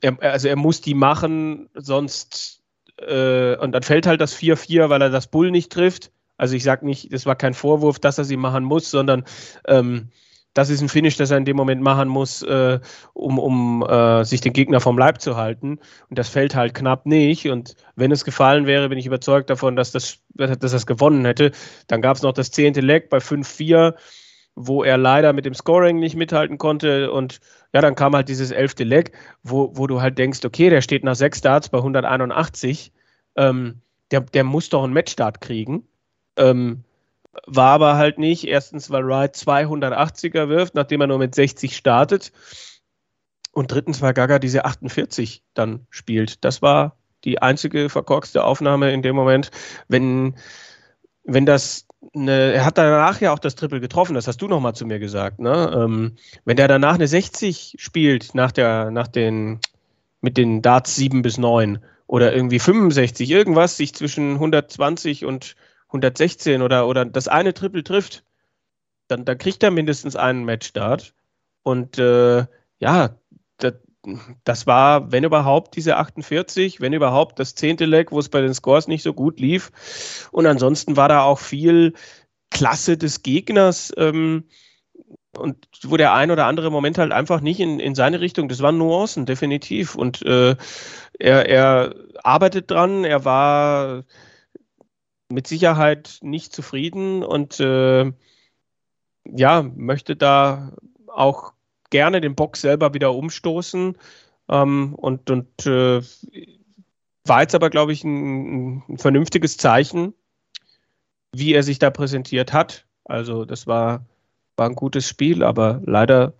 Er, 0.00 0.20
also 0.20 0.48
er 0.48 0.56
muss 0.56 0.80
die 0.80 0.94
machen, 0.94 1.68
sonst 1.74 2.62
äh, 2.98 3.56
und 3.56 3.72
dann 3.72 3.82
fällt 3.82 4.06
halt 4.06 4.20
das 4.20 4.36
4-4, 4.36 4.88
weil 4.88 5.02
er 5.02 5.10
das 5.10 5.28
Bull 5.28 5.50
nicht 5.50 5.70
trifft. 5.70 6.10
Also 6.36 6.54
ich 6.54 6.64
sage 6.64 6.86
nicht, 6.86 7.12
das 7.12 7.26
war 7.26 7.36
kein 7.36 7.54
Vorwurf, 7.54 7.98
dass 7.98 8.18
er 8.18 8.24
sie 8.24 8.36
machen 8.36 8.64
muss, 8.64 8.90
sondern 8.90 9.24
ähm, 9.66 10.10
das 10.54 10.70
ist 10.70 10.80
ein 10.80 10.88
Finish, 10.88 11.16
das 11.16 11.30
er 11.30 11.36
in 11.36 11.44
dem 11.44 11.56
Moment 11.56 11.82
machen 11.82 12.08
muss, 12.08 12.42
äh, 12.42 12.80
um, 13.12 13.38
um 13.38 13.82
äh, 13.82 14.24
sich 14.24 14.40
den 14.40 14.52
Gegner 14.52 14.80
vom 14.80 14.98
Leib 14.98 15.20
zu 15.20 15.36
halten. 15.36 15.78
Und 16.08 16.18
das 16.18 16.28
fällt 16.28 16.54
halt 16.54 16.74
knapp 16.74 17.06
nicht. 17.06 17.48
Und 17.48 17.76
wenn 17.96 18.10
es 18.10 18.24
gefallen 18.24 18.66
wäre, 18.66 18.88
bin 18.88 18.98
ich 18.98 19.06
überzeugt 19.06 19.50
davon, 19.50 19.76
dass 19.76 19.92
das, 19.92 20.18
dass 20.34 20.72
das 20.72 20.86
gewonnen 20.86 21.24
hätte. 21.24 21.52
Dann 21.86 22.02
gab 22.02 22.16
es 22.16 22.22
noch 22.22 22.32
das 22.32 22.50
zehnte 22.50 22.80
Leg 22.80 23.08
bei 23.08 23.18
5-4, 23.18 23.94
wo 24.56 24.82
er 24.82 24.98
leider 24.98 25.32
mit 25.32 25.44
dem 25.44 25.54
Scoring 25.54 26.00
nicht 26.00 26.16
mithalten 26.16 26.58
konnte. 26.58 27.12
Und 27.12 27.40
ja, 27.72 27.80
dann 27.80 27.94
kam 27.94 28.16
halt 28.16 28.28
dieses 28.28 28.50
elfte 28.50 28.84
Leg, 28.84 29.12
wo, 29.42 29.76
wo 29.76 29.86
du 29.86 30.00
halt 30.00 30.18
denkst, 30.18 30.44
okay, 30.44 30.70
der 30.70 30.80
steht 30.80 31.04
nach 31.04 31.14
sechs 31.14 31.38
Starts 31.38 31.68
bei 31.68 31.78
181. 31.78 32.92
Ähm, 33.36 33.80
der, 34.10 34.22
der 34.22 34.44
muss 34.44 34.70
doch 34.70 34.82
einen 34.82 34.94
Matchstart 34.94 35.40
kriegen. 35.40 35.86
Ähm, 36.36 36.84
war 37.46 37.70
aber 37.70 37.96
halt 37.96 38.18
nicht. 38.18 38.46
Erstens, 38.46 38.90
weil 38.90 39.06
Wright 39.06 39.34
280er 39.34 40.48
wirft, 40.48 40.74
nachdem 40.74 41.00
er 41.00 41.06
nur 41.06 41.18
mit 41.18 41.34
60 41.34 41.76
startet. 41.76 42.32
Und 43.52 43.72
drittens, 43.72 44.02
weil 44.02 44.14
Gaga 44.14 44.38
diese 44.38 44.64
48 44.64 45.42
dann 45.54 45.86
spielt. 45.90 46.44
Das 46.44 46.62
war 46.62 46.96
die 47.24 47.42
einzige 47.42 47.88
verkorkste 47.88 48.44
Aufnahme 48.44 48.92
in 48.92 49.02
dem 49.02 49.16
Moment. 49.16 49.50
Wenn, 49.88 50.36
wenn 51.24 51.46
das 51.46 51.86
eine, 52.14 52.52
er 52.52 52.64
hat 52.64 52.78
danach 52.78 53.20
ja 53.20 53.32
auch 53.32 53.38
das 53.38 53.56
Triple 53.56 53.80
getroffen, 53.80 54.14
das 54.14 54.28
hast 54.28 54.40
du 54.40 54.48
nochmal 54.48 54.74
zu 54.74 54.86
mir 54.86 54.98
gesagt, 54.98 55.40
ne? 55.40 55.72
Ähm, 55.74 56.16
wenn 56.44 56.56
der 56.56 56.68
danach 56.68 56.94
eine 56.94 57.08
60 57.08 57.74
spielt, 57.78 58.34
nach 58.34 58.52
der, 58.52 58.90
nach 58.90 59.08
den, 59.08 59.60
mit 60.20 60.36
den 60.36 60.62
Darts 60.62 60.94
7 60.96 61.22
bis 61.22 61.38
9 61.38 61.80
oder 62.06 62.32
irgendwie 62.34 62.58
65, 62.60 63.30
irgendwas, 63.30 63.76
sich 63.76 63.94
zwischen 63.94 64.34
120 64.34 65.24
und 65.24 65.56
116 65.88 66.62
oder, 66.62 66.86
oder 66.86 67.04
das 67.04 67.28
eine 67.28 67.54
Triple 67.54 67.84
trifft, 67.84 68.24
dann, 69.08 69.24
dann 69.24 69.38
kriegt 69.38 69.62
er 69.62 69.70
mindestens 69.70 70.16
einen 70.16 70.44
Matchstart. 70.44 71.14
Und 71.62 71.98
äh, 71.98 72.46
ja, 72.78 73.16
das, 73.56 73.74
das 74.44 74.66
war, 74.66 75.10
wenn 75.12 75.24
überhaupt, 75.24 75.76
diese 75.76 75.96
48, 75.96 76.80
wenn 76.80 76.92
überhaupt 76.92 77.38
das 77.38 77.54
zehnte 77.54 77.86
Leg, 77.86 78.12
wo 78.12 78.18
es 78.18 78.28
bei 78.28 78.40
den 78.40 78.54
Scores 78.54 78.88
nicht 78.88 79.02
so 79.02 79.14
gut 79.14 79.40
lief. 79.40 80.28
Und 80.30 80.46
ansonsten 80.46 80.96
war 80.96 81.08
da 81.08 81.22
auch 81.22 81.38
viel 81.38 81.94
Klasse 82.50 82.96
des 82.96 83.22
Gegners. 83.22 83.92
Ähm, 83.96 84.44
und 85.36 85.68
wo 85.84 85.96
der 85.96 86.14
ein 86.14 86.30
oder 86.30 86.46
andere 86.46 86.70
Moment 86.70 86.98
halt 86.98 87.12
einfach 87.12 87.40
nicht 87.40 87.60
in, 87.60 87.80
in 87.80 87.94
seine 87.94 88.20
Richtung, 88.20 88.48
das 88.48 88.60
waren 88.60 88.78
Nuancen, 88.78 89.26
definitiv. 89.26 89.94
Und 89.94 90.22
äh, 90.22 90.56
er, 91.18 91.48
er 91.48 91.94
arbeitet 92.24 92.70
dran, 92.70 93.04
er 93.04 93.24
war 93.24 94.04
mit 95.28 95.46
Sicherheit 95.46 96.18
nicht 96.22 96.52
zufrieden 96.52 97.22
und 97.22 97.60
äh, 97.60 98.12
ja, 99.24 99.62
möchte 99.62 100.16
da 100.16 100.72
auch 101.06 101.52
gerne 101.90 102.20
den 102.20 102.34
Box 102.34 102.60
selber 102.62 102.94
wieder 102.94 103.14
umstoßen. 103.14 103.96
Ähm, 104.48 104.94
und 104.94 105.30
und 105.30 105.66
äh, 105.66 106.00
war 107.24 107.42
jetzt 107.42 107.54
aber, 107.54 107.70
glaube 107.70 107.92
ich, 107.92 108.04
ein, 108.04 108.82
ein, 108.88 108.98
vernünftiges 108.98 109.58
Zeichen, 109.58 110.14
wie 111.32 111.52
er 111.52 111.62
sich 111.62 111.78
da 111.78 111.90
präsentiert 111.90 112.52
hat. 112.52 112.86
Also 113.04 113.44
das 113.44 113.66
war, 113.66 114.06
war 114.56 114.68
ein 114.68 114.74
gutes 114.74 115.06
Spiel, 115.06 115.42
aber 115.42 115.82
leider 115.84 116.32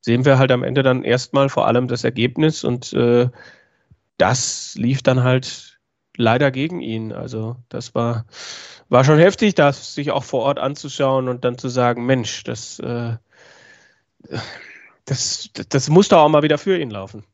sehen 0.00 0.24
wir 0.24 0.38
halt 0.38 0.50
am 0.50 0.64
Ende 0.64 0.82
dann 0.82 1.04
erstmal 1.04 1.48
vor 1.48 1.66
allem 1.66 1.86
das 1.86 2.02
Ergebnis 2.02 2.64
und 2.64 2.92
äh, 2.92 3.28
das 4.18 4.74
lief 4.76 5.02
dann 5.02 5.22
halt 5.22 5.71
leider 6.16 6.50
gegen 6.50 6.80
ihn. 6.80 7.12
Also 7.12 7.56
das 7.68 7.94
war, 7.94 8.26
war 8.88 9.04
schon 9.04 9.18
heftig, 9.18 9.54
das 9.54 9.94
sich 9.94 10.10
auch 10.10 10.24
vor 10.24 10.42
Ort 10.42 10.58
anzuschauen 10.58 11.28
und 11.28 11.44
dann 11.44 11.58
zu 11.58 11.68
sagen, 11.68 12.04
Mensch, 12.06 12.44
das, 12.44 12.78
äh, 12.78 13.16
das, 15.04 15.50
das 15.68 15.88
muss 15.88 16.08
doch 16.08 16.18
auch 16.18 16.28
mal 16.28 16.42
wieder 16.42 16.58
für 16.58 16.78
ihn 16.78 16.90
laufen. 16.90 17.24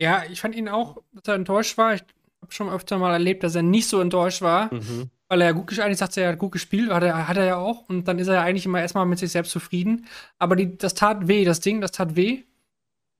Ja, 0.00 0.24
ich 0.30 0.40
fand 0.40 0.54
ihn 0.54 0.68
auch, 0.68 0.98
dass 1.12 1.28
er 1.28 1.34
enttäuscht 1.34 1.78
war. 1.78 1.94
Ich 1.94 2.02
habe 2.42 2.52
schon 2.52 2.68
öfter 2.68 2.98
mal 2.98 3.12
erlebt, 3.12 3.42
dass 3.42 3.54
er 3.54 3.62
nicht 3.62 3.88
so 3.88 4.00
enttäuscht 4.00 4.42
war, 4.42 4.72
mhm. 4.74 5.10
weil 5.28 5.40
er 5.40 5.48
ja 5.48 5.52
gut 5.52 5.68
gespielt, 5.68 5.86
eigentlich 5.86 5.98
sagt 5.98 6.16
er, 6.16 6.30
hat 6.30 6.38
gut 6.38 6.52
gespielt, 6.52 6.90
hat 6.90 7.02
er, 7.02 7.28
hat 7.28 7.36
er 7.36 7.44
ja 7.44 7.56
auch. 7.56 7.88
Und 7.88 8.08
dann 8.08 8.18
ist 8.18 8.28
er 8.28 8.34
ja 8.34 8.42
eigentlich 8.42 8.66
immer 8.66 8.80
erstmal 8.80 9.06
mit 9.06 9.18
sich 9.18 9.30
selbst 9.30 9.52
zufrieden. 9.52 10.06
Aber 10.38 10.56
die, 10.56 10.76
das 10.76 10.94
tat 10.94 11.28
weh, 11.28 11.44
das 11.44 11.60
Ding, 11.60 11.80
das 11.80 11.92
tat 11.92 12.16
weh. 12.16 12.42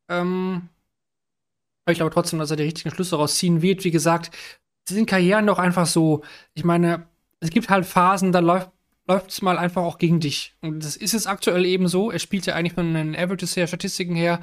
Ähm, 0.09 0.69
ich 1.93 1.99
glaube 1.99 2.13
trotzdem, 2.13 2.39
dass 2.39 2.51
er 2.51 2.57
die 2.57 2.63
richtigen 2.65 2.91
Schlüsse 2.91 3.13
daraus 3.13 3.37
ziehen 3.37 3.63
wird. 3.63 3.85
Wie 3.85 3.91
gesagt, 3.91 4.31
sind 4.89 5.07
Karrieren 5.07 5.47
doch 5.47 5.59
einfach 5.59 5.87
so. 5.87 6.23
Ich 6.55 6.65
meine, 6.65 7.07
es 7.41 7.51
gibt 7.51 7.69
halt 7.69 7.87
Phasen, 7.87 8.33
da 8.33 8.41
läuft 8.41 8.71
es 9.29 9.43
mal 9.43 9.59
einfach 9.59 9.83
auch 9.83 9.99
gegen 9.99 10.21
dich. 10.21 10.55
Und 10.61 10.85
das 10.85 10.97
ist 10.97 11.15
es 11.15 11.27
aktuell 11.27 11.65
eben 11.67 11.89
so. 11.89 12.11
Er 12.11 12.19
spielt 12.19 12.47
ja 12.47 12.55
eigentlich 12.55 12.75
von 12.75 12.95
den 12.95 13.15
Averages 13.15 13.57
her, 13.57 13.67
Statistiken 13.67 14.15
her, 14.15 14.41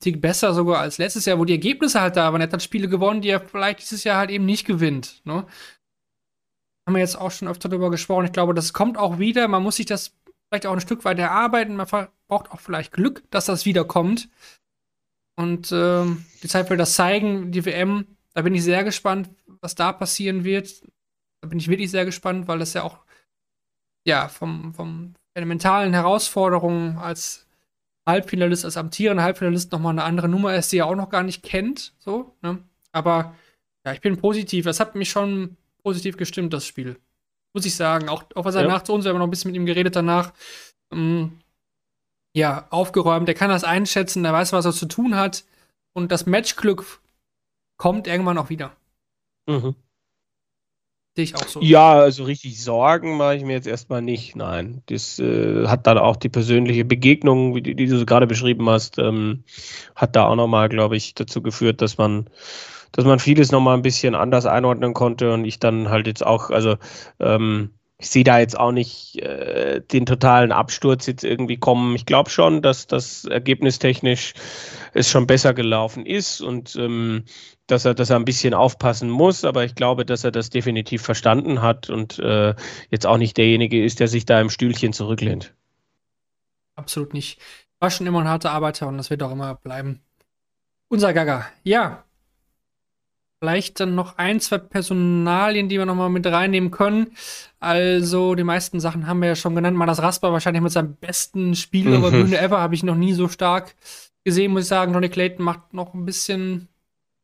Tick 0.00 0.20
besser 0.20 0.54
sogar 0.54 0.80
als 0.80 0.98
letztes 0.98 1.24
Jahr, 1.24 1.38
wo 1.38 1.44
die 1.44 1.54
Ergebnisse 1.54 2.00
halt 2.00 2.16
da 2.16 2.32
waren. 2.32 2.40
Er 2.40 2.50
hat 2.50 2.62
Spiele 2.62 2.88
gewonnen, 2.88 3.20
die 3.20 3.30
er 3.30 3.40
vielleicht 3.40 3.80
dieses 3.80 4.04
Jahr 4.04 4.18
halt 4.18 4.30
eben 4.30 4.46
nicht 4.46 4.64
gewinnt. 4.64 5.20
Ne? 5.24 5.44
Haben 6.86 6.94
wir 6.94 7.00
jetzt 7.00 7.16
auch 7.16 7.32
schon 7.32 7.48
öfter 7.48 7.68
darüber 7.68 7.90
gesprochen. 7.90 8.26
Ich 8.26 8.32
glaube, 8.32 8.54
das 8.54 8.72
kommt 8.72 8.96
auch 8.96 9.18
wieder. 9.18 9.48
Man 9.48 9.62
muss 9.62 9.76
sich 9.76 9.86
das 9.86 10.12
vielleicht 10.48 10.66
auch 10.66 10.72
ein 10.72 10.80
Stück 10.80 11.04
weit 11.04 11.18
erarbeiten. 11.18 11.74
Man 11.74 11.86
braucht 12.28 12.50
auch 12.52 12.60
vielleicht 12.60 12.92
Glück, 12.92 13.24
dass 13.30 13.46
das 13.46 13.64
wiederkommt. 13.64 14.28
Und 15.38 15.70
äh, 15.70 16.04
die 16.42 16.48
Zeit 16.48 16.68
wird 16.68 16.80
das 16.80 16.94
zeigen, 16.94 17.52
die 17.52 17.64
WM. 17.64 18.06
Da 18.34 18.42
bin 18.42 18.56
ich 18.56 18.64
sehr 18.64 18.82
gespannt, 18.82 19.30
was 19.60 19.76
da 19.76 19.92
passieren 19.92 20.42
wird. 20.42 20.82
Da 21.40 21.48
bin 21.48 21.60
ich 21.60 21.68
wirklich 21.68 21.92
sehr 21.92 22.04
gespannt, 22.04 22.48
weil 22.48 22.58
das 22.58 22.74
ja 22.74 22.82
auch 22.82 22.98
ja 24.04 24.26
vom, 24.26 24.74
vom 24.74 25.14
elementalen 25.34 25.92
Herausforderungen 25.92 26.98
als 26.98 27.46
Halbfinalist, 28.04 28.64
als 28.64 28.76
amtierender 28.76 29.22
Halbfinalist 29.22 29.70
nochmal 29.70 29.92
eine 29.92 30.02
andere 30.02 30.28
Nummer 30.28 30.56
ist, 30.56 30.72
die 30.72 30.78
er 30.78 30.86
auch 30.86 30.96
noch 30.96 31.10
gar 31.10 31.22
nicht 31.22 31.44
kennt. 31.44 31.94
So, 32.00 32.34
ne? 32.42 32.58
Aber 32.90 33.36
ja, 33.86 33.92
ich 33.92 34.00
bin 34.00 34.16
positiv. 34.16 34.64
Das 34.64 34.80
hat 34.80 34.96
mich 34.96 35.08
schon 35.08 35.56
positiv 35.84 36.16
gestimmt, 36.16 36.52
das 36.52 36.66
Spiel. 36.66 36.98
Muss 37.54 37.64
ich 37.64 37.76
sagen. 37.76 38.08
Auch, 38.08 38.24
auch 38.34 38.44
was 38.44 38.56
er 38.56 38.62
ja. 38.62 38.68
nach 38.68 38.82
zu 38.82 38.92
uns, 38.92 39.04
wir 39.04 39.10
haben 39.10 39.18
noch 39.18 39.26
ein 39.28 39.30
bisschen 39.30 39.52
mit 39.52 39.56
ihm 39.56 39.66
geredet 39.66 39.94
danach. 39.94 40.32
Ähm, 40.92 41.38
ja, 42.34 42.66
aufgeräumt. 42.70 43.28
Der 43.28 43.34
kann 43.34 43.50
das 43.50 43.64
einschätzen, 43.64 44.22
der 44.22 44.32
weiß, 44.32 44.52
was 44.52 44.64
er 44.64 44.72
zu 44.72 44.86
tun 44.86 45.16
hat. 45.16 45.44
Und 45.92 46.12
das 46.12 46.26
Matchglück 46.26 47.00
kommt 47.76 48.06
irgendwann 48.06 48.38
auch 48.38 48.50
wieder. 48.50 48.72
Mhm. 49.46 49.74
Sehe 51.16 51.24
ich 51.24 51.34
auch 51.34 51.48
so. 51.48 51.60
Ja, 51.60 51.94
also 51.94 52.22
richtig 52.24 52.62
Sorgen 52.62 53.16
mache 53.16 53.34
ich 53.34 53.42
mir 53.42 53.54
jetzt 53.54 53.66
erstmal 53.66 54.02
nicht. 54.02 54.36
Nein, 54.36 54.82
das 54.86 55.18
äh, 55.18 55.66
hat 55.66 55.86
dann 55.88 55.98
auch 55.98 56.14
die 56.14 56.28
persönliche 56.28 56.84
Begegnung, 56.84 57.56
wie 57.56 57.62
die, 57.62 57.74
die 57.74 57.86
du 57.86 58.06
gerade 58.06 58.28
beschrieben 58.28 58.68
hast, 58.70 58.98
ähm, 58.98 59.42
hat 59.96 60.14
da 60.14 60.26
auch 60.26 60.36
nochmal, 60.36 60.68
glaube 60.68 60.96
ich, 60.96 61.14
dazu 61.14 61.42
geführt, 61.42 61.82
dass 61.82 61.98
man, 61.98 62.30
dass 62.92 63.04
man 63.04 63.18
vieles 63.18 63.50
nochmal 63.50 63.76
ein 63.76 63.82
bisschen 63.82 64.14
anders 64.14 64.46
einordnen 64.46 64.94
konnte 64.94 65.32
und 65.32 65.44
ich 65.44 65.58
dann 65.58 65.88
halt 65.88 66.06
jetzt 66.06 66.24
auch, 66.24 66.50
also 66.50 66.76
ähm, 67.18 67.70
ich 68.00 68.10
sehe 68.10 68.22
da 68.22 68.38
jetzt 68.38 68.58
auch 68.58 68.70
nicht 68.70 69.16
äh, 69.16 69.80
den 69.80 70.06
totalen 70.06 70.52
Absturz 70.52 71.06
jetzt 71.06 71.24
irgendwie 71.24 71.56
kommen. 71.56 71.96
Ich 71.96 72.06
glaube 72.06 72.30
schon, 72.30 72.62
dass 72.62 72.86
das 72.86 73.24
ergebnistechnisch 73.24 74.34
es 74.94 75.10
schon 75.10 75.26
besser 75.26 75.52
gelaufen 75.52 76.06
ist 76.06 76.40
und 76.40 76.76
ähm, 76.76 77.24
dass 77.66 77.84
er, 77.84 77.94
dass 77.94 78.12
ein 78.12 78.24
bisschen 78.24 78.54
aufpassen 78.54 79.10
muss, 79.10 79.44
aber 79.44 79.64
ich 79.64 79.74
glaube, 79.74 80.06
dass 80.06 80.22
er 80.22 80.30
das 80.30 80.48
definitiv 80.48 81.02
verstanden 81.02 81.60
hat 81.60 81.90
und 81.90 82.20
äh, 82.20 82.54
jetzt 82.90 83.06
auch 83.06 83.18
nicht 83.18 83.36
derjenige 83.36 83.84
ist, 83.84 83.98
der 83.98 84.08
sich 84.08 84.24
da 84.24 84.40
im 84.40 84.48
Stühlchen 84.48 84.92
zurücklehnt. 84.92 85.54
Absolut 86.76 87.12
nicht. 87.14 87.40
War 87.80 87.90
schon 87.90 88.06
immer 88.06 88.20
ein 88.20 88.28
harter 88.28 88.52
Arbeiter 88.52 88.86
und 88.86 88.96
das 88.96 89.10
wird 89.10 89.22
auch 89.24 89.32
immer 89.32 89.56
bleiben. 89.56 90.00
Unser 90.88 91.12
Gaga. 91.12 91.46
Ja. 91.64 92.04
Vielleicht 93.40 93.78
dann 93.78 93.94
noch 93.94 94.18
ein, 94.18 94.40
zwei 94.40 94.58
Personalien, 94.58 95.68
die 95.68 95.78
wir 95.78 95.86
nochmal 95.86 96.10
mit 96.10 96.26
reinnehmen 96.26 96.72
können. 96.72 97.12
Also, 97.60 98.34
die 98.34 98.44
meisten 98.44 98.80
Sachen 98.80 99.06
haben 99.06 99.20
wir 99.20 99.28
ja 99.28 99.36
schon 99.36 99.54
genannt. 99.54 99.76
Mal 99.76 99.86
das 99.86 100.02
Rasper 100.02 100.32
wahrscheinlich 100.32 100.62
mit 100.62 100.72
seinem 100.72 100.94
besten 100.96 101.54
Spiel 101.54 101.86
mhm. 101.86 101.94
über 101.94 102.10
Bühne 102.10 102.38
ever 102.38 102.60
habe 102.60 102.74
ich 102.74 102.82
noch 102.82 102.96
nie 102.96 103.12
so 103.12 103.28
stark 103.28 103.76
gesehen, 104.24 104.52
muss 104.52 104.62
ich 104.62 104.68
sagen. 104.68 104.92
Johnny 104.92 105.08
Clayton 105.08 105.44
macht 105.44 105.72
noch 105.72 105.94
ein 105.94 106.04
bisschen 106.04 106.68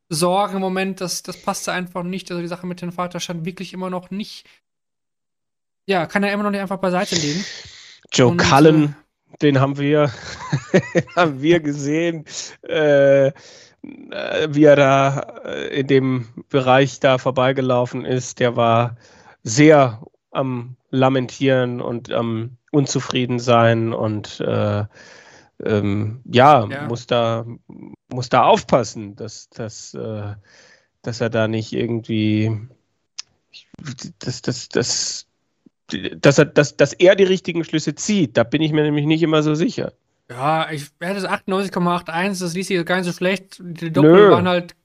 Sorgen 0.09 0.55
im 0.55 0.61
Moment, 0.61 1.01
das, 1.01 1.23
das 1.23 1.41
passte 1.41 1.71
einfach 1.71 2.03
nicht. 2.03 2.29
Also 2.31 2.41
die 2.41 2.47
Sache 2.47 2.67
mit 2.67 2.81
dem 2.81 2.91
Vater 2.91 3.19
stand 3.19 3.45
wirklich 3.45 3.73
immer 3.73 3.89
noch 3.89 4.11
nicht. 4.11 4.45
Ja, 5.87 6.05
kann 6.05 6.23
er 6.23 6.31
immer 6.31 6.43
noch 6.43 6.51
nicht 6.51 6.61
einfach 6.61 6.77
beiseite 6.77 7.15
legen. 7.15 7.43
Joe 8.11 8.31
Und, 8.31 8.37
Cullen, 8.37 8.95
äh, 9.33 9.37
den 9.41 9.59
haben 9.59 9.77
wir, 9.77 10.11
haben 11.15 11.41
wir 11.41 11.59
gesehen, 11.59 12.25
äh, 12.63 13.31
wie 14.49 14.63
er 14.63 14.75
da 14.75 15.19
äh, 15.45 15.79
in 15.79 15.87
dem 15.87 16.27
Bereich 16.49 16.99
da 16.99 17.17
vorbeigelaufen 17.17 18.05
ist. 18.05 18.39
Der 18.39 18.55
war 18.55 18.97
sehr 19.43 20.01
am 20.31 20.75
Lamentieren 20.89 21.81
und 21.81 22.11
am 22.11 22.57
Unzufrieden 22.71 23.39
sein 23.39 23.93
und 23.93 24.39
äh, 24.39 24.85
ähm, 25.63 26.21
ja, 26.25 26.67
ja, 26.67 26.87
muss 26.87 27.07
da 27.07 27.45
muss 28.09 28.29
da 28.29 28.43
aufpassen, 28.43 29.15
dass, 29.15 29.49
dass, 29.49 29.93
äh, 29.93 30.33
dass 31.01 31.21
er 31.21 31.29
da 31.29 31.47
nicht 31.47 31.71
irgendwie 31.73 32.51
dass, 34.19 34.41
dass, 34.41 34.69
dass, 34.69 35.27
dass, 35.87 36.37
er, 36.39 36.45
dass, 36.45 36.77
dass 36.77 36.93
er 36.93 37.15
die 37.15 37.23
richtigen 37.23 37.63
Schlüsse 37.63 37.95
zieht. 37.95 38.37
Da 38.37 38.43
bin 38.43 38.61
ich 38.61 38.71
mir 38.71 38.83
nämlich 38.83 39.05
nicht 39.05 39.23
immer 39.23 39.43
so 39.43 39.55
sicher. 39.55 39.93
Ja, 40.29 40.71
ich 40.71 40.89
werde 40.99 41.19
es 41.19 41.25
98,81, 41.25 42.39
das 42.39 42.53
ließ 42.53 42.67
sich 42.67 42.85
gar 42.85 42.97
nicht 42.97 43.05
so 43.05 43.11
schlecht. 43.11 43.57
Die 43.59 43.91
Doppel 43.91 44.31
waren 44.31 44.47
halt, 44.47 44.75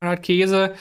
waren 0.00 0.10
halt 0.10 0.22
Käse. 0.22 0.74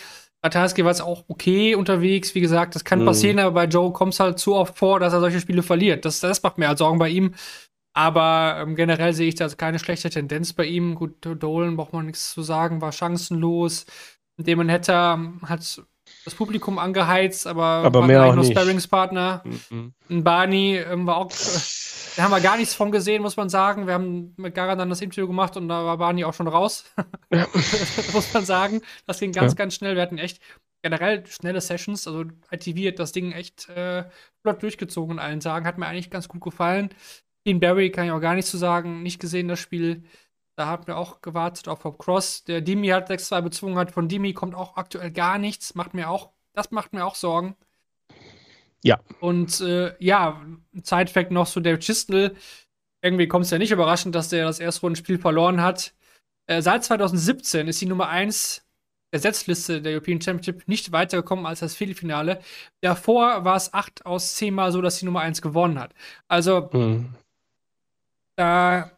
Ratajski 0.43 0.83
war 0.83 0.91
es 0.91 1.01
auch 1.01 1.25
okay 1.27 1.75
unterwegs. 1.75 2.33
Wie 2.35 2.41
gesagt, 2.41 2.75
das 2.75 2.83
kann 2.83 3.01
mhm. 3.01 3.05
passieren, 3.05 3.39
aber 3.39 3.51
bei 3.51 3.65
Joe 3.65 3.91
kommt 3.91 4.13
es 4.13 4.19
halt 4.19 4.39
zu 4.39 4.55
oft 4.55 4.77
vor, 4.77 4.99
dass 4.99 5.13
er 5.13 5.19
solche 5.19 5.39
Spiele 5.39 5.63
verliert. 5.63 6.05
Das, 6.05 6.19
das 6.19 6.41
macht 6.43 6.57
mir 6.57 6.67
halt 6.67 6.77
Sorgen 6.77 6.99
bei 6.99 7.09
ihm. 7.09 7.35
Aber 7.93 8.59
ähm, 8.61 8.75
generell 8.75 9.13
sehe 9.13 9.27
ich 9.27 9.35
da 9.35 9.47
keine 9.49 9.79
schlechte 9.79 10.09
Tendenz 10.09 10.53
bei 10.53 10.65
ihm. 10.65 10.95
Gut, 10.95 11.15
Dolan 11.21 11.77
braucht 11.77 11.93
man 11.93 12.05
nichts 12.05 12.33
zu 12.33 12.43
sagen, 12.43 12.81
war 12.81 12.91
chancenlos. 12.91 13.87
Damon 14.37 14.69
hätte 14.69 14.93
ähm, 14.93 15.41
hat 15.43 15.81
das 16.27 16.35
Publikum 16.35 16.77
angeheizt, 16.77 17.47
aber, 17.47 17.63
aber 17.63 18.05
mehr 18.05 18.25
auch 18.25 18.35
nur 18.35 18.43
Sparringspartner. 18.43 19.43
Mhm. 19.45 19.93
Ein 20.09 20.23
Barney 20.25 20.75
ähm, 20.75 21.07
war 21.07 21.15
auch. 21.17 21.31
Da 22.17 22.23
haben 22.23 22.31
wir 22.31 22.41
gar 22.41 22.57
nichts 22.57 22.73
von 22.73 22.91
gesehen, 22.91 23.21
muss 23.21 23.37
man 23.37 23.47
sagen. 23.47 23.87
Wir 23.87 23.93
haben 23.93 24.33
mit 24.35 24.53
Garan 24.53 24.77
dann 24.77 24.89
das 24.89 24.99
Interview 24.99 25.25
gemacht 25.25 25.55
und 25.55 25.69
da 25.69 25.85
war 25.85 25.97
Barney 25.97 26.25
auch 26.25 26.33
schon 26.33 26.49
raus. 26.49 26.83
Ja. 27.31 27.47
muss 28.13 28.33
man 28.33 28.43
sagen. 28.43 28.81
Das 29.05 29.19
ging 29.19 29.31
ganz, 29.31 29.53
ja. 29.53 29.55
ganz 29.55 29.75
schnell. 29.75 29.95
Wir 29.95 30.01
hatten 30.01 30.17
echt 30.17 30.41
generell 30.81 31.25
schnelle 31.27 31.61
Sessions. 31.61 32.05
Also 32.07 32.25
ITV 32.51 32.87
hat 32.87 32.99
das 32.99 33.13
Ding 33.13 33.31
echt 33.31 33.69
äh, 33.69 34.03
flott 34.41 34.61
durchgezogen 34.61 35.15
in 35.15 35.19
allen 35.19 35.39
Tagen. 35.39 35.65
Hat 35.65 35.77
mir 35.77 35.87
eigentlich 35.87 36.09
ganz 36.09 36.27
gut 36.27 36.41
gefallen. 36.41 36.89
Dean 37.45 37.61
Barry 37.61 37.89
kann 37.89 38.05
ich 38.05 38.11
auch 38.11 38.19
gar 38.19 38.35
nichts 38.35 38.51
zu 38.51 38.57
sagen. 38.57 39.01
Nicht 39.01 39.21
gesehen 39.21 39.47
das 39.47 39.59
Spiel. 39.59 40.03
Da 40.57 40.65
haben 40.65 40.87
wir 40.87 40.97
auch 40.97 41.21
gewartet 41.21 41.67
auf 41.67 41.81
Bob 41.83 41.99
Cross. 41.99 42.43
Der 42.45 42.61
Dimi 42.61 42.87
hat 42.87 43.11
6-2 43.11 43.41
bezwungen 43.43 43.77
hat. 43.77 43.91
Von 43.91 44.07
Dimi 44.07 44.33
kommt 44.33 44.55
auch 44.55 44.75
aktuell 44.75 45.11
gar 45.11 45.37
nichts. 45.37 45.75
Macht 45.75 45.93
mir 45.93 46.09
auch, 46.09 46.31
das 46.53 46.71
macht 46.71 46.93
mir 46.93 47.05
auch 47.05 47.13
Sorgen. 47.13 47.55
Ja. 48.83 48.99
Und 49.19 49.61
äh, 49.61 49.93
ja, 49.99 50.41
Zeitfact 50.81 51.29
noch 51.29 51.47
zu 51.47 51.59
David 51.59 51.81
Chistel. 51.81 52.35
Irgendwie 53.03 53.27
kommt 53.27 53.45
es 53.45 53.51
ja 53.51 53.59
nicht 53.59 53.69
überraschend, 53.69 54.15
dass 54.15 54.29
der 54.29 54.45
das 54.45 54.59
erste 54.59 54.81
Rundenspiel 54.81 55.19
verloren 55.19 55.61
hat. 55.61 55.93
Äh, 56.47 56.63
seit 56.63 56.83
2017 56.83 57.67
ist 57.67 57.79
die 57.79 57.85
Nummer 57.85 58.09
1 58.09 58.65
der 59.13 59.19
Setzliste 59.19 59.79
der 59.79 59.91
European 59.93 60.19
Championship 60.19 60.67
nicht 60.67 60.91
weitergekommen 60.91 61.45
als 61.45 61.59
das 61.59 61.75
Viertelfinale. 61.75 62.39
Davor 62.81 63.45
war 63.45 63.57
es 63.57 63.75
8 63.75 64.07
aus 64.07 64.33
10 64.33 64.55
Mal 64.55 64.71
so, 64.71 64.81
dass 64.81 64.97
die 64.97 65.05
Nummer 65.05 65.21
1 65.21 65.43
gewonnen 65.43 65.79
hat. 65.79 65.93
Also, 66.27 66.67
mhm. 66.73 67.13
Da 68.37 68.96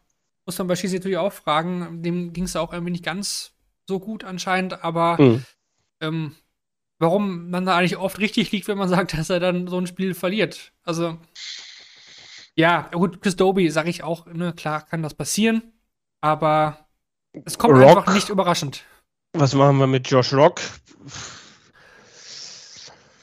muss 0.50 0.58
man 0.58 0.66
bei 0.66 0.74
Shisi 0.74 0.96
natürlich 0.96 1.16
auch 1.16 1.32
fragen, 1.32 2.02
dem 2.02 2.32
ging 2.32 2.42
es 2.42 2.56
auch 2.56 2.72
irgendwie 2.72 2.90
nicht 2.90 3.04
ganz 3.04 3.52
so 3.86 4.00
gut 4.00 4.24
anscheinend, 4.24 4.82
aber 4.82 5.16
mhm. 5.22 5.44
ähm, 6.00 6.34
warum 6.98 7.50
man 7.50 7.66
da 7.66 7.76
eigentlich 7.76 7.98
oft 7.98 8.18
richtig 8.18 8.50
liegt, 8.50 8.66
wenn 8.66 8.76
man 8.76 8.88
sagt, 8.96 9.16
dass 9.16 9.30
er 9.30 9.38
dann 9.38 9.68
so 9.68 9.78
ein 9.78 9.86
Spiel 9.86 10.12
verliert. 10.12 10.72
Also, 10.82 11.18
ja, 12.56 12.88
gut, 12.90 13.22
Chris 13.22 13.36
Doby 13.36 13.70
sage 13.70 13.90
ich 13.90 14.02
auch, 14.02 14.26
ne, 14.26 14.52
klar 14.52 14.84
kann 14.84 15.04
das 15.04 15.14
passieren, 15.14 15.62
aber 16.20 16.88
es 17.44 17.56
kommt 17.56 17.74
Rock. 17.74 17.98
einfach 17.98 18.12
nicht 18.12 18.28
überraschend. 18.28 18.82
Was 19.32 19.54
machen 19.54 19.78
wir 19.78 19.86
mit 19.86 20.10
Josh 20.10 20.32
Rock? 20.32 20.60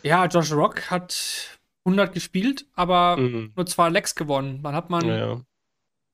Ja, 0.02 0.28
Josh 0.28 0.54
Rock 0.54 0.90
hat 0.90 1.60
100 1.84 2.14
gespielt, 2.14 2.68
aber 2.74 3.18
mhm. 3.18 3.52
nur 3.54 3.66
zwei 3.66 3.90
Lecks 3.90 4.16
gewonnen. 4.16 4.64
Dann 4.64 4.76
hat 4.76 4.90
man 4.90 5.06
ja 5.06 5.42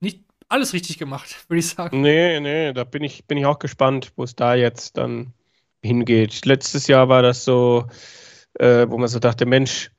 nicht 0.03 0.25
alles 0.53 0.73
richtig 0.73 0.97
gemacht, 0.97 1.35
würde 1.49 1.59
ich 1.59 1.67
sagen. 1.67 2.01
Nee, 2.01 2.39
nee, 2.39 2.73
da 2.73 2.83
bin 2.83 3.03
ich, 3.03 3.25
bin 3.25 3.37
ich 3.37 3.45
auch 3.45 3.59
gespannt, 3.59 4.13
wo 4.15 4.23
es 4.23 4.35
da 4.35 4.53
jetzt 4.55 4.97
dann 4.97 5.33
hingeht. 5.81 6.45
Letztes 6.45 6.87
Jahr 6.87 7.09
war 7.09 7.21
das 7.21 7.43
so, 7.43 7.87
äh, 8.59 8.87
wo 8.87 8.97
man 8.97 9.07
so 9.07 9.19
dachte, 9.19 9.45
Mensch, 9.45 9.91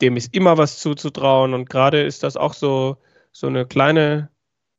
dem 0.00 0.16
ist 0.16 0.34
immer 0.34 0.58
was 0.58 0.78
zuzutrauen 0.78 1.54
und 1.54 1.68
gerade 1.68 2.02
ist 2.02 2.22
das 2.22 2.36
auch 2.36 2.54
so, 2.54 2.96
so 3.32 3.46
eine 3.46 3.66
kleine 3.66 4.30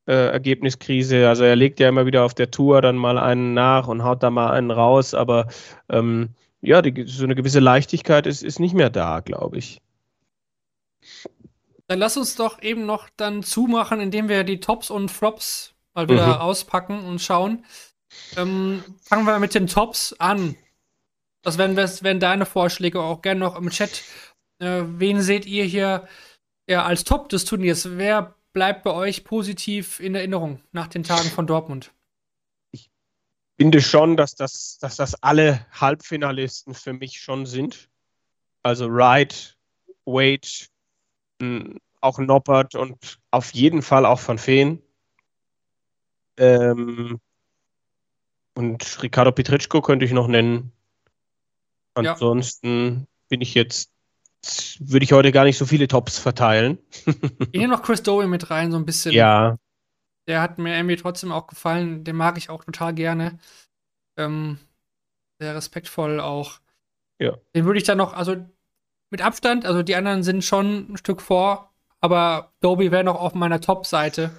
äh, 0.08 0.32
Ergebniskrise. 0.32 1.30
Also 1.30 1.44
er 1.44 1.56
legt 1.56 1.80
ja 1.80 1.88
immer 1.88 2.08
wieder 2.08 2.24
auf 2.24 2.34
der 2.34 2.50
Tour 2.50 2.82
dann 2.82 2.98
mal 2.98 3.20
einen 3.20 3.54
nach 3.54 3.88
und 3.88 4.04
haut 4.04 4.24
da 4.24 4.32
mal 4.32 4.52
einen 4.52 4.72
raus, 4.72 5.14
aber 5.14 5.48
ähm, 5.90 6.30
ja, 6.62 6.82
die, 6.82 7.06
so 7.08 7.24
eine 7.24 7.36
gewisse 7.36 7.60
Leichtigkeit 7.60 8.26
ist, 8.26 8.44
ist 8.44 8.60
nicht 8.60 8.74
mehr 8.74 8.90
da, 8.90 9.20
glaube 9.20 9.58
ich. 9.58 9.82
Dann 11.92 12.00
lass 12.00 12.16
uns 12.16 12.38
doch 12.38 12.62
eben 12.62 12.86
noch 12.86 13.10
dann 13.18 13.44
zumachen, 13.44 14.00
indem 14.00 14.30
wir 14.30 14.46
die 14.46 14.62
Tops 14.62 14.90
und 14.90 15.10
Flops 15.10 15.74
mal 15.94 16.08
wieder 16.08 16.26
mhm. 16.26 16.34
auspacken 16.36 17.04
und 17.04 17.20
schauen. 17.20 17.66
Ähm, 18.38 18.82
fangen 19.02 19.26
wir 19.26 19.38
mit 19.40 19.54
den 19.54 19.68
Tops 19.68 20.14
an. 20.14 20.56
Das 21.42 21.58
wären, 21.58 21.76
wären 21.76 22.22
deine 22.22 22.46
Vorschläge 22.46 23.02
auch 23.02 23.22
gerne 23.22 23.42
noch 23.42 23.58
im 23.58 23.70
Chat. 23.72 24.04
Äh, 24.60 24.84
wen 24.86 25.22
seht 25.22 25.46
ihr 25.46 25.66
hier 25.66 26.08
ja, 26.66 26.86
als 26.86 27.04
Top 27.04 27.28
des 27.28 27.44
Turniers? 27.44 27.98
Wer 27.98 28.36
bleibt 28.54 28.84
bei 28.84 28.92
euch 28.92 29.26
positiv 29.26 30.00
in 30.00 30.16
Erinnerung 30.16 30.62
nach 30.72 30.88
den 30.88 31.04
Tagen 31.04 31.30
von 31.30 31.46
Dortmund? 31.46 31.92
Ich 32.72 32.90
finde 33.60 33.82
schon, 33.82 34.16
dass 34.16 34.36
das, 34.36 34.78
dass 34.80 34.96
das 34.96 35.22
alle 35.22 35.66
Halbfinalisten 35.74 36.74
für 36.74 36.94
mich 36.94 37.20
schon 37.20 37.46
sind. 37.46 37.90
Also 38.64 38.90
Wright, 38.90 39.58
Wade, 40.06 40.48
auch 42.02 42.20
Noppert 42.20 42.76
und 42.76 43.20
auf 43.30 43.52
jeden 43.52 43.82
Fall 43.82 44.06
auch 44.06 44.20
von 44.20 44.38
Feen. 44.38 44.82
Ähm, 46.38 47.20
und 48.56 49.04
Ricardo 49.04 49.32
Petritschko 49.32 49.82
könnte 49.82 50.06
ich 50.06 50.12
noch 50.12 50.28
nennen. 50.28 50.72
Ansonsten 51.94 53.00
ja. 53.00 53.06
bin 53.30 53.42
ich 53.42 53.54
jetzt, 53.54 53.92
würde 54.80 55.04
ich 55.04 55.14
heute 55.14 55.32
gar 55.32 55.46
nicht 55.46 55.58
so 55.58 55.66
viele 55.66 55.88
Tops 55.88 56.18
verteilen. 56.18 56.80
ich 57.06 57.60
nehme 57.60 57.74
noch 57.74 57.84
Chris 57.84 58.04
Dowie 58.04 58.28
mit 58.28 58.50
rein, 58.50 58.72
so 58.72 58.78
ein 58.78 58.86
bisschen. 58.86 59.14
Ja. 59.14 59.58
Der 60.28 60.42
hat 60.42 60.58
mir 60.58 60.76
irgendwie 60.76 60.96
trotzdem 60.96 61.32
auch 61.32 61.48
gefallen. 61.48 62.04
Den 62.04 62.16
mag 62.16 62.38
ich 62.38 62.50
auch 62.50 62.64
total 62.64 62.94
gerne. 62.94 63.40
Ähm, 64.18 64.58
sehr 65.40 65.56
respektvoll 65.56 66.20
auch. 66.20 66.60
Ja. 67.20 67.38
Den 67.56 67.66
würde 67.66 67.80
ich 67.80 67.86
dann 67.86 67.98
noch, 67.98 68.14
also 68.14 68.36
mit 69.12 69.22
Abstand. 69.22 69.66
Also 69.66 69.84
die 69.84 69.96
anderen 69.96 70.24
sind 70.24 70.44
schon 70.44 70.94
ein 70.94 70.98
Stück 70.98 71.22
vor, 71.22 71.70
aber 72.00 72.52
Doby 72.62 72.92
wäre 72.92 73.04
noch 73.04 73.20
auf 73.20 73.36
meiner 73.36 73.62
Top-Seite. 73.62 74.32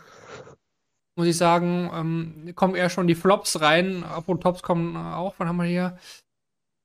Muss 1.14 1.28
ich 1.28 1.36
sagen, 1.36 1.90
ähm, 1.94 2.52
kommen 2.56 2.74
eher 2.74 2.88
schon 2.88 3.06
die 3.06 3.14
Flops 3.14 3.60
rein, 3.60 4.02
obwohl 4.16 4.40
Tops 4.40 4.62
kommen 4.62 4.96
auch. 4.96 5.34
Wann 5.38 5.48
haben 5.48 5.58
wir 5.58 5.64
hier? 5.64 5.98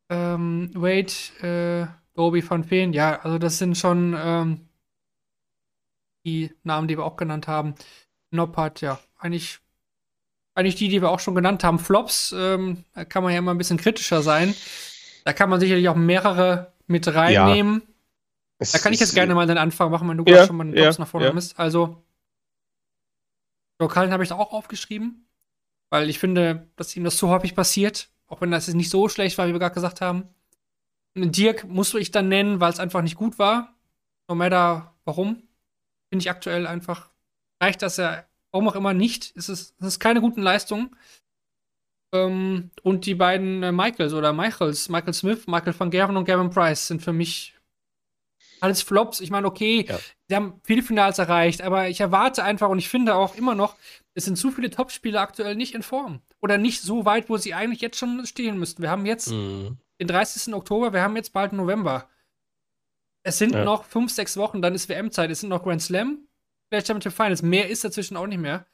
Ähm, 0.10 0.70
Wade, 0.74 1.14
äh, 1.42 1.88
Doby 2.14 2.48
van 2.48 2.64
Feen, 2.64 2.94
ja, 2.94 3.20
also 3.22 3.38
das 3.38 3.58
sind 3.58 3.78
schon 3.78 4.16
ähm, 4.18 4.68
die 6.26 6.54
Namen, 6.64 6.88
die 6.88 6.98
wir 6.98 7.06
auch 7.06 7.16
genannt 7.16 7.48
haben. 7.48 7.76
Noppert, 8.32 8.82
ja, 8.82 9.00
eigentlich, 9.18 9.60
eigentlich 10.56 10.76
die, 10.76 10.90
die 10.90 11.02
wir 11.02 11.10
auch 11.10 11.20
schon 11.20 11.36
genannt 11.36 11.64
haben. 11.64 11.80
Flops, 11.80 12.34
ähm, 12.38 12.84
da 12.94 13.06
kann 13.06 13.24
man 13.24 13.32
ja 13.32 13.40
immer 13.40 13.54
ein 13.54 13.58
bisschen 13.58 13.78
kritischer 13.78 14.22
sein. 14.22 14.54
Da 15.24 15.34
kann 15.34 15.50
man 15.50 15.60
sicherlich 15.60 15.88
auch 15.88 15.96
mehrere 15.96 16.74
mit 16.88 17.08
reinnehmen. 17.08 17.84
Ja. 18.60 18.68
Da 18.72 18.80
kann 18.80 18.94
ich 18.94 19.00
jetzt 19.00 19.14
gerne 19.14 19.36
mal 19.36 19.46
den 19.46 19.58
Anfang 19.58 19.92
machen, 19.92 20.10
wenn 20.10 20.18
du 20.18 20.24
ja, 20.26 20.48
schon 20.48 20.58
mal 20.58 20.64
den 20.66 20.76
ja, 20.76 20.92
nach 20.98 21.08
vorne 21.08 21.28
ja. 21.28 21.34
bist. 21.34 21.60
Also, 21.60 22.04
Lokalen 23.80 24.12
habe 24.12 24.24
ich 24.24 24.30
da 24.30 24.36
auch 24.36 24.52
aufgeschrieben, 24.52 25.28
weil 25.90 26.10
ich 26.10 26.18
finde, 26.20 26.68
dass 26.76 26.96
ihm 26.96 27.04
das 27.04 27.18
zu 27.18 27.30
häufig 27.30 27.56
passiert, 27.56 28.10
auch 28.28 28.42
wenn 28.42 28.52
das 28.52 28.68
nicht 28.68 28.90
so 28.90 29.10
schlecht 29.10 29.38
war, 29.38 29.48
wie 29.48 29.54
wir 29.54 29.60
gerade 29.60 29.76
gesagt 29.76 30.02
haben. 30.02 30.28
Dirk 31.16 31.66
musste 31.66 32.00
ich 32.00 32.12
dann 32.12 32.30
nennen, 32.30 32.60
weil 32.60 32.72
es 32.72 32.80
einfach 32.80 33.02
nicht 33.02 33.16
gut 33.16 33.40
war. 33.40 33.76
No 34.28 34.36
matter 34.36 34.96
warum. 35.06 35.44
Finde 36.10 36.24
ich 36.24 36.30
aktuell 36.30 36.68
einfach, 36.68 37.10
reicht 37.62 37.82
das 37.82 37.98
ja 37.98 38.24
warum 38.52 38.68
auch 38.70 38.76
immer 38.76 38.94
nicht. 38.94 39.36
Es 39.36 39.50
ist, 39.50 39.76
es 39.80 39.88
ist 39.88 40.00
keine 40.00 40.22
guten 40.22 40.42
Leistungen. 40.42 40.96
Ähm, 42.14 42.72
und 42.84 43.06
die 43.06 43.16
beiden 43.16 43.64
äh, 43.64 43.72
Michaels 43.72 44.14
oder 44.14 44.34
Michaels, 44.34 44.90
Michael 44.90 45.14
Smith, 45.14 45.48
Michael 45.48 45.78
van 45.78 45.92
Gerven 45.92 46.18
und 46.18 46.26
Gavin 46.26 46.50
Price 46.50 46.88
sind 46.88 47.02
für 47.02 47.14
mich 47.14 47.54
alles 48.60 48.82
Flops. 48.82 49.20
Ich 49.20 49.30
meine, 49.30 49.48
okay, 49.48 49.86
ja. 49.88 50.00
sie 50.28 50.36
haben 50.36 50.62
viele 50.64 50.82
Finals 50.82 51.20
erreicht, 51.20 51.62
aber 51.62 51.90
ich 51.90 52.00
erwarte 52.00 52.44
einfach 52.44 52.70
und 52.70 52.80
ich 52.80 52.90
finde 52.90 53.16
auch 53.16 53.36
immer 53.36 53.56
noch, 53.56 53.76
es 54.14 54.26
sind 54.26 54.38
zu 54.38 54.52
viele 54.52 54.70
Topspieler 54.70 55.22
aktuell 55.22 55.56
nicht 55.56 55.76
in 55.76 55.84
Form. 55.84 56.22
Oder 56.42 56.58
nicht 56.58 56.82
so 56.82 57.06
weit, 57.06 57.30
wo 57.30 57.38
sie 57.38 57.54
eigentlich 57.54 57.82
jetzt 57.82 57.98
schon 57.98 58.26
stehen 58.26 58.58
müssten. 58.58 58.82
Wir 58.82 58.90
haben 58.90 59.06
jetzt 59.06 59.30
mhm. 59.30 59.78
den 60.00 60.08
30. 60.08 60.54
Oktober, 60.54 60.94
wir 60.94 61.02
haben 61.02 61.16
jetzt 61.16 61.34
bald 61.34 61.54
November. 61.54 62.10
Es 63.24 63.38
sind 63.38 63.54
ja. 63.54 63.64
noch 63.64 63.84
fünf, 63.84 64.12
sechs 64.12 64.38
Wochen, 64.38 64.62
dann 64.62 64.74
ist 64.74 64.88
WM-Zeit, 64.88 65.30
es 65.30 65.42
sind 65.42 65.50
noch 65.50 65.64
Grand 65.64 65.82
Slam, 65.82 66.28
vielleicht 66.70 66.88
Championship 66.88 67.14
Finals. 67.14 67.42
Mehr 67.42 67.70
ist 67.70 67.84
dazwischen 67.84 68.16
auch 68.16 68.28
nicht 68.28 68.40
mehr. 68.40 68.66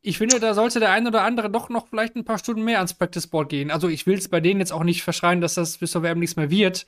Ich 0.00 0.18
finde, 0.18 0.40
da 0.40 0.54
sollte 0.54 0.80
der 0.80 0.92
ein 0.92 1.06
oder 1.06 1.22
andere 1.22 1.50
doch 1.50 1.68
noch 1.68 1.88
vielleicht 1.88 2.16
ein 2.16 2.24
paar 2.24 2.38
Stunden 2.38 2.64
mehr 2.64 2.78
ans 2.78 2.94
Practice 2.94 3.26
Board 3.26 3.48
gehen. 3.48 3.70
Also 3.70 3.88
ich 3.88 4.06
will 4.06 4.16
es 4.16 4.28
bei 4.28 4.40
denen 4.40 4.60
jetzt 4.60 4.72
auch 4.72 4.84
nicht 4.84 5.02
verschreien, 5.02 5.40
dass 5.40 5.54
das 5.54 5.78
bis 5.78 5.90
zur 5.90 6.02
WM 6.02 6.18
nichts 6.18 6.36
mehr 6.36 6.50
wird 6.50 6.86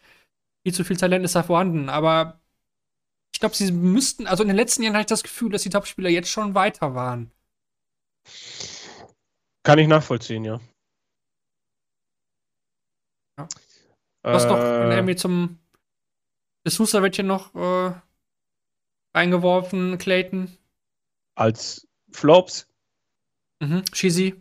viel 0.62 0.74
zu 0.74 0.85
viel 0.85 0.97
Talent 0.97 1.24
ist 1.24 1.35
da 1.35 1.43
vorhanden. 1.43 1.89
Aber 1.89 2.41
ich 3.32 3.41
glaube, 3.41 3.55
sie 3.55 3.73
müssten, 3.73 4.27
also 4.27 4.43
in 4.43 4.49
den 4.49 4.57
letzten 4.57 4.82
Jahren 4.82 4.95
hatte 4.95 5.03
ich 5.03 5.07
das 5.07 5.23
Gefühl, 5.23 5.51
dass 5.51 5.62
die 5.62 5.70
Topspieler 5.70 6.11
jetzt 6.11 6.31
schon 6.31 6.55
weiter 6.55 6.95
waren. 6.95 7.31
Kann 9.62 9.78
ich 9.78 9.89
nachvollziehen, 9.89 10.45
ja. 10.45 10.61
ja. 13.39 13.49
Was 14.23 14.45
äh, 14.45 14.49
noch 14.49 14.59
irgendwie 14.59 15.16
zum 15.16 15.59
Sousa 16.66 17.03
wird 17.03 17.16
hier 17.16 17.24
noch 17.24 17.55
äh, 17.55 17.93
reingeworfen, 19.15 19.99
Clayton. 19.99 20.57
Als 21.35 21.89
Flops. 22.11 22.66
Mhm. 23.61 23.85
Cheesy. 23.93 24.35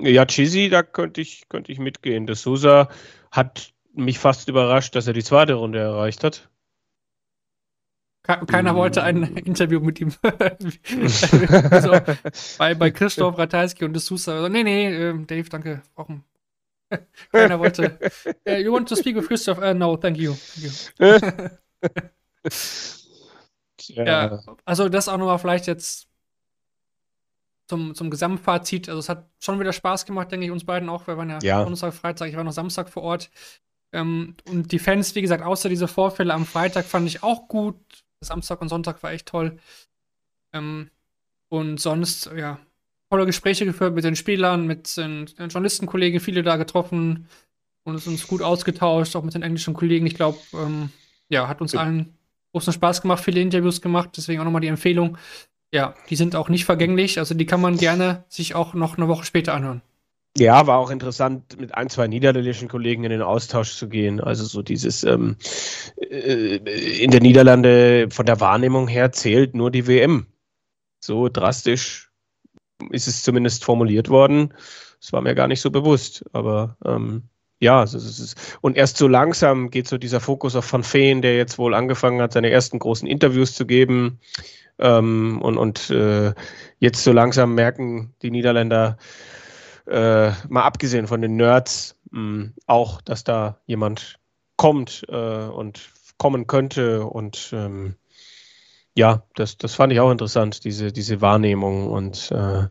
Ja, 0.00 0.26
Cheesy, 0.26 0.68
da 0.68 0.82
könnte 0.82 1.20
ich, 1.20 1.48
könnte 1.48 1.72
ich 1.72 1.78
mitgehen. 1.78 2.26
De 2.26 2.34
Sousa 2.34 2.88
hat 3.30 3.72
mich 3.94 4.18
fast 4.18 4.48
überrascht, 4.48 4.94
dass 4.96 5.06
er 5.06 5.12
die 5.12 5.22
zweite 5.22 5.54
Runde 5.54 5.78
erreicht 5.78 6.24
hat. 6.24 6.48
Keiner 8.24 8.72
mm. 8.72 8.76
wollte 8.76 9.02
ein 9.02 9.22
Interview 9.36 9.80
mit 9.80 10.00
ihm. 10.00 10.10
so, 11.10 11.92
bei, 12.58 12.74
bei 12.74 12.90
Christoph 12.90 13.36
Ratajski 13.38 13.84
und 13.84 13.92
de 13.92 14.00
Sousa. 14.00 14.36
Also, 14.36 14.48
nee, 14.48 14.64
nee, 14.64 14.86
äh, 14.86 15.24
Dave, 15.26 15.48
danke. 15.50 15.82
Brauchen. 15.94 16.24
Keiner 17.32 17.58
wollte. 17.58 17.98
Uh, 18.48 18.52
you 18.52 18.72
want 18.72 18.88
to 18.88 18.96
speak 18.96 19.14
with 19.16 19.26
Christoph? 19.28 19.58
Uh, 19.58 19.74
no, 19.74 19.96
thank 19.96 20.16
you. 20.16 20.34
Thank 20.98 21.50
you. 23.88 24.02
ja, 24.04 24.40
also 24.64 24.88
das 24.88 25.08
auch 25.08 25.18
nochmal 25.18 25.38
vielleicht 25.38 25.66
jetzt 25.66 26.08
zum, 27.66 27.94
zum 27.94 28.10
Gesamtfazit. 28.10 28.88
Also 28.88 28.98
es 28.98 29.08
hat 29.08 29.28
schon 29.38 29.60
wieder 29.60 29.72
Spaß 29.72 30.06
gemacht, 30.06 30.30
denke 30.30 30.46
ich, 30.46 30.52
uns 30.52 30.64
beiden 30.64 30.88
auch. 30.88 31.06
Wir 31.06 31.16
waren 31.16 31.30
ja, 31.30 31.38
ja. 31.42 31.62
Donnerstag, 31.62 31.94
Freitag, 31.94 32.28
ich 32.28 32.36
war 32.36 32.44
noch 32.44 32.52
Samstag 32.52 32.88
vor 32.88 33.02
Ort. 33.02 33.30
Ähm, 33.92 34.36
und 34.48 34.72
die 34.72 34.78
Fans, 34.78 35.14
wie 35.14 35.22
gesagt, 35.22 35.42
außer 35.44 35.68
diese 35.68 35.88
Vorfälle 35.88 36.34
am 36.34 36.46
Freitag 36.46 36.84
fand 36.84 37.06
ich 37.06 37.22
auch 37.22 37.48
gut. 37.48 37.76
Samstag 38.20 38.60
und 38.60 38.68
Sonntag 38.68 39.02
war 39.02 39.12
echt 39.12 39.26
toll. 39.26 39.58
Ähm, 40.52 40.90
und 41.48 41.78
sonst, 41.80 42.30
ja, 42.36 42.58
tolle 43.10 43.26
Gespräche 43.26 43.64
geführt 43.64 43.94
mit 43.94 44.04
den 44.04 44.16
Spielern, 44.16 44.66
mit 44.66 44.96
den, 44.96 45.26
den 45.26 45.48
Journalistenkollegen, 45.48 46.20
viele 46.20 46.42
da 46.42 46.56
getroffen 46.56 47.28
und 47.84 47.94
es 47.94 48.06
uns 48.06 48.26
gut 48.26 48.42
ausgetauscht, 48.42 49.14
auch 49.14 49.22
mit 49.22 49.34
den 49.34 49.42
englischen 49.42 49.74
Kollegen. 49.74 50.06
Ich 50.06 50.14
glaube, 50.14 50.38
ähm, 50.54 50.90
ja, 51.28 51.46
hat 51.46 51.60
uns 51.60 51.74
allen 51.76 52.16
großen 52.52 52.72
Spaß 52.72 53.02
gemacht, 53.02 53.22
viele 53.22 53.40
Interviews 53.40 53.80
gemacht, 53.80 54.10
deswegen 54.16 54.40
auch 54.40 54.44
nochmal 54.44 54.62
die 54.62 54.68
Empfehlung. 54.68 55.18
Ja, 55.74 55.92
die 56.08 56.14
sind 56.14 56.36
auch 56.36 56.48
nicht 56.48 56.66
vergänglich, 56.66 57.18
also 57.18 57.34
die 57.34 57.46
kann 57.46 57.60
man 57.60 57.76
gerne 57.76 58.22
sich 58.28 58.54
auch 58.54 58.74
noch 58.74 58.96
eine 58.96 59.08
Woche 59.08 59.24
später 59.24 59.54
anhören. 59.54 59.82
Ja, 60.38 60.68
war 60.68 60.78
auch 60.78 60.90
interessant, 60.90 61.58
mit 61.58 61.74
ein, 61.74 61.88
zwei 61.90 62.06
niederländischen 62.06 62.68
Kollegen 62.68 63.02
in 63.02 63.10
den 63.10 63.22
Austausch 63.22 63.74
zu 63.74 63.88
gehen. 63.88 64.20
Also 64.20 64.44
so 64.44 64.62
dieses 64.62 65.02
ähm, 65.02 65.36
äh, 66.00 66.58
in 67.02 67.10
der 67.10 67.20
Niederlande 67.20 68.06
von 68.10 68.24
der 68.24 68.38
Wahrnehmung 68.38 68.86
her 68.86 69.10
zählt 69.10 69.56
nur 69.56 69.72
die 69.72 69.88
WM. 69.88 70.28
So 71.00 71.28
drastisch 71.28 72.12
ist 72.90 73.08
es 73.08 73.24
zumindest 73.24 73.64
formuliert 73.64 74.08
worden. 74.10 74.54
Das 75.00 75.12
war 75.12 75.22
mir 75.22 75.34
gar 75.34 75.48
nicht 75.48 75.60
so 75.60 75.72
bewusst. 75.72 76.24
Aber 76.32 76.76
ähm, 76.84 77.24
ja, 77.58 77.82
es 77.82 77.94
ist, 77.94 78.58
und 78.60 78.76
erst 78.76 78.96
so 78.96 79.08
langsam 79.08 79.70
geht 79.70 79.88
so 79.88 79.98
dieser 79.98 80.20
Fokus 80.20 80.54
auf 80.54 80.72
Van 80.72 80.84
Feen, 80.84 81.20
der 81.20 81.36
jetzt 81.36 81.58
wohl 81.58 81.74
angefangen 81.74 82.22
hat, 82.22 82.32
seine 82.32 82.50
ersten 82.50 82.78
großen 82.78 83.08
Interviews 83.08 83.54
zu 83.54 83.66
geben. 83.66 84.20
Ähm, 84.78 85.40
und 85.42 85.56
und 85.56 85.90
äh, 85.90 86.32
jetzt 86.78 87.04
so 87.04 87.12
langsam 87.12 87.54
merken 87.54 88.14
die 88.22 88.30
Niederländer, 88.30 88.96
äh, 89.86 90.30
mal 90.48 90.62
abgesehen 90.62 91.06
von 91.06 91.22
den 91.22 91.36
Nerds, 91.36 91.96
mh, 92.10 92.20
hm, 92.20 92.54
auch, 92.66 93.00
dass 93.00 93.24
da 93.24 93.58
jemand 93.66 94.18
kommt 94.56 95.04
äh, 95.08 95.46
und 95.46 95.90
kommen 96.18 96.46
könnte 96.46 97.04
und 97.04 97.50
ähm, 97.52 97.96
ja, 98.96 99.24
das, 99.34 99.58
das 99.58 99.74
fand 99.74 99.92
ich 99.92 100.00
auch 100.00 100.10
interessant, 100.10 100.64
diese, 100.64 100.92
diese 100.92 101.20
Wahrnehmung 101.20 101.88
und 101.90 102.30
äh, 102.30 102.68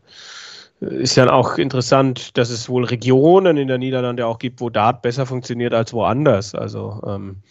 ist 0.80 1.16
ja 1.16 1.30
auch 1.30 1.58
interessant, 1.58 2.36
dass 2.36 2.50
es 2.50 2.68
wohl 2.68 2.84
Regionen 2.84 3.56
in 3.56 3.68
der 3.68 3.78
Niederlande 3.78 4.26
auch 4.26 4.38
gibt, 4.38 4.60
wo 4.60 4.70
Dart 4.70 5.02
besser 5.02 5.26
funktioniert 5.26 5.72
als 5.74 5.92
woanders. 5.92 6.54
Also 6.54 7.02
ähm, 7.06 7.42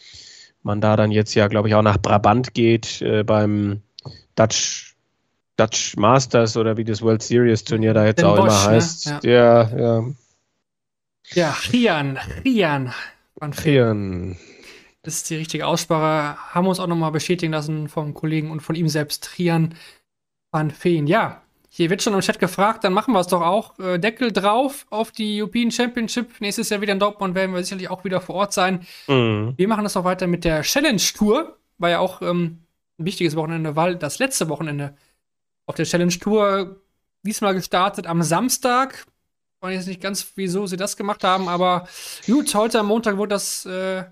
man 0.62 0.82
da 0.82 0.96
dann 0.96 1.12
jetzt 1.12 1.34
ja, 1.34 1.48
glaube 1.48 1.68
ich, 1.68 1.76
auch 1.76 1.82
nach 1.82 1.98
Brabant 1.98 2.54
geht 2.54 3.02
äh, 3.02 3.24
beim 3.24 3.82
Dutch 4.36 4.96
Dutch 5.58 5.96
Masters 5.98 6.58
oder 6.58 6.78
wie 6.78 6.84
das 6.84 7.02
World 7.02 7.22
Series 7.22 7.64
Turnier 7.64 7.94
da 7.94 8.06
jetzt 8.06 8.20
Den 8.20 8.26
auch 8.26 8.38
Bosch, 8.38 8.48
immer 8.48 8.70
ne? 8.70 8.76
heißt. 8.76 9.06
Ne? 9.06 9.20
Ja. 9.24 9.70
ja, 9.70 9.78
ja. 9.78 10.04
Ja, 11.34 11.56
Rian, 11.72 12.20
Rian. 12.44 12.94
Rian. 13.42 14.38
Das 15.04 15.16
ist 15.16 15.30
die 15.30 15.36
richtige 15.36 15.68
Aussprache. 15.68 16.38
Haben 16.54 16.66
wir 16.66 16.70
uns 16.70 16.80
auch 16.80 16.88
nochmal 16.88 17.12
bestätigen 17.12 17.52
lassen 17.52 17.90
vom 17.90 18.14
Kollegen 18.14 18.52
und 18.52 18.62
von 18.62 18.76
ihm 18.76 18.88
selbst. 18.88 19.38
Rian 19.38 19.76
van 20.52 20.72
Feen. 20.72 21.08
Ja, 21.08 21.42
hier 21.70 21.90
wird 21.90 22.04
schon 22.04 22.14
im 22.14 22.22
Chat 22.22 22.40
gefragt, 22.40 22.84
dann 22.84 22.94
machen 22.94 23.14
wir 23.14 23.20
es 23.20 23.28
doch 23.28 23.42
auch. 23.42 23.78
Äh, 23.80 23.98
Deckel 23.98 24.32
drauf 24.32 24.86
auf 24.92 25.12
die 25.12 25.42
European 25.42 25.72
Championship. 25.72 26.40
Nächstes 26.40 26.70
Jahr 26.70 26.82
wieder 26.82 26.94
in 26.94 27.00
Dortmund 27.00 27.36
werden 27.36 27.54
wir 27.54 27.64
sicherlich 27.64 27.90
auch 27.90 28.04
wieder 28.04 28.22
vor 28.22 28.36
Ort 28.36 28.54
sein. 28.54 28.86
Mhm. 29.08 29.54
Wir 29.58 29.68
machen 29.68 29.84
das 29.84 29.98
auch 29.98 30.04
weiter 30.04 30.28
mit 30.28 30.46
der 30.46 30.62
Challenge 30.62 31.02
Tour. 31.16 31.58
War 31.80 31.90
ja 31.90 32.00
auch 32.00 32.22
ähm, 32.22 32.60
ein 33.04 33.06
wichtiges 33.06 33.36
Wochenende, 33.36 33.76
weil 33.76 33.96
das 33.96 34.20
letzte 34.20 34.50
Wochenende 34.50 34.96
auf 35.66 35.76
der 35.76 35.86
Challenge 35.86 36.14
Tour 36.20 36.82
diesmal 37.24 37.54
gestartet 37.54 38.08
am 38.08 38.24
Samstag. 38.24 39.06
Ich 39.56 39.62
weiß 39.62 39.76
jetzt 39.76 39.88
nicht 39.88 40.02
ganz, 40.02 40.34
wieso 40.36 40.66
sie 40.68 40.78
das 40.78 40.98
gemacht 40.98 41.24
haben, 41.24 41.48
aber 41.48 41.88
gut, 42.26 42.54
heute 42.56 42.80
am 42.80 42.88
Montag 42.88 43.18
wurde 43.18 43.30
das 43.30 43.66
äh, 43.66 44.04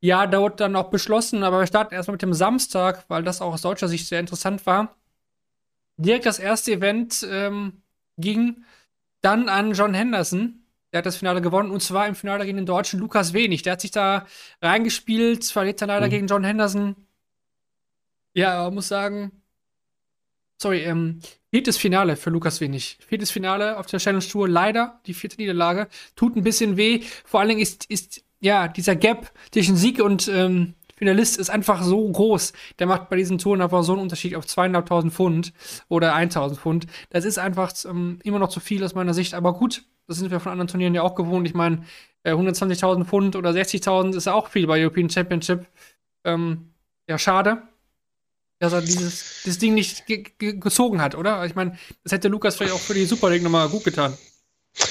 ja 0.00 0.26
dort 0.26 0.60
dann 0.60 0.76
auch 0.76 0.90
beschlossen, 0.90 1.42
aber 1.42 1.60
wir 1.60 1.66
starten 1.66 1.94
erstmal 1.94 2.14
mit 2.14 2.22
dem 2.22 2.34
Samstag, 2.34 3.04
weil 3.08 3.22
das 3.22 3.40
auch 3.40 3.54
aus 3.54 3.62
deutscher 3.62 3.88
Sicht 3.88 4.06
sehr 4.06 4.20
interessant 4.20 4.66
war. 4.66 4.96
Direkt 5.96 6.26
das 6.26 6.38
erste 6.38 6.72
Event 6.72 7.26
ähm, 7.30 7.82
ging 8.18 8.64
dann 9.22 9.48
an 9.48 9.72
John 9.72 9.94
Henderson. 9.94 10.56
Der 10.92 10.98
hat 10.98 11.06
das 11.06 11.16
Finale 11.16 11.40
gewonnen 11.40 11.70
und 11.70 11.82
zwar 11.82 12.06
im 12.06 12.14
Finale 12.14 12.44
gegen 12.44 12.56
den 12.56 12.66
Deutschen 12.66 13.00
Lukas 13.00 13.32
Wenig. 13.32 13.62
Der 13.62 13.74
hat 13.74 13.80
sich 13.80 13.90
da 13.92 14.26
reingespielt, 14.60 15.44
verliert 15.44 15.80
dann 15.80 15.88
leider 15.88 16.06
mhm. 16.06 16.10
gegen 16.10 16.26
John 16.26 16.44
Henderson. 16.44 16.96
Ja, 18.34 18.64
man 18.64 18.74
muss 18.74 18.88
sagen, 18.88 19.32
sorry, 20.56 20.82
ähm, 20.82 21.20
viertes 21.50 21.76
Finale 21.76 22.16
für 22.16 22.30
Lukas 22.30 22.60
Wenig. 22.60 22.98
Viertes 23.06 23.30
Finale 23.30 23.78
auf 23.78 23.86
der 23.86 23.98
Challenge 23.98 24.24
Tour, 24.24 24.48
leider 24.48 25.00
die 25.06 25.14
vierte 25.14 25.36
Niederlage. 25.36 25.88
Tut 26.16 26.36
ein 26.36 26.42
bisschen 26.44 26.76
weh. 26.76 27.02
Vor 27.24 27.40
allen 27.40 27.48
Dingen 27.48 27.60
ist, 27.60 27.86
ist 27.86 28.22
ja 28.40 28.68
dieser 28.68 28.96
Gap 28.96 29.32
zwischen 29.50 29.76
Sieg 29.76 30.00
und 30.00 30.28
ähm, 30.28 30.74
Finalist 30.96 31.38
ist 31.38 31.48
einfach 31.48 31.82
so 31.82 32.08
groß. 32.10 32.52
Der 32.78 32.86
macht 32.86 33.08
bei 33.08 33.16
diesen 33.16 33.38
Touren 33.38 33.62
einfach 33.62 33.82
so 33.82 33.92
einen 33.92 34.02
Unterschied 34.02 34.36
auf 34.36 34.46
zweieinhalbtausend 34.46 35.14
Pfund 35.14 35.52
oder 35.88 36.14
1000 36.14 36.60
Pfund. 36.60 36.86
Das 37.08 37.24
ist 37.24 37.38
einfach 37.38 37.72
ähm, 37.86 38.18
immer 38.22 38.38
noch 38.38 38.50
zu 38.50 38.60
viel 38.60 38.84
aus 38.84 38.94
meiner 38.94 39.14
Sicht. 39.14 39.32
Aber 39.34 39.54
gut, 39.54 39.82
Das 40.06 40.18
sind 40.18 40.30
wir 40.30 40.40
von 40.40 40.52
anderen 40.52 40.68
Turnieren 40.68 40.94
ja 40.94 41.02
auch 41.02 41.14
gewohnt. 41.14 41.46
Ich 41.46 41.54
meine, 41.54 41.84
120.000 42.26 43.00
äh, 43.00 43.04
Pfund 43.04 43.34
oder 43.36 43.50
60.000 43.50 44.14
ist 44.14 44.28
auch 44.28 44.48
viel 44.48 44.66
bei 44.66 44.78
European 44.82 45.08
Championship. 45.08 45.66
Ähm, 46.24 46.74
ja, 47.08 47.16
schade, 47.16 47.62
dass 48.60 48.74
er 48.74 48.82
dieses, 48.82 49.42
dieses 49.44 49.58
Ding 49.58 49.74
nicht 49.74 50.06
ge 50.06 50.24
ge 50.38 50.52
gezogen 50.58 51.00
hat, 51.00 51.14
oder? 51.16 51.44
Ich 51.46 51.54
meine, 51.54 51.76
das 52.04 52.12
hätte 52.12 52.28
Lukas 52.28 52.56
vielleicht 52.56 52.74
auch 52.74 52.80
für 52.80 52.94
die 52.94 53.06
Super 53.06 53.30
League 53.30 53.42
nochmal 53.42 53.68
gut 53.68 53.84
getan. 53.84 54.16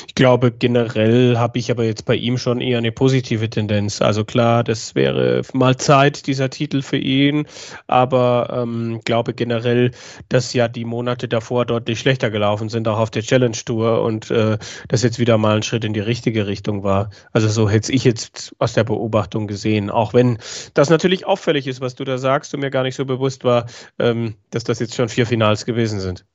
Ich 0.08 0.16
glaube, 0.16 0.52
generell 0.52 1.38
habe 1.38 1.58
ich 1.58 1.72
aber 1.72 1.86
jetzt 1.86 2.06
bei 2.06 2.16
ihm 2.16 2.38
schon 2.38 2.60
eher 2.60 2.78
eine 2.78 2.92
positive 2.92 3.50
Tendenz. 3.50 4.02
Also 4.02 4.26
klar, 4.26 4.64
das 4.64 4.94
wäre 4.94 5.42
mal 5.54 5.78
Zeit, 5.78 6.28
dieser 6.28 6.50
Titel 6.50 6.82
für 6.82 6.98
ihn, 6.98 7.48
aber 7.88 8.50
ähm, 8.52 9.00
glaube 9.06 9.34
generell, 9.34 9.92
dass 10.28 10.54
ja 10.54 10.68
die 10.68 10.84
Monate 10.84 11.30
davor 11.30 11.66
deutlich 11.66 12.00
schlechter 12.00 12.30
gelaufen 12.30 12.68
sind, 12.68 12.88
auch 12.90 13.00
auf 13.00 13.10
der 13.10 13.24
Challenge 13.24 13.56
Tour 13.66 14.02
und 14.02 14.30
äh, 14.32 14.58
das 14.90 15.02
jetzt 15.04 15.18
wieder 15.18 15.38
mal 15.38 15.58
ein 15.58 15.64
Schritt 15.64 15.86
in 15.86 15.94
die 15.94 16.00
richtige 16.02 16.46
Richtung 16.46 16.84
war. 16.84 17.10
Also 17.32 17.48
so 17.48 17.70
hätte 17.70 17.92
ich 17.94 18.04
jetzt 18.04 18.54
aus 18.60 18.74
der 18.74 18.84
Beobachtung 18.84 19.48
gesehen, 19.48 19.90
auch 19.90 20.14
wenn 20.14 20.40
das 20.74 20.90
natürlich 20.90 21.26
auffällig 21.26 21.68
ist, 21.68 21.80
was 21.80 21.96
du 21.96 22.04
da 22.04 22.18
sagst 22.18 22.54
und 22.54 22.60
mir 22.60 22.70
gar 22.70 22.84
nicht 22.84 22.96
so 22.96 23.06
bewusst 23.06 23.46
war, 23.46 23.66
ähm, 23.98 24.36
dass 24.50 24.66
das 24.66 24.80
jetzt 24.80 24.96
schon 24.96 25.08
vier 25.08 25.26
Finals 25.26 25.66
gewesen 25.66 26.02
sind. 26.02 26.26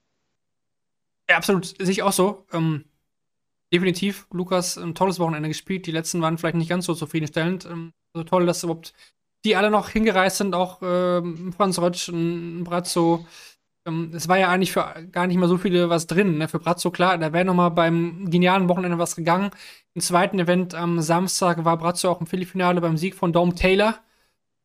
Ja, 1.28 1.36
absolut, 1.36 1.66
sehe 1.66 1.90
ich 1.90 2.02
auch 2.02 2.12
so. 2.12 2.46
Ähm 2.52 2.84
definitiv, 3.72 4.26
Lukas, 4.32 4.76
ein 4.78 4.94
tolles 4.94 5.18
Wochenende 5.18 5.48
gespielt. 5.48 5.86
Die 5.86 5.92
letzten 5.92 6.20
waren 6.20 6.38
vielleicht 6.38 6.56
nicht 6.56 6.68
ganz 6.68 6.86
so 6.86 6.94
zufriedenstellend. 6.94 7.66
Ähm, 7.66 7.92
also 8.14 8.24
toll, 8.24 8.46
dass 8.46 8.62
überhaupt 8.62 8.94
die 9.44 9.56
alle 9.56 9.70
noch 9.70 9.90
hingereist 9.90 10.38
sind, 10.38 10.54
auch 10.54 10.78
ähm, 10.82 11.52
Franz 11.52 11.78
Rötsch, 11.78 12.08
ein 12.08 12.64
Brazzo. 12.64 13.26
Ähm, 13.86 14.12
es 14.14 14.26
war 14.28 14.38
ja 14.38 14.48
eigentlich 14.48 14.72
für 14.72 15.06
gar 15.12 15.26
nicht 15.26 15.36
mehr 15.36 15.48
so 15.48 15.58
viele 15.58 15.90
was 15.90 16.06
drin. 16.06 16.38
Ne? 16.38 16.48
Für 16.48 16.58
Brazzo, 16.58 16.90
klar, 16.90 17.18
da 17.18 17.32
wäre 17.32 17.44
noch 17.44 17.54
mal 17.54 17.68
beim 17.68 18.30
genialen 18.30 18.68
Wochenende 18.68 18.98
was 18.98 19.16
gegangen. 19.16 19.50
Im 19.94 20.00
zweiten 20.00 20.38
Event 20.38 20.74
am 20.74 21.00
Samstag 21.00 21.64
war 21.64 21.76
Brazzo 21.76 22.10
auch 22.10 22.20
im 22.20 22.26
Viertelfinale 22.26 22.80
beim 22.80 22.96
Sieg 22.96 23.14
von 23.14 23.32
Dome 23.32 23.54
Taylor. 23.54 23.98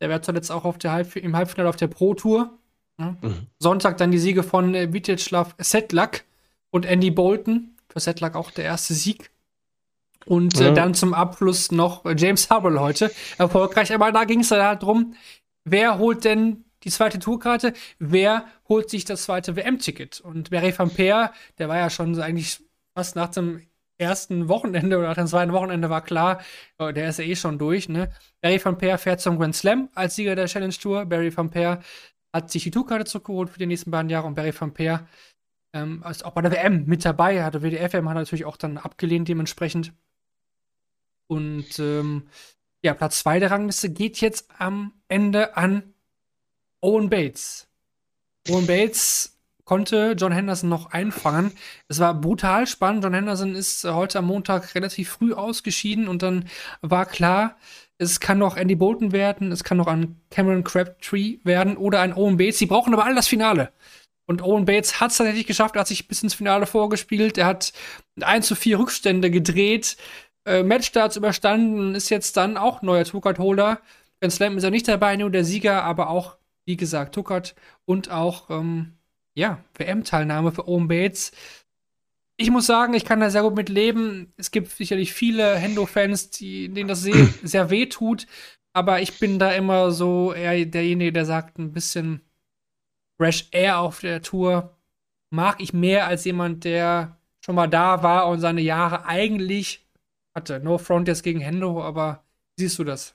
Der 0.00 0.08
wäre 0.08 0.22
zuletzt 0.22 0.50
auch 0.50 0.64
auf 0.64 0.78
der 0.78 0.92
Halb 0.92 1.14
im 1.16 1.36
Halbfinale 1.36 1.68
auf 1.68 1.76
der 1.76 1.88
Pro 1.88 2.14
Tour. 2.14 2.58
Ne? 2.96 3.16
Mhm. 3.20 3.46
Sonntag 3.58 3.98
dann 3.98 4.10
die 4.10 4.18
Siege 4.18 4.42
von 4.42 4.74
äh, 4.74 4.92
Vitislav 4.92 5.54
Setlak 5.58 6.24
und 6.70 6.86
Andy 6.86 7.10
Bolton 7.10 7.76
für 7.92 8.00
Sedlak 8.00 8.36
auch 8.36 8.50
der 8.50 8.64
erste 8.64 8.94
Sieg. 8.94 9.30
Und 10.26 10.60
äh, 10.60 10.66
ja. 10.66 10.70
dann 10.72 10.94
zum 10.94 11.14
Abschluss 11.14 11.72
noch 11.72 12.04
James 12.16 12.50
Hubble 12.50 12.80
heute 12.80 13.10
erfolgreich. 13.38 13.92
Aber 13.94 14.12
da 14.12 14.24
ging 14.24 14.40
es 14.40 14.48
dann 14.48 14.62
halt 14.62 14.82
drum, 14.82 15.14
wer 15.64 15.98
holt 15.98 16.24
denn 16.24 16.64
die 16.84 16.90
zweite 16.90 17.18
Tourkarte? 17.18 17.72
Wer 17.98 18.44
holt 18.68 18.90
sich 18.90 19.04
das 19.04 19.24
zweite 19.24 19.56
WM-Ticket? 19.56 20.20
Und 20.20 20.50
Barry 20.50 20.76
Van 20.76 20.90
Peer, 20.90 21.32
der 21.58 21.68
war 21.68 21.78
ja 21.78 21.90
schon 21.90 22.20
eigentlich 22.20 22.60
fast 22.94 23.16
nach 23.16 23.28
dem 23.28 23.62
ersten 23.98 24.48
Wochenende 24.48 24.98
oder 24.98 25.08
nach 25.08 25.14
dem 25.14 25.26
zweiten 25.26 25.52
Wochenende 25.52 25.90
war 25.90 26.02
klar, 26.02 26.40
oh, 26.78 26.90
der 26.90 27.10
ist 27.10 27.18
ja 27.18 27.24
eh 27.24 27.36
schon 27.36 27.58
durch. 27.58 27.88
Ne? 27.88 28.10
Barry 28.40 28.60
Van 28.62 28.78
Peer 28.78 28.98
fährt 28.98 29.20
zum 29.20 29.38
Grand 29.38 29.54
Slam 29.54 29.90
als 29.94 30.16
Sieger 30.16 30.34
der 30.34 30.46
Challenge 30.46 30.74
Tour. 30.74 31.04
Barry 31.04 31.36
Van 31.36 31.50
Peer 31.50 31.80
hat 32.32 32.50
sich 32.50 32.62
die 32.62 32.70
Tourkarte 32.70 33.04
zurückgeholt 33.04 33.50
für 33.50 33.58
die 33.58 33.66
nächsten 33.66 33.90
beiden 33.90 34.08
Jahre 34.08 34.26
und 34.26 34.34
Barry 34.34 34.54
Van 34.58 34.72
Peer 34.72 35.06
ähm, 35.72 36.04
ist 36.08 36.24
auch 36.24 36.32
bei 36.32 36.42
der 36.42 36.52
WM 36.52 36.84
mit 36.86 37.04
dabei. 37.04 37.42
Hat 37.44 37.54
der 37.54 37.62
WDFM 37.62 38.08
hat 38.08 38.16
natürlich 38.16 38.44
auch 38.44 38.56
dann 38.56 38.78
abgelehnt 38.78 39.28
dementsprechend. 39.28 39.92
Und 41.26 41.78
ähm, 41.78 42.28
ja, 42.82 42.94
Platz 42.94 43.20
2 43.20 43.40
der 43.40 43.50
Rangliste 43.50 43.90
geht 43.90 44.20
jetzt 44.20 44.48
am 44.58 44.92
Ende 45.08 45.56
an 45.56 45.94
Owen 46.80 47.10
Bates. 47.10 47.68
Owen 48.48 48.66
Bates 48.66 49.38
konnte 49.64 50.16
John 50.18 50.32
Henderson 50.32 50.68
noch 50.68 50.90
einfangen. 50.90 51.52
Es 51.86 52.00
war 52.00 52.14
brutal 52.14 52.66
spannend. 52.66 53.04
John 53.04 53.14
Henderson 53.14 53.54
ist 53.54 53.84
heute 53.84 54.18
am 54.18 54.26
Montag 54.26 54.74
relativ 54.74 55.10
früh 55.10 55.32
ausgeschieden 55.32 56.08
und 56.08 56.22
dann 56.22 56.46
war 56.80 57.06
klar, 57.06 57.56
es 57.96 58.18
kann 58.18 58.38
noch 58.38 58.56
Andy 58.56 58.74
Bolton 58.74 59.12
werden, 59.12 59.52
es 59.52 59.62
kann 59.62 59.76
noch 59.76 59.86
ein 59.86 60.16
Cameron 60.30 60.64
Crabtree 60.64 61.38
werden 61.44 61.76
oder 61.76 62.00
ein 62.00 62.14
Owen 62.14 62.38
Bates. 62.38 62.58
Sie 62.58 62.66
brauchen 62.66 62.94
aber 62.94 63.04
alle 63.04 63.14
das 63.14 63.28
Finale. 63.28 63.70
Und 64.30 64.42
Owen 64.42 64.64
Bates 64.64 65.00
hat 65.00 65.10
es 65.10 65.16
tatsächlich 65.16 65.48
geschafft, 65.48 65.74
er 65.74 65.80
hat 65.80 65.88
sich 65.88 66.06
bis 66.06 66.22
ins 66.22 66.34
Finale 66.34 66.64
vorgespielt. 66.64 67.36
Er 67.36 67.46
hat 67.46 67.72
1 68.20 68.46
zu 68.46 68.54
4 68.54 68.78
Rückstände 68.78 69.28
gedreht, 69.28 69.96
äh, 70.44 70.62
Matchstarts 70.62 71.16
überstanden, 71.16 71.96
ist 71.96 72.10
jetzt 72.10 72.36
dann 72.36 72.56
auch 72.56 72.80
neuer 72.80 73.02
Tuckert-Holder. 73.02 73.80
Ben 74.20 74.30
Slam 74.30 74.56
ist 74.56 74.62
ja 74.62 74.70
nicht 74.70 74.86
dabei, 74.86 75.16
nur 75.16 75.30
der 75.30 75.44
Sieger, 75.44 75.82
aber 75.82 76.10
auch, 76.10 76.36
wie 76.64 76.76
gesagt, 76.76 77.16
Tuckert 77.16 77.56
und 77.86 78.12
auch, 78.12 78.50
ähm, 78.50 78.92
ja, 79.34 79.64
WM-Teilnahme 79.74 80.52
für 80.52 80.68
Owen 80.68 80.86
Bates. 80.86 81.32
Ich 82.36 82.52
muss 82.52 82.66
sagen, 82.66 82.94
ich 82.94 83.04
kann 83.04 83.18
da 83.18 83.30
sehr 83.30 83.42
gut 83.42 83.56
mit 83.56 83.68
leben. 83.68 84.32
Es 84.36 84.52
gibt 84.52 84.68
sicherlich 84.68 85.12
viele 85.12 85.56
Hendo-Fans, 85.56 86.30
denen 86.30 86.86
das 86.86 87.02
sehr, 87.02 87.26
sehr 87.42 87.68
weh 87.70 87.86
tut. 87.86 88.28
Aber 88.74 89.02
ich 89.02 89.18
bin 89.18 89.40
da 89.40 89.50
immer 89.50 89.90
so 89.90 90.32
eher 90.32 90.64
derjenige, 90.66 91.12
der 91.12 91.24
sagt, 91.26 91.58
ein 91.58 91.72
bisschen 91.72 92.20
Fresh 93.20 93.48
Air 93.50 93.80
auf 93.80 94.00
der 94.00 94.22
Tour 94.22 94.78
mag 95.28 95.60
ich 95.60 95.74
mehr 95.74 96.06
als 96.06 96.24
jemand, 96.24 96.64
der 96.64 97.18
schon 97.44 97.54
mal 97.54 97.66
da 97.66 98.02
war 98.02 98.26
und 98.28 98.40
seine 98.40 98.62
Jahre 98.62 99.04
eigentlich 99.04 99.86
hatte. 100.34 100.58
No 100.60 100.78
Front 100.78 101.06
jetzt 101.06 101.22
gegen 101.22 101.40
Hendo, 101.40 101.82
aber 101.82 102.24
siehst 102.56 102.78
du 102.78 102.84
das? 102.84 103.14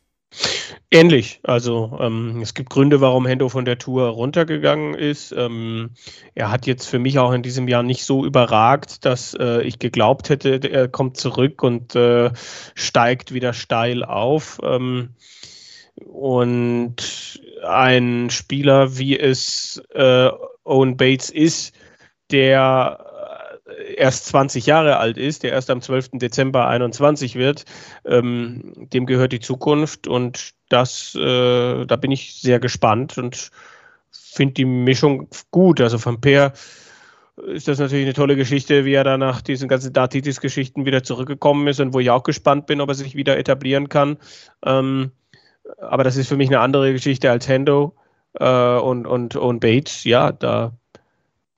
Ähnlich. 0.91 1.39
Also 1.41 1.97
ähm, 1.99 2.39
es 2.43 2.53
gibt 2.53 2.69
Gründe, 2.69 3.01
warum 3.01 3.25
Hendo 3.25 3.49
von 3.49 3.65
der 3.65 3.79
Tour 3.79 4.09
runtergegangen 4.09 4.93
ist. 4.93 5.31
Ähm, 5.31 5.89
er 6.35 6.51
hat 6.51 6.67
jetzt 6.67 6.85
für 6.85 6.99
mich 6.99 7.17
auch 7.17 7.31
in 7.31 7.41
diesem 7.41 7.67
Jahr 7.67 7.81
nicht 7.81 8.05
so 8.05 8.27
überragt, 8.27 9.05
dass 9.05 9.33
äh, 9.33 9.63
ich 9.63 9.79
geglaubt 9.79 10.29
hätte, 10.29 10.57
er 10.69 10.87
kommt 10.87 11.17
zurück 11.17 11.63
und 11.63 11.95
äh, 11.95 12.31
steigt 12.75 13.33
wieder 13.33 13.53
steil 13.53 14.03
auf. 14.03 14.59
Ähm, 14.61 15.15
und 15.95 17.41
ein 17.63 18.29
Spieler, 18.29 18.97
wie 18.97 19.17
es 19.19 19.81
äh, 19.93 20.29
Owen 20.63 20.97
Bates 20.97 21.29
ist, 21.29 21.73
der 22.31 22.99
äh, 23.67 23.93
erst 23.95 24.27
20 24.27 24.65
Jahre 24.65 24.97
alt 24.97 25.17
ist, 25.17 25.43
der 25.43 25.51
erst 25.51 25.69
am 25.69 25.81
12. 25.81 26.11
Dezember 26.13 26.67
21 26.67 27.35
wird, 27.35 27.65
ähm, 28.05 28.73
dem 28.75 29.05
gehört 29.05 29.31
die 29.31 29.39
Zukunft 29.39 30.07
und 30.07 30.51
das, 30.69 31.15
äh, 31.15 31.85
da 31.85 31.95
bin 31.95 32.11
ich 32.11 32.41
sehr 32.41 32.59
gespannt 32.59 33.17
und 33.17 33.51
finde 34.11 34.53
die 34.55 34.65
Mischung 34.65 35.29
gut. 35.51 35.81
Also 35.81 35.97
von 35.97 36.19
Per 36.19 36.53
ist 37.47 37.67
das 37.67 37.79
natürlich 37.79 38.05
eine 38.05 38.13
tolle 38.13 38.35
Geschichte, 38.35 38.85
wie 38.85 38.93
er 38.93 39.03
da 39.03 39.17
nach 39.17 39.41
diesen 39.41 39.67
ganzen 39.67 39.91
Datitis-Geschichten 39.91 40.85
wieder 40.85 41.03
zurückgekommen 41.03 41.67
ist 41.67 41.79
und 41.79 41.93
wo 41.93 41.99
ich 41.99 42.09
auch 42.09 42.23
gespannt 42.23 42.65
bin, 42.65 42.81
ob 42.81 42.89
er 42.89 42.95
sich 42.95 43.15
wieder 43.15 43.37
etablieren 43.37 43.89
kann. 43.89 44.17
Ähm, 44.65 45.11
aber 45.77 46.03
das 46.03 46.17
ist 46.17 46.27
für 46.27 46.37
mich 46.37 46.49
eine 46.49 46.59
andere 46.59 46.91
Geschichte 46.91 47.29
als 47.31 47.47
Hendo 47.47 47.95
äh, 48.33 48.77
und, 48.77 49.07
und, 49.07 49.35
und 49.35 49.59
Bates. 49.59 50.03
Ja, 50.03 50.31
da, 50.31 50.77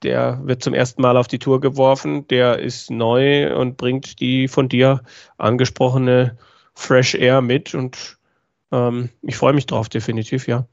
der 0.04 0.40
wird 0.44 0.64
zum 0.64 0.74
ersten 0.74 1.02
Mal 1.02 1.18
auf 1.18 1.28
die 1.28 1.40
Tour 1.40 1.60
geworfen, 1.60 2.28
der 2.28 2.60
ist 2.60 2.92
neu 2.92 3.56
und 3.56 3.78
bringt 3.78 4.20
die 4.20 4.48
von 4.48 4.70
dir 4.70 5.02
angesprochene 5.38 6.38
Fresh 6.76 7.16
Air 7.16 7.42
mit 7.42 7.74
und 7.74 8.18
ähm, 8.72 9.10
ich 9.22 9.38
freue 9.38 9.54
mich 9.54 9.66
drauf, 9.66 9.90
definitiv, 9.90 10.48
ja. 10.48 10.68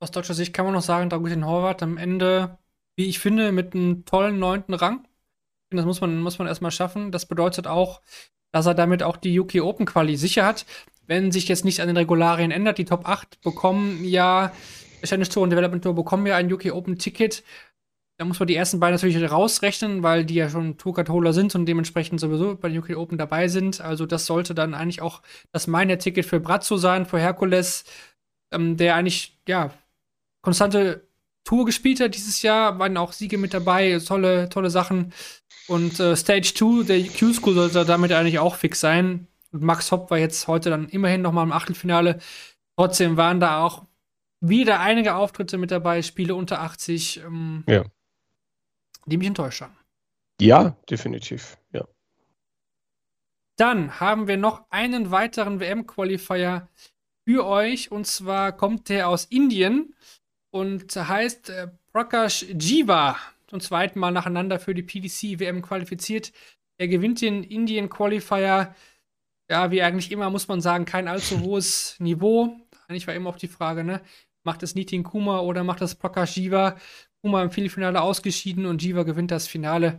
Aus 0.00 0.10
deutscher 0.10 0.34
Sicht 0.34 0.52
kann 0.52 0.64
man 0.66 0.74
noch 0.74 0.82
sagen, 0.82 1.08
Dragutin 1.08 1.46
Horvath 1.46 1.82
am 1.82 1.96
Ende, 1.96 2.58
wie 2.96 3.06
ich 3.06 3.18
finde, 3.18 3.52
mit 3.52 3.74
einem 3.74 4.04
tollen 4.04 4.38
neunten 4.38 4.74
Rang. 4.74 5.06
Das 5.70 5.84
muss 5.84 6.00
man, 6.00 6.20
muss 6.20 6.38
man 6.38 6.48
erstmal 6.48 6.70
schaffen. 6.70 7.12
Das 7.12 7.26
bedeutet 7.26 7.66
auch, 7.66 8.02
dass 8.52 8.66
er 8.66 8.74
damit 8.74 9.02
auch 9.02 9.16
die 9.16 9.38
UK 9.38 9.56
Open 9.62 9.86
Quali 9.86 10.16
sicher 10.16 10.44
hat 10.44 10.66
wenn 11.06 11.32
sich 11.32 11.48
jetzt 11.48 11.64
nichts 11.64 11.80
an 11.80 11.88
den 11.88 11.96
Regularien 11.96 12.50
ändert, 12.50 12.78
die 12.78 12.84
Top 12.84 13.08
8 13.08 13.40
bekommen 13.42 14.04
ja, 14.04 14.52
Challenge 15.04 15.28
Tour 15.28 15.42
und 15.44 15.50
Development 15.50 15.82
Tour 15.82 15.94
bekommen 15.94 16.26
ja 16.26 16.36
ein 16.36 16.52
UK 16.52 16.72
Open 16.72 16.98
Ticket. 16.98 17.44
Da 18.18 18.24
muss 18.24 18.40
man 18.40 18.46
die 18.46 18.56
ersten 18.56 18.80
beiden 18.80 18.94
natürlich 18.94 19.30
rausrechnen, 19.30 20.02
weil 20.02 20.24
die 20.24 20.36
ja 20.36 20.48
schon 20.48 20.78
Tourcard-Holder 20.78 21.34
sind 21.34 21.54
und 21.54 21.66
dementsprechend 21.66 22.18
sowieso 22.18 22.56
bei 22.56 22.70
den 22.70 22.78
UK 22.78 22.96
Open 22.96 23.18
dabei 23.18 23.48
sind. 23.48 23.80
Also 23.80 24.06
das 24.06 24.24
sollte 24.24 24.54
dann 24.54 24.72
eigentlich 24.74 25.02
auch 25.02 25.20
das 25.52 25.66
meine 25.66 25.98
Ticket 25.98 26.24
für 26.24 26.40
Brazzo 26.40 26.78
sein, 26.78 27.04
für 27.04 27.18
Herkules, 27.18 27.84
ähm, 28.52 28.78
der 28.78 28.94
eigentlich, 28.94 29.38
ja, 29.46 29.70
konstante 30.40 31.06
Tour 31.44 31.66
gespielt 31.66 32.00
hat 32.00 32.14
dieses 32.14 32.42
Jahr, 32.42 32.78
waren 32.78 32.96
auch 32.96 33.12
Siege 33.12 33.38
mit 33.38 33.52
dabei, 33.52 34.00
tolle, 34.04 34.48
tolle 34.48 34.70
Sachen. 34.70 35.12
Und 35.68 36.00
äh, 36.00 36.16
Stage 36.16 36.52
2 36.54 36.84
der 36.84 37.02
Q-School 37.02 37.54
sollte 37.54 37.84
damit 37.84 38.12
eigentlich 38.12 38.38
auch 38.38 38.54
fix 38.54 38.80
sein. 38.80 39.26
Und 39.56 39.62
Max 39.62 39.90
Hopp 39.90 40.10
war 40.10 40.18
jetzt 40.18 40.48
heute 40.48 40.68
dann 40.68 40.86
immerhin 40.90 41.22
noch 41.22 41.32
mal 41.32 41.42
im 41.42 41.50
Achtelfinale. 41.52 42.18
Trotzdem 42.76 43.16
waren 43.16 43.40
da 43.40 43.62
auch 43.62 43.86
wieder 44.40 44.80
einige 44.80 45.14
Auftritte 45.14 45.56
mit 45.56 45.70
dabei, 45.70 46.02
Spiele 46.02 46.34
unter 46.34 46.60
80, 46.60 47.22
ähm, 47.24 47.64
ja. 47.66 47.86
die 49.06 49.16
mich 49.16 49.28
enttäuscht 49.28 49.62
haben. 49.62 49.74
Ja, 50.42 50.76
definitiv, 50.90 51.56
ja. 51.72 51.88
Dann 53.56 53.98
haben 53.98 54.28
wir 54.28 54.36
noch 54.36 54.66
einen 54.68 55.10
weiteren 55.10 55.58
WM-Qualifier 55.58 56.68
für 57.26 57.46
euch. 57.46 57.90
Und 57.90 58.06
zwar 58.06 58.52
kommt 58.52 58.90
der 58.90 59.08
aus 59.08 59.24
Indien 59.24 59.94
und 60.50 60.94
heißt 60.94 61.48
äh, 61.48 61.68
Prakash 61.92 62.42
Jiva. 62.42 63.16
Zum 63.46 63.60
zweiten 63.60 64.00
Mal 64.00 64.10
nacheinander 64.10 64.60
für 64.60 64.74
die 64.74 64.82
PDC 64.82 65.40
WM 65.40 65.62
qualifiziert. 65.62 66.34
Er 66.76 66.88
gewinnt 66.88 67.22
den 67.22 67.42
Indian 67.42 67.88
Qualifier. 67.88 68.74
Ja, 69.48 69.70
wie 69.70 69.82
eigentlich 69.82 70.10
immer, 70.10 70.28
muss 70.30 70.48
man 70.48 70.60
sagen, 70.60 70.84
kein 70.84 71.08
allzu 71.08 71.40
hohes 71.42 71.96
Niveau. 71.98 72.56
Eigentlich 72.88 73.06
war 73.06 73.14
immer 73.14 73.30
auch 73.30 73.38
die 73.38 73.48
Frage, 73.48 73.84
ne? 73.84 74.00
Macht 74.44 74.62
es 74.62 74.74
Nitin 74.74 75.02
Kuma 75.02 75.40
oder 75.40 75.64
macht 75.64 75.82
es 75.82 75.94
Prakash 75.94 76.36
Jiva? 76.36 76.76
Kuma 77.20 77.42
im 77.42 77.50
Viertelfinale 77.50 78.00
ausgeschieden 78.00 78.66
und 78.66 78.82
Jiva 78.82 79.02
gewinnt 79.02 79.32
das 79.32 79.48
Finale 79.48 79.98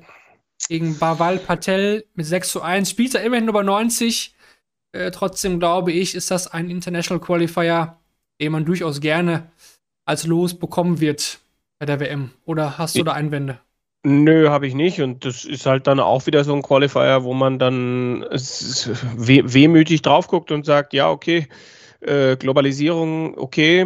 gegen 0.70 0.98
Baval 0.98 1.38
Patel 1.38 2.06
mit 2.14 2.26
6 2.26 2.52
zu 2.52 2.62
1. 2.62 2.90
Spielt 2.90 3.16
er 3.16 3.24
immerhin 3.24 3.50
über 3.50 3.64
90. 3.64 4.34
Äh, 4.94 5.12
trotzdem 5.12 5.60
glaube 5.60 5.92
ich, 5.92 6.16
ist 6.16 6.32
das 6.32 6.48
ein 6.48 6.70
International 6.70 7.22
Qualifier, 7.22 8.00
den 8.40 8.54
man 8.54 8.66
durchaus 8.66 9.02
gerne 9.02 9.52
als 10.06 10.26
Los 10.26 10.58
bekommen 10.58 11.02
wird 11.02 11.40
bei 11.80 11.86
der 11.86 12.00
WM. 12.00 12.32
Oder 12.46 12.78
hast 12.78 12.98
du 12.98 13.04
da 13.04 13.12
Einwände? 13.14 13.60
Nö, 14.10 14.48
habe 14.48 14.68
ich 14.68 14.74
nicht. 14.74 15.02
Und 15.02 15.26
das 15.26 15.44
ist 15.44 15.66
halt 15.66 15.86
dann 15.86 16.00
auch 16.00 16.26
wieder 16.28 16.46
so 16.46 16.54
ein 16.54 16.62
Qualifier, 16.62 17.26
wo 17.26 17.34
man 17.34 17.60
dann 17.60 18.22
weh 18.22 19.42
wehmütig 19.44 20.02
drauf 20.02 20.30
guckt 20.30 20.50
und 20.54 20.66
sagt, 20.66 20.94
ja, 20.94 21.10
okay, 21.10 21.48
äh, 22.00 22.38
Globalisierung, 22.38 23.38
okay, 23.38 23.86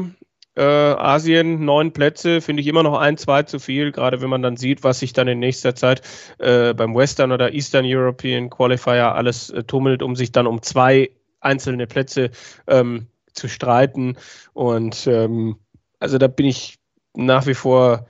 äh, 0.56 0.62
Asien, 0.62 1.66
neun 1.66 1.92
Plätze, 1.92 2.40
finde 2.42 2.62
ich 2.62 2.68
immer 2.68 2.84
noch 2.84 3.00
ein, 3.00 3.18
zwei 3.18 3.42
zu 3.42 3.58
viel, 3.58 3.92
gerade 3.92 4.22
wenn 4.22 4.30
man 4.30 4.44
dann 4.44 4.58
sieht, 4.58 4.84
was 4.84 5.00
sich 5.00 5.14
dann 5.14 5.28
in 5.28 5.40
nächster 5.40 5.74
Zeit 5.74 6.04
äh, 6.38 6.76
beim 6.76 6.94
Western 6.94 7.32
oder 7.32 7.56
Eastern 7.56 7.86
European 7.88 8.52
Qualifier 8.52 9.16
alles 9.16 9.50
äh, 9.50 9.64
tummelt, 9.64 10.04
um 10.04 10.16
sich 10.16 10.32
dann 10.32 10.46
um 10.46 10.62
zwei 10.62 11.10
einzelne 11.40 11.88
Plätze 11.88 12.30
ähm, 12.68 13.08
zu 13.34 13.48
streiten. 13.48 14.18
Und 14.54 15.08
ähm, 15.08 15.56
also 16.00 16.20
da 16.20 16.28
bin 16.28 16.46
ich 16.46 16.78
nach 17.16 17.48
wie 17.48 17.56
vor 17.56 18.06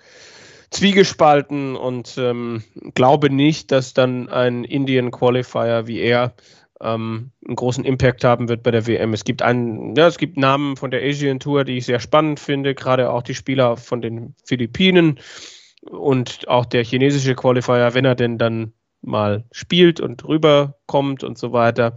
zwiegespalten 0.72 1.76
und 1.76 2.16
ähm, 2.18 2.64
glaube 2.96 3.30
nicht, 3.30 3.72
dass 3.72 3.94
dann 3.94 4.30
ein 4.30 4.64
Indian 4.64 5.12
Qualifier 5.12 5.86
wie 5.86 6.00
er 6.00 6.34
ähm, 6.82 7.32
einen 7.46 7.56
großen 7.56 7.86
Impact 7.86 8.24
haben 8.24 8.50
wird 8.50 8.64
bei 8.64 8.72
der 8.72 8.88
WM. 8.88 9.14
Es 9.14 9.24
gibt 9.24 9.42
einen, 9.42 9.96
ja, 9.96 10.08
es 10.08 10.18
gibt 10.18 10.38
Namen 10.38 10.78
von 10.78 10.90
der 10.90 11.04
Asian 11.04 11.40
Tour, 11.40 11.66
die 11.66 11.78
ich 11.78 11.86
sehr 11.86 12.00
spannend 12.00 12.40
finde, 12.40 12.74
gerade 12.74 13.12
auch 13.12 13.22
die 13.22 13.36
Spieler 13.36 13.78
von 13.78 14.02
den 14.02 14.36
Philippinen 14.46 15.20
und 15.90 16.48
auch 16.48 16.66
der 16.66 16.84
chinesische 16.84 17.36
Qualifier, 17.36 17.94
wenn 17.94 18.06
er 18.06 18.16
denn 18.16 18.38
dann 18.38 18.74
mal 19.02 19.46
spielt 19.52 20.00
und 20.00 20.24
rüberkommt 20.26 21.24
und 21.24 21.38
so 21.38 21.54
weiter. 21.54 21.96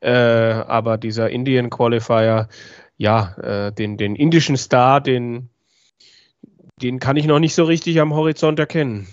Äh, 0.00 0.10
aber 0.10 0.96
dieser 0.96 1.30
Indian 1.30 1.70
Qualifier, 1.70 2.48
ja, 2.96 3.36
äh, 3.38 3.72
den, 3.72 3.96
den 3.96 4.16
indischen 4.16 4.56
Star, 4.56 5.00
den, 5.00 5.50
den 6.82 6.98
kann 7.00 7.16
ich 7.16 7.26
noch 7.26 7.38
nicht 7.38 7.54
so 7.54 7.64
richtig 7.64 8.00
am 8.00 8.14
Horizont 8.14 8.58
erkennen. 8.58 9.08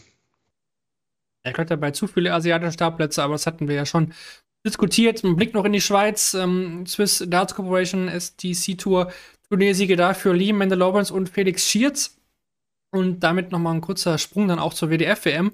Er 1.43 1.53
hat 1.53 1.69
dabei 1.69 1.91
zu 1.91 2.07
viele 2.07 2.33
asiatische 2.33 2.73
Startplätze, 2.73 3.21
aber 3.21 3.35
das 3.35 3.45
hatten 3.45 3.67
wir 3.67 3.75
ja 3.75 3.85
schon 3.85 4.13
diskutiert. 4.65 5.23
Ein 5.23 5.35
Blick 5.35 5.53
noch 5.53 5.65
in 5.65 5.73
die 5.73 5.81
Schweiz. 5.81 6.33
Ähm, 6.33 6.85
Swiss 6.87 7.23
Darts 7.27 7.53
Corporation 7.53 8.09
STC 8.09 8.77
Tour. 8.77 9.11
Turniersiege 9.49 9.95
dafür 9.95 10.33
Lee 10.33 10.53
Mandalorians 10.53 11.11
und 11.11 11.29
Felix 11.29 11.69
Schierz. 11.69 12.17
Und 12.91 13.19
damit 13.19 13.51
nochmal 13.51 13.75
ein 13.75 13.81
kurzer 13.81 14.17
Sprung 14.17 14.47
dann 14.47 14.59
auch 14.59 14.73
zur 14.73 14.89
WDF-WM. 14.89 15.51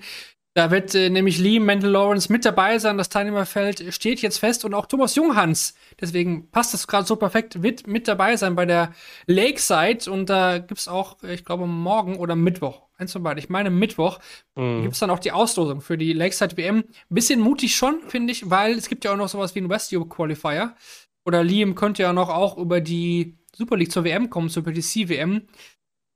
Da 0.53 0.69
wird 0.69 0.93
äh, 0.95 1.09
nämlich 1.09 1.37
Lee 1.37 1.59
Mendel 1.59 1.91
Lawrence 1.91 2.29
mit 2.31 2.43
dabei 2.43 2.77
sein. 2.77 2.97
Das 2.97 3.07
Teilnehmerfeld 3.07 3.93
steht 3.93 4.21
jetzt 4.21 4.37
fest 4.37 4.65
und 4.65 4.73
auch 4.73 4.85
Thomas 4.85 5.15
Junghans, 5.15 5.75
deswegen 5.99 6.49
passt 6.51 6.73
das 6.73 6.87
gerade 6.87 7.07
so 7.07 7.15
perfekt, 7.15 7.63
wird 7.63 7.87
mit 7.87 8.07
dabei 8.07 8.35
sein 8.35 8.55
bei 8.55 8.65
der 8.65 8.93
Lakeside. 9.27 10.11
Und 10.11 10.29
da 10.29 10.57
gibt 10.57 10.79
es 10.79 10.89
auch, 10.89 11.23
ich 11.23 11.45
glaube, 11.45 11.67
morgen 11.67 12.17
oder 12.17 12.35
Mittwoch, 12.35 12.81
eins 12.97 13.13
von 13.13 13.23
beiden, 13.23 13.39
ich 13.39 13.49
meine 13.49 13.69
Mittwoch, 13.69 14.19
mhm. 14.55 14.81
gibt 14.81 14.93
es 14.93 14.99
dann 14.99 15.09
auch 15.09 15.19
die 15.19 15.31
Auslosung 15.31 15.79
für 15.79 15.97
die 15.97 16.11
Lakeside 16.11 16.57
WM. 16.57 16.83
Bisschen 17.09 17.39
mutig 17.39 17.75
schon, 17.75 18.01
finde 18.09 18.33
ich, 18.33 18.49
weil 18.49 18.73
es 18.73 18.89
gibt 18.89 19.05
ja 19.05 19.13
auch 19.13 19.17
noch 19.17 19.29
sowas 19.29 19.55
wie 19.55 19.59
einen 19.59 19.69
Westio 19.69 20.03
Qualifier. 20.03 20.75
Oder 21.23 21.43
Liam 21.43 21.75
könnte 21.75 22.01
ja 22.03 22.11
noch 22.11 22.29
auch 22.29 22.57
über 22.57 22.81
die 22.81 23.37
Super 23.55 23.77
League 23.77 23.91
zur 23.91 24.03
WM 24.03 24.29
kommen, 24.29 24.49
zur 24.49 24.63
PTC 24.63 25.07
WM. 25.07 25.43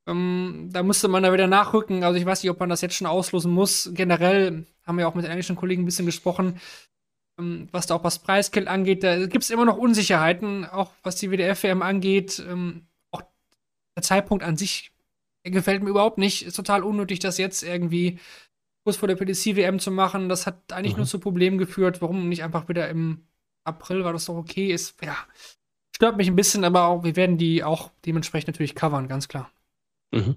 Ähm, 0.07 0.69
da 0.71 0.83
müsste 0.83 1.07
man 1.07 1.23
da 1.23 1.33
wieder 1.33 1.47
nachrücken. 1.47 2.03
Also 2.03 2.19
ich 2.19 2.25
weiß 2.25 2.43
nicht, 2.43 2.51
ob 2.51 2.59
man 2.59 2.69
das 2.69 2.81
jetzt 2.81 2.95
schon 2.95 3.07
auslosen 3.07 3.51
muss. 3.51 3.89
Generell 3.93 4.65
haben 4.85 4.97
wir 4.97 5.07
auch 5.07 5.15
mit 5.15 5.25
den 5.25 5.31
englischen 5.31 5.55
Kollegen 5.55 5.83
ein 5.83 5.85
bisschen 5.85 6.05
gesprochen, 6.05 6.59
ähm, 7.39 7.67
was 7.71 7.87
da 7.87 7.95
auch 7.95 8.03
was 8.03 8.19
Preisgeld 8.19 8.67
angeht. 8.67 9.03
Da 9.03 9.25
gibt 9.25 9.43
es 9.43 9.49
immer 9.49 9.65
noch 9.65 9.77
Unsicherheiten, 9.77 10.65
auch 10.65 10.91
was 11.03 11.15
die 11.15 11.31
WDF-WM 11.31 11.81
angeht. 11.81 12.43
Ähm, 12.47 12.87
auch 13.11 13.23
der 13.95 14.03
Zeitpunkt 14.03 14.43
an 14.43 14.57
sich 14.57 14.91
gefällt 15.43 15.83
mir 15.83 15.89
überhaupt 15.89 16.17
nicht. 16.17 16.45
Ist 16.45 16.55
total 16.55 16.83
unnötig, 16.83 17.19
das 17.19 17.37
jetzt 17.37 17.63
irgendwie 17.63 18.19
kurz 18.83 18.97
vor 18.97 19.07
der 19.07 19.15
PDC-WM 19.15 19.79
zu 19.79 19.91
machen. 19.91 20.29
Das 20.29 20.45
hat 20.45 20.71
eigentlich 20.71 20.93
mhm. 20.93 20.99
nur 20.99 21.07
zu 21.07 21.19
Problemen 21.19 21.57
geführt. 21.57 22.01
Warum 22.01 22.29
nicht 22.29 22.43
einfach 22.43 22.69
wieder 22.69 22.87
im 22.89 23.25
April, 23.63 24.03
war 24.03 24.13
das 24.13 24.25
doch 24.25 24.35
okay 24.35 24.71
ist? 24.71 24.95
Ja, 25.03 25.17
stört 25.95 26.17
mich 26.17 26.27
ein 26.27 26.35
bisschen, 26.35 26.63
aber 26.63 26.85
auch, 26.85 27.03
wir 27.03 27.15
werden 27.15 27.37
die 27.37 27.63
auch 27.63 27.89
dementsprechend 28.05 28.49
natürlich 28.49 28.75
covern, 28.75 29.07
ganz 29.07 29.27
klar. 29.27 29.49
Mhm. 30.11 30.35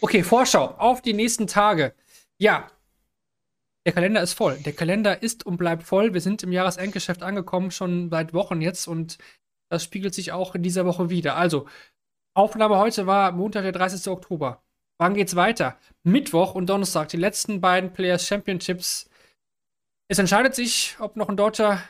Okay, 0.00 0.22
Vorschau 0.22 0.74
auf 0.78 1.02
die 1.02 1.12
nächsten 1.12 1.46
Tage. 1.46 1.94
Ja, 2.38 2.70
der 3.86 3.92
Kalender 3.92 4.22
ist 4.22 4.32
voll. 4.32 4.56
Der 4.58 4.72
Kalender 4.72 5.22
ist 5.22 5.44
und 5.44 5.56
bleibt 5.56 5.82
voll. 5.82 6.14
Wir 6.14 6.20
sind 6.20 6.42
im 6.42 6.52
Jahresendgeschäft 6.52 7.22
angekommen, 7.22 7.70
schon 7.70 8.10
seit 8.10 8.32
Wochen 8.32 8.60
jetzt 8.62 8.88
und 8.88 9.18
das 9.70 9.84
spiegelt 9.84 10.14
sich 10.14 10.32
auch 10.32 10.54
in 10.54 10.62
dieser 10.62 10.86
Woche 10.86 11.10
wieder. 11.10 11.36
Also, 11.36 11.66
Aufnahme 12.34 12.78
heute 12.78 13.06
war 13.06 13.32
Montag, 13.32 13.62
der 13.62 13.72
30. 13.72 14.08
Oktober. 14.08 14.62
Wann 14.98 15.14
geht's 15.14 15.36
weiter? 15.36 15.78
Mittwoch 16.02 16.54
und 16.54 16.66
Donnerstag, 16.66 17.08
die 17.08 17.16
letzten 17.16 17.60
beiden 17.60 17.92
Players 17.92 18.26
Championships. 18.26 19.08
Es 20.08 20.18
entscheidet 20.18 20.54
sich, 20.54 20.96
ob 21.00 21.16
noch 21.16 21.28
ein 21.28 21.36
Deutscher 21.36 21.82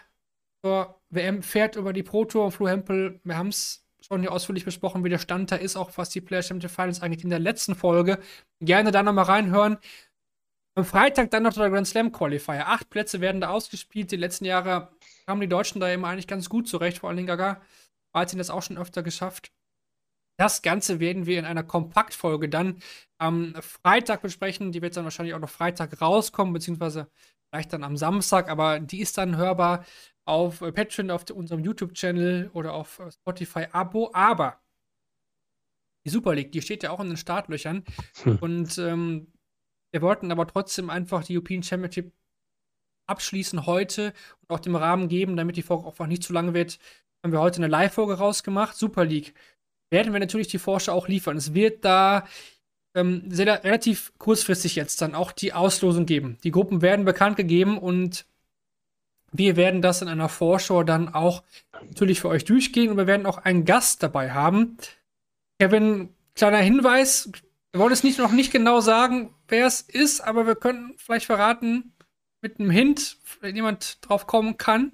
zur 0.65 1.01
WM 1.11 1.43
fährt 1.43 1.77
über 1.77 1.93
die 1.93 2.03
Pro 2.03 2.25
Tour. 2.25 2.51
Flo 2.51 2.69
Hempel, 2.69 3.21
wir 3.25 3.37
haben 3.37 3.49
es 3.49 3.84
schon 4.07 4.21
hier 4.21 4.33
ausführlich 4.33 4.65
besprochen, 4.65 5.03
wie 5.05 5.09
der 5.09 5.19
Stand 5.19 5.51
da 5.51 5.57
ist, 5.57 5.77
auch 5.77 5.91
was 5.97 6.11
die 6.11 6.21
Player 6.21 6.43
Championship 6.43 6.71
Finals 6.71 7.01
eigentlich 7.01 7.25
in 7.25 7.31
der 7.31 7.39
letzten 7.39 7.75
Folge. 7.75 8.19
Gerne 8.61 8.91
da 8.91 9.03
nochmal 9.03 9.25
reinhören. 9.25 9.79
Am 10.77 10.85
Freitag 10.85 11.31
dann 11.31 11.45
noch 11.45 11.55
der 11.55 11.71
Grand 11.71 11.87
Slam 11.87 12.13
Qualifier. 12.13 12.69
Acht 12.69 12.91
Plätze 12.91 13.21
werden 13.21 13.41
da 13.41 13.51
ausgespielt. 13.51 14.11
Die 14.11 14.17
letzten 14.17 14.45
Jahre 14.45 14.91
haben 15.27 15.41
die 15.41 15.49
Deutschen 15.49 15.81
da 15.81 15.89
immer 15.89 16.09
eigentlich 16.09 16.27
ganz 16.27 16.49
gut 16.49 16.69
zurecht, 16.69 16.99
vor 16.99 17.15
Dingen 17.15 17.27
Gaga. 17.27 17.63
Martin 18.13 18.39
das 18.39 18.51
auch 18.51 18.63
schon 18.63 18.79
öfter 18.79 19.03
geschafft. 19.03 19.53
Das 20.37 20.63
Ganze 20.63 20.99
werden 20.99 21.27
wir 21.27 21.39
in 21.39 21.45
einer 21.45 21.63
Kompaktfolge 21.63 22.49
dann 22.49 22.83
am 23.19 23.55
Freitag 23.61 24.23
besprechen. 24.23 24.73
Die 24.73 24.83
wird 24.83 24.97
dann 24.97 25.05
wahrscheinlich 25.05 25.35
auch 25.35 25.41
noch 25.41 25.49
Freitag 25.49 26.01
rauskommen, 26.01 26.53
beziehungsweise 26.53 27.09
vielleicht 27.51 27.73
dann 27.73 27.85
am 27.85 27.97
Samstag, 27.97 28.49
aber 28.49 28.81
die 28.81 29.01
ist 29.01 29.17
dann 29.17 29.37
hörbar 29.37 29.85
auf 30.25 30.61
Patreon, 30.61 31.11
auf 31.11 31.25
unserem 31.31 31.61
YouTube-Channel 31.61 32.51
oder 32.53 32.73
auf 32.75 33.01
Spotify-Abo. 33.11 34.11
Aber 34.13 34.61
die 36.05 36.11
Super 36.11 36.35
League, 36.35 36.53
die 36.53 36.63
steht 36.63 36.83
ja 36.83 36.91
auch 36.91 37.01
in 37.01 37.09
den 37.09 37.17
Startlöchern. 37.17 37.85
Hm. 38.23 38.39
Und 38.39 38.79
ähm, 38.79 39.33
wir 39.93 40.03
wollten 40.03 40.31
aber 40.33 40.47
trotzdem 40.47 40.91
einfach 40.91 41.25
die 41.25 41.37
European 41.37 41.63
Championship 41.63 42.13
abschließen 43.07 43.67
heute 43.67 44.13
und 44.41 44.51
auch 44.51 44.61
dem 44.61 44.77
Rahmen 44.77 45.09
geben, 45.09 45.37
damit 45.37 45.57
die 45.57 45.63
Folge 45.63 45.87
auch 45.87 46.07
nicht 46.07 46.23
zu 46.23 46.33
lang 46.33 46.55
wird. 46.55 46.79
Haben 47.23 47.33
wir 47.33 47.41
heute 47.41 47.57
eine 47.57 47.69
Live-Folge 47.69 48.15
rausgemacht. 48.15 48.77
Super 48.77 49.05
League 49.05 49.35
werden 49.91 50.13
wir 50.13 50.21
natürlich 50.21 50.49
die 50.49 50.59
Forscher 50.59 50.93
auch 50.93 51.09
liefern. 51.09 51.37
Es 51.37 51.55
wird 51.55 51.85
da 51.85 52.27
ähm, 52.95 53.25
sehr, 53.29 53.63
relativ 53.65 54.13
kurzfristig 54.19 54.75
jetzt 54.77 55.01
dann 55.03 55.15
auch 55.15 55.33
die 55.33 55.53
Auslosung 55.53 56.07
geben. 56.07 56.39
Die 56.45 56.51
Gruppen 56.51 56.83
werden 56.83 57.05
bekannt 57.05 57.37
gegeben 57.37 57.79
und 57.79 58.27
wir 59.37 59.57
werden 59.57 59.83
das 59.83 60.01
in 60.01 60.07
einer 60.07 60.29
Vorschau 60.29 60.85
dann 60.85 61.13
auch 61.13 61.43
natürlich 61.83 62.21
für 62.21 62.29
euch 62.29 62.45
durchgehen 62.45 62.91
und 62.91 62.97
wir 62.97 63.09
werden 63.09 63.27
auch 63.27 63.39
einen 63.39 63.65
Gast 63.65 64.03
dabei 64.03 64.31
haben. 64.31 64.79
Kevin, 65.59 66.15
kleiner 66.37 66.59
Hinweis, 66.59 67.31
wir 67.73 67.81
wollen 67.81 67.93
es 67.93 68.05
nicht, 68.05 68.19
noch 68.21 68.31
nicht 68.31 68.53
genau 68.53 68.81
sagen, 68.81 69.35
wer 69.49 69.67
es 69.67 69.81
ist, 69.81 70.21
aber 70.21 70.47
wir 70.47 70.55
können 70.55 70.95
vielleicht 70.97 71.27
verraten 71.27 71.93
mit 72.43 72.61
einem 72.61 72.71
Hint, 72.71 73.19
wenn 73.41 73.57
jemand 73.57 73.99
drauf 74.07 74.29
kommen 74.29 74.57
kann. 74.57 74.93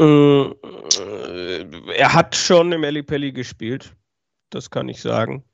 Äh, 0.00 0.50
er 1.92 2.14
hat 2.14 2.34
schon 2.34 2.72
im 2.72 3.06
Pelli 3.06 3.30
gespielt, 3.30 3.94
das 4.50 4.68
kann 4.68 4.88
ich 4.88 5.00
sagen. 5.00 5.44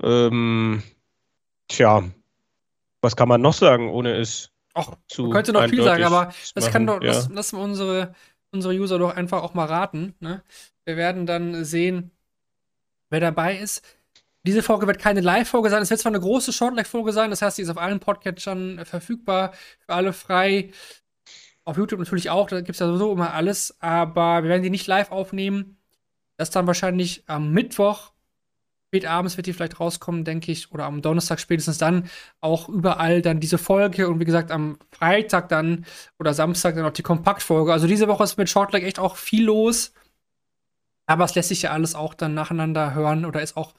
Ähm, 0.00 0.84
tja, 1.66 2.04
was 3.00 3.16
kann 3.16 3.28
man 3.28 3.40
noch 3.40 3.54
sagen, 3.54 3.88
ohne 3.90 4.14
es 4.14 4.52
Ach, 4.74 4.92
man 5.18 5.30
könnte 5.30 5.52
noch 5.52 5.68
viel 5.68 5.82
sagen, 5.82 6.04
aber 6.04 6.32
das 6.54 6.64
machen, 6.64 6.72
kann 6.72 6.86
doch, 6.86 7.02
ja. 7.02 7.12
lass, 7.12 7.28
lassen 7.28 7.56
unsere, 7.56 8.14
unsere 8.52 8.74
User 8.74 8.98
doch 8.98 9.14
einfach 9.14 9.42
auch 9.42 9.54
mal 9.54 9.66
raten. 9.66 10.14
Ne? 10.20 10.42
Wir 10.84 10.96
werden 10.96 11.26
dann 11.26 11.64
sehen, 11.64 12.10
wer 13.10 13.20
dabei 13.20 13.58
ist. 13.58 13.82
Diese 14.44 14.62
Folge 14.62 14.86
wird 14.86 14.98
keine 14.98 15.20
Live-Folge 15.20 15.68
sein. 15.68 15.82
Es 15.82 15.90
wird 15.90 16.00
zwar 16.00 16.10
eine 16.10 16.20
große 16.20 16.52
Shortleg-Folge 16.52 17.12
sein, 17.12 17.30
das 17.30 17.42
heißt, 17.42 17.56
sie 17.56 17.62
ist 17.62 17.70
auf 17.70 17.78
allen 17.78 18.00
Podcatchern 18.00 18.84
verfügbar, 18.84 19.52
für 19.80 19.94
alle 19.94 20.12
frei. 20.12 20.70
Auf 21.64 21.76
YouTube 21.76 21.98
natürlich 21.98 22.30
auch, 22.30 22.48
da 22.48 22.60
gibt 22.60 22.70
es 22.70 22.78
ja 22.78 22.86
sowieso 22.86 23.12
immer 23.12 23.34
alles, 23.34 23.76
aber 23.80 24.42
wir 24.42 24.48
werden 24.48 24.62
die 24.62 24.70
nicht 24.70 24.86
live 24.86 25.10
aufnehmen. 25.10 25.76
Das 26.36 26.50
dann 26.50 26.66
wahrscheinlich 26.66 27.24
am 27.26 27.52
Mittwoch 27.52 28.12
spät 28.88 29.06
abends 29.06 29.36
wird 29.36 29.46
die 29.46 29.52
vielleicht 29.52 29.80
rauskommen, 29.80 30.24
denke 30.24 30.50
ich, 30.50 30.72
oder 30.72 30.84
am 30.84 31.02
Donnerstag 31.02 31.40
spätestens 31.40 31.76
dann 31.76 32.08
auch 32.40 32.68
überall 32.70 33.20
dann 33.20 33.38
diese 33.38 33.58
Folge 33.58 34.08
und 34.08 34.18
wie 34.18 34.24
gesagt 34.24 34.50
am 34.50 34.78
Freitag 34.90 35.50
dann 35.50 35.84
oder 36.18 36.32
Samstag 36.32 36.74
dann 36.74 36.86
auch 36.86 36.92
die 36.92 37.02
Kompaktfolge. 37.02 37.70
Also 37.70 37.86
diese 37.86 38.08
Woche 38.08 38.24
ist 38.24 38.38
mit 38.38 38.48
Shortleg 38.48 38.84
echt 38.84 38.98
auch 38.98 39.16
viel 39.16 39.44
los. 39.44 39.92
Aber 41.06 41.24
es 41.24 41.34
lässt 41.34 41.50
sich 41.50 41.62
ja 41.62 41.70
alles 41.70 41.94
auch 41.94 42.14
dann 42.14 42.34
nacheinander 42.34 42.94
hören 42.94 43.24
oder 43.24 43.42
ist 43.42 43.56
auch 43.56 43.74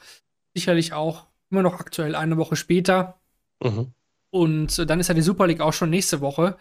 sicherlich 0.53 0.93
auch 0.93 1.25
immer 1.49 1.63
noch 1.63 1.79
aktuell 1.79 2.15
eine 2.15 2.37
Woche 2.37 2.55
später. 2.55 3.19
Mhm. 3.63 3.91
Und 4.29 4.89
dann 4.89 4.99
ist 4.99 5.07
ja 5.07 5.15
die 5.15 5.23
Super 5.23 5.47
League 5.47 5.61
auch 5.61 5.73
schon 5.73 5.89
nächste 5.89 6.21
Woche. 6.21 6.57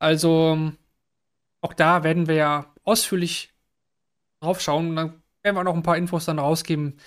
Also 0.00 0.72
auch 1.60 1.74
da 1.74 2.02
werden 2.02 2.26
wir 2.26 2.34
ja 2.34 2.74
ausführlich 2.82 3.52
drauf 4.40 4.60
schauen. 4.60 4.90
Und 4.90 4.96
dann 4.96 5.22
werden 5.42 5.56
wir 5.56 5.64
noch 5.64 5.74
ein 5.74 5.84
paar 5.84 5.96
Infos 5.96 6.24
dann 6.24 6.40
rausgeben, 6.40 6.98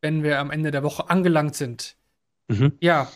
wenn 0.00 0.22
wir 0.22 0.38
am 0.38 0.50
Ende 0.50 0.70
der 0.70 0.82
Woche 0.82 1.10
angelangt 1.10 1.54
sind. 1.54 1.96
Mhm. 2.48 2.72
Ja, 2.80 3.10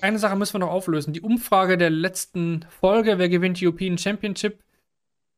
eine 0.00 0.18
Sache 0.18 0.36
müssen 0.36 0.54
wir 0.54 0.60
noch 0.60 0.70
auflösen. 0.70 1.12
Die 1.12 1.20
Umfrage 1.20 1.78
der 1.78 1.90
letzten 1.90 2.66
Folge, 2.68 3.18
wer 3.18 3.28
gewinnt 3.28 3.60
die 3.60 3.66
European 3.66 3.98
Championship? 3.98 4.62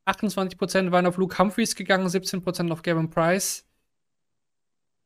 28% 0.06 0.90
waren 0.90 1.06
auf 1.06 1.16
Luke 1.16 1.38
Humphreys 1.38 1.76
gegangen, 1.76 2.08
17% 2.08 2.72
auf 2.72 2.82
Gavin 2.82 3.10
Price. 3.10 3.64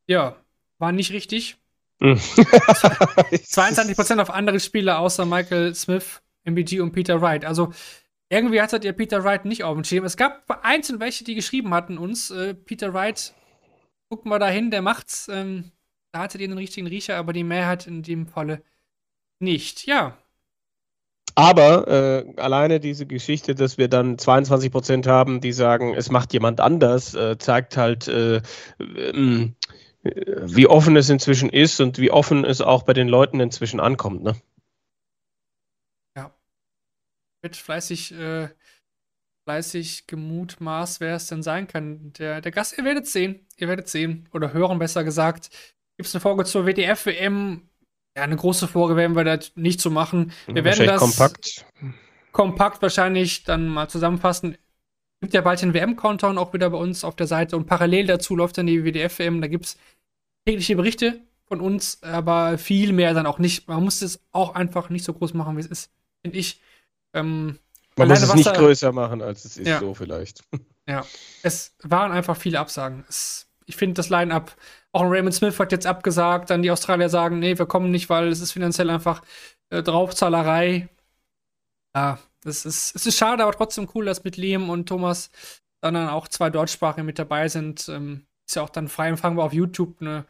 Ja, 0.07 0.37
war 0.79 0.93
nicht 0.93 1.13
richtig. 1.13 1.59
22% 2.01 4.15
mhm. 4.15 4.21
auf 4.21 4.31
andere 4.31 4.61
Spieler 4.61 4.99
außer 4.99 5.27
Michael 5.27 5.75
Smith, 5.75 6.23
MBG 6.45 6.81
und 6.81 6.93
Peter 6.93 7.21
Wright. 7.21 7.45
Also 7.45 7.73
irgendwie 8.29 8.61
hattet 8.61 8.85
ihr 8.85 8.93
Peter 8.93 9.25
Wright 9.25 9.45
nicht 9.45 9.65
auf 9.65 9.75
dem 9.75 9.85
Schirm. 9.85 10.05
Es 10.05 10.17
gab 10.17 10.65
einzelne 10.65 11.01
welche, 11.01 11.25
die 11.25 11.35
geschrieben 11.35 11.75
hatten 11.75 11.99
uns, 11.99 12.31
äh, 12.31 12.55
Peter 12.55 12.95
Wright 12.95 13.35
guck 14.09 14.25
mal 14.27 14.39
dahin, 14.39 14.71
der 14.71 14.83
macht's. 14.83 15.29
Ähm, 15.29 15.73
da 16.13 16.21
hattet 16.21 16.41
ihr 16.41 16.49
den 16.49 16.59
richtigen 16.59 16.87
Riecher, 16.87 17.17
aber 17.17 17.33
die 17.33 17.45
Mehrheit 17.45 17.87
in 17.87 18.03
dem 18.03 18.27
Falle 18.27 18.63
nicht. 19.39 19.87
Ja. 19.87 20.17
Aber 21.35 21.87
äh, 21.89 22.41
alleine 22.41 22.81
diese 22.81 23.07
Geschichte, 23.07 23.55
dass 23.55 23.77
wir 23.77 23.89
dann 23.89 24.17
22 24.17 24.73
Prozent 24.73 25.07
haben, 25.07 25.43
die 25.43 25.53
sagen, 25.53 25.95
es 25.95 26.11
macht 26.11 26.33
jemand 26.33 26.61
anders, 26.61 27.15
äh, 27.15 27.37
zeigt 27.37 27.77
halt, 27.77 28.09
äh, 28.09 28.41
ähm, 28.79 29.55
wie 30.03 30.67
offen 30.67 30.97
es 30.97 31.11
inzwischen 31.11 31.51
ist 31.51 31.81
und 31.81 31.99
wie 31.99 32.11
offen 32.11 32.45
es 32.45 32.63
auch 32.63 32.85
bei 32.85 32.95
den 32.95 33.09
Leuten 33.09 33.41
inzwischen 33.41 33.81
ankommt. 33.81 34.23
Ne? 34.23 34.37
Ja. 36.17 36.33
Wird 37.43 37.57
fleißig 37.57 38.13
äh, 38.13 38.49
fleißig 39.47 40.09
gemutmaßt, 40.09 41.01
wer 41.01 41.17
es 41.17 41.29
denn 41.29 41.43
sein 41.43 41.69
kann. 41.69 42.13
Der, 42.15 42.41
der 42.41 42.51
Gast, 42.51 42.77
ihr 42.77 42.85
werdet 42.85 43.07
sehen. 43.07 43.46
Ihr 43.59 43.69
werdet 43.69 43.89
sehen. 43.89 44.29
Oder 44.33 44.53
hören, 44.53 44.79
besser 44.79 45.05
gesagt. 45.05 45.51
Gibt 45.97 46.09
es 46.09 46.15
eine 46.15 46.21
Folge 46.21 46.45
zur 46.45 46.67
WDF-WM? 46.67 47.63
Ja, 48.17 48.23
eine 48.23 48.37
große 48.37 48.69
Folge 48.69 48.97
werden 48.97 49.17
wir 49.17 49.25
da 49.25 49.39
nicht 49.55 49.81
zu 49.81 49.89
so 49.89 49.95
machen. 49.95 50.33
Wir 50.47 50.65
werden 50.65 50.87
das 50.87 51.01
kompakt. 51.01 51.67
kompakt 52.33 52.83
wahrscheinlich 52.83 53.45
dann 53.45 53.69
mal 53.69 53.89
zusammenfassen. 53.89 54.57
Gibt 55.21 55.35
ja 55.35 55.41
bald 55.41 55.63
den 55.63 55.75
WM-Countdown 55.75 56.39
auch 56.39 56.53
wieder 56.53 56.71
bei 56.71 56.79
uns 56.79 57.05
auf 57.05 57.17
der 57.17 57.27
Seite 57.27 57.57
und 57.57 57.67
parallel 57.67 58.07
dazu 58.07 58.37
läuft 58.37 58.59
dann 58.59 58.67
die 58.67 58.85
WDF-WM. 58.85 59.41
Da 59.41 59.49
gibt 59.49 59.67
es 59.67 59.77
tägliche 60.47 60.77
Berichte 60.77 61.21
von 61.47 61.61
uns, 61.61 62.03
aber 62.03 62.59
viel 62.59 62.93
mehr 62.93 63.15
dann 63.15 63.27
auch 63.27 63.39
nicht. 63.39 63.69
Man 63.69 63.83
muss 63.83 64.03
es 64.03 64.21
auch 64.33 64.55
einfach 64.55 64.91
nicht 64.91 65.05
so 65.05 65.15
groß 65.15 65.35
machen, 65.35 65.57
wie 65.57 65.61
es 65.61 65.67
ist, 65.67 65.91
finde 66.23 66.39
ich. 66.39 66.61
Ähm, 67.15 67.59
man 67.97 68.09
muss 68.09 68.23
es 68.23 68.35
nicht 68.35 68.53
größer 68.53 68.93
machen, 68.93 69.23
als 69.23 69.45
es 69.45 69.57
ist, 69.57 69.67
ja. 69.67 69.81
so 69.81 69.95
vielleicht. 69.95 70.43
Ja, 70.89 71.05
es 71.43 71.75
waren 71.83 72.13
einfach 72.13 72.37
viele 72.37 72.61
Absagen. 72.61 73.05
Es, 73.09 73.46
ich 73.67 73.77
finde 73.77 73.95
das 73.95 74.09
Line-Up, 74.09 74.57
auch 74.93 75.03
ein 75.03 75.09
Raymond 75.09 75.35
Smith 75.35 75.59
hat 75.59 75.73
jetzt 75.73 75.87
abgesagt, 75.87 76.51
dann 76.51 76.63
die 76.63 76.71
Australier 76.71 77.09
sagen, 77.09 77.39
nee, 77.39 77.59
wir 77.59 77.67
kommen 77.67 77.91
nicht, 77.91 78.09
weil 78.09 78.29
es 78.29 78.41
ist 78.41 78.53
finanziell 78.53 78.91
einfach 78.91 79.23
äh, 79.71 79.83
Draufzahlerei. 79.83 80.89
Ja, 81.95 82.19
es 82.45 82.65
ist, 82.65 82.97
es 82.97 83.07
ist 83.07 83.19
schade, 83.19 83.43
aber 83.43 83.53
trotzdem 83.53 83.89
cool, 83.95 84.07
dass 84.07 84.25
mit 84.25 84.37
Liam 84.37 84.71
und 84.71 84.89
Thomas 84.89 85.31
dann, 85.81 85.95
dann 85.95 86.09
auch 86.09 86.29
zwei 86.29 86.51
Deutschsprache 86.51 87.03
mit 87.03 87.19
dabei 87.19 87.49
sind. 87.49 87.89
Ähm, 87.89 88.27
ist 88.47 88.55
ja 88.55 88.63
auch 88.63 88.71
dann 88.71 88.89
frei 88.89 89.09
empfangbar 89.09 89.47
auf 89.47 89.53
YouTube. 89.53 90.01
Eine 90.01 90.25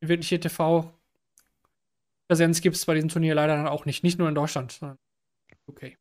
wirkliche 0.00 0.38
TV-Präsenz 0.38 2.60
gibt 2.60 2.76
es 2.76 2.84
bei 2.84 2.94
diesem 2.94 3.08
Turnier 3.08 3.34
leider 3.34 3.56
dann 3.56 3.68
auch 3.68 3.86
nicht. 3.86 4.04
Nicht 4.04 4.18
nur 4.18 4.28
in 4.28 4.34
Deutschland. 4.34 4.78
Okay. 5.66 5.96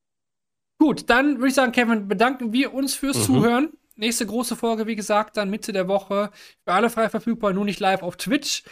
Gut, 0.78 1.10
dann 1.10 1.38
würde 1.38 1.48
ich 1.48 1.54
sagen, 1.54 1.72
Kevin, 1.72 2.08
bedanken 2.08 2.54
wir 2.54 2.74
uns 2.74 2.96
fürs 2.96 3.18
mhm. 3.20 3.24
Zuhören. 3.24 3.70
Nächste 3.96 4.26
große 4.26 4.56
Folge, 4.56 4.88
wie 4.88 4.96
gesagt, 4.96 5.38
dann 5.38 5.50
Mitte 5.50 5.74
der 5.74 5.88
Woche. 5.88 6.32
Für 6.64 6.74
alle 6.74 6.90
frei 6.90 7.10
verfügbar, 7.10 7.54
nur 7.54 7.66
nicht 7.66 7.80
live 7.80 8.04
auf 8.04 8.18
Twitch. 8.18 8.64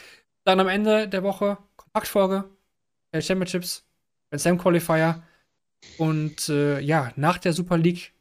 Dann 0.44 0.60
am 0.60 0.68
Ende 0.68 1.08
der 1.08 1.24
Woche 1.24 1.58
Kompaktfolge, 1.76 2.46
der 3.14 3.22
Championships, 3.22 3.86
der 4.32 4.40
Slam 4.40 4.58
Qualifier. 4.58 5.24
Und 5.98 6.50
äh, 6.50 6.80
ja, 6.80 7.12
nach 7.16 7.38
der 7.38 7.54
Super 7.54 7.78
League 7.78 8.14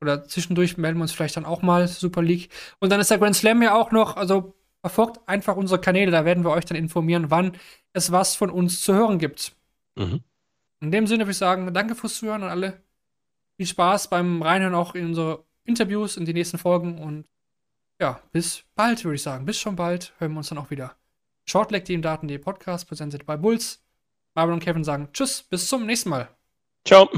oder 0.00 0.24
zwischendurch 0.24 0.78
melden 0.78 0.98
wir 0.98 1.02
uns 1.02 1.12
vielleicht 1.12 1.36
dann 1.36 1.44
auch 1.44 1.62
mal 1.62 1.86
Super 1.88 2.22
League. 2.22 2.50
Und 2.78 2.90
dann 2.90 3.00
ist 3.00 3.10
der 3.10 3.18
Grand 3.18 3.36
Slam 3.36 3.62
ja 3.62 3.74
auch 3.74 3.90
noch, 3.90 4.16
also 4.16 4.54
verfolgt 4.80 5.20
einfach 5.28 5.56
unsere 5.56 5.80
Kanäle, 5.80 6.10
da 6.10 6.24
werden 6.24 6.44
wir 6.44 6.50
euch 6.50 6.64
dann 6.64 6.78
informieren, 6.78 7.30
wann 7.30 7.52
es 7.92 8.12
was 8.12 8.34
von 8.34 8.50
uns 8.50 8.80
zu 8.80 8.94
hören 8.94 9.18
gibt. 9.18 9.52
Mhm. 9.96 10.20
In 10.80 10.90
dem 10.90 11.06
Sinne 11.06 11.24
würde 11.24 11.32
ich 11.32 11.38
sagen, 11.38 11.72
danke 11.74 11.94
fürs 11.94 12.16
Zuhören 12.16 12.42
an 12.42 12.48
alle 12.48 12.80
viel 13.56 13.66
Spaß 13.66 14.08
beim 14.08 14.40
Reinhören 14.40 14.74
auch 14.74 14.94
in 14.94 15.06
unsere 15.06 15.44
Interviews, 15.70 16.16
in 16.16 16.24
die 16.24 16.34
nächsten 16.34 16.58
Folgen 16.58 16.98
und 16.98 17.24
ja, 18.00 18.20
bis 18.32 18.64
bald, 18.74 19.04
würde 19.04 19.16
ich 19.16 19.22
sagen. 19.22 19.44
Bis 19.44 19.58
schon 19.58 19.76
bald. 19.76 20.14
Hören 20.18 20.32
wir 20.32 20.38
uns 20.38 20.48
dann 20.48 20.58
auch 20.58 20.70
wieder. 20.70 20.96
Shortleg, 21.44 21.84
dem 21.84 22.02
Daten.de 22.02 22.38
Podcast, 22.38 22.88
präsentiert 22.88 23.26
bei 23.26 23.36
Bulls. 23.36 23.82
Marvin 24.34 24.54
und 24.54 24.60
Kevin 24.60 24.84
sagen 24.84 25.08
Tschüss, 25.12 25.42
bis 25.42 25.66
zum 25.66 25.86
nächsten 25.86 26.10
Mal. 26.10 26.28
Ciao. 26.84 27.08